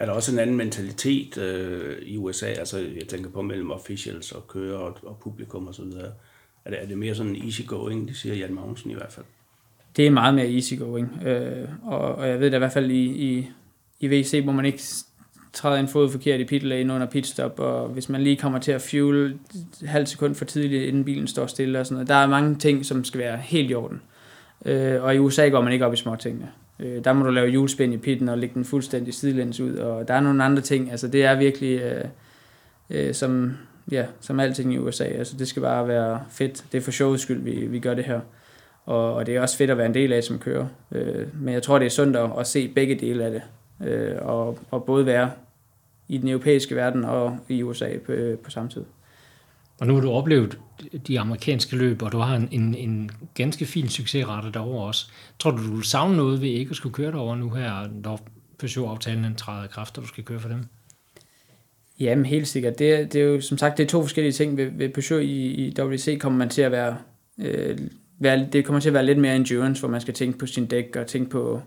Er 0.00 0.06
der 0.06 0.12
også 0.12 0.32
en 0.32 0.38
anden 0.38 0.56
mentalitet 0.56 1.38
øh, 1.38 1.96
i 2.02 2.16
USA? 2.16 2.46
Altså, 2.46 2.78
jeg 2.78 3.08
tænker 3.08 3.30
på 3.30 3.42
mellem 3.42 3.70
officials 3.70 4.32
og 4.32 4.48
kører 4.48 4.78
og, 4.78 4.98
og 5.02 5.18
publikum 5.22 5.66
og 5.66 5.74
så 5.74 5.82
videre. 5.82 6.12
Er 6.64 6.70
det, 6.70 6.82
er 6.82 6.86
det 6.86 6.98
mere 6.98 7.14
sådan 7.14 7.36
easy 7.36 7.62
going, 7.66 8.08
det 8.08 8.16
siger 8.16 8.34
Jan 8.34 8.54
Magnussen 8.54 8.90
i 8.90 8.94
hvert 8.94 9.12
fald? 9.12 9.26
Det 9.96 10.06
er 10.06 10.10
meget 10.10 10.34
mere 10.34 10.52
easy 10.52 10.78
going. 10.78 11.22
Øh, 11.26 11.68
og, 11.82 12.14
og 12.14 12.28
jeg 12.28 12.40
ved 12.40 12.50
da 12.50 12.56
i 12.56 12.58
hvert 12.58 12.72
fald 12.72 12.90
i, 12.90 13.04
i, 13.04 13.50
i 14.00 14.08
VC, 14.08 14.40
hvor 14.42 14.52
man 14.52 14.64
ikke 14.64 14.82
træder 15.52 15.80
en 15.80 15.88
fod 15.88 16.10
forkert 16.10 16.40
i 16.40 16.44
pit 16.44 16.62
lane 16.62 16.94
under 16.94 17.06
pitstop, 17.06 17.58
og 17.58 17.88
hvis 17.88 18.08
man 18.08 18.22
lige 18.22 18.36
kommer 18.36 18.58
til 18.58 18.72
at 18.72 18.82
fuel 18.82 19.38
halv 19.84 20.06
sekund 20.06 20.34
for 20.34 20.44
tidligt, 20.44 20.82
inden 20.82 21.04
bilen 21.04 21.26
står 21.26 21.46
stille 21.46 21.80
og 21.80 21.86
sådan 21.86 21.94
noget. 21.94 22.08
Der 22.08 22.14
er 22.14 22.26
mange 22.26 22.54
ting, 22.54 22.86
som 22.86 23.04
skal 23.04 23.20
være 23.20 23.36
helt 23.36 23.70
i 23.70 23.74
orden. 23.74 24.02
Øh, 24.64 25.02
og 25.02 25.14
i 25.14 25.18
USA 25.18 25.48
går 25.48 25.60
man 25.60 25.72
ikke 25.72 25.86
op 25.86 25.92
i 25.92 25.96
små 25.96 26.16
tingene. 26.16 26.50
Øh, 26.80 27.04
der 27.04 27.12
må 27.12 27.24
du 27.24 27.30
lave 27.30 27.50
hjulspænd 27.50 27.94
i 27.94 27.96
pitten 27.96 28.28
og 28.28 28.38
lægge 28.38 28.54
den 28.54 28.64
fuldstændig 28.64 29.14
sidelæns 29.14 29.60
ud, 29.60 29.76
og 29.76 30.08
der 30.08 30.14
er 30.14 30.20
nogle 30.20 30.44
andre 30.44 30.62
ting. 30.62 30.90
Altså 30.90 31.08
det 31.08 31.24
er 31.24 31.34
virkelig 31.34 31.80
øh, 31.80 32.04
øh, 32.90 33.14
som, 33.14 33.52
ja, 33.90 34.06
som 34.20 34.40
alting 34.40 34.74
i 34.74 34.78
USA. 34.78 35.04
Altså 35.04 35.36
det 35.36 35.48
skal 35.48 35.62
bare 35.62 35.88
være 35.88 36.22
fedt. 36.30 36.64
Det 36.72 36.78
er 36.78 36.82
for 36.82 36.90
showets 36.90 37.22
skyld, 37.22 37.42
vi, 37.42 37.66
vi 37.66 37.78
gør 37.78 37.94
det 37.94 38.04
her. 38.04 38.20
Og, 38.84 39.14
og 39.14 39.26
det 39.26 39.36
er 39.36 39.40
også 39.40 39.56
fedt 39.56 39.70
at 39.70 39.78
være 39.78 39.86
en 39.86 39.94
del 39.94 40.12
af 40.12 40.24
som 40.24 40.38
kører. 40.38 40.66
Øh, 40.92 41.26
men 41.34 41.54
jeg 41.54 41.62
tror, 41.62 41.78
det 41.78 41.86
er 41.86 41.90
sundt 41.90 42.16
at, 42.16 42.30
at 42.38 42.46
se 42.46 42.68
begge 42.68 42.94
dele 42.94 43.24
af 43.24 43.30
det. 43.30 43.42
Øh, 43.88 44.16
og, 44.20 44.58
og 44.70 44.84
både 44.84 45.06
være 45.06 45.30
i 46.08 46.18
den 46.18 46.28
europæiske 46.28 46.76
verden 46.76 47.04
og 47.04 47.38
i 47.48 47.62
USA 47.62 47.98
på, 48.06 48.12
øh, 48.12 48.38
på 48.38 48.50
samme 48.50 48.70
tid. 48.70 48.84
Og 49.80 49.86
nu 49.86 49.94
har 49.94 50.00
du 50.00 50.10
oplevet 50.10 50.58
de 51.06 51.20
amerikanske 51.20 51.76
løb, 51.76 52.02
og 52.02 52.12
du 52.12 52.18
har 52.18 52.36
en, 52.36 52.48
en, 52.50 52.74
en 52.74 53.10
ganske 53.34 53.66
fin 53.66 53.88
succesrate 53.88 54.52
derovre 54.52 54.86
også. 54.86 55.10
Tror 55.38 55.50
du, 55.50 55.66
du 55.66 55.74
vil 55.74 55.84
savne 55.84 56.16
noget 56.16 56.40
ved 56.40 56.48
ikke 56.48 56.70
at 56.70 56.76
skulle 56.76 56.94
køre 56.94 57.12
derover 57.12 57.36
nu 57.36 57.50
her, 57.50 57.88
når 58.02 58.20
Peugeot-aftalen 58.58 59.34
træder 59.34 59.64
i 59.64 59.68
kraft, 59.68 59.98
og 59.98 60.04
du 60.04 60.08
skal 60.08 60.24
køre 60.24 60.40
for 60.40 60.48
dem? 60.48 60.64
Jamen 62.00 62.26
helt 62.26 62.48
sikkert. 62.48 62.78
Det 62.78 62.94
er, 62.94 63.04
det 63.04 63.20
er 63.20 63.24
jo 63.24 63.40
som 63.40 63.58
sagt 63.58 63.78
det 63.78 63.84
er 63.84 63.88
to 63.88 64.02
forskellige 64.02 64.32
ting. 64.32 64.56
Ved, 64.56 64.70
ved 64.76 64.88
Peugeot 64.88 65.22
i, 65.22 65.66
i 65.66 65.74
WC 65.80 66.18
kommer 66.20 66.38
man 66.38 66.48
til 66.48 66.62
at 66.62 66.72
være, 66.72 66.96
øh, 67.38 67.78
være, 68.18 68.48
det 68.52 68.64
kommer 68.64 68.80
til 68.80 68.88
at 68.88 68.94
være 68.94 69.06
lidt 69.06 69.18
mere 69.18 69.36
endurance, 69.36 69.80
hvor 69.80 69.88
man 69.88 70.00
skal 70.00 70.14
tænke 70.14 70.38
på 70.38 70.46
sin 70.46 70.66
dæk 70.66 70.96
og 70.96 71.06
tænke 71.06 71.30
på 71.30 71.62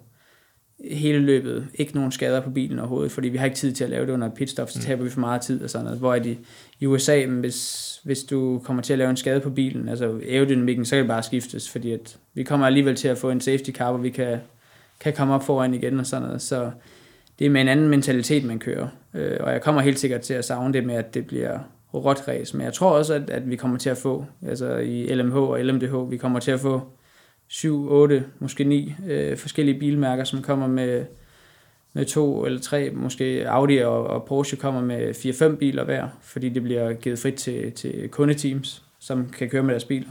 hele 0.91 1.19
løbet. 1.19 1.67
Ikke 1.73 1.95
nogen 1.95 2.11
skader 2.11 2.41
på 2.41 2.49
bilen 2.49 2.79
overhovedet, 2.79 3.11
fordi 3.11 3.29
vi 3.29 3.37
har 3.37 3.45
ikke 3.45 3.57
tid 3.57 3.73
til 3.73 3.83
at 3.83 3.89
lave 3.89 4.05
det 4.05 4.13
under 4.13 4.29
pitstop, 4.29 4.69
så 4.69 4.79
mm. 4.79 4.85
taber 4.85 5.03
vi 5.03 5.09
for 5.09 5.19
meget 5.19 5.41
tid 5.41 5.63
og 5.63 5.69
sådan 5.69 5.83
noget. 5.83 5.99
Hvor 5.99 6.15
i, 6.15 6.37
i 6.79 6.85
USA, 6.85 7.25
hvis, 7.25 7.92
hvis 8.03 8.23
du 8.23 8.61
kommer 8.63 8.83
til 8.83 8.93
at 8.93 8.99
lave 8.99 9.09
en 9.09 9.17
skade 9.17 9.39
på 9.39 9.49
bilen, 9.49 9.89
altså 9.89 10.19
aerodynamikken, 10.29 10.85
så 10.85 10.95
kan 10.95 10.99
det 10.99 11.07
bare 11.07 11.23
skiftes, 11.23 11.69
fordi 11.69 11.91
at 11.91 12.17
vi 12.33 12.43
kommer 12.43 12.67
alligevel 12.67 12.95
til 12.95 13.07
at 13.07 13.17
få 13.17 13.29
en 13.29 13.41
safety 13.41 13.71
car, 13.71 13.91
hvor 13.91 14.01
vi 14.01 14.09
kan, 14.09 14.37
kan 14.99 15.13
komme 15.13 15.33
op 15.33 15.43
foran 15.43 15.73
igen 15.73 15.99
og 15.99 16.05
sådan 16.05 16.25
noget. 16.25 16.41
Så 16.41 16.71
det 17.39 17.45
er 17.45 17.49
med 17.49 17.61
en 17.61 17.67
anden 17.67 17.89
mentalitet, 17.89 18.43
man 18.43 18.59
kører. 18.59 18.87
Øh, 19.13 19.37
og 19.39 19.51
jeg 19.51 19.61
kommer 19.61 19.81
helt 19.81 19.99
sikkert 19.99 20.21
til 20.21 20.33
at 20.33 20.45
savne 20.45 20.73
det 20.73 20.85
med, 20.85 20.95
at 20.95 21.13
det 21.13 21.27
bliver 21.27 21.59
råt 21.93 22.27
race. 22.27 22.57
Men 22.57 22.65
jeg 22.65 22.73
tror 22.73 22.89
også, 22.89 23.13
at, 23.13 23.29
at 23.29 23.49
vi 23.49 23.55
kommer 23.55 23.77
til 23.77 23.89
at 23.89 23.97
få, 23.97 24.25
altså 24.47 24.77
i 24.77 25.15
LMH 25.15 25.35
og 25.35 25.59
LMDH, 25.59 26.11
vi 26.11 26.17
kommer 26.17 26.39
til 26.39 26.51
at 26.51 26.59
få 26.59 26.81
7, 27.47 27.91
8, 27.91 28.23
måske 28.39 28.63
9 28.63 28.95
øh, 29.07 29.37
forskellige 29.37 29.79
bilmærker, 29.79 30.23
som 30.23 30.41
kommer 30.41 30.67
med, 30.67 31.05
med 31.93 32.05
to 32.05 32.45
eller 32.45 32.59
tre, 32.59 32.89
måske 32.89 33.49
Audi 33.49 33.77
og, 33.77 34.07
og 34.07 34.25
Porsche 34.25 34.57
kommer 34.57 34.81
med 34.81 35.09
4-5 35.53 35.55
biler 35.55 35.83
hver, 35.83 36.07
fordi 36.21 36.49
det 36.49 36.63
bliver 36.63 36.93
givet 36.93 37.19
frit 37.19 37.33
til, 37.33 37.71
til 37.71 38.09
kundeteams, 38.09 38.83
som 38.99 39.29
kan 39.29 39.49
køre 39.49 39.63
med 39.63 39.71
deres 39.71 39.85
biler. 39.85 40.09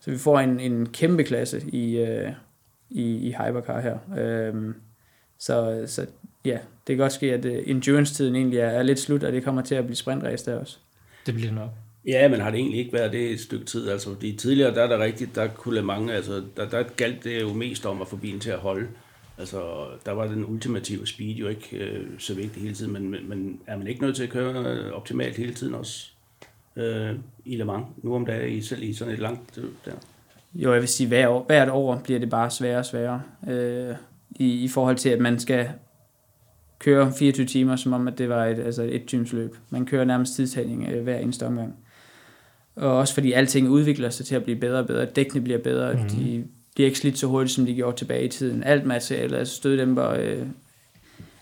Så 0.00 0.10
vi 0.10 0.18
får 0.18 0.38
en, 0.38 0.60
en 0.60 0.86
kæmpe 0.86 1.24
klasse 1.24 1.62
i, 1.68 1.98
øh, 1.98 2.30
i, 2.90 3.28
i 3.28 3.34
Hypercar 3.38 3.80
her. 3.80 3.98
Øhm, 4.18 4.74
så, 5.38 5.84
så 5.86 6.06
ja, 6.44 6.58
det 6.86 6.96
kan 6.96 6.96
godt 6.96 7.12
ske, 7.12 7.32
at 7.32 7.44
uh, 7.44 7.70
endurance-tiden 7.70 8.36
egentlig 8.36 8.58
er, 8.58 8.66
er 8.66 8.82
lidt 8.82 8.98
slut, 8.98 9.24
og 9.24 9.32
det 9.32 9.44
kommer 9.44 9.62
til 9.62 9.74
at 9.74 9.84
blive 9.84 9.96
sprintrace 9.96 10.50
der 10.50 10.58
også. 10.58 10.78
Det 11.26 11.34
bliver 11.34 11.52
nok. 11.52 11.70
Ja, 12.06 12.28
men 12.28 12.40
har 12.40 12.50
det 12.50 12.58
egentlig 12.58 12.80
ikke 12.80 12.92
været 12.92 13.12
det 13.12 13.30
et 13.30 13.40
stykke 13.40 13.64
tid? 13.64 13.88
Altså, 13.88 14.14
fordi 14.14 14.36
tidligere, 14.36 14.74
der 14.74 14.82
er 14.82 14.86
der 14.86 14.98
rigtigt, 14.98 15.34
der 15.34 15.46
kunne 15.46 15.82
mange, 15.82 16.14
altså, 16.14 16.42
der, 16.56 16.68
der 16.68 16.82
galt 16.96 17.24
det 17.24 17.42
jo 17.42 17.52
mest 17.52 17.86
om 17.86 18.00
at 18.02 18.08
få 18.08 18.16
bilen 18.16 18.40
til 18.40 18.50
at 18.50 18.58
holde. 18.58 18.86
Altså, 19.42 19.86
der 20.06 20.12
var 20.12 20.26
den 20.26 20.44
ultimative 20.44 21.06
speed 21.06 21.34
jo 21.34 21.48
ikke 21.48 21.76
øh, 21.76 22.06
så 22.18 22.34
vigtig 22.34 22.62
hele 22.62 22.74
tiden, 22.74 22.92
men, 22.92 23.10
men, 23.10 23.28
men 23.28 23.60
er 23.66 23.76
man 23.76 23.86
ikke 23.86 24.02
nødt 24.02 24.16
til 24.16 24.22
at 24.22 24.30
køre 24.30 24.66
øh, 24.66 24.92
optimalt 24.92 25.36
hele 25.36 25.54
tiden 25.54 25.74
også 25.74 26.10
øh, 26.76 27.10
i 27.44 27.56
Le 27.56 27.64
Mans, 27.64 27.86
nu 28.02 28.14
om 28.14 28.26
dagen, 28.26 28.62
selv 28.62 28.82
i 28.82 28.92
sådan 28.92 29.14
et 29.14 29.20
langt 29.20 29.58
der? 29.84 29.92
Jo, 30.54 30.72
jeg 30.72 30.80
vil 30.80 30.88
sige, 30.88 31.08
hver 31.08 31.28
år, 31.28 31.44
hvert 31.46 31.68
år 31.68 32.00
bliver 32.04 32.20
det 32.20 32.30
bare 32.30 32.50
sværere 32.50 32.78
og 32.78 32.86
sværere, 32.86 33.22
øh, 33.48 33.96
i, 34.30 34.64
i 34.64 34.68
forhold 34.68 34.96
til, 34.96 35.08
at 35.08 35.20
man 35.20 35.38
skal 35.38 35.68
køre 36.78 37.12
24 37.18 37.46
timer, 37.46 37.76
som 37.76 37.92
om 37.92 38.08
at 38.08 38.18
det 38.18 38.28
var 38.28 38.46
et, 38.46 38.58
altså 38.58 38.82
et 38.82 39.06
tymsløb. 39.06 39.56
Man 39.70 39.86
kører 39.86 40.04
nærmest 40.04 40.34
tidstagning 40.34 40.88
øh, 40.88 41.02
hver 41.02 41.18
eneste 41.18 41.46
omgang. 41.46 41.76
Og 42.76 42.96
også 42.96 43.14
fordi 43.14 43.32
alting 43.32 43.68
udvikler 43.68 44.10
sig 44.10 44.26
til 44.26 44.34
at 44.34 44.44
blive 44.44 44.56
bedre 44.56 44.78
og 44.78 44.86
bedre. 44.86 45.04
Dækkene 45.04 45.44
bliver 45.44 45.58
bedre. 45.58 45.92
Mm. 45.92 46.08
De 46.08 46.44
bliver 46.74 46.86
ikke 46.86 46.98
slidt 46.98 47.18
så 47.18 47.26
hurtigt, 47.26 47.54
som 47.54 47.66
de 47.66 47.74
gjorde 47.74 47.96
tilbage 47.96 48.24
i 48.24 48.28
tiden. 48.28 48.62
Alt 48.62 48.86
materiale, 48.86 49.38
altså 49.38 49.54
støddæmper, 49.54 50.08
øh, 50.08 50.46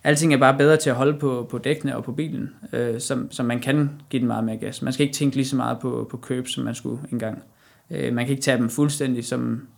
alting 0.04 0.34
er 0.34 0.38
bare 0.38 0.58
bedre 0.58 0.76
til 0.76 0.90
at 0.90 0.96
holde 0.96 1.18
på, 1.18 1.46
på 1.50 1.58
dækkene 1.58 1.96
og 1.96 2.04
på 2.04 2.12
bilen, 2.12 2.50
øh, 2.72 3.00
som, 3.00 3.32
som 3.32 3.46
man 3.46 3.60
kan 3.60 3.90
give 4.10 4.20
den 4.20 4.26
meget 4.26 4.44
mere 4.44 4.56
gas. 4.56 4.82
Man 4.82 4.92
skal 4.92 5.06
ikke 5.06 5.16
tænke 5.16 5.36
lige 5.36 5.46
så 5.46 5.56
meget 5.56 5.78
på, 5.80 6.08
på 6.10 6.16
køb, 6.16 6.48
som 6.48 6.64
man 6.64 6.74
skulle 6.74 7.00
engang. 7.12 7.42
Øh, 7.90 8.14
man 8.14 8.24
kan 8.24 8.30
ikke 8.30 8.42
tage 8.42 8.58
dem 8.58 8.68
fuldstændig, 8.68 9.24
som, 9.24 9.68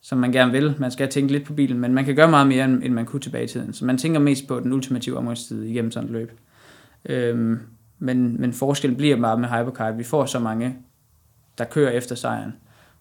som 0.00 0.18
man 0.18 0.32
gerne 0.32 0.52
vil. 0.52 0.74
Man 0.78 0.90
skal 0.90 1.08
tænke 1.08 1.32
lidt 1.32 1.44
på 1.44 1.52
bilen, 1.52 1.78
men 1.78 1.94
man 1.94 2.04
kan 2.04 2.14
gøre 2.14 2.30
meget 2.30 2.46
mere, 2.46 2.64
end, 2.64 2.82
end 2.84 2.94
man 2.94 3.06
kunne 3.06 3.20
tilbage 3.20 3.44
i 3.44 3.48
tiden. 3.48 3.72
Så 3.72 3.84
man 3.84 3.98
tænker 3.98 4.20
mest 4.20 4.48
på 4.48 4.60
den 4.60 4.72
ultimative 4.72 5.16
omgangstid 5.16 5.62
igennem 5.62 5.90
sådan 5.90 6.08
et 6.08 6.12
løb. 6.12 6.32
Øh, 7.04 7.58
men, 7.98 8.40
men 8.40 8.52
forskellen 8.52 8.96
bliver 8.96 9.20
bare 9.20 9.38
med 9.38 9.48
Hypercar, 9.48 9.88
at 9.88 9.98
vi 9.98 10.04
får 10.04 10.26
så 10.26 10.38
mange, 10.38 10.76
der 11.58 11.64
kører 11.64 11.90
efter 11.90 12.14
sejren, 12.14 12.52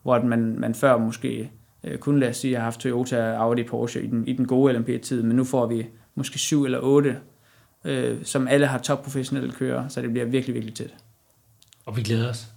hvor 0.04 0.22
man, 0.22 0.60
man 0.60 0.76
før 0.76 0.98
måske 0.98 1.52
øh, 1.88 1.98
kun 1.98 2.20
lad 2.20 2.30
os 2.30 2.38
sige, 2.38 2.56
har 2.56 2.64
haft 2.64 2.80
Toyota, 2.80 3.16
Audi, 3.16 3.64
Porsche 3.64 4.04
i 4.04 4.08
den, 4.08 4.28
i 4.28 4.34
den 4.34 4.48
gode 4.48 4.74
LMP-tid, 4.74 5.24
men 5.24 5.36
nu 5.36 5.44
får 5.44 5.66
vi 5.66 5.86
måske 6.16 6.40
syv 6.40 6.64
eller 6.64 6.80
otte, 6.80 7.18
øh, 7.86 8.18
som 8.24 8.48
alle 8.48 8.68
har 8.68 8.78
topprofessionelle 8.78 9.52
kører, 9.52 9.88
så 9.88 10.02
det 10.02 10.12
bliver 10.12 10.26
virkelig, 10.26 10.54
virkelig 10.54 10.76
tæt. 10.76 10.94
Og 11.86 11.98
vi 11.98 12.02
glæder 12.02 12.30
os. 12.30 12.48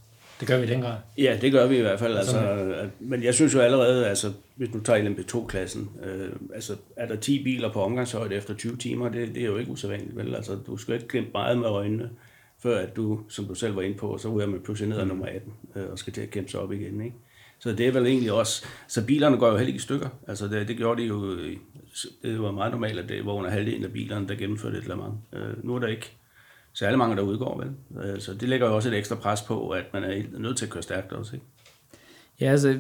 Det 0.41 0.49
gør 0.49 0.59
vi 0.59 0.65
i 0.65 0.67
den 0.67 0.81
grad. 0.81 0.97
Ja, 1.19 1.39
det 1.41 1.53
gør 1.53 1.67
vi 1.67 1.79
i 1.79 1.81
hvert 1.81 1.99
fald. 1.99 2.17
Altså, 2.17 2.89
men 3.01 3.23
jeg 3.23 3.35
synes 3.35 3.55
jo 3.55 3.61
allerede, 3.61 4.07
altså, 4.09 4.33
hvis 4.57 4.69
du 4.69 4.81
tager 4.81 5.11
LMP2-klassen, 5.11 5.91
øh, 6.05 6.29
altså, 6.55 6.77
er 6.97 7.07
der 7.07 7.17
10 7.17 7.45
biler 7.45 7.73
på 7.73 7.83
omgangshøjde 7.83 8.35
efter 8.35 8.55
20 8.55 8.77
timer, 8.77 9.09
det, 9.09 9.29
det 9.35 9.43
er 9.43 9.47
jo 9.47 9.57
ikke 9.57 9.71
usædvanligt, 9.71 10.17
vel? 10.17 10.35
Altså, 10.35 10.55
du 10.67 10.77
skal 10.77 10.95
ikke 10.95 11.09
glemme 11.09 11.29
meget 11.33 11.59
med 11.59 11.69
øjnene 11.69 12.11
før 12.63 12.79
at 12.79 12.97
du, 12.97 13.21
som 13.29 13.45
du 13.45 13.55
selv 13.55 13.77
var 13.77 13.83
inde 13.83 13.97
på, 13.97 14.19
så 14.19 14.29
ryger 14.29 14.47
man 14.47 14.61
pludselig 14.61 14.89
ned 14.89 14.99
af 14.99 15.05
mm. 15.05 15.09
nummer 15.09 15.27
18 15.27 15.53
øh, 15.77 15.91
og 15.91 15.99
skal 15.99 16.13
til 16.13 16.21
at 16.21 16.31
kæmpe 16.31 16.51
sig 16.51 16.61
op 16.61 16.73
igen. 16.73 17.01
Ikke? 17.01 17.17
Så 17.61 17.73
det 17.73 17.87
er 17.89 17.93
vel 17.93 18.07
egentlig 18.07 18.33
også, 18.33 18.65
så 18.89 19.05
bilerne 19.07 19.37
går 19.37 19.49
jo 19.49 19.57
heller 19.57 19.67
ikke 19.67 19.79
i 19.79 19.81
stykker. 19.81 20.09
Altså 20.29 20.49
det, 20.49 20.69
det 20.69 20.77
gjorde 20.77 21.03
de 21.03 21.07
jo, 21.07 21.37
det 22.23 22.43
var 22.43 22.51
meget 22.51 22.73
normalt, 22.73 22.99
at 22.99 23.09
det 23.09 23.27
var 23.27 23.33
under 23.33 23.51
halvdelen 23.51 23.85
af 23.85 23.93
bilerne, 23.93 24.29
der 24.29 24.35
gennemførte 24.35 24.79
et 24.79 24.83
eller 24.83 24.97
andet. 24.97 25.19
Øh, 25.33 25.65
nu 25.65 25.75
er 25.75 25.79
der 25.79 25.87
ikke 25.87 26.13
særlig 26.73 26.99
mange, 26.99 27.17
der 27.17 27.23
udgår, 27.23 27.63
vel? 27.63 28.05
Øh, 28.05 28.21
så 28.21 28.35
det 28.35 28.49
lægger 28.49 28.67
jo 28.67 28.77
også 28.77 28.89
et 28.89 28.95
ekstra 28.95 29.17
pres 29.17 29.43
på, 29.43 29.69
at 29.69 29.85
man 29.93 30.05
er 30.05 30.23
nødt 30.39 30.57
til 30.57 30.65
at 30.65 30.71
køre 30.71 30.83
stærkt 30.83 31.13
også, 31.13 31.37
ikke? 31.37 31.47
Ja, 32.41 32.51
altså, 32.51 32.79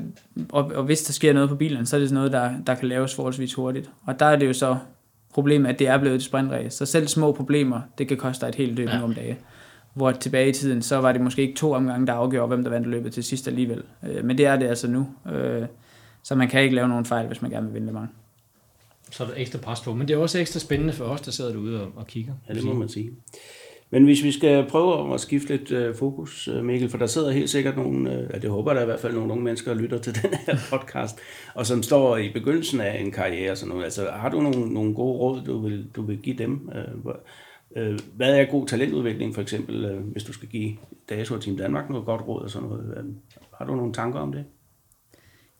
og, 0.53 0.65
og 0.75 0.85
hvis 0.85 1.03
der 1.03 1.13
sker 1.13 1.33
noget 1.33 1.49
på 1.49 1.57
bilen, 1.57 1.87
så 1.87 1.97
er 1.97 2.01
det 2.01 2.09
sådan 2.09 2.15
noget, 2.15 2.33
der, 2.33 2.53
der 2.67 2.75
kan 2.75 2.89
laves 2.89 3.15
forholdsvis 3.15 3.55
hurtigt. 3.55 3.91
Og 4.07 4.21
der 4.21 4.27
er 4.27 4.37
det 4.37 4.47
jo 4.47 4.53
så 4.53 4.79
problemet, 5.35 5.69
at 5.69 5.79
det 5.79 5.89
er 5.89 5.99
blevet 5.99 6.17
et 6.17 6.23
sprintrace. 6.23 6.71
Så 6.71 6.87
selv 6.87 7.09
små 7.09 7.33
problemer, 7.33 7.81
det 7.99 8.09
kan 8.09 8.17
koste 8.17 8.47
dig 8.47 8.49
et 8.49 8.55
helt 8.55 8.75
løb 8.75 8.89
ja. 8.89 9.03
om 9.03 9.15
dagen. 9.15 9.37
Hvor 9.95 10.13
tilbage 10.13 10.49
i 10.49 10.53
tiden, 10.53 10.83
så 10.83 10.97
var 10.97 11.13
det 11.13 11.21
måske 11.21 11.43
ikke 11.43 11.55
to 11.55 11.73
omgange, 11.73 12.07
der 12.07 12.13
afgjorde, 12.13 12.49
hvem 12.49 12.63
der 12.63 12.71
vandt 12.71 12.87
løbet 12.87 13.13
til 13.13 13.25
sidst 13.25 13.49
alligevel. 13.49 13.83
Øh, 14.09 14.25
men 14.25 14.39
det 14.39 14.47
er 14.47 14.57
det 14.57 14.67
altså 14.67 14.89
nu. 14.89 15.07
Øh, 15.33 15.67
så 16.23 16.35
man 16.35 16.49
kan 16.49 16.63
ikke 16.63 16.75
lave 16.75 16.89
nogen 16.89 17.05
fejl, 17.05 17.27
hvis 17.27 17.43
man 17.43 17.51
gerne 17.51 17.67
vil 17.67 17.75
vinde 17.75 17.93
mange. 17.93 18.09
Så 19.11 19.25
er 19.25 19.29
der 19.29 19.35
ekstra 19.37 19.59
pres 19.59 19.81
på. 19.81 19.95
Men 19.95 20.09
det 20.09 20.15
er 20.15 20.19
også 20.19 20.39
ekstra 20.39 20.61
spændende 20.61 20.93
for 20.93 21.05
os, 21.05 21.21
der 21.21 21.31
sidder 21.31 21.53
derude 21.53 21.83
og, 21.83 21.93
og 21.97 22.07
kigger. 22.07 22.33
Ja, 22.49 22.55
det 22.55 22.65
må 22.65 22.75
man 22.75 22.89
sige. 22.89 23.11
Men 23.93 24.05
hvis 24.05 24.23
vi 24.23 24.33
skal 24.33 24.67
prøve 24.69 25.15
at 25.15 25.21
skifte 25.21 25.57
lidt 25.57 25.73
øh, 25.73 25.95
fokus, 25.95 26.49
Mikkel, 26.63 26.89
for 26.89 26.99
der 26.99 27.07
sidder 27.07 27.31
helt 27.31 27.51
sikkert 27.51 27.77
nogle, 27.77 28.29
ja, 28.33 28.39
det 28.39 28.51
håber 28.51 28.75
der 28.75 28.83
i 28.83 28.85
hvert 28.85 29.01
fald 29.01 29.15
nogle 29.15 29.33
unge 29.33 29.45
mennesker, 29.45 29.75
der 29.75 29.81
lytter 29.81 29.99
til 29.99 30.15
den 30.23 30.31
her 30.47 30.57
podcast, 30.71 31.19
og 31.55 31.67
som 31.67 31.83
står 31.83 32.17
i 32.17 32.33
begyndelsen 32.33 32.81
af 32.81 33.01
en 33.01 33.13
karriere. 33.13 33.57
Sådan 33.57 33.69
noget. 33.69 33.85
Altså, 33.85 34.11
har 34.11 34.29
du 34.29 34.41
nogle, 34.41 34.75
nogle 34.75 34.95
gode 34.95 35.19
råd, 35.19 35.41
du 35.47 35.59
vil, 35.59 35.87
du 35.97 36.03
vil 36.03 36.19
give 36.19 36.37
dem? 36.37 36.71
Øh, 36.75 37.15
Øh, 37.77 37.99
hvad 38.17 38.37
er 38.37 38.45
god 38.45 38.67
talentudvikling, 38.67 39.35
for 39.35 39.43
eksempel, 39.43 39.85
øh, 39.85 40.01
hvis 40.01 40.25
du 40.25 40.33
skal 40.33 40.49
give 40.49 40.77
DASO 41.11 41.35
og 41.35 41.41
Team 41.41 41.57
Danmark 41.57 41.91
noget 41.91 42.07
godt 42.07 42.29
råd 42.29 42.43
og 42.43 42.51
sådan 42.51 42.69
noget? 42.69 43.15
Har 43.59 43.65
du 43.65 43.75
nogle 43.75 43.93
tanker 43.93 44.19
om 44.19 44.33
det? 44.33 44.45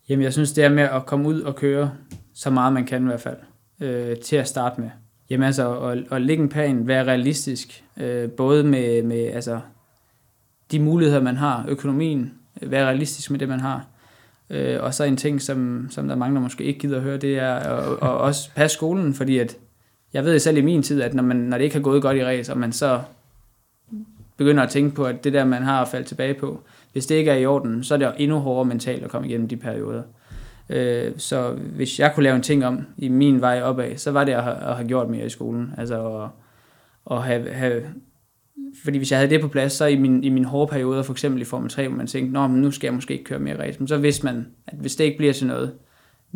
Jamen, 0.09 0.23
jeg 0.23 0.33
synes, 0.33 0.53
det 0.53 0.65
er 0.65 0.69
med 0.69 0.83
at 0.83 1.07
komme 1.07 1.29
ud 1.29 1.41
og 1.41 1.57
køre 1.57 1.93
så 2.35 2.51
meget 2.51 2.73
man 2.73 2.87
kan 2.87 3.03
i 3.03 3.07
hvert 3.07 3.21
fald, 3.21 3.37
øh, 3.81 4.17
til 4.17 4.37
at 4.37 4.49
starte 4.49 4.81
med. 4.81 4.91
Jamen 5.31 5.47
altså, 5.47 5.81
at, 5.81 5.99
at 6.11 6.23
lægge 6.23 6.43
en 6.43 6.49
plan, 6.49 6.87
være 6.87 7.05
realistisk, 7.05 7.85
øh, 7.97 8.31
både 8.31 8.65
med, 8.65 9.03
med 9.03 9.27
altså, 9.27 9.61
de 10.71 10.81
muligheder, 10.81 11.23
man 11.23 11.37
har, 11.37 11.65
økonomien, 11.69 12.35
øh, 12.63 12.71
være 12.71 12.87
realistisk 12.87 13.31
med 13.31 13.39
det, 13.39 13.49
man 13.49 13.61
har. 13.61 13.87
Øh, 14.51 14.83
og 14.83 14.95
så 14.95 15.05
en 15.05 15.17
ting, 15.17 15.43
som, 15.43 15.87
som 15.91 16.09
der 16.09 16.15
mange, 16.15 16.35
der 16.35 16.43
måske 16.43 16.65
ikke 16.65 16.81
gider 16.81 16.97
at 16.97 17.03
høre, 17.03 17.17
det 17.17 17.39
er 17.39 17.55
at, 17.55 17.93
at 17.93 18.09
også 18.09 18.51
passe 18.55 18.75
skolen, 18.75 19.15
fordi 19.15 19.39
at 19.39 19.57
jeg 20.15 20.25
ved 20.25 20.39
selv 20.39 20.57
i 20.57 20.61
min 20.61 20.83
tid, 20.83 21.03
at 21.03 21.15
når, 21.15 21.23
man, 21.23 21.37
når 21.37 21.59
det 21.59 21.65
ikke 21.65 21.77
har 21.77 21.83
gået 21.83 22.03
godt 22.03 22.17
i 22.17 22.25
race, 22.25 22.53
og 22.53 22.59
man 22.59 22.73
så 22.73 23.01
begynder 24.37 24.63
at 24.63 24.71
tænke 24.71 24.95
på, 24.95 25.05
at 25.05 25.25
det 25.25 25.33
der, 25.33 25.45
man 25.45 25.63
har 25.63 25.83
at 25.83 25.89
falde 25.89 26.09
tilbage 26.09 26.35
på, 26.35 26.63
hvis 26.93 27.07
det 27.07 27.15
ikke 27.15 27.31
er 27.31 27.37
i 27.37 27.47
orden, 27.47 27.85
så 27.85 27.95
er 27.95 27.99
det 27.99 28.13
endnu 28.17 28.39
hårdere 28.39 28.65
mentalt 28.65 29.05
at 29.05 29.11
komme 29.11 29.29
igennem 29.29 29.49
de 29.49 29.57
perioder. 29.57 30.03
Øh, 30.69 31.13
så 31.17 31.51
hvis 31.53 32.01
jeg 32.01 32.13
kunne 32.15 32.25
lave 32.25 32.37
en 32.37 32.43
ting 32.43 32.67
om 32.67 32.87
i 32.99 33.09
min 33.09 33.41
vej 33.41 33.63
opad, 33.63 33.97
så 33.97 34.11
var 34.11 34.25
det 34.25 34.33
at, 34.33 34.49
at 34.49 34.77
have 34.77 34.89
gjort 34.89 35.11
mere 35.11 35.27
i 35.27 35.29
skolen. 35.29 35.75
Altså 35.79 36.23
at, 36.23 36.29
at 37.17 37.23
have, 37.23 37.51
have 37.51 37.83
fordi 38.83 38.99
hvis 38.99 39.11
jeg 39.11 39.19
havde 39.19 39.31
det 39.31 39.41
på 39.41 39.49
plads, 39.49 39.73
så 39.73 39.87
i 39.87 39.97
min, 39.97 40.25
i 40.25 40.29
min 40.29 40.45
hårde 40.45 40.71
perioder, 40.71 41.03
for 41.03 41.13
eksempel 41.13 41.43
i 41.43 41.45
Formel 41.45 41.71
3, 41.71 41.89
hvor 41.89 41.97
man 41.97 42.07
tænkte, 42.07 42.33
Nå, 42.33 42.47
men 42.47 42.61
nu 42.61 42.71
skal 42.71 42.87
jeg 42.87 42.95
måske 42.95 43.13
ikke 43.13 43.25
køre 43.25 43.39
mere 43.39 43.59
race, 43.59 43.79
men 43.79 43.89
så 43.89 43.99
vidste 43.99 44.25
man, 44.25 44.47
at 44.67 44.79
hvis 44.79 44.97
det 44.97 45.05
ikke 45.05 45.17
bliver 45.17 45.33
til 45.33 45.47
noget, 45.47 45.73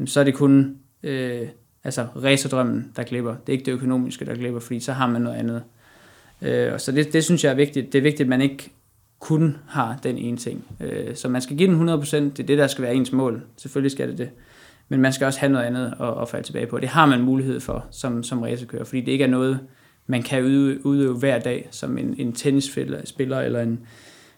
så 0.07 0.21
er 0.21 0.25
det 0.25 0.35
kun 0.35 0.77
øh, 1.03 1.49
altså 1.85 2.07
racerdrømmen, 2.23 2.93
der 2.97 3.03
glipper. 3.03 3.31
Det 3.31 3.49
er 3.49 3.53
ikke 3.53 3.65
det 3.65 3.73
økonomiske, 3.73 4.25
der 4.25 4.35
glipper, 4.35 4.61
fordi 4.61 4.81
så 4.81 4.93
har 4.93 5.07
man 5.07 5.23
noget 5.23 5.37
andet. 5.37 5.63
Øh, 6.43 6.79
så 6.79 6.93
det, 6.93 7.13
det 7.13 7.25
synes 7.25 7.45
jeg 7.45 7.51
er 7.51 7.55
vigtigt. 7.55 7.93
Det 7.93 7.99
er 7.99 8.03
vigtigt, 8.03 8.21
at 8.21 8.29
man 8.29 8.41
ikke 8.41 8.71
kun 9.19 9.57
har 9.69 9.99
den 10.03 10.19
ene 10.19 10.37
ting. 10.37 10.65
Øh, 10.81 11.15
så 11.15 11.29
man 11.29 11.43
skal 11.43 11.57
give 11.57 11.75
den 11.75 11.89
100%, 11.89 12.17
det 12.17 12.39
er 12.39 12.47
det, 12.47 12.59
der 12.59 12.67
skal 12.67 12.83
være 12.83 12.95
ens 12.95 13.13
mål. 13.13 13.43
Selvfølgelig 13.57 13.91
skal 13.91 14.09
det 14.09 14.19
det. 14.19 14.31
Men 14.89 15.01
man 15.01 15.13
skal 15.13 15.27
også 15.27 15.41
have 15.41 15.53
noget 15.53 15.65
andet 15.65 15.95
at, 16.01 16.23
at 16.23 16.29
falde 16.29 16.47
tilbage 16.47 16.67
på. 16.67 16.79
Det 16.79 16.89
har 16.89 17.07
man 17.07 17.21
mulighed 17.21 17.61
for 17.61 17.87
som, 17.91 18.23
som 18.23 18.43
racerkører, 18.43 18.85
fordi 18.85 19.01
det 19.01 19.13
ikke 19.13 19.25
er 19.25 19.29
noget, 19.29 19.61
man 20.07 20.23
kan 20.23 20.45
udøve, 20.45 20.87
udøve 20.87 21.19
hver 21.19 21.39
dag, 21.39 21.69
som 21.71 21.99
en, 21.99 22.15
en 22.19 22.33
tennisspiller 22.33 23.41
eller 23.41 23.61
en, 23.61 23.81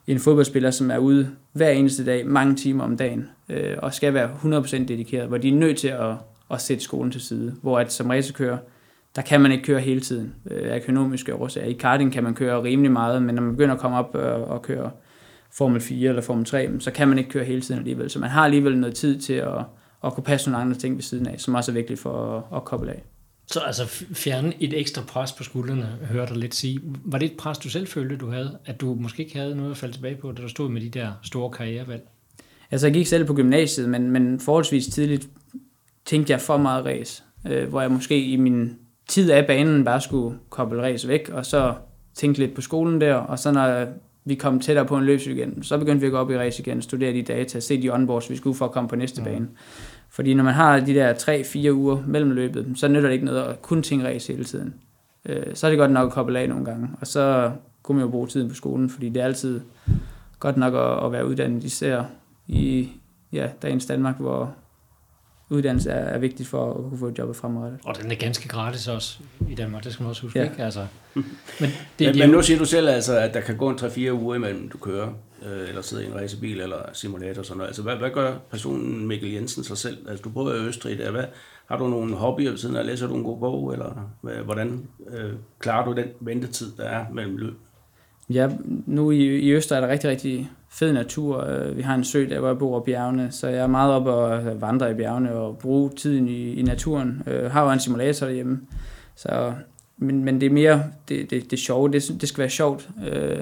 en 0.07 0.19
fodboldspiller, 0.19 0.71
som 0.71 0.91
er 0.91 0.99
ude 0.99 1.31
hver 1.53 1.71
eneste 1.71 2.07
dag, 2.07 2.27
mange 2.27 2.57
timer 2.57 2.85
om 2.85 2.97
dagen, 2.97 3.29
øh, 3.49 3.75
og 3.79 3.95
skal 3.95 4.15
være 4.15 4.31
100% 4.43 4.77
dedikeret, 4.77 5.29
hvor 5.29 5.39
de 5.39 5.49
er 5.49 5.55
nødt 5.55 5.79
til 5.79 5.89
at, 5.89 6.15
at 6.51 6.61
sætte 6.61 6.85
skolen 6.85 7.13
til 7.13 7.21
side. 7.21 7.55
Hvor 7.63 7.79
at 7.79 7.93
som 7.93 8.11
racerkører, 8.11 8.59
der 9.17 9.23
kan 9.23 9.41
man 9.41 9.53
ikke 9.53 9.65
køre 9.65 9.81
hele 9.81 10.01
tiden 10.01 10.35
øh, 10.51 10.73
af 10.73 10.77
økonomiske 10.77 11.35
årsager. 11.35 11.67
I 11.67 11.73
karting 11.73 12.13
kan 12.13 12.25
man 12.25 12.35
køre 12.35 12.63
rimelig 12.63 12.93
meget, 12.93 13.23
men 13.23 13.35
når 13.35 13.43
man 13.43 13.53
begynder 13.53 13.75
at 13.75 13.81
komme 13.81 13.97
op 13.97 14.15
og, 14.15 14.45
og 14.45 14.63
køre 14.63 14.91
Formel 15.53 15.81
4 15.81 16.09
eller 16.09 16.23
Formel 16.23 16.45
3, 16.45 16.71
så 16.81 16.91
kan 16.91 17.09
man 17.09 17.19
ikke 17.19 17.31
køre 17.31 17.45
hele 17.45 17.61
tiden 17.61 17.79
alligevel. 17.79 18.11
Så 18.11 18.19
man 18.19 18.31
har 18.31 18.45
alligevel 18.45 18.79
noget 18.79 18.95
tid 18.95 19.21
til 19.21 19.33
at, 19.33 19.59
at 20.05 20.15
kunne 20.15 20.25
passe 20.25 20.51
nogle 20.51 20.65
andre 20.65 20.79
ting 20.79 20.95
ved 20.95 21.03
siden 21.03 21.27
af, 21.27 21.41
som 21.41 21.55
også 21.55 21.71
er 21.71 21.75
vigtigt 21.75 22.01
for 22.01 22.39
at, 22.39 22.57
at 22.57 22.65
koble 22.65 22.91
af. 22.91 23.03
Så 23.47 23.61
altså 23.61 23.87
fjerne 24.15 24.53
et 24.61 24.81
ekstra 24.81 25.03
pres 25.03 25.33
på 25.33 25.43
skuldrene, 25.43 25.99
hørte 26.11 26.33
dig 26.35 26.41
lidt 26.41 26.55
sige. 26.55 26.81
Var 26.83 27.19
det 27.19 27.27
et 27.27 27.37
pres, 27.37 27.59
du 27.59 27.71
selv 27.71 27.87
følte, 27.87 28.17
du 28.17 28.31
havde? 28.31 28.59
At 28.67 28.81
du 28.81 28.95
måske 28.95 29.23
ikke 29.23 29.39
havde 29.39 29.57
noget 29.57 29.71
at 29.71 29.77
falde 29.77 29.95
tilbage 29.95 30.17
på, 30.17 30.33
da 30.33 30.43
du 30.43 30.49
stod 30.49 30.69
med 30.69 30.81
de 30.81 30.89
der 30.89 31.13
store 31.23 31.51
karrierevalg? 31.51 32.03
Altså 32.71 32.87
jeg 32.87 32.95
gik 32.95 33.07
selv 33.07 33.25
på 33.25 33.35
gymnasiet, 33.35 33.89
men, 33.89 34.11
men 34.11 34.41
forholdsvis 34.41 34.87
tidligt 34.87 35.29
tænkte 36.07 36.33
jeg 36.33 36.41
for 36.41 36.57
meget 36.57 36.85
race, 36.85 37.23
øh, 37.49 37.69
hvor 37.69 37.81
jeg 37.81 37.91
måske 37.91 38.25
i 38.25 38.37
min 38.37 38.77
tid 39.09 39.31
af 39.31 39.47
banen 39.47 39.85
bare 39.85 40.01
skulle 40.01 40.39
koble 40.51 40.83
race 40.83 41.09
væk, 41.09 41.31
og 41.33 41.47
så 41.47 41.75
tænke 42.15 42.39
lidt 42.39 42.55
på 42.55 42.61
skolen 42.61 43.01
der, 43.01 43.15
og 43.15 43.39
så 43.39 43.53
når 43.53 43.87
vi 44.25 44.35
kom 44.35 44.61
tættere 44.61 44.87
på 44.87 44.97
en 44.97 45.05
løbs 45.05 45.27
igen, 45.27 45.63
så 45.63 45.79
begyndte 45.79 46.01
vi 46.01 46.07
at 46.07 46.13
gå 46.13 46.19
op 46.19 46.31
i 46.31 46.39
race 46.39 46.63
igen, 46.63 46.83
studere 46.83 47.13
de 47.13 47.23
data, 47.23 47.61
se 47.61 47.83
de 47.83 47.91
onboards, 47.91 48.31
vi 48.31 48.37
skulle 48.37 48.57
for 48.57 48.65
at 48.65 48.73
komme 48.73 48.89
på 48.89 48.97
næste 48.97 49.21
mm. 49.21 49.25
bane. 49.25 49.49
Fordi 50.11 50.35
når 50.35 50.45
man 50.45 50.55
har 50.55 50.81
de 50.81 50.95
der 50.95 51.15
3-4 51.15 51.71
uger 51.71 52.03
mellem 52.07 52.31
løbet, 52.31 52.73
så 52.75 52.89
nytter 52.89 53.09
det 53.09 53.13
ikke 53.13 53.25
noget 53.25 53.43
at 53.43 53.63
kun 53.63 53.83
tænke 53.83 54.07
race 54.07 54.33
hele 54.33 54.45
tiden. 54.45 54.75
Øh, 55.29 55.55
så 55.55 55.67
er 55.67 55.71
det 55.71 55.79
godt 55.79 55.91
nok 55.91 56.07
at 56.07 56.13
koble 56.13 56.39
af 56.39 56.49
nogle 56.49 56.65
gange, 56.65 56.89
og 57.01 57.07
så 57.07 57.53
kunne 57.83 57.97
man 57.97 58.05
jo 58.05 58.11
bruge 58.11 58.27
tiden 58.27 58.49
på 58.49 58.55
skolen, 58.55 58.91
fordi 58.91 59.09
det 59.09 59.21
er 59.21 59.25
altid 59.25 59.61
godt 60.39 60.57
nok 60.57 60.75
at, 60.75 61.07
at 61.07 61.13
være 61.13 61.27
uddannet, 61.27 61.65
især 61.65 62.03
i 62.47 62.89
ja, 63.33 63.49
dagens 63.63 63.87
Danmark, 63.87 64.21
hvor 64.21 64.55
uddannelse 65.51 65.91
er, 65.91 66.05
er 66.05 66.19
vigtigt 66.19 66.49
for 66.49 66.71
at 66.71 66.77
kunne 66.77 66.99
få 66.99 67.07
et 67.09 67.19
job 67.19 67.37
fremadrettet. 67.37 67.81
Og 67.85 67.97
den 68.03 68.11
er 68.11 68.15
ganske 68.15 68.49
gratis 68.49 68.89
også 68.89 69.19
i 69.49 69.55
Danmark, 69.55 69.85
det 69.85 69.93
skal 69.93 70.03
man 70.03 70.11
også 70.11 70.23
huske, 70.23 70.39
Ja. 70.39 70.45
ikke? 70.51 70.63
Altså, 70.65 70.87
Men, 71.61 71.71
det 71.99 72.07
men, 72.07 72.19
men 72.19 72.31
nu 72.31 72.43
siger 72.43 72.59
du 72.59 72.65
selv, 72.65 72.89
altså, 72.89 73.19
at 73.19 73.35
der 73.35 73.41
kan 73.41 73.57
gå 73.57 73.69
en 73.71 73.77
3-4 73.77 74.11
uger 74.13 74.35
imellem, 74.35 74.69
du 74.69 74.79
kører, 74.79 75.09
øh, 75.47 75.69
eller 75.69 75.83
sidder 75.83 76.03
i 76.03 76.07
en 76.07 76.15
racerbil, 76.15 76.61
eller 76.61 76.77
simulator 76.93 77.39
og 77.41 77.47
sådan 77.47 77.59
noget. 77.59 77.69
Altså, 77.69 77.83
hvad, 77.83 77.97
hvad 77.97 78.11
gør 78.11 78.35
personen 78.51 79.07
Mikkel 79.07 79.33
Jensen 79.33 79.65
sig 79.65 79.77
selv? 79.79 79.97
Altså, 80.09 80.23
du 80.23 80.29
bor 80.29 80.53
i 80.53 80.57
Østrig 80.57 80.99
der. 80.99 81.11
Hvad, 81.11 81.25
har 81.67 81.79
du 81.79 81.89
nogle 81.89 82.15
hobbyer 82.15 82.51
ved 82.51 82.59
siden 82.59 82.77
af? 82.77 82.87
Læser 82.87 83.07
du 83.07 83.15
en 83.17 83.25
god 83.25 83.39
bog, 83.41 83.73
eller 83.73 84.11
hvad, 84.21 84.35
hvordan 84.35 84.87
øh, 85.17 85.33
klarer 85.59 85.85
du 85.85 85.93
den 85.93 86.07
ventetid, 86.21 86.73
der 86.77 86.85
er 86.85 87.05
mellem 87.13 87.37
løb? 87.37 87.55
Ja, 88.31 88.49
nu 88.87 89.11
i, 89.11 89.39
i 89.39 89.53
Øster 89.53 89.77
er 89.77 89.81
der 89.81 89.89
rigtig, 89.89 90.11
rigtig 90.11 90.51
fed 90.79 90.93
natur. 90.93 91.45
Øh, 91.45 91.77
vi 91.77 91.83
har 91.83 91.95
en 91.95 92.05
sø, 92.05 92.27
der 92.31 92.39
hvor 92.39 92.49
jeg 92.49 92.59
bor 92.59 92.81
i 92.81 92.83
bjergene, 92.87 93.29
så 93.31 93.49
jeg 93.49 93.59
er 93.59 93.67
meget 93.67 93.93
op 93.93 94.07
og 94.07 94.61
vandre 94.61 94.91
i 94.91 94.95
bjergene 94.95 95.33
og 95.33 95.59
bruge 95.59 95.91
tiden 95.91 96.29
i, 96.29 96.55
i 96.55 96.63
naturen. 96.63 97.23
Jeg 97.27 97.51
har 97.51 97.65
jo 97.65 97.71
en 97.71 97.81
simulator 97.81 98.27
derhjemme, 98.27 98.61
så, 99.15 99.53
men, 99.99 100.25
men 100.25 100.41
det 100.41 100.47
er 100.47 100.51
mere 100.51 100.85
det, 101.09 101.31
det, 101.31 101.51
det 101.51 101.59
sjove. 101.59 101.93
Det, 101.93 102.17
det 102.21 102.29
skal 102.29 102.39
være 102.39 102.51
sjovt. 102.51 102.89
Øh, 103.13 103.39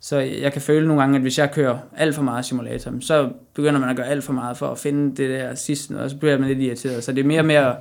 så 0.00 0.18
jeg 0.18 0.52
kan 0.52 0.62
føle 0.62 0.86
nogle 0.86 1.02
gange, 1.02 1.16
at 1.16 1.22
hvis 1.22 1.38
jeg 1.38 1.50
kører 1.52 1.78
alt 1.96 2.14
for 2.14 2.22
meget 2.22 2.44
simulator, 2.44 2.92
så 3.00 3.30
begynder 3.54 3.80
man 3.80 3.88
at 3.88 3.96
gøre 3.96 4.06
alt 4.06 4.24
for 4.24 4.32
meget 4.32 4.56
for 4.56 4.66
at 4.66 4.78
finde 4.78 5.16
det 5.16 5.30
der 5.30 5.54
sidste 5.54 5.92
noget, 5.92 6.04
og 6.04 6.10
så 6.10 6.16
bliver 6.16 6.38
man 6.38 6.48
lidt 6.48 6.58
irriteret. 6.58 7.04
Så 7.04 7.12
det 7.12 7.20
er 7.20 7.28
mere 7.28 7.42
med 7.42 7.54
at, 7.54 7.76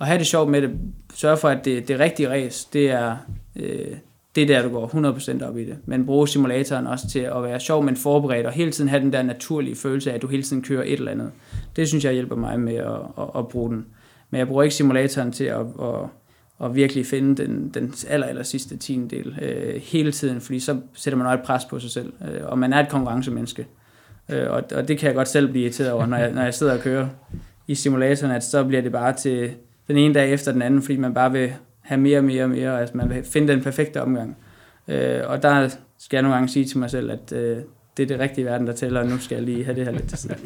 at 0.00 0.06
have 0.06 0.18
det 0.18 0.26
sjovt 0.26 0.50
med 0.50 0.62
det. 0.62 0.70
Sørge 1.14 1.36
for, 1.36 1.48
at 1.48 1.64
det, 1.64 1.88
det 1.88 1.98
rigtige 1.98 2.30
race, 2.30 2.68
det 2.72 2.90
er, 2.90 3.16
øh, 3.56 3.96
det 4.34 4.42
er 4.42 4.46
der, 4.46 4.62
du 4.62 4.68
går 4.68 4.86
100% 5.42 5.44
op 5.48 5.58
i 5.58 5.64
det. 5.64 5.78
Men 5.84 6.06
bruge 6.06 6.28
simulatoren 6.28 6.86
også 6.86 7.08
til 7.08 7.18
at 7.18 7.42
være 7.42 7.60
sjov, 7.60 7.82
men 7.82 7.96
forberedt, 7.96 8.46
og 8.46 8.52
hele 8.52 8.70
tiden 8.70 8.90
have 8.90 9.02
den 9.02 9.12
der 9.12 9.22
naturlige 9.22 9.76
følelse 9.76 10.10
af, 10.10 10.14
at 10.14 10.22
du 10.22 10.26
hele 10.26 10.42
tiden 10.42 10.62
kører 10.62 10.82
et 10.82 10.92
eller 10.92 11.10
andet. 11.10 11.30
Det 11.76 11.88
synes 11.88 12.04
jeg 12.04 12.12
hjælper 12.12 12.36
mig 12.36 12.60
med 12.60 12.74
at, 12.74 12.94
at, 13.18 13.24
at 13.36 13.48
bruge 13.48 13.70
den. 13.70 13.86
Men 14.30 14.38
jeg 14.38 14.46
bruger 14.46 14.62
ikke 14.62 14.74
simulatoren 14.74 15.32
til 15.32 15.44
at, 15.44 15.60
at, 15.60 15.94
at 16.64 16.74
virkelig 16.74 17.06
finde 17.06 17.42
den, 17.42 17.68
den 17.68 17.94
aller, 18.08 18.26
aller 18.26 18.42
sidste 18.42 18.76
tiendel 18.76 19.38
øh, 19.42 19.80
hele 19.82 20.12
tiden, 20.12 20.40
fordi 20.40 20.60
så 20.60 20.80
sætter 20.94 21.18
man 21.18 21.26
også 21.26 21.38
et 21.38 21.44
pres 21.44 21.64
på 21.64 21.78
sig 21.78 21.90
selv, 21.90 22.12
øh, 22.22 22.40
og 22.42 22.58
man 22.58 22.72
er 22.72 22.80
et 22.80 22.88
konkurrencemenneske. 22.88 23.66
Øh, 24.28 24.50
og, 24.50 24.62
og 24.74 24.88
det 24.88 24.98
kan 24.98 25.06
jeg 25.06 25.14
godt 25.14 25.28
selv 25.28 25.48
blive 25.50 25.62
irriteret 25.62 25.92
over, 25.92 26.06
når 26.06 26.16
jeg, 26.16 26.32
når 26.32 26.42
jeg 26.42 26.54
sidder 26.54 26.72
og 26.72 26.80
kører 26.80 27.08
i 27.66 27.74
simulatoren, 27.74 28.32
at 28.32 28.44
så 28.44 28.64
bliver 28.64 28.82
det 28.82 28.92
bare 28.92 29.12
til 29.12 29.50
den 29.88 29.96
ene 29.96 30.14
dag 30.14 30.32
efter 30.32 30.52
den 30.52 30.62
anden, 30.62 30.82
fordi 30.82 30.96
man 30.96 31.14
bare 31.14 31.32
vil 31.32 31.52
have 31.90 32.00
mere 32.00 32.18
og 32.18 32.24
mere 32.24 32.44
og 32.44 32.50
mere, 32.50 32.80
altså 32.80 32.96
man 32.96 33.08
vil 33.10 33.24
finde 33.24 33.52
den 33.52 33.62
perfekte 33.62 34.02
omgang. 34.02 34.36
Øh, 34.88 35.20
og 35.26 35.42
der 35.42 35.68
skal 35.98 36.16
jeg 36.16 36.22
nogle 36.22 36.34
gange 36.34 36.48
sige 36.48 36.64
til 36.64 36.78
mig 36.78 36.90
selv, 36.90 37.10
at 37.10 37.32
øh, 37.32 37.56
det 37.96 38.02
er 38.02 38.06
det 38.06 38.18
rigtige 38.18 38.44
verden, 38.44 38.66
der 38.66 38.72
tæller, 38.72 39.00
og 39.00 39.06
nu 39.06 39.18
skal 39.18 39.34
jeg 39.34 39.44
lige 39.44 39.64
have 39.64 39.76
det 39.76 39.84
her 39.84 39.92
lidt 39.92 40.08
til 40.08 40.18
siden. 40.18 40.36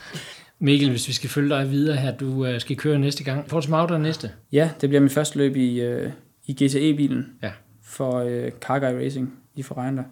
Mikkel, 0.58 0.90
hvis 0.90 1.08
vi 1.08 1.12
skal 1.12 1.30
følge 1.30 1.48
dig 1.48 1.70
videre 1.70 1.96
her, 1.96 2.16
du 2.16 2.46
øh, 2.46 2.60
skal 2.60 2.76
køre 2.76 2.98
næste 2.98 3.24
gang. 3.24 3.46
Portsmouth 3.46 3.92
er 3.92 3.98
næste. 3.98 4.30
Ja, 4.52 4.70
det 4.80 4.88
bliver 4.88 5.00
mit 5.02 5.12
første 5.12 5.38
løb 5.38 5.56
i, 5.56 5.80
øh, 5.80 6.10
i 6.46 6.52
GTE-bilen 6.52 7.26
Ja. 7.42 7.50
for 7.82 8.18
øh, 8.18 8.50
Carguy 8.60 9.04
Racing 9.04 9.34
i 9.54 9.62
Forregner. 9.62 10.04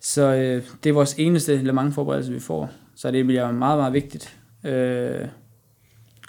Så 0.00 0.34
øh, 0.34 0.62
det 0.84 0.90
er 0.90 0.94
vores 0.94 1.14
eneste 1.18 1.56
Le 1.56 1.72
Mans 1.72 1.94
forberedelse, 1.94 2.32
vi 2.32 2.40
får. 2.40 2.70
Så 2.96 3.10
det 3.10 3.26
bliver 3.26 3.52
meget, 3.52 3.78
meget 3.78 3.92
vigtigt. 3.92 4.36
Øh, 4.64 4.72
det 4.72 5.20
er 5.20 5.28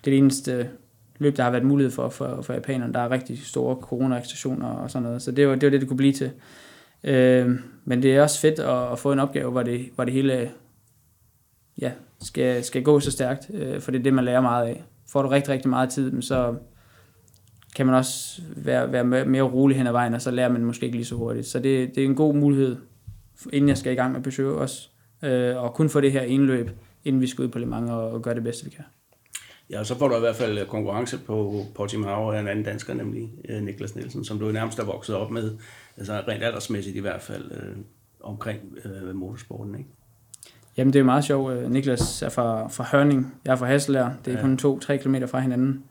det 0.04 0.18
eneste 0.18 0.70
løb, 1.18 1.38
der 1.38 1.44
har 1.44 1.52
været 1.52 1.66
mulighed 1.66 1.92
for 1.92 2.10
for, 2.10 2.42
for 2.42 2.54
japanerne. 2.54 2.94
Der 2.94 3.00
er 3.00 3.12
rigtig 3.12 3.46
store 3.46 3.76
coronarestriktioner 3.76 4.68
og 4.68 4.92
sådan 4.92 5.04
noget. 5.04 5.22
Så 5.22 5.32
det 5.32 5.48
var 5.48 5.56
det, 5.56 5.64
var 5.64 5.70
det, 5.70 5.82
det 5.82 5.88
kunne 5.90 5.98
blive 5.98 6.14
til. 6.14 6.32
Øh, 7.04 7.52
men 7.86 8.04
det 8.04 8.16
er 8.16 8.22
også 8.22 8.40
fedt 8.40 8.60
at, 8.60 8.92
at 8.92 9.00
få 9.00 9.12
en 9.12 9.20
opgave, 9.20 9.52
hvor 9.52 9.64
det, 9.64 9.90
hvor 9.96 10.04
det 10.04 10.14
hele 10.14 10.52
ja, 11.82 11.92
skal, 12.22 12.64
skal 12.64 12.84
gå 12.84 13.00
så 13.00 13.12
stærkt, 13.12 13.50
øh, 13.54 13.82
for 13.82 13.92
det 13.92 14.00
er 14.00 14.04
det, 14.04 14.14
man 14.14 14.26
lærer 14.26 14.42
meget 14.42 14.68
af. 14.68 14.84
Får 15.08 15.22
du 15.22 15.28
rigtig, 15.28 15.54
rigtig 15.54 15.70
meget 15.70 15.90
tid, 15.90 16.22
så 16.22 16.56
kan 17.76 17.86
man 17.86 17.96
også 17.96 18.42
være, 18.56 18.92
være 18.92 19.04
mere- 19.26 19.42
rolig 19.42 19.78
hen 19.78 19.88
ad 19.88 19.92
vejen, 19.92 20.14
og 20.14 20.22
så 20.22 20.32
lærer 20.32 20.50
man 20.50 20.66
måske 20.66 20.86
ikke 20.86 20.98
lige 20.98 21.06
så 21.06 21.16
hurtigt. 21.16 21.48
Så 21.48 21.60
det, 21.60 21.96
det 21.96 22.04
er 22.04 22.06
en 22.08 22.16
god 22.16 22.36
mulighed, 22.36 22.76
inden 23.54 23.70
jeg 23.70 23.78
skal 23.78 23.92
i 23.92 23.96
gang 23.96 24.12
med 24.14 24.22
besøge 24.22 24.54
os, 24.54 24.92
øh, 25.24 25.64
og 25.64 25.74
kun 25.74 25.90
få 25.90 26.02
det 26.02 26.12
her 26.12 26.22
indløb, 26.22 26.70
inden 27.04 27.22
vi 27.22 27.28
skal 27.28 27.44
ud 27.44 27.50
på 27.50 27.60
Le 27.60 27.66
Mans 27.66 27.90
og, 27.90 28.12
og 28.12 28.22
gøre 28.22 28.36
det 28.36 28.44
bedste, 28.44 28.66
vi 28.66 28.70
kan. 28.70 28.84
Ja, 29.70 29.80
og 29.80 29.86
så 29.86 29.98
får 29.98 30.08
du 30.08 30.16
i 30.16 30.20
hvert 30.20 30.36
fald 30.36 30.68
konkurrence 30.68 31.18
på 31.18 31.64
Portimao 31.76 32.32
af 32.32 32.40
en 32.40 32.48
anden 32.48 32.66
dansker, 32.66 32.94
nemlig 32.94 33.30
øh, 33.50 33.62
Niklas 33.64 33.96
Nielsen, 33.96 34.26
som 34.26 34.40
du 34.40 34.52
nærmest 34.52 34.80
er 34.80 34.84
vokset 34.86 35.16
op 35.16 35.32
med, 35.32 35.58
altså 35.98 36.14
rent 36.28 36.44
aldersmæssigt 36.44 36.96
i 36.96 37.00
hvert 37.00 37.22
fald, 37.22 37.52
øh, 37.52 37.76
omkring 38.24 38.60
øh, 38.86 39.16
motorsporten, 39.16 39.76
ikke? 39.78 39.90
Jamen, 40.78 40.94
det 40.94 41.00
er 41.00 41.04
meget 41.04 41.24
sjovt. 41.24 41.54
Øh, 41.54 41.72
Niklas 41.72 42.22
er 42.22 42.30
fra, 42.30 42.68
fra 42.68 42.86
Hørning, 42.92 43.34
jeg 43.46 43.52
er 43.52 43.56
fra 43.56 43.66
Hasselær. 43.66 44.10
Det 44.26 44.34
er 44.34 44.38
Ja. 44.38 44.42
kun 44.42 44.58
to-tre 44.58 44.98
kilometer 44.98 45.28
fra 45.28 45.40
hinanden. 45.40 45.84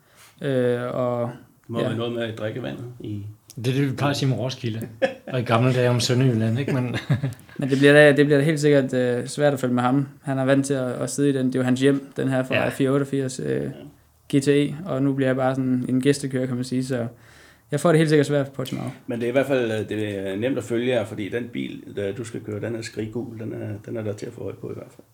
Øh, 0.42 0.80
og 0.94 1.30
Det 1.60 1.70
må 1.70 1.80
ja. 1.80 1.86
være 1.88 1.96
noget 1.96 2.12
med 2.12 2.36
drikkevandet 2.36 2.84
i... 3.00 3.26
Det 3.56 3.66
er 3.68 3.72
det, 3.72 3.90
vi 3.90 3.96
plejer 3.96 4.10
at 4.10 4.16
sige 4.16 4.28
med 4.28 4.38
Roskilde. 4.38 4.88
og 5.26 5.40
i 5.40 5.42
gamle 5.42 5.72
dage 5.74 5.90
om 5.90 6.00
Sønderjylland, 6.00 6.58
ikke? 6.58 6.72
Men, 6.72 6.96
Men 7.58 7.70
det 7.70 7.78
bliver 7.78 7.92
da, 7.92 8.12
det 8.12 8.26
bliver 8.26 8.38
da 8.38 8.44
helt 8.44 8.60
sikkert 8.60 8.94
øh, 8.94 9.26
svært 9.26 9.52
at 9.52 9.60
følge 9.60 9.74
med 9.74 9.82
ham. 9.82 10.08
Han 10.22 10.38
er 10.38 10.44
vant 10.44 10.66
til 10.66 10.74
at, 10.74 10.92
at 10.92 11.10
sidde 11.10 11.28
i 11.28 11.32
den. 11.32 11.46
Det 11.46 11.54
er 11.54 11.58
jo 11.58 11.64
hans 11.64 11.80
hjem, 11.80 12.12
den 12.16 12.28
her 12.28 12.42
fra 12.42 12.54
Ja. 12.54 12.62
ja. 12.62 12.68
488 12.68 13.40
øh, 13.40 13.70
GTE, 14.36 14.74
og 14.86 15.02
nu 15.02 15.12
bliver 15.12 15.28
jeg 15.28 15.36
bare 15.36 15.54
sådan 15.54 15.84
en 15.88 16.00
gæstekører, 16.00 16.46
kan 16.46 16.54
man 16.54 16.64
sige. 16.64 16.84
Så 16.84 17.06
jeg 17.70 17.80
får 17.80 17.88
det 17.92 17.98
helt 17.98 18.08
sikkert 18.08 18.26
svært 18.26 18.46
på 18.46 18.52
Portimao. 18.54 18.90
Men 19.06 19.18
det 19.20 19.24
er 19.24 19.28
i 19.28 19.32
hvert 19.32 19.46
fald 19.46 19.72
øh, 19.72 19.88
det 19.88 20.18
er 20.28 20.36
nemt 20.36 20.58
at 20.58 20.64
følge 20.64 20.88
jer, 20.88 21.04
fordi 21.04 21.28
den 21.28 21.44
bil, 21.52 21.82
der 21.96 22.12
du 22.12 22.24
skal 22.24 22.40
køre, 22.40 22.60
den 22.60 22.74
er 22.76 22.82
skriggul. 22.82 23.38
Den 23.40 23.52
er, 23.52 23.68
den 23.86 23.96
er 23.96 24.02
der 24.02 24.12
til 24.12 24.26
at 24.26 24.32
få 24.32 24.40
øje 24.44 24.54
på 24.60 24.70
i 24.70 24.74
hvert 24.74 24.90
fald. 24.96 25.06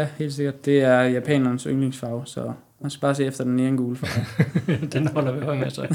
Ja, 0.00 0.06
helt 0.18 0.32
sikkert. 0.32 0.64
Det 0.66 0.82
er 0.82 1.00
japanernes 1.02 1.62
yndlingsfarve, 1.62 2.22
så 2.26 2.52
man 2.80 2.90
skal 2.90 3.00
bare 3.00 3.14
se 3.14 3.24
efter 3.24 3.44
den 3.44 3.56
neon 3.56 3.76
gule 3.76 3.96
farve. 3.96 4.86
den 4.92 5.06
holder 5.06 5.32
vi 5.32 5.46
øje 5.46 5.58
med, 5.58 5.70
så. 5.70 5.94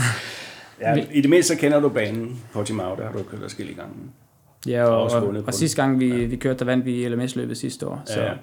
Ja, 0.81 0.95
I 1.11 1.21
det 1.21 1.29
mindste 1.29 1.53
så 1.55 1.59
kender 1.59 1.79
du 1.79 1.89
banen 1.89 2.41
på 2.53 2.63
Timau, 2.63 2.95
der 2.95 3.05
har 3.05 3.11
du 3.11 3.23
kørt 3.23 3.39
forskellige 3.41 3.75
gange. 3.77 3.93
Ja, 4.67 4.83
og, 4.83 5.03
og, 5.03 5.27
og 5.27 5.33
den. 5.33 5.51
sidste 5.53 5.81
gang 5.81 5.99
vi, 5.99 6.25
vi 6.25 6.35
kørte, 6.35 6.59
der 6.59 6.65
vandt 6.65 6.85
vi 6.85 7.03
i 7.05 7.09
LMS-løbet 7.09 7.57
sidste 7.57 7.87
år. 7.87 8.01
Så 8.05 8.19
Ja, 8.21 8.25
ja. 8.25 8.33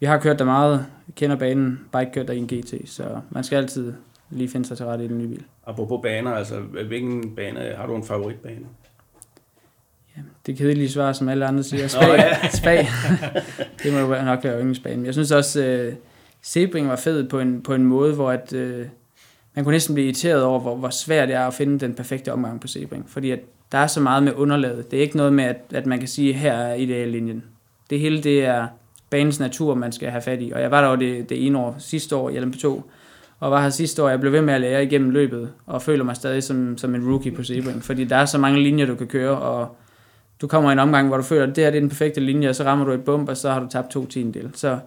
vi 0.00 0.06
har 0.06 0.18
kørt 0.18 0.38
der 0.38 0.44
meget, 0.44 0.86
kender 1.16 1.36
banen, 1.36 1.80
bare 1.92 2.02
ikke 2.02 2.12
kørt 2.12 2.28
der 2.28 2.34
i 2.34 2.38
en 2.38 2.46
GT, 2.46 2.74
så 2.90 3.20
man 3.30 3.44
skal 3.44 3.56
altid 3.56 3.92
lige 4.30 4.48
finde 4.48 4.66
sig 4.68 4.76
til 4.76 4.86
rette 4.86 5.04
i 5.04 5.08
den 5.08 5.18
nye 5.18 5.28
bil. 5.28 5.42
Apropos 5.66 6.00
baner, 6.02 6.30
altså 6.30 6.60
hvilken 6.60 7.34
bane, 7.36 7.60
har 7.76 7.86
du 7.86 7.96
en 7.96 8.04
favoritbane? 8.04 8.66
Det 10.46 10.56
kedelige 10.58 10.90
svar, 10.90 11.12
som 11.12 11.28
alle 11.28 11.46
andre 11.46 11.62
siger, 11.62 11.82
Nå, 11.82 11.88
spag. 11.88 12.08
ja. 12.18 12.48
spag. 12.60 12.88
det 13.82 13.92
må 13.92 13.98
jo 13.98 14.22
nok 14.24 14.44
være 14.44 14.58
yndlingsbanen. 14.58 15.06
Jeg 15.06 15.12
synes 15.14 15.30
også, 15.32 15.64
øh, 15.64 15.94
Sebring 16.42 16.88
var 16.88 16.96
fed 16.96 17.28
på 17.28 17.40
en, 17.40 17.62
på 17.62 17.74
en 17.74 17.84
måde, 17.84 18.14
hvor 18.14 18.30
at, 18.30 18.52
øh, 18.52 18.86
man 19.54 19.64
kunne 19.64 19.72
næsten 19.72 19.94
blive 19.94 20.06
irriteret 20.06 20.42
over, 20.42 20.60
hvor, 20.60 20.76
hvor 20.76 20.90
svært 20.90 21.28
det 21.28 21.36
er 21.36 21.46
at 21.46 21.54
finde 21.54 21.78
den 21.78 21.94
perfekte 21.94 22.32
omgang 22.32 22.60
på 22.60 22.66
Sebring. 22.66 23.10
Fordi 23.10 23.30
at 23.30 23.40
der 23.72 23.78
er 23.78 23.86
så 23.86 24.00
meget 24.00 24.22
med 24.22 24.32
underlaget. 24.36 24.90
Det 24.90 24.96
er 24.96 25.02
ikke 25.02 25.16
noget 25.16 25.32
med, 25.32 25.44
at, 25.44 25.56
at 25.74 25.86
man 25.86 25.98
kan 25.98 26.08
sige, 26.08 26.32
her 26.32 26.52
er 26.52 26.74
ideallinjen. 26.74 27.44
Det 27.90 28.00
hele, 28.00 28.22
det 28.22 28.44
er 28.44 28.66
banens 29.10 29.40
natur, 29.40 29.74
man 29.74 29.92
skal 29.92 30.10
have 30.10 30.22
fat 30.22 30.42
i. 30.42 30.52
Og 30.54 30.60
jeg 30.60 30.70
var 30.70 30.80
der 30.80 30.90
jo 30.90 30.96
det, 30.96 31.28
det 31.28 31.46
ene 31.46 31.58
år, 31.58 31.74
sidste 31.78 32.16
år 32.16 32.30
i 32.30 32.38
LMP2, 32.38 32.82
og 33.40 33.50
var 33.50 33.62
her 33.62 33.70
sidste 33.70 34.02
år, 34.02 34.08
jeg 34.08 34.20
blev 34.20 34.32
ved 34.32 34.42
med 34.42 34.54
at 34.54 34.60
lære 34.60 34.84
igennem 34.84 35.10
løbet, 35.10 35.52
og 35.66 35.82
føler 35.82 36.04
mig 36.04 36.16
stadig 36.16 36.42
som, 36.42 36.78
som 36.78 36.94
en 36.94 37.10
rookie 37.10 37.32
på 37.32 37.42
Sebring, 37.42 37.84
fordi 37.84 38.04
der 38.04 38.16
er 38.16 38.24
så 38.24 38.38
mange 38.38 38.62
linjer, 38.62 38.86
du 38.86 38.94
kan 38.94 39.06
køre, 39.06 39.38
og 39.38 39.76
du 40.40 40.46
kommer 40.46 40.70
i 40.70 40.72
en 40.72 40.78
omgang, 40.78 41.08
hvor 41.08 41.16
du 41.16 41.22
føler, 41.22 41.46
at 41.46 41.56
det 41.56 41.64
her 41.64 41.70
det 41.70 41.76
er 41.76 41.80
den 41.80 41.88
perfekte 41.88 42.20
linje, 42.20 42.48
og 42.48 42.54
så 42.54 42.64
rammer 42.64 42.84
du 42.84 42.92
et 42.92 43.04
bump, 43.04 43.28
og 43.28 43.36
så 43.36 43.50
har 43.50 43.60
du 43.60 43.66
tabt 43.70 43.90
to 43.90 44.06
tiendel. 44.06 44.50
Så 44.54 44.78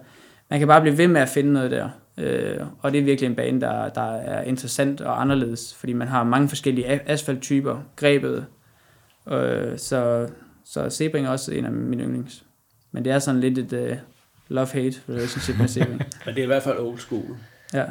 man 0.50 0.58
kan 0.58 0.68
bare 0.68 0.80
blive 0.80 0.98
ved 0.98 1.08
med 1.08 1.20
at 1.20 1.28
finde 1.28 1.52
noget 1.52 1.70
der. 1.70 1.88
Øh, 2.18 2.60
og 2.80 2.92
det 2.92 3.00
er 3.00 3.04
virkelig 3.04 3.28
en 3.28 3.36
bane, 3.36 3.60
der, 3.60 3.88
der 3.88 4.12
er 4.12 4.42
interessant 4.42 5.00
og 5.00 5.20
anderledes, 5.20 5.74
fordi 5.74 5.92
man 5.92 6.08
har 6.08 6.24
mange 6.24 6.48
forskellige 6.48 7.10
asfalttyper, 7.10 7.80
grebet. 7.96 8.46
Øh, 9.28 9.78
så, 9.78 10.28
så 10.64 10.90
Sebring 10.90 11.26
er 11.26 11.30
også 11.30 11.52
en 11.52 11.64
af 11.64 11.72
mine 11.72 12.02
yndlings. 12.02 12.44
Men 12.92 13.04
det 13.04 13.12
er 13.12 13.18
sådan 13.18 13.40
lidt 13.40 13.58
et 13.58 13.72
uh, 13.72 13.96
love-hate 14.48 15.00
relationship 15.08 15.58
med 15.58 15.68
Sebring. 15.68 16.02
Men 16.26 16.34
det 16.34 16.38
er 16.38 16.42
i 16.42 16.46
hvert 16.46 16.62
fald 16.62 16.78
old 16.78 16.98
school. 16.98 17.36
Ja. 17.72 17.84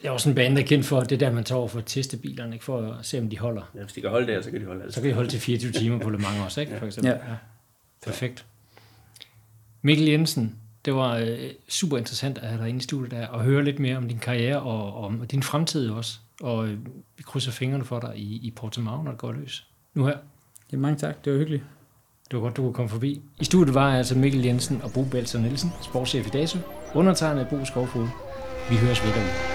Det 0.00 0.08
er 0.08 0.10
også 0.10 0.28
en 0.28 0.34
bane, 0.34 0.56
der 0.56 0.62
er 0.62 0.66
kendt 0.66 0.86
for, 0.86 1.00
det 1.00 1.12
er 1.12 1.18
der, 1.18 1.32
man 1.32 1.44
tager 1.44 1.58
over 1.58 1.68
for 1.68 1.78
at 1.78 1.86
teste 1.86 2.16
bilerne, 2.16 2.54
ikke? 2.54 2.64
for 2.64 2.92
at 2.92 3.06
se, 3.06 3.18
om 3.18 3.30
de 3.30 3.38
holder. 3.38 3.70
Ja, 3.74 3.80
hvis 3.82 3.92
de 3.92 4.00
kan 4.00 4.10
holde 4.10 4.32
der, 4.32 4.42
så 4.42 4.50
kan 4.50 4.60
de 4.60 4.66
holde 4.66 4.82
alt. 4.82 4.94
Så 4.94 5.00
kan 5.00 5.10
de 5.10 5.14
holde 5.14 5.30
til 5.30 5.40
24 5.40 5.72
timer 5.72 5.98
på 5.98 6.10
Le 6.10 6.18
Mans 6.18 6.40
også, 6.44 6.60
ikke? 6.60 6.78
For 6.78 6.86
eksempel. 6.86 7.10
Ja. 7.10 7.16
Ja. 7.16 7.36
Perfekt. 8.04 8.46
Mikkel 9.82 10.06
Jensen, 10.06 10.56
det 10.84 10.94
var 10.94 11.16
øh, 11.16 11.50
super 11.68 11.98
interessant 11.98 12.38
at 12.38 12.48
have 12.48 12.60
dig 12.60 12.68
inde 12.68 12.78
i 12.78 12.82
studiet 12.82 13.10
der, 13.10 13.26
og 13.26 13.40
høre 13.40 13.64
lidt 13.64 13.78
mere 13.78 13.96
om 13.96 14.08
din 14.08 14.18
karriere 14.18 14.60
og, 14.60 14.94
og 14.94 15.04
om 15.04 15.26
din 15.26 15.42
fremtid 15.42 15.90
også. 15.90 16.18
Og 16.40 16.68
øh, 16.68 16.78
vi 17.16 17.22
krydser 17.22 17.52
fingrene 17.52 17.84
for 17.84 18.00
dig 18.00 18.12
i, 18.16 18.46
i 18.46 18.50
Portimao, 18.50 19.02
når 19.02 19.10
det 19.10 19.20
går 19.20 19.32
løs. 19.32 19.66
Nu 19.94 20.06
her. 20.06 20.16
ja, 20.72 20.76
mange 20.76 20.98
tak. 20.98 21.24
Det 21.24 21.32
var 21.32 21.38
hyggeligt. 21.38 21.64
Det 22.30 22.36
var 22.36 22.42
godt, 22.42 22.56
du 22.56 22.62
kunne 22.62 22.74
komme 22.74 22.88
forbi. 22.88 23.22
I 23.40 23.44
studiet 23.44 23.74
var 23.74 23.96
altså 23.96 24.18
Mikkel 24.18 24.44
Jensen 24.44 24.82
og 24.82 24.90
Bo 24.94 25.04
Belser 25.04 25.38
Nielsen, 25.38 25.70
sportschef 25.82 26.26
i 26.26 26.30
DASO. 26.30 26.58
Undertegnet 26.94 27.46
Bo 27.50 27.64
Skovfod. 27.64 28.08
Vi 28.70 28.76
høres 28.76 29.04
ved 29.04 29.12
derude. 29.12 29.51